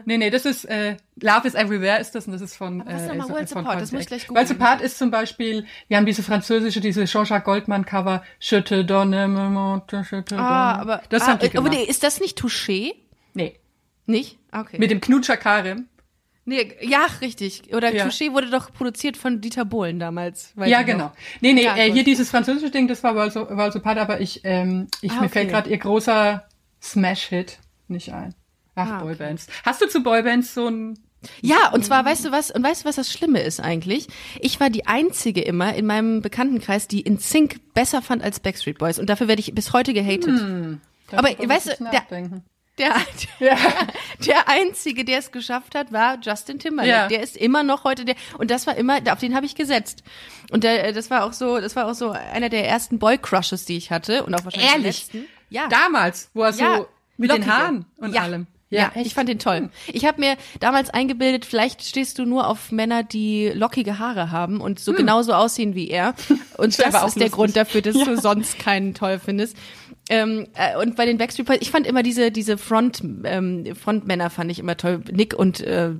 Nee, 0.05 0.17
nee, 0.17 0.29
das 0.29 0.45
ist, 0.45 0.65
äh, 0.65 0.97
Love 1.21 1.47
is 1.47 1.53
Everywhere 1.53 1.99
ist 1.99 2.15
das 2.15 2.25
und 2.25 2.33
das 2.33 2.41
ist 2.41 2.55
von, 2.57 2.81
Aber 2.81 2.91
was 2.93 3.01
äh, 3.03 3.17
ist 3.17 3.29
Worlds 3.29 3.53
von 3.53 3.65
Apart? 3.65 3.81
Das 3.81 3.91
muss 3.91 4.01
ich 4.01 4.07
gleich 4.07 4.29
Worlds 4.29 4.49
googeln. 4.49 4.61
Apart 4.61 4.81
ist 4.81 4.97
zum 4.97 5.11
Beispiel, 5.11 5.65
wir 5.87 5.97
haben 5.97 6.05
diese 6.05 6.23
französische, 6.23 6.81
diese 6.81 7.05
Jean-Jacques 7.05 7.45
Goldman 7.45 7.85
Cover, 7.85 8.23
Je 8.39 8.61
te 8.61 8.83
donne 8.83 9.27
me 9.27 9.49
montre, 9.49 10.03
je 10.09 10.21
te 10.23 10.35
ah, 10.35 10.73
donne. 10.73 10.81
aber 10.81 11.03
das 11.09 11.23
ah, 11.23 11.27
haben 11.27 11.39
die 11.39 11.45
aber 11.55 11.69
gemacht. 11.69 11.73
nee, 11.73 11.83
ist 11.89 12.03
das 12.03 12.19
nicht 12.19 12.39
Touché? 12.39 12.93
Nee, 13.33 13.55
Nicht? 14.05 14.37
Okay. 14.51 14.77
mit 14.79 14.91
dem 14.91 14.99
Knutscher 15.01 15.37
Karim. 15.37 15.87
nee, 16.45 16.75
ja, 16.81 17.07
richtig. 17.21 17.73
Oder 17.73 17.93
Ja. 17.93 18.05
Touché 18.05 18.33
wurde 18.33 18.49
doch 18.49 18.71
produziert 18.73 19.15
von 19.17 19.39
Dieter 19.41 19.65
Bohlen 19.65 19.97
damals. 19.99 20.53
Ja, 20.57 20.81
genau. 20.81 21.05
noch. 21.05 21.11
Nee, 21.41 21.53
nee, 21.53 21.63
Ja, 21.63 21.75
äh, 21.77 21.91
hier 21.91 22.03
dieses 22.03 22.29
französische 22.29 22.69
Ding, 22.71 22.87
das 22.87 23.01
war 23.03 23.15
Worlds, 23.15 23.35
Worlds 23.35 23.75
Apart, 23.77 23.97
aber 23.97 24.19
ich, 24.21 24.41
ähm, 24.43 24.87
ich 25.01 25.11
Ah, 25.11 25.15
mir 25.15 25.19
okay. 25.21 25.29
fällt 25.29 25.49
gerade 25.49 25.69
ihr 25.69 25.77
großer 25.77 26.45
Smash-Hit 26.81 27.59
nicht 27.87 28.11
ein. 28.13 28.35
Ach, 28.75 28.89
Ah, 28.89 28.95
okay. 28.97 29.03
Boybands. 29.05 29.47
Hast 29.63 29.81
du 29.81 29.87
zu 29.87 30.03
Boybands 30.03 30.53
so 30.53 30.67
ein 30.67 30.99
Ja, 31.41 31.69
und 31.71 31.85
zwar, 31.85 32.03
weißt 32.03 32.25
du 32.25 32.31
was, 32.31 32.51
und 32.51 32.61
weißt 32.63 32.83
du, 32.83 32.89
was 32.89 32.97
das 32.97 33.09
Schlimme 33.13 33.39
ist 33.41 33.61
eigentlich? 33.61 34.07
Ich 34.41 34.59
war 34.59 34.69
die 34.69 34.85
einzige 34.87 35.41
immer 35.41 35.73
in 35.75 35.85
meinem 35.85 36.21
Bekanntenkreis, 36.21 36.89
die 36.89 36.99
in 37.01 37.17
Sync 37.19 37.61
besser 37.73 38.01
fand 38.01 38.21
als 38.21 38.41
Backstreet 38.41 38.77
Boys. 38.79 38.99
Und 38.99 39.09
dafür 39.09 39.29
werde 39.29 39.39
ich 39.39 39.55
bis 39.55 39.71
heute 39.71 39.93
gehatet. 39.93 40.27
Aber 41.11 41.29
Darüber 41.29 41.53
weißt 41.53 41.79
du, 41.79 41.85
der-. 41.85 42.03
Der, 42.79 42.95
der, 43.39 43.57
der 44.25 44.49
einzige, 44.49 45.05
der 45.05 45.19
es 45.19 45.31
geschafft 45.31 45.75
hat, 45.75 45.91
war 45.91 46.17
Justin 46.21 46.57
Timberlake. 46.57 46.89
Ja. 46.89 47.07
Der 47.07 47.21
ist 47.21 47.37
immer 47.37 47.61
noch 47.63 47.83
heute 47.83 48.03
der 48.03 48.15
und 48.39 48.49
das 48.49 48.65
war 48.65 48.75
immer, 48.75 48.99
auf 49.11 49.19
den 49.19 49.35
habe 49.35 49.45
ich 49.45 49.53
gesetzt. 49.55 50.03
Und 50.49 50.63
der, 50.63 50.91
das 50.91 51.11
war 51.11 51.23
auch 51.23 51.33
so, 51.33 51.59
das 51.59 51.75
war 51.75 51.87
auch 51.87 51.93
so 51.93 52.11
einer 52.11 52.49
der 52.49 52.67
ersten 52.67 52.97
Boy 52.97 53.17
Crushes, 53.19 53.65
die 53.65 53.77
ich 53.77 53.91
hatte 53.91 54.23
und 54.23 54.33
auch 54.33 54.43
wahrscheinlich 54.43 54.71
Ehrlich? 54.71 54.85
letzten. 55.13 55.25
Ja. 55.49 55.67
Damals, 55.67 56.31
wo 56.33 56.41
er 56.43 56.53
so 56.53 56.63
Ja, 56.63 56.85
mit 57.17 57.29
den 57.29 57.37
lockige. 57.37 57.57
Haaren 57.57 57.85
und 57.97 58.15
ja. 58.15 58.21
allem. 58.23 58.47
Ja, 58.73 58.91
echt. 58.95 59.05
ich 59.05 59.13
fand 59.13 59.29
den 59.29 59.37
toll. 59.37 59.69
Ich 59.87 60.05
habe 60.05 60.19
mir 60.19 60.35
damals 60.59 60.89
eingebildet, 60.89 61.45
vielleicht 61.45 61.83
stehst 61.83 62.17
du 62.17 62.25
nur 62.25 62.47
auf 62.47 62.71
Männer, 62.71 63.03
die 63.03 63.49
lockige 63.53 63.99
Haare 63.99 64.31
haben 64.31 64.61
und 64.61 64.79
so 64.79 64.93
genauso 64.93 65.33
aussehen 65.33 65.75
wie 65.75 65.89
er. 65.89 66.15
Und 66.57 66.79
das 66.83 66.95
auch 66.95 67.07
ist 67.07 67.19
der. 67.19 67.29
Grund 67.29 67.55
dafür, 67.55 67.81
dass 67.81 67.93
du 68.03 68.17
sonst 68.19 68.57
keinen 68.57 68.95
toll 68.95 69.19
findest. 69.23 69.55
Ähm, 70.13 70.47
äh, 70.55 70.77
und 70.77 70.95
bei 70.95 71.05
den 71.05 71.17
Backstreet 71.17 71.47
Boys, 71.47 71.57
ich 71.61 71.71
fand 71.71 71.87
immer 71.87 72.03
diese 72.03 72.29
diese 72.31 72.57
Front 72.57 73.01
ähm, 73.23 73.65
Frontmänner 73.75 74.29
fand 74.29 74.51
ich 74.51 74.59
immer 74.59 74.77
toll, 74.77 75.01
Nick 75.11 75.33
und 75.33 75.59
äh, 75.61 75.91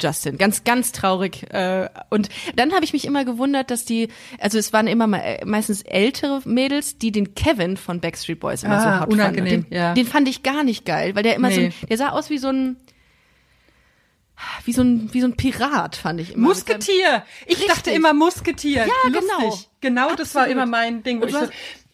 Justin, 0.00 0.38
ganz 0.38 0.62
ganz 0.64 0.92
traurig. 0.92 1.42
Äh, 1.52 1.88
und 2.10 2.28
dann 2.54 2.72
habe 2.72 2.84
ich 2.84 2.92
mich 2.92 3.04
immer 3.04 3.24
gewundert, 3.24 3.70
dass 3.70 3.84
die, 3.84 4.08
also 4.38 4.58
es 4.58 4.72
waren 4.72 4.86
immer 4.86 5.06
me 5.06 5.40
meistens 5.44 5.82
ältere 5.82 6.42
Mädels, 6.44 6.98
die 6.98 7.10
den 7.12 7.34
Kevin 7.34 7.76
von 7.76 8.00
Backstreet 8.00 8.40
Boys 8.40 8.62
immer 8.62 8.80
so 8.80 8.86
Ah, 8.86 9.00
hot 9.00 9.08
fanden. 9.08 9.12
Und 9.14 9.18
unangenehm, 9.20 9.64
Den, 9.70 9.76
ja. 9.76 9.94
den 9.94 10.06
fand 10.06 10.28
ich 10.28 10.42
gar 10.42 10.62
nicht 10.62 10.84
geil, 10.84 11.14
weil 11.16 11.22
der 11.22 11.34
immer 11.34 11.50
so, 11.50 11.60
Nee. 11.60 11.66
ein- 11.66 11.88
der 11.88 11.96
sah 11.98 12.10
aus 12.10 12.30
wie 12.30 12.38
so 12.38 12.48
ein 12.48 12.76
wie 14.66 14.72
so 14.72 14.82
ein 14.82 15.08
wie 15.12 15.20
so 15.22 15.26
ein 15.28 15.36
Pirat 15.36 15.96
fand 15.96 16.20
ich 16.20 16.34
immer. 16.34 16.48
Musketier. 16.48 17.24
Ich 17.46 17.52
Richtig. 17.56 17.68
dachte 17.68 17.90
immer 17.90 18.12
Musketier. 18.12 18.86
Ja, 18.86 19.10
Lustig. 19.10 19.22
genau. 19.38 19.58
Genau, 19.80 20.14
das 20.14 20.34
war 20.34 20.42
Absolut. 20.42 20.50
immer 20.62 20.66
mein 20.66 21.02
Ding. 21.02 21.22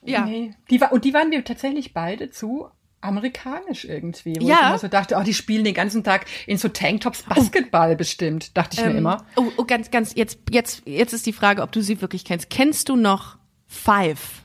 Ich 0.02 0.12
ja. 0.12 0.24
Nee. 0.24 0.54
Die 0.70 0.80
war, 0.80 0.92
und 0.92 1.04
die 1.04 1.14
waren 1.14 1.28
mir 1.28 1.44
tatsächlich 1.44 1.92
beide 1.94 2.30
zu 2.30 2.68
amerikanisch 3.00 3.84
irgendwie. 3.84 4.36
Wo 4.40 4.46
Ja. 4.46 4.54
ich 4.54 4.66
immer 4.68 4.78
so 4.78 4.88
dachte, 4.88 5.16
oh, 5.16 5.22
die 5.22 5.34
spielen 5.34 5.64
den 5.64 5.74
ganzen 5.74 6.04
Tag 6.04 6.26
in 6.46 6.56
so 6.56 6.68
Tanktops 6.68 7.22
Basketball 7.24 7.96
bestimmt, 7.96 8.56
dachte 8.56 8.76
ich 8.76 8.84
mir 8.84 8.90
Ähm, 8.92 8.98
immer. 8.98 9.26
Oh, 9.36 9.46
oh, 9.56 9.64
ganz, 9.64 9.90
ganz, 9.90 10.14
jetzt, 10.14 10.38
jetzt, 10.50 10.82
jetzt 10.86 11.12
ist 11.12 11.26
die 11.26 11.32
Frage, 11.32 11.62
ob 11.62 11.72
du 11.72 11.80
sie 11.82 12.00
wirklich 12.00 12.24
kennst. 12.24 12.48
Kennst 12.50 12.88
du 12.88 12.96
noch 12.96 13.38
Five? 13.66 14.42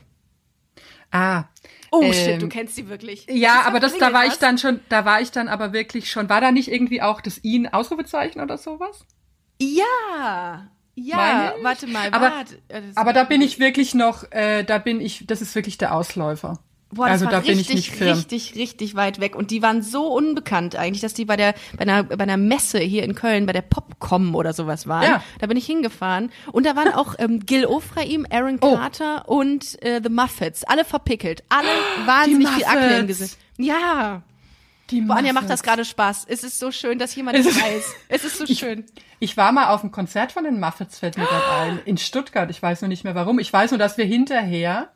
Ah. 1.10 1.44
Oh 1.90 2.02
ähm, 2.02 2.12
shit, 2.12 2.42
du 2.42 2.48
kennst 2.48 2.74
sie 2.74 2.88
wirklich. 2.88 3.26
Ja, 3.30 3.62
aber 3.64 3.80
das, 3.80 3.96
da 3.96 4.12
war 4.12 4.24
ich 4.24 4.32
was? 4.32 4.38
dann 4.40 4.58
schon, 4.58 4.80
da 4.88 5.04
war 5.04 5.20
ich 5.22 5.30
dann 5.30 5.48
aber 5.48 5.72
wirklich 5.72 6.10
schon, 6.10 6.28
war 6.28 6.40
da 6.40 6.50
nicht 6.50 6.70
irgendwie 6.70 7.00
auch 7.00 7.20
das 7.20 7.42
ihn 7.44 7.66
Ausrufezeichen 7.66 8.42
oder 8.42 8.58
sowas? 8.58 9.04
Ja, 9.60 10.68
ja, 11.04 11.52
warte 11.62 11.86
mal, 11.86 12.08
Aber- 12.12 12.30
warte. 12.30 12.58
das- 12.68 12.96
Aber 12.96 13.12
da 13.12 13.24
bin 13.24 13.40
ich 13.42 13.58
wirklich 13.58 13.94
noch, 13.94 14.30
äh, 14.32 14.64
da 14.64 14.78
bin 14.78 15.00
ich, 15.00 15.26
das 15.26 15.40
ist 15.42 15.54
wirklich 15.54 15.78
der 15.78 15.94
Ausläufer. 15.94 16.58
Boah, 16.90 17.04
das 17.04 17.12
also 17.20 17.24
war 17.26 17.32
da 17.32 17.38
richtig, 17.40 17.54
bin 17.54 17.60
ich 17.60 17.74
nicht 17.74 17.90
firm. 17.90 18.16
richtig, 18.16 18.54
richtig 18.54 18.94
weit 18.94 19.20
weg. 19.20 19.36
Und 19.36 19.50
die 19.50 19.60
waren 19.60 19.82
so 19.82 20.06
unbekannt 20.06 20.74
eigentlich, 20.74 21.02
dass 21.02 21.12
die 21.12 21.26
bei 21.26 21.36
der, 21.36 21.52
bei 21.76 21.82
einer, 21.82 22.02
bei 22.04 22.22
einer 22.22 22.38
Messe 22.38 22.78
hier 22.78 23.02
in 23.02 23.14
Köln, 23.14 23.44
bei 23.44 23.52
der 23.52 23.60
Popcom 23.60 24.34
oder 24.34 24.54
sowas 24.54 24.86
waren. 24.86 25.02
Ja. 25.04 25.22
Da 25.38 25.46
bin 25.48 25.58
ich 25.58 25.66
hingefahren. 25.66 26.30
Und 26.50 26.64
da 26.64 26.76
waren 26.76 26.94
auch 26.94 27.14
ähm, 27.18 27.40
Gil 27.44 27.66
Ofraim, 27.66 28.26
Aaron 28.30 28.56
Oh. 28.62 28.74
Carter 28.74 29.28
und 29.28 29.82
äh, 29.82 30.00
The 30.02 30.08
Muffets. 30.08 30.64
Alle 30.64 30.86
verpickelt. 30.86 31.44
Alle 31.50 31.68
wahnsinnig 32.06 32.48
viel 32.48 32.64
Akne 32.64 32.98
im. 33.00 33.06
Gesicht. 33.06 33.36
Ja. 33.58 34.22
Die 34.90 35.02
Boah, 35.02 35.16
Anja 35.16 35.32
macht 35.32 35.50
das 35.50 35.62
gerade 35.62 35.84
Spaß. 35.84 36.26
Es 36.28 36.44
ist 36.44 36.58
so 36.58 36.70
schön, 36.70 36.98
dass 36.98 37.14
jemand 37.14 37.36
Es 37.36 37.46
das 37.46 37.60
weiß. 37.60 37.94
Es 38.08 38.24
ist 38.24 38.38
so 38.38 38.46
schön. 38.46 38.84
Ich 39.18 39.36
war 39.36 39.52
mal 39.52 39.68
auf 39.68 39.82
einem 39.82 39.92
Konzert 39.92 40.32
von 40.32 40.44
den 40.44 40.60
Muffets, 40.60 40.98
fällt 40.98 41.18
mir 41.18 41.26
gerade 41.26 41.72
ein, 41.72 41.80
in 41.84 41.98
Stuttgart. 41.98 42.50
Ich 42.50 42.62
weiß 42.62 42.80
nur 42.80 42.88
nicht 42.88 43.04
mehr 43.04 43.14
warum. 43.14 43.38
Ich 43.38 43.52
weiß 43.52 43.70
nur, 43.72 43.78
dass 43.78 43.98
wir 43.98 44.06
hinterher 44.06 44.90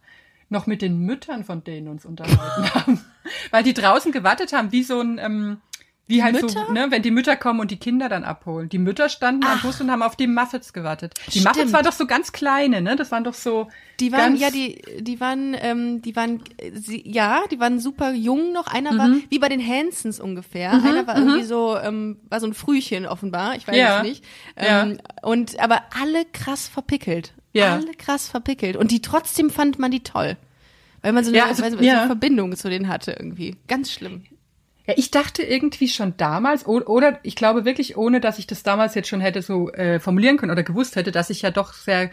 noch 0.49 0.67
mit 0.67 0.83
den 0.83 0.99
Müttern 1.01 1.45
von 1.45 1.65
denen 1.65 1.89
uns 1.89 2.05
unterhalten 2.05 2.75
haben. 2.75 3.05
Weil 3.51 3.65
die 3.65 3.75
draußen 3.75 4.13
gewartet 4.13 4.53
haben, 4.53 4.73
wie 4.73 4.83
so 4.83 5.01
ein, 5.01 5.19
ähm, 5.19 5.61
wie 6.09 6.23
halt 6.23 6.35
Mütter? 6.35 6.67
so, 6.67 6.73
ne, 6.73 6.87
wenn 6.91 7.01
die 7.03 7.11
Mütter 7.11 7.37
kommen 7.37 7.61
und 7.61 7.71
die 7.71 7.77
Kinder 7.79 8.09
dann 8.09 8.25
abholen. 8.25 8.69
Die 8.69 8.79
Mütter 8.79 9.09
standen 9.09 9.45
am 9.45 9.61
Bus 9.61 9.81
und 9.81 9.91
haben 9.91 10.03
auf 10.03 10.17
die 10.17 10.27
Muffets 10.27 10.73
gewartet. 10.73 11.15
Die 11.29 11.39
Stimmt. 11.39 11.47
Muffets 11.57 11.73
waren 11.73 11.85
doch 11.85 11.93
so 11.93 12.07
ganz 12.07 12.33
kleine, 12.33 12.83
ne? 12.83 12.97
Das 12.97 13.11
waren 13.13 13.25
doch 13.25 13.35
so. 13.35 13.69
Die 14.01 14.13
waren, 14.13 14.37
ja, 14.37 14.51
die, 14.51 14.83
die 15.01 15.21
waren, 15.21 15.57
ähm, 15.59 16.03
die 16.03 16.15
waren, 16.17 16.43
äh, 16.59 16.73
sie, 16.75 17.03
ja, 17.09 17.41
die 17.51 17.61
waren 17.61 17.79
super 17.79 18.13
jung 18.13 18.53
noch. 18.53 18.67
Einer 18.67 18.93
Mhm. 18.93 18.99
war 18.99 19.09
wie 19.31 19.39
bei 19.39 19.49
den 19.49 19.67
Hansons 19.67 20.21
ungefähr. 20.21 20.73
Einer 20.73 21.07
war 21.07 21.17
irgendwie 21.17 21.45
so, 21.45 21.79
ähm, 21.79 22.19
war 22.29 22.41
so 22.41 22.47
ein 22.47 22.55
Frühchen 22.55 23.07
offenbar. 23.07 23.55
Ich 23.57 23.67
weiß 23.69 23.77
Ja. 23.77 23.99
es 23.99 24.03
nicht. 24.03 24.25
Ja. 24.61 24.83
Ähm, 24.83 24.99
Und 25.23 25.59
aber 25.61 25.83
alle 26.01 26.25
krass 26.33 26.69
verpickelt. 26.69 27.33
Ja. 27.53 27.75
Alle 27.77 27.93
krass 27.95 28.29
verpickelt. 28.29 28.77
Und 28.77 28.91
die 28.91 29.03
trotzdem 29.03 29.51
fand 29.51 29.79
man 29.79 29.91
die 29.91 30.03
toll. 30.03 30.37
Weil 31.01 31.13
man 31.13 31.25
so 31.25 31.31
eine, 31.31 31.39
Ja, 31.39 31.47
also, 31.47 31.63
weil 31.63 31.71
so 31.73 31.79
ja. 31.81 31.99
eine 31.99 32.07
Verbindung 32.07 32.55
zu 32.57 32.69
denen 32.71 32.89
hatte 32.89 33.13
irgendwie. 33.13 33.57
Ganz 33.69 33.91
schlimm. 33.93 34.23
Ja, 34.87 34.95
ich 34.97 35.11
dachte 35.11 35.43
irgendwie 35.43 35.89
schon 35.89 36.17
damals, 36.17 36.67
oder 36.67 37.21
ich 37.23 37.37
glaube 37.37 37.65
wirklich, 37.65 37.97
ohne 37.97 38.21
dass 38.21 38.39
ich 38.39 38.47
das 38.47 38.63
damals 38.63 38.95
jetzt 38.95 39.09
schon 39.09 39.21
hätte 39.21 39.43
so 39.43 39.71
äh, 39.71 40.01
formulieren 40.01 40.37
können 40.37 40.53
oder 40.53 40.65
gewusst 40.65 40.97
hätte, 40.97 41.13
dass 41.13 41.31
ich 41.31 41.43
ja 41.43 41.51
doch 41.51 41.73
sehr 41.73 42.11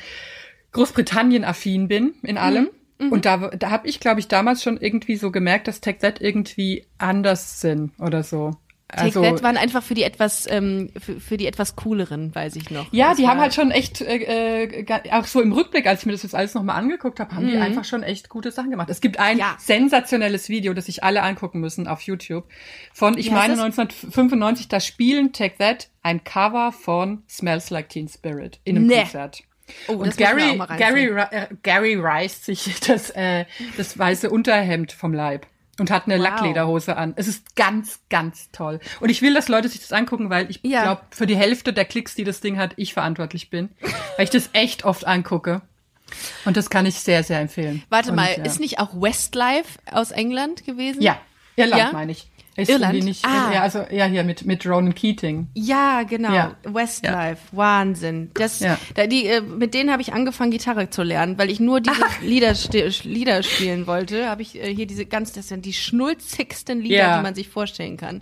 Großbritannien-affin 0.72 1.88
bin 1.88 2.14
in 2.22 2.38
allem. 2.38 2.70
Und 3.12 3.26
da, 3.26 3.38
da 3.38 3.70
habe 3.70 3.88
ich, 3.88 4.00
glaube 4.00 4.20
ich, 4.20 4.28
damals 4.28 4.62
schon 4.62 4.78
irgendwie 4.78 5.16
so 5.16 5.32
gemerkt, 5.32 5.68
dass 5.68 5.82
Tech 5.82 6.00
Z 6.00 6.20
irgendwie 6.22 6.86
anders 6.98 7.62
sind 7.62 7.92
oder 7.98 8.24
so. 8.24 8.52
Take 8.92 9.04
Also, 9.04 9.22
That 9.22 9.44
waren 9.44 9.56
einfach 9.56 9.84
für 9.84 9.94
die 9.94 10.02
etwas, 10.02 10.48
ähm, 10.50 10.90
für, 11.00 11.20
für 11.20 11.38
die 11.38 11.46
etwas 11.46 11.76
cooleren, 11.76 12.34
weiß 12.34 12.56
ich 12.56 12.72
noch. 12.72 12.92
ja, 12.92 13.10
Das 13.10 13.18
die 13.18 13.24
war- 13.24 13.30
haben 13.32 13.40
halt 13.42 13.54
schon 13.54 13.70
echt, 13.70 14.02
äh, 14.02 14.80
äh, 14.82 14.86
auch 15.12 15.26
so 15.26 15.42
im 15.42 15.52
Rückblick, 15.54 15.86
als 15.86 16.00
ich 16.02 16.06
mir 16.08 16.14
das 16.14 16.24
jetzt 16.24 16.34
alles 16.34 16.56
nochmal 16.56 16.76
angeguckt 16.78 17.20
habe, 17.20 17.36
haben 17.36 17.48
die 17.48 17.56
einfach 17.58 17.86
schon 17.86 18.02
echt 18.02 18.30
gute 18.30 18.52
Sachen 18.52 18.72
gemacht. 18.72 18.90
Es 18.90 19.00
gibt 19.00 19.20
ein 19.20 19.38
Ja. 19.38 19.56
sensationelles 19.60 20.50
Video, 20.50 20.74
das 20.74 20.88
sich 20.88 21.04
alle 21.04 21.22
angucken 21.22 21.60
müssen 21.60 21.88
auf 21.88 22.02
YouTube. 22.02 22.46
Von, 22.92 23.18
ich 23.18 23.28
heißt 23.32 23.36
meine, 23.36 23.54
das? 23.54 23.62
1995, 23.64 24.68
da 24.70 24.80
spielen 24.80 25.34
Take 25.34 25.58
That 25.60 25.90
ein 26.02 26.24
Cover 26.24 26.72
von 26.72 27.22
Smells 27.30 27.70
Like 27.70 27.90
Teen 27.90 28.08
Spirit 28.08 28.60
in 28.64 28.76
einem 28.78 28.88
Nee. 28.88 29.02
Konzert. 29.02 29.44
Oh, 29.88 29.94
Und 29.94 30.18
Gary, 30.18 30.60
Gary, 30.80 31.06
äh, 31.30 31.48
Gary 31.62 31.96
reißt 31.96 32.44
sich 32.46 32.80
das, 32.88 33.12
äh, 33.12 33.46
das 33.78 34.00
weiße 34.00 34.32
Unterhemd 34.32 34.92
vom 34.94 35.14
Leib 35.14 35.46
und 35.80 35.92
hat 35.92 36.06
eine 36.06 36.16
Wow. 36.18 36.24
Lacklederhose 36.24 36.98
an. 36.98 37.14
Es 37.16 37.28
ist 37.28 37.56
ganz, 37.56 38.00
ganz 38.10 38.50
toll. 38.52 38.80
Und 39.00 39.10
ich 39.10 39.22
will, 39.22 39.34
dass 39.34 39.48
Leute 39.48 39.70
sich 39.70 39.82
das 39.82 39.92
angucken, 39.92 40.30
weil 40.30 40.50
ich 40.50 40.60
Ja. 40.64 40.84
glaube, 40.84 41.02
für 41.12 41.28
die 41.28 41.36
Hälfte 41.38 41.74
der 41.74 41.86
Klicks, 41.86 42.16
die 42.16 42.24
das 42.24 42.42
Ding 42.42 42.58
hat, 42.58 42.74
ich 42.78 42.94
verantwortlich 42.94 43.50
bin. 43.50 43.70
weil 44.18 44.24
ich 44.26 44.30
das 44.30 44.50
echt 44.54 44.86
oft 44.86 45.06
angucke. 45.08 45.62
Und 46.46 46.58
das 46.58 46.70
kann 46.70 46.86
ich 46.86 46.96
sehr, 46.96 47.24
sehr 47.24 47.40
empfehlen. 47.40 47.84
Warte 47.90 48.10
und, 48.10 48.16
mal, 48.16 48.30
ja. 48.38 48.44
ist 48.44 48.60
nicht 48.60 48.80
auch 48.80 48.90
Westlife 49.00 49.80
aus 49.92 50.12
England 50.12 50.66
gewesen? 50.66 51.02
Ja, 51.02 51.20
Irland 51.56 51.82
Ja? 51.82 51.92
meine 51.92 52.12
ich. 52.12 52.28
Ist 52.62 52.70
Irland? 52.70 53.04
Nicht, 53.04 53.26
Ah. 53.26 53.52
Ja, 53.54 53.62
also, 53.62 53.86
ja, 53.92 54.06
hier 54.06 54.24
mit, 54.24 54.46
mit 54.46 54.66
Ronan 54.66 54.94
Keating. 54.96 55.48
Ja, 55.54 56.04
genau. 56.04 56.34
Ja. 56.34 56.56
Westlife, 56.64 57.42
Wahnsinn. 57.52 58.32
Das, 58.34 58.60
Ja. 58.60 58.78
da, 58.96 59.08
die, 59.08 59.26
äh, 59.28 59.42
mit 59.42 59.74
denen 59.74 59.92
habe 59.92 60.02
ich 60.02 60.14
angefangen, 60.14 60.52
Gitarre 60.52 60.90
zu 60.90 61.04
lernen, 61.04 61.38
weil 61.38 61.50
ich 61.50 61.60
nur 61.60 61.82
diese 61.82 62.02
Lieder, 62.22 62.52
sti- 62.52 63.08
Lieder 63.08 63.44
spielen 63.44 63.88
wollte. 63.88 64.30
Habe 64.30 64.42
ich 64.42 64.56
äh, 64.62 64.74
hier 64.74 64.86
diese 64.88 65.06
ganz, 65.06 65.32
das 65.34 65.48
sind 65.48 65.66
die 65.66 65.74
schnulzigsten 65.74 66.80
Lieder, 66.82 66.96
Ja. 66.98 67.18
die 67.18 67.24
man 67.24 67.36
sich 67.36 67.50
vorstellen 67.50 67.98
kann. 67.98 68.22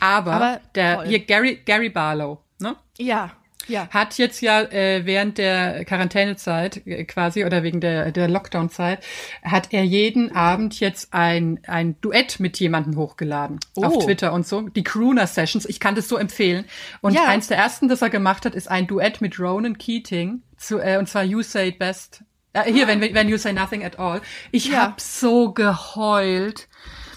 Aber, 0.00 0.32
Aber 0.32 0.60
der, 0.74 0.96
toll. 0.96 1.06
hier 1.08 1.18
Gary, 1.20 1.58
Gary 1.64 1.90
Barlow, 1.90 2.38
ne? 2.58 2.76
Ja, 2.98 3.32
ja. 3.70 3.88
hat 3.90 4.18
jetzt 4.18 4.40
ja 4.42 4.60
äh, 4.62 5.06
während 5.06 5.38
der 5.38 5.84
Quarantänezeit 5.86 6.86
äh, 6.86 7.04
quasi 7.04 7.44
oder 7.44 7.62
wegen 7.62 7.80
der, 7.80 8.12
der 8.12 8.28
Lockdown-Zeit, 8.28 9.02
hat 9.42 9.68
er 9.72 9.84
jeden 9.84 10.34
Abend 10.34 10.78
jetzt 10.80 11.14
ein, 11.14 11.60
ein 11.66 12.00
Duett 12.00 12.40
mit 12.40 12.58
jemandem 12.60 12.96
hochgeladen 12.96 13.58
Oh. 13.76 13.84
auf 13.84 14.04
Twitter 14.04 14.32
und 14.32 14.46
so. 14.46 14.62
Die 14.68 14.84
Crooner-Sessions, 14.84 15.66
ich 15.66 15.80
kann 15.80 15.94
das 15.94 16.08
so 16.08 16.16
empfehlen. 16.16 16.64
Und 17.00 17.14
Ja. 17.14 17.26
eins 17.26 17.48
der 17.48 17.56
ersten, 17.58 17.88
das 17.88 18.02
er 18.02 18.10
gemacht 18.10 18.44
hat, 18.44 18.54
ist 18.54 18.68
ein 18.70 18.86
Duett 18.86 19.20
mit 19.20 19.38
Ronan 19.38 19.78
Keating, 19.78 20.42
zu, 20.56 20.78
äh, 20.78 20.98
und 20.98 21.08
zwar 21.08 21.24
You 21.24 21.42
Say 21.42 21.68
It 21.68 21.78
Best. 21.78 22.22
Äh, 22.52 22.72
hier, 22.72 22.88
wenn, 22.88 23.00
wenn 23.00 23.28
You 23.28 23.36
Say 23.36 23.52
Nothing 23.52 23.84
at 23.84 23.98
All. 24.00 24.20
Ich 24.50 24.70
Ah. 24.70 24.72
Ja. 24.72 24.82
hab 24.82 25.00
so 25.00 25.52
geheult. 25.52 26.68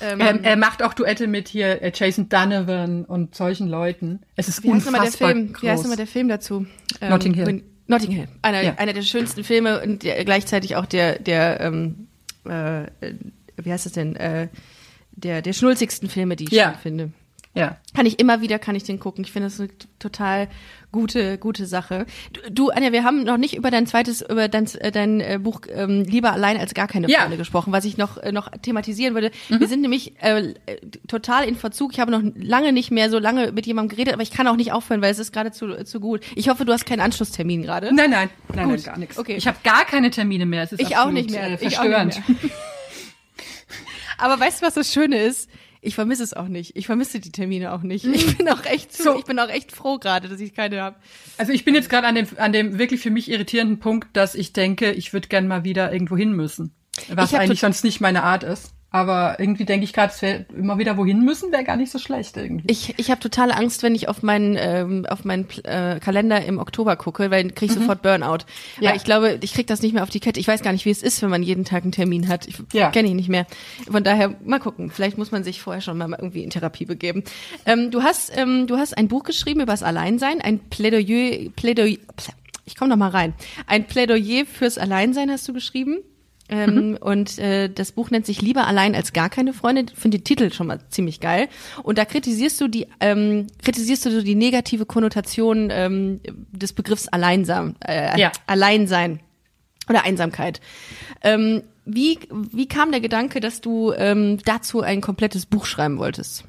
Ähm, 0.04 0.20
Ähm, 0.22 0.40
er 0.44 0.58
macht 0.58 0.84
auch 0.84 0.94
Duette 0.94 1.28
mit 1.28 1.48
hier 1.48 1.82
äh, 1.82 1.92
Jason 1.94 2.30
Donovan 2.30 3.06
und 3.06 3.34
solchen 3.36 3.68
Leuten. 3.70 4.20
Es 4.36 4.48
ist 4.48 4.64
Wie 4.64 4.68
heißt 4.74 4.88
unfassbar 4.88 5.04
der 5.04 5.12
Film? 5.12 5.56
Wie 5.62 5.70
heißt 5.70 5.78
groß. 5.78 5.84
nochmal 5.84 5.98
der 5.98 6.08
Film 6.08 6.28
dazu? 6.28 6.66
Ähm, 7.02 7.10
Notting 7.10 7.34
Hill. 7.34 7.46
wenn- 7.48 7.64
Notting 7.88 8.12
Hill. 8.12 8.28
Einer, 8.42 8.62
Ja. 8.62 8.74
einer 8.78 8.94
der 8.94 9.02
schönsten 9.02 9.44
Filme 9.44 9.82
und 9.82 10.04
der, 10.04 10.24
gleichzeitig 10.26 10.76
auch 10.78 10.86
der, 10.86 11.20
der, 11.20 11.60
ähm, 11.62 12.08
äh, 12.48 12.84
äh, 12.84 12.88
wie 13.62 13.72
heißt 13.72 13.86
das 13.86 13.94
denn? 13.94 14.16
Äh, 14.16 14.48
der, 15.12 15.42
der 15.42 15.54
schnulzigsten 15.54 16.10
Filme, 16.10 16.36
die 16.36 16.46
ich 16.46 16.52
Ja. 16.52 16.74
finde. 16.82 17.12
Ja. 17.56 17.78
Kann 17.96 18.08
ich 18.08 18.20
immer 18.20 18.42
wieder, 18.42 18.58
kann 18.58 18.74
ich 18.74 18.84
den 18.84 19.00
gucken. 19.00 19.24
Ich 19.24 19.32
finde 19.32 19.48
das 19.48 19.60
eine 19.60 19.70
total 20.00 20.48
gute, 20.92 21.38
gute 21.38 21.68
Sache. 21.68 22.08
Du, 22.32 22.42
du, 22.50 22.70
Anja, 22.72 22.92
wir 22.92 23.04
haben 23.04 23.24
noch 23.24 23.38
nicht 23.38 23.56
über 23.56 23.70
dein 23.70 23.86
zweites, 23.86 24.22
über 24.22 24.48
dein, 24.48 24.66
äh, 24.80 24.92
dein 24.92 25.22
äh, 25.22 25.38
Buch 25.40 25.62
ähm, 25.72 26.04
Lieber 26.04 26.32
allein 26.34 26.58
als 26.58 26.74
gar 26.74 26.88
keine 26.88 27.08
Ja. 27.10 27.20
Freunde 27.22 27.38
gesprochen, 27.38 27.72
was 27.72 27.86
ich 27.86 27.96
noch, 27.98 28.18
äh, 28.18 28.32
noch 28.32 28.50
thematisieren 28.50 29.14
würde. 29.14 29.30
Wir 29.50 29.68
sind 29.68 29.82
nämlich 29.82 30.14
äh, 30.24 30.56
total 31.08 31.46
in 31.48 31.56
Verzug. 31.56 31.92
Ich 31.94 32.00
habe 32.00 32.10
noch 32.12 32.24
lange 32.36 32.74
nicht 32.74 32.90
mehr 32.90 33.12
so 33.12 33.20
lange 33.20 33.52
mit 33.52 33.68
jemandem 33.68 33.96
geredet, 33.96 34.16
aber 34.16 34.24
ich 34.24 34.32
kann 34.32 34.48
auch 34.48 34.56
nicht 34.56 34.72
aufhören, 34.72 35.04
weil 35.04 35.12
es 35.12 35.20
ist 35.20 35.32
gerade 35.32 35.52
zu, 35.52 35.84
zu 35.86 36.00
gut. 36.00 36.22
Ich 36.36 36.50
hoffe, 36.50 36.66
du 36.66 36.74
hast 36.74 36.88
keinen 36.88 37.02
Anschlusstermin 37.02 37.62
gerade. 37.62 37.94
Nein, 37.94 38.10
nein, 38.10 38.30
nein, 38.56 38.66
Gut. 38.70 38.78
nein 38.78 38.84
gar 38.84 38.98
nichts. 38.98 39.18
Okay. 39.20 39.36
Ich 39.36 39.46
habe 39.48 39.58
gar 39.64 39.86
keine 39.86 40.10
Termine 40.10 40.48
mehr. 40.48 40.64
Es 40.64 40.72
ist 40.72 40.80
Ich 40.82 40.96
auch 40.98 41.02
absolut, 41.02 41.14
nicht 41.14 41.30
mehr. 41.32 41.44
Äh, 41.52 41.54
Ich 41.68 41.78
auch 41.78 41.84
nicht 41.84 42.16
verstörend. 42.16 42.30
mehr. 42.42 42.52
Aber 44.18 44.40
weißt 44.40 44.62
du, 44.62 44.66
was 44.66 44.74
das 44.76 44.92
Schöne 44.92 45.18
ist? 45.22 45.50
Ich 45.84 45.96
vermisse 45.96 46.24
es 46.24 46.34
auch 46.34 46.48
nicht. 46.48 46.76
Ich 46.76 46.86
vermisse 46.86 47.20
die 47.20 47.32
Termine 47.32 47.74
auch 47.74 47.82
nicht. 47.82 48.06
Ich 48.06 48.38
bin 48.38 48.48
auch 48.50 48.66
echt 48.66 48.96
so, 48.96 49.18
ich 49.18 49.26
bin 49.26 49.38
auch 49.40 49.50
echt 49.50 49.72
froh 49.72 49.98
gerade, 49.98 50.30
dass 50.30 50.40
ich 50.40 50.54
keine 50.54 50.82
habe. 50.82 50.96
Also 51.38 51.52
ich 51.52 51.66
bin 51.66 51.76
jetzt 51.76 51.90
gerade 51.90 52.08
an 52.08 52.16
dem, 52.16 52.28
an 52.38 52.54
dem 52.54 52.80
wirklich 52.80 53.02
für 53.02 53.12
mich 53.12 53.30
irritierenden 53.30 53.80
Punkt, 53.80 54.16
dass 54.16 54.36
ich 54.36 54.54
denke, 54.54 54.92
ich 54.92 55.14
würde 55.14 55.28
gern 55.28 55.48
mal 55.48 55.64
wieder 55.64 55.92
irgendwo 55.92 56.16
hin 56.16 56.34
müssen. 56.34 56.74
Was 57.10 57.34
eigentlich 57.34 57.60
sonst 57.60 57.84
nicht 57.84 58.02
meine 58.02 58.24
Art 58.24 58.44
ist. 58.44 58.74
Aber 58.94 59.40
irgendwie 59.40 59.66
denke 59.66 59.86
ich 59.86 59.92
gerade, 59.92 60.14
es 60.14 60.22
wäre 60.22 60.46
immer 60.56 60.78
wieder 60.78 60.98
wohin 60.98 61.26
müssen, 61.26 61.52
wäre 61.52 61.64
gar 61.64 61.78
nicht 61.78 61.92
so 61.92 61.98
schlecht 61.98 62.38
irgendwie. 62.38 62.72
Ich, 62.72 62.94
ich 63.00 63.10
habe 63.10 63.20
totale 63.20 63.58
Angst, 63.58 63.82
wenn 63.82 63.96
ich 63.96 64.08
auf 64.08 64.22
meinen 64.22 64.56
ähm, 64.56 65.08
auf 65.10 65.26
meinen 65.26 65.48
äh, 65.64 66.00
Kalender 66.00 66.46
im 66.46 66.60
Oktober 66.60 66.96
gucke, 66.96 67.32
weil 67.32 67.42
dann 67.42 67.56
krieg 67.56 67.72
ich 67.72 67.76
mhm. 67.76 67.82
sofort 67.82 68.04
Burnout. 68.04 68.46
Ja. 68.80 68.92
Weil 68.92 68.98
ich 68.98 69.04
glaube, 69.04 69.40
ich 69.42 69.56
krieg 69.56 69.66
das 69.66 69.82
nicht 69.82 69.94
mehr 69.94 70.04
auf 70.04 70.12
die 70.12 70.20
Kette. 70.20 70.40
Ich 70.40 70.48
weiß 70.48 70.62
gar 70.62 70.72
nicht, 70.72 70.86
wie 70.86 70.92
es 70.92 71.02
ist, 71.02 71.24
wenn 71.24 71.32
man 71.32 71.42
jeden 71.42 71.66
Tag 71.66 71.82
einen 71.82 71.92
Termin 71.92 72.28
hat. 72.28 72.48
Ich 72.48 72.62
ja. 72.72 72.92
kenne 72.92 73.08
ich 73.08 73.16
nicht 73.16 73.30
mehr. 73.30 73.48
Von 73.90 74.04
daher 74.04 74.36
mal 74.46 74.60
gucken. 74.60 74.92
Vielleicht 74.92 75.18
muss 75.18 75.32
man 75.32 75.44
sich 75.44 75.60
vorher 75.60 75.82
schon 75.82 75.98
mal 75.98 76.12
irgendwie 76.12 76.44
in 76.44 76.52
Therapie 76.52 76.86
begeben. 76.86 77.24
Ähm, 77.66 77.90
du 77.90 78.04
hast 78.04 78.32
ähm, 78.38 78.68
du 78.68 78.78
hast 78.78 78.96
ein 78.96 79.08
Buch 79.08 79.24
geschrieben 79.24 79.62
über 79.62 79.74
das 79.74 79.82
Alleinsein, 79.82 80.40
ein 80.40 80.60
Plädoyer 80.60 81.50
Plädoyer. 81.56 81.98
Ich 82.66 82.76
komme 82.76 82.90
noch 82.90 82.98
mal 82.98 83.10
rein. 83.10 83.34
Ein 83.66 83.88
Plädoyer 83.88 84.46
fürs 84.46 84.78
Alleinsein 84.78 85.32
hast 85.32 85.48
du 85.48 85.54
geschrieben. 85.54 85.98
Ähm, 86.50 86.90
mhm. 86.90 86.98
Und 86.98 87.40
äh, 87.40 87.70
das 87.70 87.94
Buch 87.94 88.12
nennt 88.12 88.26
sich 88.26 88.42
Lieber 88.42 88.68
allein 88.68 88.96
als 88.96 89.14
gar 89.14 89.30
keine 89.30 89.54
Freunde. 89.54 89.86
Finde 89.96 90.20
den 90.20 90.24
Titel 90.24 90.52
schon 90.52 90.68
mal 90.68 90.80
ziemlich 90.90 91.20
geil. 91.20 91.48
Und 91.84 91.98
da 91.98 92.06
kritisierst 92.06 92.60
du 92.60 92.68
die 92.68 92.88
ähm, 93.00 93.48
kritisierst 93.64 94.06
du 94.06 94.12
so 94.12 94.22
die 94.22 94.36
negative 94.36 94.86
Konnotation 94.86 95.70
ähm, 95.72 96.20
des 96.52 96.74
Begriffs 96.74 97.08
Alleinsam, 97.08 97.76
äh, 97.86 98.20
ja. 98.20 98.32
Alleinsein 98.46 99.22
oder 99.90 100.04
Einsamkeit. 100.04 100.60
Ähm, 101.22 101.64
wie, 101.86 102.20
wie 102.30 102.68
kam 102.68 102.92
der 102.92 103.02
Gedanke, 103.02 103.40
dass 103.40 103.60
du 103.62 103.94
ähm, 103.94 104.40
dazu 104.46 104.82
ein 104.82 105.02
komplettes 105.02 105.46
Buch 105.46 105.66
schreiben 105.66 105.98
wolltest? 105.98 106.46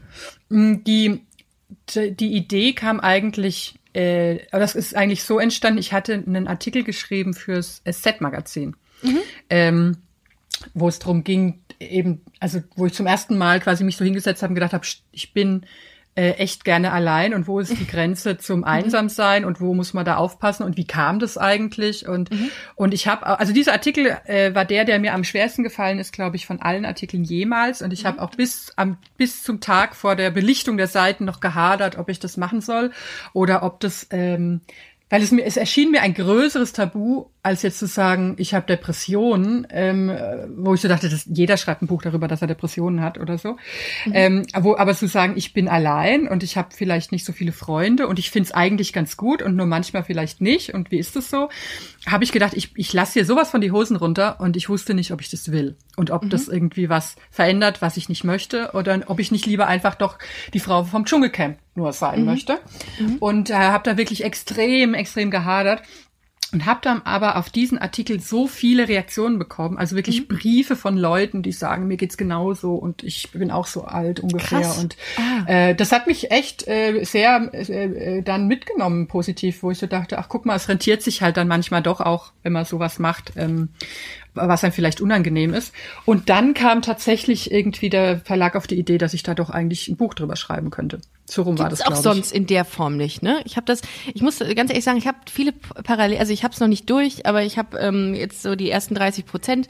Mm, 0.48 0.84
die, 0.84 1.20
die 1.94 2.34
Idee 2.34 2.72
kam 2.72 3.00
eigentlich, 3.00 3.74
äh, 3.92 4.38
das 4.52 4.76
ist 4.76 4.94
eigentlich 4.94 5.24
so 5.24 5.40
entstanden, 5.40 5.78
ich 5.78 5.92
hatte 5.92 6.14
einen 6.14 6.46
Artikel 6.46 6.84
geschrieben 6.84 7.34
fürs 7.34 7.82
Set-Magazin 7.84 8.76
mhm. 9.04 9.18
ähm, 9.50 9.96
wo 10.72 10.88
es 10.88 10.98
darum 10.98 11.24
ging, 11.24 11.60
eben, 11.80 12.22
also 12.40 12.62
wo 12.76 12.86
ich 12.86 12.94
zum 12.94 13.06
ersten 13.06 13.36
Mal 13.36 13.60
quasi 13.60 13.84
mich 13.84 13.96
so 13.96 14.04
hingesetzt 14.04 14.42
habe 14.42 14.52
und 14.52 14.54
gedacht 14.54 14.72
habe, 14.72 14.86
ich 15.12 15.32
bin 15.32 15.66
äh, 16.16 16.30
echt 16.32 16.64
gerne 16.64 16.92
allein 16.92 17.34
und 17.34 17.48
wo 17.48 17.58
ist 17.58 17.76
die 17.78 17.86
Grenze 17.86 18.38
zum 18.38 18.60
mhm. 18.60 18.64
Einsamsein 18.64 19.44
und 19.44 19.60
wo 19.60 19.74
muss 19.74 19.94
man 19.94 20.04
da 20.04 20.16
aufpassen 20.16 20.62
und 20.62 20.76
wie 20.76 20.86
kam 20.86 21.18
das 21.18 21.36
eigentlich 21.36 22.06
und 22.06 22.30
mhm. 22.30 22.50
und 22.76 22.94
ich 22.94 23.08
habe 23.08 23.26
also 23.26 23.52
dieser 23.52 23.72
Artikel 23.72 24.16
äh, 24.26 24.54
war 24.54 24.64
der 24.64 24.84
der 24.84 25.00
mir 25.00 25.12
am 25.12 25.24
schwersten 25.24 25.64
gefallen 25.64 25.98
ist 25.98 26.12
glaube 26.12 26.36
ich 26.36 26.46
von 26.46 26.62
allen 26.62 26.84
Artikeln 26.84 27.24
jemals 27.24 27.82
und 27.82 27.92
ich 27.92 28.04
mhm. 28.04 28.08
habe 28.08 28.22
auch 28.22 28.30
bis 28.30 28.72
am 28.76 28.96
bis 29.16 29.42
zum 29.42 29.60
Tag 29.60 29.96
vor 29.96 30.14
der 30.14 30.30
Belichtung 30.30 30.76
der 30.76 30.86
Seiten 30.86 31.24
noch 31.24 31.40
gehadert 31.40 31.98
ob 31.98 32.08
ich 32.08 32.20
das 32.20 32.36
machen 32.36 32.60
soll 32.60 32.92
oder 33.32 33.64
ob 33.64 33.80
das 33.80 34.06
ähm, 34.10 34.60
weil 35.10 35.22
es 35.22 35.30
mir 35.30 35.44
es 35.44 35.56
erschien 35.56 35.90
mir 35.90 36.02
ein 36.02 36.14
größeres 36.14 36.72
Tabu 36.72 37.26
als 37.42 37.62
jetzt 37.62 37.78
zu 37.78 37.86
sagen, 37.86 38.36
ich 38.38 38.54
habe 38.54 38.64
Depressionen, 38.66 39.66
ähm, 39.70 40.10
wo 40.56 40.72
ich 40.72 40.80
so 40.80 40.88
dachte, 40.88 41.10
dass 41.10 41.26
jeder 41.26 41.58
schreibt 41.58 41.82
ein 41.82 41.86
Buch 41.86 42.00
darüber, 42.00 42.26
dass 42.26 42.40
er 42.40 42.48
Depressionen 42.48 43.02
hat 43.02 43.18
oder 43.18 43.36
so. 43.36 43.58
Mhm. 44.06 44.12
Ähm, 44.14 44.46
wo, 44.58 44.76
aber 44.76 44.94
zu 44.94 45.06
sagen, 45.06 45.34
ich 45.36 45.52
bin 45.52 45.68
allein 45.68 46.26
und 46.26 46.42
ich 46.42 46.56
habe 46.56 46.70
vielleicht 46.74 47.12
nicht 47.12 47.26
so 47.26 47.34
viele 47.34 47.52
Freunde 47.52 48.08
und 48.08 48.18
ich 48.18 48.30
finde 48.30 48.46
es 48.46 48.52
eigentlich 48.52 48.94
ganz 48.94 49.18
gut 49.18 49.42
und 49.42 49.56
nur 49.56 49.66
manchmal 49.66 50.04
vielleicht 50.04 50.40
nicht 50.40 50.72
und 50.72 50.90
wie 50.90 50.98
ist 50.98 51.16
das 51.16 51.28
so, 51.28 51.50
habe 52.06 52.24
ich 52.24 52.32
gedacht, 52.32 52.54
ich, 52.54 52.70
ich 52.76 52.94
lasse 52.94 53.12
hier 53.12 53.26
sowas 53.26 53.50
von 53.50 53.60
die 53.60 53.72
Hosen 53.72 53.96
runter 53.96 54.40
und 54.40 54.56
ich 54.56 54.70
wusste 54.70 54.94
nicht, 54.94 55.12
ob 55.12 55.20
ich 55.20 55.28
das 55.28 55.52
will 55.52 55.76
und 55.96 56.10
ob 56.10 56.24
mhm. 56.24 56.30
das 56.30 56.48
irgendwie 56.48 56.88
was 56.88 57.16
verändert, 57.30 57.82
was 57.82 57.98
ich 57.98 58.08
nicht 58.08 58.24
möchte 58.24 58.70
oder 58.72 58.98
ob 59.06 59.20
ich 59.20 59.30
nicht 59.30 59.44
lieber 59.44 59.66
einfach 59.66 59.96
doch 59.96 60.18
die 60.54 60.60
Frau 60.60 60.84
vom 60.84 61.04
Dschungelcamp 61.04 61.58
nur 61.74 61.92
sein 61.92 62.20
mhm. 62.20 62.26
möchte. 62.26 62.58
Mhm. 62.98 63.16
Und 63.18 63.50
äh, 63.50 63.54
habe 63.54 63.88
da 63.88 63.96
wirklich 63.96 64.24
extrem, 64.24 64.94
extrem 64.94 65.30
gehadert 65.30 65.82
und 66.54 66.66
habe 66.66 66.78
dann 66.82 67.02
aber 67.02 67.36
auf 67.36 67.50
diesen 67.50 67.78
Artikel 67.78 68.20
so 68.20 68.46
viele 68.46 68.88
Reaktionen 68.88 69.38
bekommen, 69.38 69.76
also 69.76 69.96
wirklich 69.96 70.22
mhm. 70.22 70.36
Briefe 70.36 70.76
von 70.76 70.96
Leuten, 70.96 71.42
die 71.42 71.50
sagen, 71.50 71.88
mir 71.88 71.96
geht's 71.96 72.16
genauso 72.16 72.74
und 72.76 73.02
ich 73.02 73.32
bin 73.32 73.50
auch 73.50 73.66
so 73.66 73.84
alt 73.84 74.20
ungefähr 74.20 74.60
Krass. 74.60 74.78
und 74.78 74.96
ah. 75.16 75.50
äh, 75.50 75.74
das 75.74 75.90
hat 75.90 76.06
mich 76.06 76.30
echt 76.30 76.66
äh, 76.68 77.02
sehr 77.02 77.50
äh, 77.52 78.22
dann 78.22 78.46
mitgenommen 78.46 79.08
positiv, 79.08 79.64
wo 79.64 79.72
ich 79.72 79.78
so 79.78 79.86
dachte, 79.86 80.18
ach 80.18 80.28
guck 80.28 80.46
mal, 80.46 80.54
es 80.54 80.68
rentiert 80.68 81.02
sich 81.02 81.22
halt 81.22 81.36
dann 81.36 81.48
manchmal 81.48 81.82
doch 81.82 82.00
auch, 82.00 82.32
wenn 82.44 82.52
man 82.52 82.64
sowas 82.64 82.98
macht. 83.00 83.32
Ähm, 83.36 83.70
was 84.36 84.64
einem 84.64 84.72
vielleicht 84.72 85.00
unangenehm 85.00 85.54
ist. 85.54 85.72
Und 86.04 86.28
dann 86.28 86.54
kam 86.54 86.82
tatsächlich 86.82 87.52
irgendwie 87.52 87.88
der 87.88 88.18
Verlag 88.18 88.56
auf 88.56 88.66
die 88.66 88.76
Idee, 88.76 88.98
dass 88.98 89.14
ich 89.14 89.22
da 89.22 89.32
doch 89.32 89.48
eigentlich 89.48 89.86
ein 89.86 89.96
Buch 89.96 90.12
drüber 90.12 90.34
schreiben 90.34 90.70
könnte. 90.70 91.00
So 91.26 91.42
rum 91.42 91.58
war 91.58 91.70
das 91.70 91.80
auch 91.80 91.96
sonst 91.96 92.32
in 92.32 92.46
der 92.46 92.66
Form 92.66 92.98
nicht, 92.98 93.22
ne? 93.22 93.40
Ich 93.46 93.56
habe 93.56 93.64
das, 93.64 93.80
ich 94.12 94.20
muss 94.20 94.40
ganz 94.40 94.70
ehrlich 94.70 94.84
sagen, 94.84 94.98
ich 94.98 95.06
habe 95.06 95.18
viele 95.30 95.52
parallel, 95.52 96.18
also 96.18 96.34
ich 96.34 96.44
habe 96.44 96.52
es 96.52 96.60
noch 96.60 96.68
nicht 96.68 96.90
durch, 96.90 97.24
aber 97.24 97.42
ich 97.42 97.56
habe 97.56 97.78
ähm, 97.78 98.14
jetzt 98.14 98.42
so 98.42 98.54
die 98.54 98.68
ersten 98.68 98.94
30 98.94 99.24
Prozent, 99.24 99.68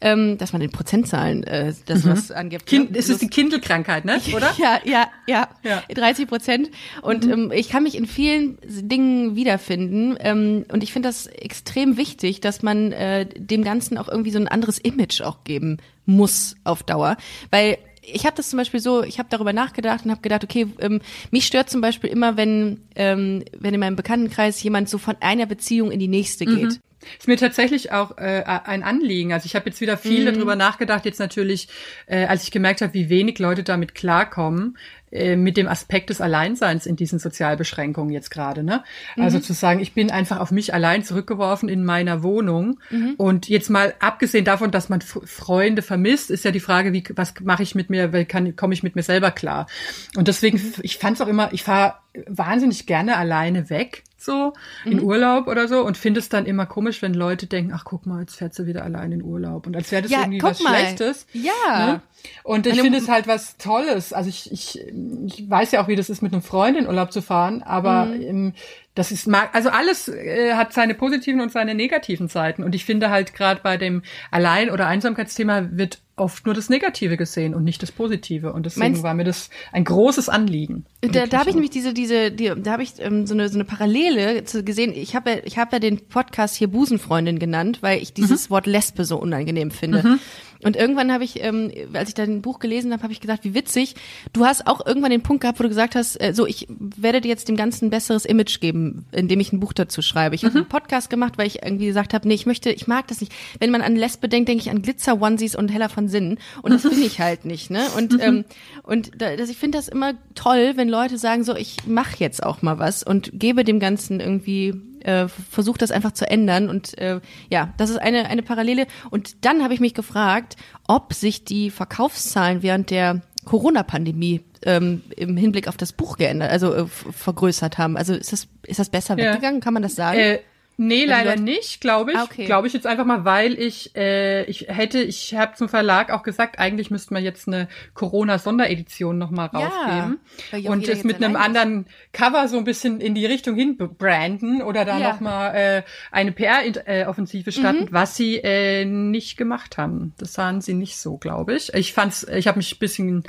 ähm, 0.00 0.36
dass 0.36 0.52
man 0.52 0.62
in 0.62 0.70
Prozentzahlen 0.70 1.44
äh, 1.44 1.74
das 1.86 2.04
mhm. 2.04 2.10
was 2.10 2.32
angibt. 2.32 2.66
Kind, 2.66 2.90
ne? 2.90 2.98
Es 2.98 3.08
ist 3.08 3.22
die 3.22 3.28
Kindelkrankheit, 3.28 4.04
ne? 4.04 4.20
Oder? 4.34 4.52
ja, 4.58 4.80
ja, 4.84 5.06
ja, 5.28 5.48
ja. 5.62 5.82
30 5.94 6.26
Prozent. 6.26 6.70
Und 7.02 7.24
mhm. 7.24 7.32
ähm, 7.32 7.52
ich 7.52 7.68
kann 7.68 7.84
mich 7.84 7.96
in 7.96 8.06
vielen 8.06 8.58
Dingen 8.64 9.36
wiederfinden. 9.36 10.16
Ähm, 10.18 10.64
und 10.72 10.82
ich 10.82 10.92
finde 10.92 11.08
das 11.08 11.26
extrem 11.28 11.96
wichtig, 11.96 12.40
dass 12.40 12.62
man 12.62 12.90
äh, 12.90 13.26
dem 13.26 13.62
Ganzen 13.62 13.96
auch 13.96 14.08
irgendwie 14.08 14.32
so 14.32 14.38
ein 14.38 14.48
anderes 14.48 14.78
Image 14.78 15.20
auch 15.20 15.44
geben 15.44 15.78
muss 16.04 16.56
auf 16.64 16.82
Dauer, 16.82 17.16
weil 17.50 17.78
ich 18.06 18.24
habe 18.24 18.36
das 18.36 18.50
zum 18.50 18.58
Beispiel 18.58 18.80
so, 18.80 19.02
ich 19.02 19.18
habe 19.18 19.28
darüber 19.30 19.52
nachgedacht 19.52 20.04
und 20.04 20.10
habe 20.10 20.20
gedacht, 20.20 20.44
okay, 20.44 20.68
ähm, 20.78 21.00
mich 21.30 21.46
stört 21.46 21.68
zum 21.68 21.80
Beispiel 21.80 22.10
immer, 22.10 22.36
wenn, 22.36 22.80
ähm, 22.94 23.44
wenn 23.58 23.74
in 23.74 23.80
meinem 23.80 23.96
Bekanntenkreis 23.96 24.62
jemand 24.62 24.88
so 24.88 24.98
von 24.98 25.16
einer 25.20 25.46
Beziehung 25.46 25.90
in 25.90 25.98
die 25.98 26.08
nächste 26.08 26.46
geht. 26.46 26.72
Mhm. 26.72 26.78
Ist 27.18 27.28
mir 27.28 27.36
tatsächlich 27.36 27.92
auch 27.92 28.18
äh, 28.18 28.42
ein 28.46 28.82
Anliegen. 28.82 29.32
Also 29.32 29.46
ich 29.46 29.54
habe 29.54 29.66
jetzt 29.68 29.80
wieder 29.80 29.96
viel 29.96 30.30
mhm. 30.30 30.34
darüber 30.34 30.56
nachgedacht, 30.56 31.04
jetzt 31.04 31.20
natürlich, 31.20 31.68
äh, 32.06 32.26
als 32.26 32.44
ich 32.44 32.50
gemerkt 32.50 32.82
habe, 32.82 32.94
wie 32.94 33.08
wenig 33.08 33.38
Leute 33.38 33.62
damit 33.62 33.94
klarkommen, 33.94 34.76
äh, 35.12 35.36
mit 35.36 35.56
dem 35.56 35.68
Aspekt 35.68 36.10
des 36.10 36.20
Alleinseins 36.20 36.84
in 36.84 36.96
diesen 36.96 37.18
Sozialbeschränkungen 37.18 38.12
jetzt 38.12 38.30
gerade. 38.30 38.64
Ne? 38.64 38.82
Also 39.16 39.38
mhm. 39.38 39.42
zu 39.42 39.52
sagen, 39.52 39.80
ich 39.80 39.94
bin 39.94 40.10
einfach 40.10 40.40
auf 40.40 40.50
mich 40.50 40.74
allein 40.74 41.04
zurückgeworfen 41.04 41.68
in 41.68 41.84
meiner 41.84 42.24
Wohnung. 42.24 42.80
Mhm. 42.90 43.14
Und 43.16 43.48
jetzt 43.48 43.70
mal 43.70 43.94
abgesehen 44.00 44.44
davon, 44.44 44.72
dass 44.72 44.88
man 44.88 45.00
Freunde 45.00 45.82
vermisst, 45.82 46.30
ist 46.30 46.44
ja 46.44 46.50
die 46.50 46.60
Frage, 46.60 46.92
wie 46.92 47.04
was 47.14 47.34
mache 47.40 47.62
ich 47.62 47.76
mit 47.76 47.88
mir, 47.88 48.12
wie 48.12 48.24
kann 48.24 48.56
komme 48.56 48.74
ich 48.74 48.82
mit 48.82 48.96
mir 48.96 49.04
selber 49.04 49.30
klar? 49.30 49.68
Und 50.16 50.26
deswegen, 50.26 50.60
ich 50.82 50.98
fand 50.98 51.16
es 51.16 51.20
auch 51.20 51.28
immer, 51.28 51.52
ich 51.52 51.62
fahre 51.62 51.94
wahnsinnig 52.26 52.86
gerne 52.86 53.16
alleine 53.16 53.70
weg 53.70 54.02
so 54.16 54.54
mhm. 54.84 54.92
in 54.92 55.02
Urlaub 55.02 55.46
oder 55.46 55.68
so 55.68 55.84
und 55.84 55.96
finde 55.96 56.20
es 56.20 56.28
dann 56.28 56.46
immer 56.46 56.66
komisch, 56.66 57.02
wenn 57.02 57.14
Leute 57.14 57.46
denken, 57.46 57.72
ach 57.74 57.84
guck 57.84 58.06
mal, 58.06 58.20
jetzt 58.20 58.36
fährt 58.36 58.54
sie 58.54 58.66
wieder 58.66 58.84
allein 58.84 59.12
in 59.12 59.22
Urlaub 59.22 59.66
und 59.66 59.76
als 59.76 59.92
wäre 59.92 60.02
das 60.02 60.10
ja, 60.10 60.20
irgendwie 60.20 60.42
was 60.42 60.60
mal. 60.60 60.78
Schlechtes. 60.78 61.26
Ja. 61.32 61.86
Ne? 61.86 62.02
Und 62.42 62.66
ich 62.66 62.80
finde 62.80 62.98
es 62.98 63.08
halt 63.08 63.28
was 63.28 63.56
Tolles. 63.56 64.12
Also 64.12 64.28
ich, 64.28 64.50
ich, 64.50 64.80
ich 65.26 65.48
weiß 65.48 65.72
ja 65.72 65.82
auch, 65.82 65.88
wie 65.88 65.96
das 65.96 66.10
ist, 66.10 66.22
mit 66.22 66.32
einem 66.32 66.42
Freund 66.42 66.76
in 66.76 66.86
Urlaub 66.86 67.12
zu 67.12 67.22
fahren, 67.22 67.62
aber 67.62 68.06
mhm. 68.06 68.54
Das 68.96 69.12
ist 69.12 69.28
also 69.28 69.68
alles 69.68 70.08
äh, 70.08 70.54
hat 70.54 70.72
seine 70.72 70.94
positiven 70.94 71.40
und 71.40 71.52
seine 71.52 71.74
negativen 71.74 72.28
Seiten 72.28 72.64
und 72.64 72.74
ich 72.74 72.84
finde 72.84 73.10
halt 73.10 73.34
gerade 73.34 73.60
bei 73.62 73.76
dem 73.76 74.02
Allein- 74.30 74.70
oder 74.70 74.88
Einsamkeitsthema 74.88 75.68
wird 75.70 76.00
oft 76.16 76.46
nur 76.46 76.54
das 76.54 76.70
Negative 76.70 77.18
gesehen 77.18 77.54
und 77.54 77.62
nicht 77.62 77.82
das 77.82 77.92
Positive. 77.92 78.52
Und 78.52 78.64
deswegen 78.64 78.86
Meinst, 78.86 79.02
war 79.02 79.12
mir 79.12 79.24
das 79.24 79.50
ein 79.72 79.84
großes 79.84 80.30
Anliegen. 80.30 80.86
Da, 81.02 81.26
da 81.26 81.38
habe 81.38 81.50
ich 81.50 81.54
nämlich 81.54 81.70
diese, 81.70 81.92
diese, 81.92 82.32
die, 82.32 82.52
da 82.56 82.72
habe 82.72 82.82
ich 82.82 82.94
ähm, 82.98 83.26
so 83.26 83.34
eine 83.34 83.50
so 83.50 83.56
eine 83.56 83.64
Parallele 83.64 84.44
zu 84.44 84.64
gesehen. 84.64 84.92
Ich 84.94 85.14
habe 85.14 85.30
ja, 85.30 85.36
ich 85.44 85.58
habe 85.58 85.76
ja 85.76 85.78
den 85.78 86.08
Podcast 86.08 86.56
hier 86.56 86.68
Busenfreundin 86.68 87.38
genannt, 87.38 87.78
weil 87.82 88.00
ich 88.00 88.14
dieses 88.14 88.48
mhm. 88.48 88.54
Wort 88.54 88.66
Lesbe 88.66 89.04
so 89.04 89.18
unangenehm 89.18 89.70
finde. 89.70 90.02
Mhm. 90.02 90.20
Und 90.66 90.74
irgendwann 90.74 91.12
habe 91.12 91.22
ich, 91.22 91.44
ähm, 91.44 91.70
als 91.92 92.08
ich 92.08 92.16
dein 92.16 92.42
Buch 92.42 92.58
gelesen 92.58 92.92
habe, 92.92 93.04
habe 93.04 93.12
ich 93.12 93.20
gesagt, 93.20 93.44
wie 93.44 93.54
witzig. 93.54 93.94
Du 94.32 94.44
hast 94.44 94.66
auch 94.66 94.84
irgendwann 94.84 95.12
den 95.12 95.22
Punkt 95.22 95.42
gehabt, 95.42 95.60
wo 95.60 95.62
du 95.62 95.68
gesagt 95.68 95.94
hast, 95.94 96.20
äh, 96.20 96.34
so 96.34 96.44
ich 96.44 96.66
werde 96.68 97.20
dir 97.20 97.28
jetzt 97.28 97.48
dem 97.48 97.56
Ganzen 97.56 97.86
ein 97.86 97.90
besseres 97.90 98.24
Image 98.24 98.58
geben, 98.58 99.04
indem 99.12 99.38
ich 99.38 99.52
ein 99.52 99.60
Buch 99.60 99.72
dazu 99.72 100.02
schreibe. 100.02 100.34
Ich 100.34 100.42
mhm. 100.42 100.48
habe 100.48 100.58
einen 100.58 100.68
Podcast 100.68 101.08
gemacht, 101.08 101.38
weil 101.38 101.46
ich 101.46 101.62
irgendwie 101.62 101.86
gesagt 101.86 102.14
habe, 102.14 102.26
nee, 102.26 102.34
ich 102.34 102.46
möchte, 102.46 102.72
ich 102.72 102.88
mag 102.88 103.06
das 103.06 103.20
nicht. 103.20 103.32
Wenn 103.60 103.70
man 103.70 103.80
an 103.80 103.94
Lesbe 103.94 104.28
denkt, 104.28 104.48
denke 104.48 104.60
ich 104.60 104.70
an 104.70 104.82
Glitzer 104.82 105.22
Onesies 105.22 105.54
und 105.54 105.68
Heller 105.68 105.88
von 105.88 106.08
Sinnen. 106.08 106.40
Und 106.62 106.72
das 106.72 106.82
bin 106.82 107.00
ich 107.00 107.20
halt 107.20 107.44
nicht, 107.44 107.70
ne? 107.70 107.84
Und 107.96 108.14
mhm. 108.14 108.20
ähm, 108.20 108.44
und 108.82 109.12
da, 109.22 109.36
das, 109.36 109.50
ich 109.50 109.58
finde 109.58 109.78
das 109.78 109.86
immer 109.86 110.14
toll, 110.34 110.72
wenn 110.74 110.88
Leute 110.88 111.16
sagen, 111.16 111.44
so 111.44 111.54
ich 111.54 111.76
mache 111.86 112.16
jetzt 112.18 112.42
auch 112.42 112.62
mal 112.62 112.80
was 112.80 113.04
und 113.04 113.30
gebe 113.34 113.62
dem 113.62 113.78
Ganzen 113.78 114.18
irgendwie 114.18 114.74
äh, 115.06 115.28
versucht 115.28 115.82
das 115.82 115.90
einfach 115.90 116.12
zu 116.12 116.28
ändern. 116.28 116.68
Und 116.68 116.98
äh, 116.98 117.20
ja, 117.48 117.72
das 117.76 117.90
ist 117.90 117.98
eine, 117.98 118.26
eine 118.26 118.42
Parallele. 118.42 118.86
Und 119.10 119.44
dann 119.44 119.62
habe 119.62 119.72
ich 119.72 119.80
mich 119.80 119.94
gefragt, 119.94 120.56
ob 120.88 121.14
sich 121.14 121.44
die 121.44 121.70
Verkaufszahlen 121.70 122.62
während 122.62 122.90
der 122.90 123.22
Corona-Pandemie 123.44 124.42
ähm, 124.62 125.02
im 125.16 125.36
Hinblick 125.36 125.68
auf 125.68 125.76
das 125.76 125.92
Buch 125.92 126.16
geändert, 126.16 126.50
also 126.50 126.74
äh, 126.74 126.86
vergrößert 126.86 127.78
haben. 127.78 127.96
Also 127.96 128.14
ist 128.14 128.32
das, 128.32 128.48
ist 128.64 128.80
das 128.80 128.90
besser 128.90 129.16
ja. 129.16 129.30
weggegangen? 129.30 129.60
Kann 129.60 129.74
man 129.74 129.82
das 129.82 129.94
sagen? 129.94 130.18
Äh 130.18 130.40
Nee, 130.78 131.04
die 131.04 131.06
leider 131.06 131.36
nicht, 131.36 131.80
glaube 131.80 132.12
ich. 132.12 132.18
Ah, 132.18 132.24
okay. 132.24 132.44
Glaube 132.44 132.66
ich 132.66 132.72
jetzt 132.74 132.86
einfach 132.86 133.04
mal, 133.06 133.24
weil 133.24 133.58
ich, 133.58 133.96
äh, 133.96 134.44
ich 134.44 134.66
hätte, 134.68 135.00
ich 135.00 135.34
habe 135.34 135.54
zum 135.56 135.68
Verlag 135.70 136.10
auch 136.12 136.22
gesagt, 136.22 136.58
eigentlich 136.58 136.90
müsste 136.90 137.14
man 137.14 137.24
jetzt 137.24 137.48
eine 137.48 137.68
Corona-Sonderedition 137.94 139.16
nochmal 139.18 139.48
Ja, 139.52 139.58
rausgeben. 139.60 140.18
ja 140.52 140.70
und 140.70 140.86
jetzt 140.86 141.04
mit 141.04 141.16
einem 141.22 141.36
anderen 141.36 141.86
Cover 142.12 142.48
so 142.48 142.58
ein 142.58 142.64
bisschen 142.64 143.00
in 143.00 143.14
die 143.14 143.26
Richtung 143.26 143.54
hin 143.54 143.76
branden 143.76 144.62
oder 144.62 144.84
da 144.84 144.98
Ja. 144.98 145.08
noch 145.08 145.14
nochmal 145.16 145.54
äh, 145.54 145.82
eine 146.10 146.32
PR-Offensive 146.32 147.52
starten, 147.52 147.84
Mhm. 147.84 147.88
was 147.92 148.16
sie 148.16 148.36
äh, 148.36 148.84
nicht 148.84 149.36
gemacht 149.36 149.78
haben. 149.78 150.12
Das 150.18 150.34
sahen 150.34 150.60
sie 150.60 150.74
nicht 150.74 150.98
so, 150.98 151.16
glaube 151.16 151.54
ich. 151.54 151.72
Ich 151.74 151.92
fand's, 151.94 152.24
ich 152.24 152.46
habe 152.48 152.58
mich 152.58 152.74
ein 152.74 152.78
bisschen 152.78 153.24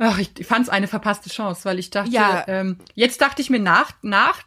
Ach, 0.00 0.16
ich 0.20 0.30
fand's 0.46 0.68
eine 0.68 0.86
verpasste 0.86 1.28
Chance, 1.28 1.64
weil 1.64 1.80
ich 1.80 1.90
dachte, 1.90 2.12
Ja. 2.12 2.44
ähm, 2.46 2.78
jetzt 2.94 3.20
dachte 3.20 3.42
ich 3.42 3.50
mir 3.50 3.58
nach, 3.58 3.90
nach 4.02 4.44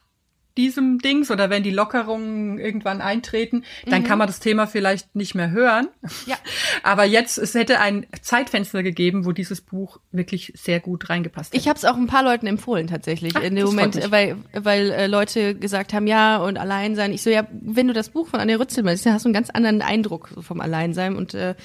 diesem 0.57 0.99
Dings 0.99 1.31
oder 1.31 1.49
wenn 1.49 1.63
die 1.63 1.71
Lockerungen 1.71 2.59
irgendwann 2.59 3.01
eintreten, 3.01 3.63
dann 3.85 4.03
kann 4.03 4.17
man 4.17 4.27
das 4.27 4.39
Thema 4.39 4.67
vielleicht 4.67 5.15
nicht 5.15 5.35
mehr 5.35 5.51
hören. 5.51 5.87
Mhm. 6.01 6.09
Ja. 6.25 6.35
Aber 6.83 7.05
jetzt, 7.05 7.37
es 7.37 7.53
hätte 7.53 7.79
ein 7.79 8.05
Zeitfenster 8.21 8.83
gegeben, 8.83 9.25
wo 9.25 9.31
dieses 9.31 9.61
Buch 9.61 9.99
wirklich 10.11 10.53
sehr 10.55 10.79
gut 10.79 11.09
reingepasst 11.09 11.53
hätte. 11.53 11.61
Ich 11.61 11.67
habe 11.67 11.77
es 11.77 11.85
auch 11.85 11.95
ein 11.95 12.07
paar 12.07 12.23
Leuten 12.23 12.47
empfohlen 12.47 12.87
tatsächlich 12.87 13.33
Ach, 13.35 13.41
in 13.41 13.55
dem 13.55 13.65
Moment, 13.65 14.11
weil 14.11 14.37
weil 14.53 14.91
äh, 14.91 15.07
Leute 15.07 15.55
gesagt 15.55 15.93
haben, 15.93 16.07
ja 16.07 16.37
und 16.37 16.57
Alleinsein. 16.57 17.13
Ich 17.13 17.21
so 17.21 17.29
ja, 17.29 17.47
wenn 17.51 17.87
du 17.87 17.93
das 17.93 18.09
Buch 18.09 18.27
von 18.27 18.39
Anja 18.39 18.57
Rützel 18.57 18.85
liest, 18.87 19.05
dann 19.05 19.13
hast 19.13 19.25
du 19.25 19.29
einen 19.29 19.33
ganz 19.33 19.49
anderen 19.49 19.81
Eindruck 19.81 20.29
vom 20.39 20.59
Alleinsein 20.61 21.15
und 21.15 21.33
äh, 21.33 21.55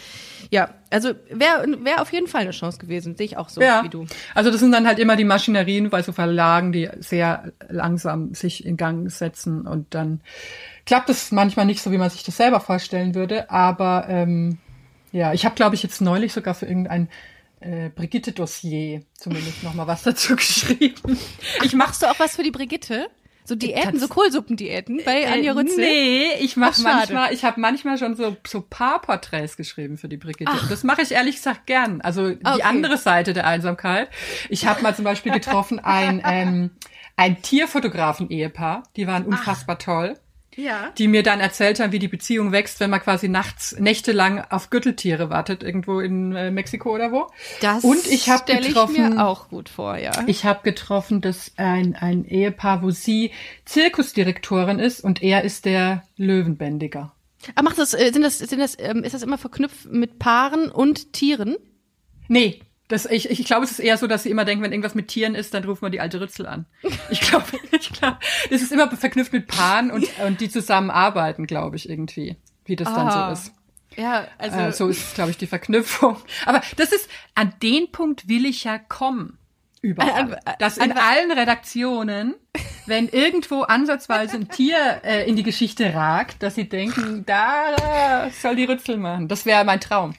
ja, 0.50 0.70
also 0.90 1.10
wäre 1.30 1.66
wär 1.84 2.00
auf 2.00 2.12
jeden 2.12 2.26
Fall 2.26 2.42
eine 2.42 2.50
Chance 2.50 2.78
gewesen, 2.78 3.16
sehe 3.16 3.26
ich 3.26 3.36
auch 3.36 3.48
so 3.48 3.60
ja. 3.60 3.82
wie 3.84 3.88
du. 3.88 4.06
Also 4.34 4.50
das 4.50 4.60
sind 4.60 4.72
dann 4.72 4.86
halt 4.86 4.98
immer 4.98 5.16
die 5.16 5.24
Maschinerien 5.24 5.90
bei 5.90 6.02
so 6.02 6.12
Verlagen, 6.12 6.72
die 6.72 6.88
sehr 7.00 7.52
langsam 7.68 8.34
sich 8.34 8.64
in 8.64 8.76
Gang 8.76 9.10
setzen 9.10 9.66
und 9.66 9.94
dann 9.94 10.20
klappt 10.84 11.10
es 11.10 11.32
manchmal 11.32 11.66
nicht 11.66 11.82
so, 11.82 11.90
wie 11.92 11.98
man 11.98 12.10
sich 12.10 12.22
das 12.22 12.36
selber 12.36 12.60
vorstellen 12.60 13.14
würde. 13.14 13.50
Aber 13.50 14.06
ähm, 14.08 14.58
ja, 15.12 15.32
ich 15.32 15.44
habe, 15.44 15.54
glaube 15.54 15.74
ich, 15.74 15.82
jetzt 15.82 16.00
neulich 16.00 16.32
sogar 16.32 16.54
für 16.54 16.66
irgendein 16.66 17.08
äh, 17.60 17.90
Brigitte-Dossier 17.90 19.02
zumindest 19.14 19.62
noch 19.62 19.74
mal 19.74 19.86
was 19.86 20.02
dazu 20.04 20.36
geschrieben. 20.36 21.18
Ich 21.64 21.74
machst 21.74 22.02
du 22.02 22.06
auch 22.06 22.18
was 22.18 22.36
für 22.36 22.42
die 22.42 22.50
Brigitte? 22.50 23.08
So 23.46 23.54
Diäten, 23.54 23.98
so 23.98 24.08
Kohlsuppendiäten 24.08 25.02
bei 25.04 25.26
Anja 25.28 25.52
Äh, 25.52 25.56
Rützel? 25.56 25.76
Nee, 25.78 26.26
ich 26.40 26.56
mache 26.56 26.72
Ach, 26.78 26.82
manchmal, 26.82 27.32
ich 27.32 27.44
habe 27.44 27.60
manchmal 27.60 27.96
schon 27.96 28.16
so 28.16 28.36
so 28.46 28.60
Paarporträts 28.68 29.56
geschrieben 29.56 29.96
für 29.98 30.08
die 30.08 30.16
Brigitte. 30.16 30.50
Und 30.50 30.70
das 30.70 30.82
mache 30.84 31.02
ich 31.02 31.12
ehrlich 31.12 31.36
gesagt 31.36 31.66
gern. 31.66 32.00
Also 32.00 32.30
die 32.30 32.44
Okay. 32.44 32.62
andere 32.62 32.96
Seite 32.96 33.32
der 33.32 33.46
Einsamkeit. 33.46 34.08
Ich 34.48 34.66
habe 34.66 34.82
mal 34.82 34.94
zum 34.96 35.04
Beispiel 35.04 35.32
getroffen 35.32 35.78
ein 35.78 36.20
ähm, 36.26 36.70
ein 37.16 37.40
Tierfotografen-Ehepaar. 37.40 38.82
Die 38.96 39.06
waren 39.06 39.24
unfassbar 39.24 39.78
toll. 39.78 40.18
Ja. 40.54 40.90
Die 40.96 41.06
mir 41.06 41.22
dann 41.22 41.40
erzählt 41.40 41.80
haben, 41.80 41.92
wie 41.92 41.98
die 41.98 42.08
Beziehung 42.08 42.50
wächst, 42.50 42.80
wenn 42.80 42.88
man 42.88 43.00
quasi 43.00 43.28
nachts 43.28 43.76
nächtelang 43.78 44.40
auf 44.40 44.70
Gürteltiere 44.70 45.28
wartet, 45.28 45.62
irgendwo 45.62 46.00
in 46.00 46.34
äh, 46.34 46.50
Mexiko 46.50 46.94
oder 46.94 47.12
wo. 47.12 47.26
Das 47.60 47.84
Und 47.84 48.06
ich 48.06 48.30
habe 48.30 48.42
stelle 48.44 48.60
ich 48.60 48.68
getroffen, 48.68 49.16
mir 49.16 49.26
auch 49.26 49.48
gut 49.48 49.68
vor, 49.68 49.98
ja. 49.98 50.12
ich 50.26 50.44
habe 50.46 50.60
getroffen, 50.62 51.20
dass 51.20 51.52
ein, 51.56 51.94
ein 51.94 52.24
Ehepaar, 52.24 52.82
wo 52.82 52.90
sie 52.90 53.32
Zirkusdirektorin 53.66 54.78
ist 54.78 55.04
und 55.04 55.22
er 55.22 55.44
ist 55.44 55.66
der 55.66 56.04
Löwenbändiger. 56.16 57.12
Aber 57.54 57.64
macht 57.64 57.78
das, 57.78 57.92
äh, 57.92 58.10
sind 58.12 58.22
das, 58.22 58.38
sind 58.38 58.58
das, 58.58 58.76
ähm, 58.78 59.04
ist 59.04 59.14
das 59.14 59.22
immer 59.22 59.38
verknüpft 59.38 59.86
mit 59.92 60.18
Paaren 60.18 60.70
und 60.70 61.12
Tieren? 61.12 61.56
Nee, 62.28 62.60
das, 62.88 63.06
ich, 63.06 63.30
ich 63.30 63.44
glaube, 63.44 63.64
es 63.64 63.72
ist 63.72 63.78
eher 63.80 63.98
so, 63.98 64.06
dass 64.06 64.22
sie 64.22 64.30
immer 64.30 64.44
denken, 64.44 64.62
wenn 64.62 64.70
irgendwas 64.72 64.94
mit 64.94 65.08
Tieren 65.08 65.34
ist, 65.34 65.54
dann 65.54 65.64
ruft 65.64 65.82
man 65.82 65.90
die 65.92 66.00
alte 66.00 66.20
Rützel 66.20 66.46
an. 66.46 66.66
Ich 67.10 67.20
glaube, 67.20 67.44
ich 67.72 67.92
glaube, 67.92 68.18
das 68.50 68.62
ist 68.62 68.70
immer 68.72 68.90
verknüpft 68.90 69.32
mit 69.32 69.46
Paaren 69.48 69.90
und, 69.90 70.06
und 70.26 70.40
die 70.40 70.48
zusammenarbeiten, 70.48 71.46
glaube 71.46 71.76
ich, 71.76 71.88
irgendwie, 71.88 72.36
wie 72.64 72.76
das 72.76 72.88
dann 72.92 73.08
Ah. 73.08 73.34
so 73.34 73.48
ist. 73.48 73.52
Ja, 73.96 74.26
also 74.38 74.58
Äh, 74.58 74.72
so 74.72 74.88
ist, 74.88 75.14
glaube 75.14 75.30
ich, 75.30 75.38
die 75.38 75.46
Verknüpfung. 75.46 76.16
Aber 76.44 76.60
das 76.76 76.92
ist, 76.92 77.08
an 77.34 77.54
den 77.62 77.90
Punkt 77.92 78.28
will 78.28 78.44
ich 78.44 78.64
ja 78.64 78.78
kommen. 78.78 79.38
Überall. 79.80 80.10
An- 80.10 80.34
an- 80.34 80.54
Dass 80.58 80.76
in 80.78 80.92
allen 80.92 81.30
Redaktionen, 81.32 82.34
wenn 82.86 83.08
irgendwo 83.08 83.62
ansatzweise 83.62 84.36
ein 84.36 84.48
Tier 84.48 84.76
äh, 85.02 85.28
in 85.28 85.36
die 85.36 85.42
Geschichte 85.44 85.94
ragt, 85.94 86.42
dass 86.42 86.56
sie 86.56 86.68
denken, 86.68 87.24
da 87.26 88.30
soll 88.42 88.56
die 88.56 88.64
Rützel 88.64 88.96
machen. 88.96 89.28
Das 89.28 89.46
wäre 89.46 89.64
mein 89.64 89.80
Traum. 89.80 90.14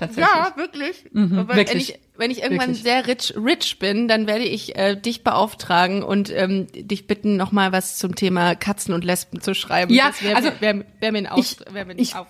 Tatsächlich. 0.00 0.26
Ja, 0.34 0.56
wirklich. 0.56 1.04
Aber 1.14 1.48
wenn, 1.48 1.56
wirklich. 1.56 1.90
ich, 1.90 1.98
wenn 2.16 2.30
ich 2.30 2.42
irgendwann 2.42 2.68
Wirklich. 2.68 2.82
sehr 2.82 3.06
rich, 3.06 3.34
rich 3.36 3.78
bin, 3.78 4.08
dann 4.08 4.26
werde 4.26 4.44
ich 4.44 4.74
äh, 4.76 4.96
dich 4.96 5.22
beauftragen 5.22 6.02
und 6.02 6.30
ähm, 6.30 6.66
dich 6.72 7.06
bitten, 7.06 7.36
nochmal 7.36 7.70
was 7.72 7.96
zum 7.98 8.14
Thema 8.16 8.54
Katzen 8.54 8.94
und 8.94 9.04
Lesben 9.04 9.40
zu 9.40 9.54
schreiben. 9.54 9.92
Ja, 9.94 10.08
das 10.08 10.22
wäre 10.22 10.36
also 10.36 10.48
wär, 10.60 10.76
wär, 10.78 10.84
wär 11.00 11.12
mir 11.12 11.18
ein, 11.18 11.26
Aus, 11.28 11.38
ich- 11.60 11.72
wär 11.74 11.84
mir 11.84 11.92
ein, 11.92 11.98
ich- 11.98 12.16
auf, 12.16 12.26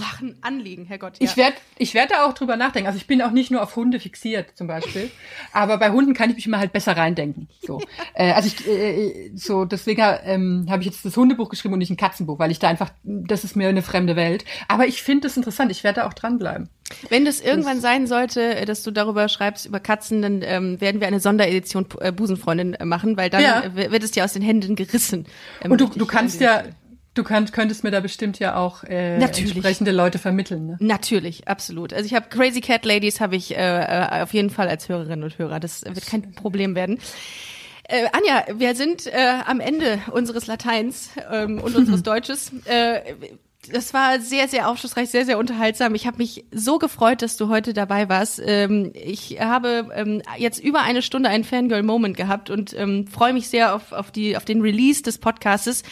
ach, 0.00 0.20
ein 0.20 0.36
Anliegen, 0.42 0.84
Herrgott. 0.86 1.18
Ja. 1.20 1.24
Ich 1.28 1.36
werde 1.36 1.56
ich 1.78 1.94
werd 1.94 2.10
da 2.10 2.26
auch 2.26 2.34
drüber 2.34 2.56
nachdenken. 2.56 2.86
Also 2.86 2.96
ich 2.96 3.06
bin 3.06 3.22
auch 3.22 3.30
nicht 3.30 3.50
nur 3.50 3.62
auf 3.62 3.76
Hunde 3.76 4.00
fixiert 4.00 4.56
zum 4.56 4.66
Beispiel, 4.66 5.10
aber 5.52 5.78
bei 5.78 5.90
Hunden 5.90 6.14
kann 6.14 6.30
ich 6.30 6.36
mich 6.36 6.46
immer 6.46 6.58
halt 6.58 6.72
besser 6.72 6.96
reindenken. 6.96 7.48
So, 7.62 7.80
äh, 8.14 8.32
also 8.32 8.48
ich 8.48 8.66
äh, 8.68 9.30
so 9.34 9.64
deswegen 9.64 10.02
ähm, 10.24 10.66
habe 10.68 10.82
ich 10.82 10.86
jetzt 10.86 11.04
das 11.04 11.16
Hundebuch 11.16 11.48
geschrieben 11.48 11.74
und 11.74 11.78
nicht 11.80 11.90
ein 11.90 11.96
Katzenbuch, 11.96 12.38
weil 12.38 12.50
ich 12.50 12.58
da 12.58 12.68
einfach 12.68 12.90
das 13.02 13.44
ist 13.44 13.56
mir 13.56 13.68
eine 13.68 13.82
fremde 13.82 14.16
Welt. 14.16 14.44
Aber 14.68 14.86
ich 14.86 15.02
finde 15.02 15.28
das 15.28 15.36
interessant. 15.36 15.70
Ich 15.70 15.84
werde 15.84 16.00
da 16.00 16.06
auch 16.06 16.14
dranbleiben. 16.14 16.68
Wenn 17.08 17.24
das 17.24 17.40
irgendwann 17.40 17.80
sein 17.80 18.06
sollte, 18.06 18.56
äh, 18.56 18.64
dass 18.66 18.82
du 18.82 18.90
darüber 18.90 19.28
schreibst, 19.28 19.66
über 19.66 19.80
Katzen, 19.80 20.20
dann 20.22 20.42
ähm, 20.42 20.80
werden 20.80 21.00
wir 21.00 21.08
eine 21.08 21.20
Sonderedition 21.20 21.86
äh, 22.00 22.12
Busenfreundin 22.12 22.74
äh, 22.74 22.84
machen, 22.84 23.16
weil 23.16 23.30
dann 23.30 23.42
Ja. 23.42 23.64
äh, 23.64 23.90
wird 23.90 24.02
es 24.02 24.10
dir 24.10 24.24
aus 24.24 24.34
den 24.34 24.42
Händen 24.42 24.76
gerissen. 24.76 25.26
Ähm, 25.62 25.72
Und 25.72 25.80
du, 25.80 25.86
du 25.86 26.06
kannst 26.06 26.40
an 26.42 26.44
ja. 26.44 26.62
Du 27.14 27.24
könnt, 27.24 27.52
könntest 27.52 27.84
mir 27.84 27.90
da 27.90 28.00
bestimmt 28.00 28.38
ja 28.38 28.56
auch 28.56 28.84
äh, 28.84 29.18
Natürlich. 29.18 29.52
entsprechende 29.52 29.92
Leute 29.92 30.18
vermitteln. 30.18 30.66
Ne? 30.66 30.76
Natürlich, 30.80 31.48
absolut. 31.48 31.92
Also 31.92 32.06
ich 32.06 32.14
habe 32.14 32.28
Crazy 32.28 32.60
Cat 32.60 32.84
Ladies 32.84 33.20
habe 33.20 33.36
ich 33.36 33.56
äh, 33.56 33.58
äh, 33.58 34.22
auf 34.22 34.34
jeden 34.34 34.50
Fall 34.50 34.68
als 34.68 34.88
Hörerinnen 34.88 35.22
und 35.22 35.38
Hörer. 35.38 35.60
Das 35.60 35.84
wird 35.84 36.06
kein 36.06 36.32
Problem 36.32 36.74
werden. 36.74 36.98
Äh, 37.88 38.06
Anja, 38.12 38.58
wir 38.58 38.74
sind 38.74 39.06
äh, 39.06 39.40
am 39.46 39.60
Ende 39.60 40.00
unseres 40.10 40.46
Lateins 40.46 41.10
ähm, 41.30 41.60
und 41.60 41.76
unseres 41.76 42.02
Deutsches. 42.02 42.52
Äh, 42.64 43.14
das 43.72 43.94
war 43.94 44.20
sehr, 44.20 44.48
sehr 44.48 44.68
aufschlussreich, 44.68 45.08
sehr, 45.10 45.24
sehr 45.24 45.38
unterhaltsam. 45.38 45.94
Ich 45.94 46.06
habe 46.06 46.18
mich 46.18 46.44
so 46.50 46.78
gefreut, 46.78 47.22
dass 47.22 47.36
du 47.36 47.48
heute 47.48 47.72
dabei 47.72 48.08
warst. 48.08 48.42
Ähm, 48.44 48.92
ich 48.94 49.40
habe 49.40 49.90
ähm, 49.94 50.22
jetzt 50.38 50.62
über 50.62 50.82
eine 50.82 51.02
Stunde 51.02 51.28
einen 51.30 51.44
Fangirl-Moment 51.44 52.16
gehabt 52.16 52.50
und 52.50 52.74
ähm, 52.74 53.06
freue 53.06 53.32
mich 53.32 53.48
sehr 53.48 53.74
auf, 53.74 53.92
auf, 53.92 54.10
die, 54.10 54.36
auf 54.36 54.44
den 54.44 54.60
Release 54.60 55.02
des 55.02 55.18
Podcastes. 55.18 55.82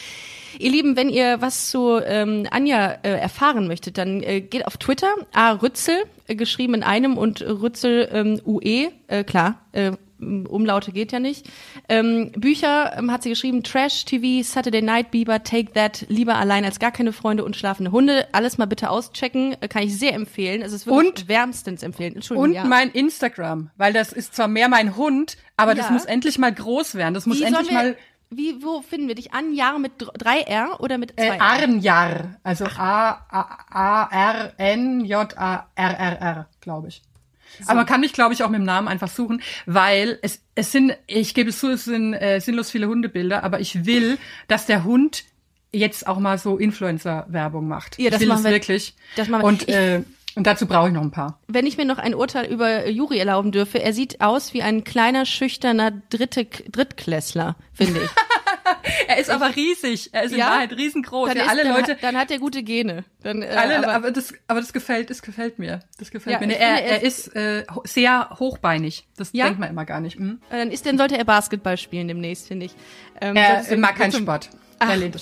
Ihr 0.59 0.71
Lieben, 0.71 0.97
wenn 0.97 1.09
ihr 1.09 1.41
was 1.41 1.71
zu 1.71 1.99
ähm, 2.05 2.47
Anja 2.51 2.99
äh, 3.03 3.11
erfahren 3.19 3.67
möchtet, 3.69 3.99
dann 3.99 4.23
äh, 4.23 4.41
geht 4.41 4.67
auf 4.67 4.77
Twitter, 4.77 5.13
A. 5.33 5.53
Rützel, 5.53 5.97
äh, 6.29 6.35
geschrieben 6.35 6.75
in 6.75 6.83
einem 6.83 7.17
und 7.19 7.43
Rützel 7.43 8.09
ähm, 8.13 8.41
UE, 8.47 8.91
äh, 9.09 9.25
klar, 9.25 9.61
äh, 9.73 9.93
Umlaute 10.49 10.93
geht 10.93 11.11
ja 11.11 11.19
nicht. 11.19 11.49
Ähm, 11.89 12.31
Bücher 12.37 12.97
ähm, 12.97 13.11
hat 13.11 13.25
sie 13.25 13.29
geschrieben, 13.31 13.65
Trash 13.65 14.05
TV, 14.05 14.47
Saturday 14.49 14.81
Night 14.81 15.11
Bieber, 15.11 15.43
Take 15.43 15.73
That, 15.73 16.07
Lieber 16.09 16.37
allein 16.37 16.65
als 16.65 16.79
gar 16.79 16.93
keine 16.93 17.13
Freunde 17.13 17.45
und 17.45 17.57
schlafende 17.57 17.91
Hunde. 17.91 18.29
Alles 18.31 18.57
mal 18.57 18.67
bitte 18.67 18.91
auschecken, 18.91 19.57
äh, 19.61 19.67
kann 19.67 19.83
ich 19.83 19.99
sehr 19.99 20.15
empfehlen. 20.15 20.63
Es 20.63 20.73
ist 20.73 20.87
wirklich 20.87 21.09
Und- 21.23 21.29
wärmstens 21.29 21.83
empfehlen. 21.83 22.15
Entschuldigung, 22.15 22.51
Und 22.51 22.55
ja. 22.55 22.65
mein 22.65 22.91
Instagram, 22.93 23.71
weil 23.77 23.93
das 23.93 24.13
ist 24.13 24.37
zwar 24.37 24.47
mehr 24.47 24.69
mein 24.69 24.95
Hund, 24.97 25.37
aber 25.57 25.75
das 25.75 25.87
Ja. 25.87 25.93
muss 25.93 26.05
endlich 26.05 26.39
mal 26.39 26.53
groß 26.53 26.95
werden. 26.95 27.15
Das 27.15 27.27
muss 27.27 27.41
wie 27.41 27.45
endlich 27.45 27.73
mal 27.73 27.97
wie, 28.37 28.63
wo 28.63 28.83
finden 28.83 29.09
wir 29.09 29.15
dich? 29.15 29.33
Anjar 29.33 29.79
mit 29.79 29.93
dr- 30.01 30.13
drei 30.17 30.41
R 30.41 30.81
oder 30.81 30.99
mit 30.99 31.13
zwei 31.13 31.27
Äh, 31.27 31.39
R? 31.39 31.41
Arnjar, 31.43 32.37
also 32.43 32.65
A, 32.67 33.25
A, 33.29 33.59
A, 33.71 34.09
R, 34.33 34.53
N, 34.59 35.05
J, 35.05 35.37
A, 35.39 35.67
R, 35.75 35.99
R, 35.99 36.21
R, 36.21 36.49
glaube 36.61 36.89
ich. 36.89 37.03
Aber 37.67 37.75
man 37.77 37.87
kann 37.87 38.01
mich, 38.01 38.13
glaube 38.15 38.33
ich, 38.33 38.43
auch 38.43 38.49
mit 38.49 38.59
dem 38.61 38.65
Namen 38.65 38.89
einfach 38.89 39.09
suchen, 39.09 39.43
weil 39.67 40.19
es, 40.23 40.41
es 40.55 40.73
sind, 40.73 40.97
ich 41.07 41.35
gebe 41.35 41.51
es 41.51 41.59
zu, 41.59 41.69
es 41.71 41.85
sind 41.85 42.15
äh, 42.15 42.41
sinnlos 42.41 42.71
viele 42.71 42.89
Hundebilder, 42.89 43.45
aber 43.45 43.61
ich 43.61 43.85
will, 43.85 44.17
dass 44.49 44.65
der 44.67 44.85
Hund 44.85 45.25
jetzt 45.71 46.07
auch 46.07 46.19
mal 46.19 46.39
so 46.39 46.57
Influencer-Werbung 46.57 47.69
macht. 47.69 47.99
Ja, 47.99 48.11
das 48.11 48.17
ich 48.17 48.21
will 48.23 48.29
machen 48.29 48.39
es 48.41 48.45
wir- 48.45 48.51
wirklich. 48.53 48.95
das 49.17 49.29
machen 49.29 49.43
wir. 49.43 49.47
Und, 49.49 49.63
Ich- 49.63 49.75
äh, 49.75 50.03
und 50.37 50.47
dazu 50.47 50.67
brauche 50.67 50.89
ich 50.89 50.95
noch 50.95 51.03
ein 51.03 51.11
paar. 51.11 51.39
wenn 51.49 51.67
ich 51.67 51.77
mir 51.77 51.85
noch 51.85 51.99
ein 51.99 52.15
Urteil 52.15 52.47
über 52.47 52.89
Juri 52.89 53.19
erlauben 53.19 53.53
dürfe, 53.53 53.83
er 53.83 53.93
sieht 53.93 54.21
aus 54.21 54.55
wie 54.55 54.63
ein 54.63 54.85
kleiner, 54.85 55.27
schüchterner 55.27 55.91
Dritte, 56.11 56.45
Drittklässler, 56.47 57.57
finde 57.73 58.01
ich. 58.05 58.11
Er 59.07 59.19
ist 59.19 59.31
aber 59.31 59.55
riesig. 59.55 60.11
Er 60.13 60.23
ist 60.25 60.33
in 60.33 60.39
Ja? 60.39 60.47
Wahrheit 60.51 60.73
riesengroß. 60.73 61.29
Dann, 61.29 61.37
Ja, 61.37 61.45
ist, 61.45 61.51
alle 61.51 61.65
dann, 61.65 61.75
Leute, 61.75 61.93
hat, 61.93 62.03
dann 62.03 62.17
hat 62.17 62.31
er 62.31 62.39
gute 62.39 62.63
Gene. 62.63 63.05
Dann, 63.23 63.43
äh, 63.43 63.47
alle, 63.47 63.79
aber, 63.79 63.93
aber, 63.95 64.11
das, 64.11 64.33
aber 64.49 64.61
das 64.61 64.73
gefällt, 64.73 65.11
das 65.11 65.23
gefällt 65.23 65.59
mir. 65.59 65.81
Das 65.99 66.11
gefällt 66.11 66.35
Ja, 66.35 66.41
mir. 66.41 66.47
Nee, 66.49 66.55
Er, 66.59 66.77
finde, 66.77 66.91
er 66.91 67.03
ist 67.03 67.29
äh, 67.37 67.65
sehr 67.85 68.31
hochbeinig. 68.39 69.07
Das 69.17 69.31
Ja? 69.33 69.45
denkt 69.47 69.61
man 69.61 69.71
immer 69.71 69.85
gar 69.85 70.01
nicht. 70.01 70.19
Hm? 70.19 70.41
dann 70.51 70.71
ist, 70.71 70.87
dann 70.87 70.99
sollte 70.99 71.17
er 71.19 71.25
Basketball 71.25 71.77
spielen 71.77 72.09
demnächst, 72.09 72.49
finde 72.49 72.67
ich. 72.67 72.73
Ähm, 73.21 73.37
Er 73.37 73.63
mag 73.77 73.97
keinen 73.97 74.13
Sport. 74.13 74.51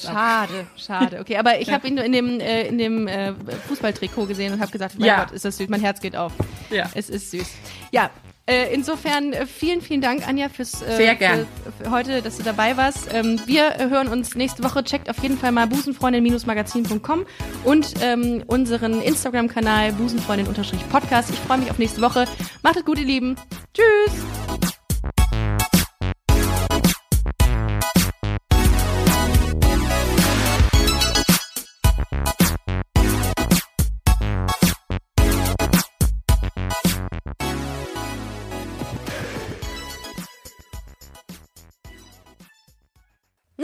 Ach, 0.08 0.12
schade, 0.12 0.66
schade. 0.76 1.20
Okay, 1.20 1.36
aber 1.36 1.60
ich 1.60 1.70
habe 1.72 1.86
ihn 1.88 1.94
nur 1.94 2.04
in 2.04 2.12
dem 2.12 2.40
äh, 2.40 2.66
in 2.68 2.78
dem 2.78 3.06
äh, 3.08 3.32
Fußballtrikot 3.68 4.26
gesehen 4.26 4.52
und 4.52 4.60
habe 4.60 4.70
gesagt, 4.72 4.98
mein 4.98 5.06
Ja. 5.08 5.24
Gott, 5.24 5.32
ist 5.32 5.44
das 5.44 5.56
süß, 5.56 5.68
mein 5.68 5.80
Herz 5.80 6.00
geht 6.00 6.16
auf. 6.16 6.32
Ja. 6.70 6.90
Es 6.94 7.08
ist 7.10 7.30
süß. 7.30 7.48
Ja, 7.90 8.10
Äh, 8.46 8.74
insofern 8.74 9.32
äh, 9.32 9.46
vielen, 9.46 9.80
vielen 9.80 10.00
Dank, 10.00 10.26
Anja, 10.26 10.48
fürs 10.48 10.82
äh, 10.82 10.96
Sehr 10.96 11.14
gern. 11.14 11.46
Für, 11.78 11.84
für 11.84 11.90
heute, 11.92 12.20
dass 12.20 12.36
du 12.38 12.42
dabei 12.42 12.76
warst. 12.76 13.08
Ähm, 13.12 13.38
wir 13.46 13.76
hören 13.78 14.08
uns 14.08 14.34
nächste 14.34 14.64
Woche. 14.64 14.82
Checkt 14.82 15.08
auf 15.08 15.22
jeden 15.22 15.38
Fall 15.38 15.52
mal 15.52 15.68
busenfreundin-magazin.com 15.68 17.26
und 17.64 17.94
ähm, 18.02 18.42
unseren 18.48 19.02
Instagram-Kanal 19.02 19.92
busenfreundin-podcast. 19.92 21.30
Ich 21.30 21.38
freue 21.38 21.58
mich 21.58 21.70
auf 21.70 21.78
nächste 21.78 22.00
Woche. 22.00 22.24
Macht 22.62 22.76
es 22.76 22.84
gut, 22.84 22.98
ihr 22.98 23.04
Lieben. 23.06 23.36
Tschüss. 23.72 24.79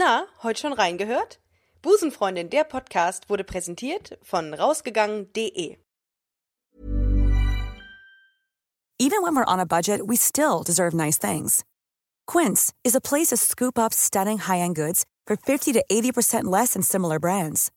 Na, 0.07 0.25
heute 0.41 0.61
schon 0.61 0.71
reingehört? 0.71 1.37
Busenfreundin, 1.81 2.49
der 2.49 2.63
Podcast 2.63 3.29
wurde 3.29 3.43
präsentiert 3.43 4.17
von 4.23 4.53
rausgegangen.de. 4.53 5.75
Even 8.99 9.21
when 9.21 9.35
we're 9.35 9.53
on 9.53 9.59
a 9.59 9.65
budget, 9.65 10.07
we 10.07 10.15
still 10.15 10.63
deserve 10.63 10.93
nice 10.93 11.17
things. 11.17 11.65
Quince 12.25 12.73
is 12.85 12.95
a 12.95 13.01
place 13.01 13.31
to 13.31 13.35
scoop 13.35 13.77
up 13.77 13.93
stunning 13.93 14.37
high-end 14.37 14.77
goods 14.77 15.03
for 15.25 15.35
50 15.35 15.73
to 15.73 15.83
80% 15.91 16.45
less 16.45 16.71
than 16.71 16.83
similar 16.83 17.19
brands. 17.19 17.69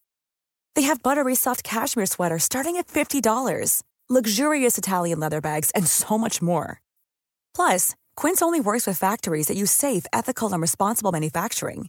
They 0.76 0.82
have 0.82 1.02
buttery 1.02 1.34
soft 1.34 1.64
cashmere 1.64 2.06
sweaters 2.06 2.44
starting 2.44 2.76
at 2.76 2.86
$50, 2.86 3.82
luxurious 4.08 4.78
Italian 4.78 5.18
leather 5.18 5.40
bags, 5.40 5.72
and 5.72 5.84
so 5.88 6.16
much 6.16 6.40
more. 6.40 6.80
Plus, 7.56 7.96
Quince 8.14 8.40
only 8.40 8.60
works 8.60 8.86
with 8.86 8.96
factories 8.96 9.48
that 9.48 9.56
use 9.56 9.72
safe, 9.72 10.06
ethical, 10.12 10.52
and 10.52 10.62
responsible 10.62 11.10
manufacturing. 11.10 11.88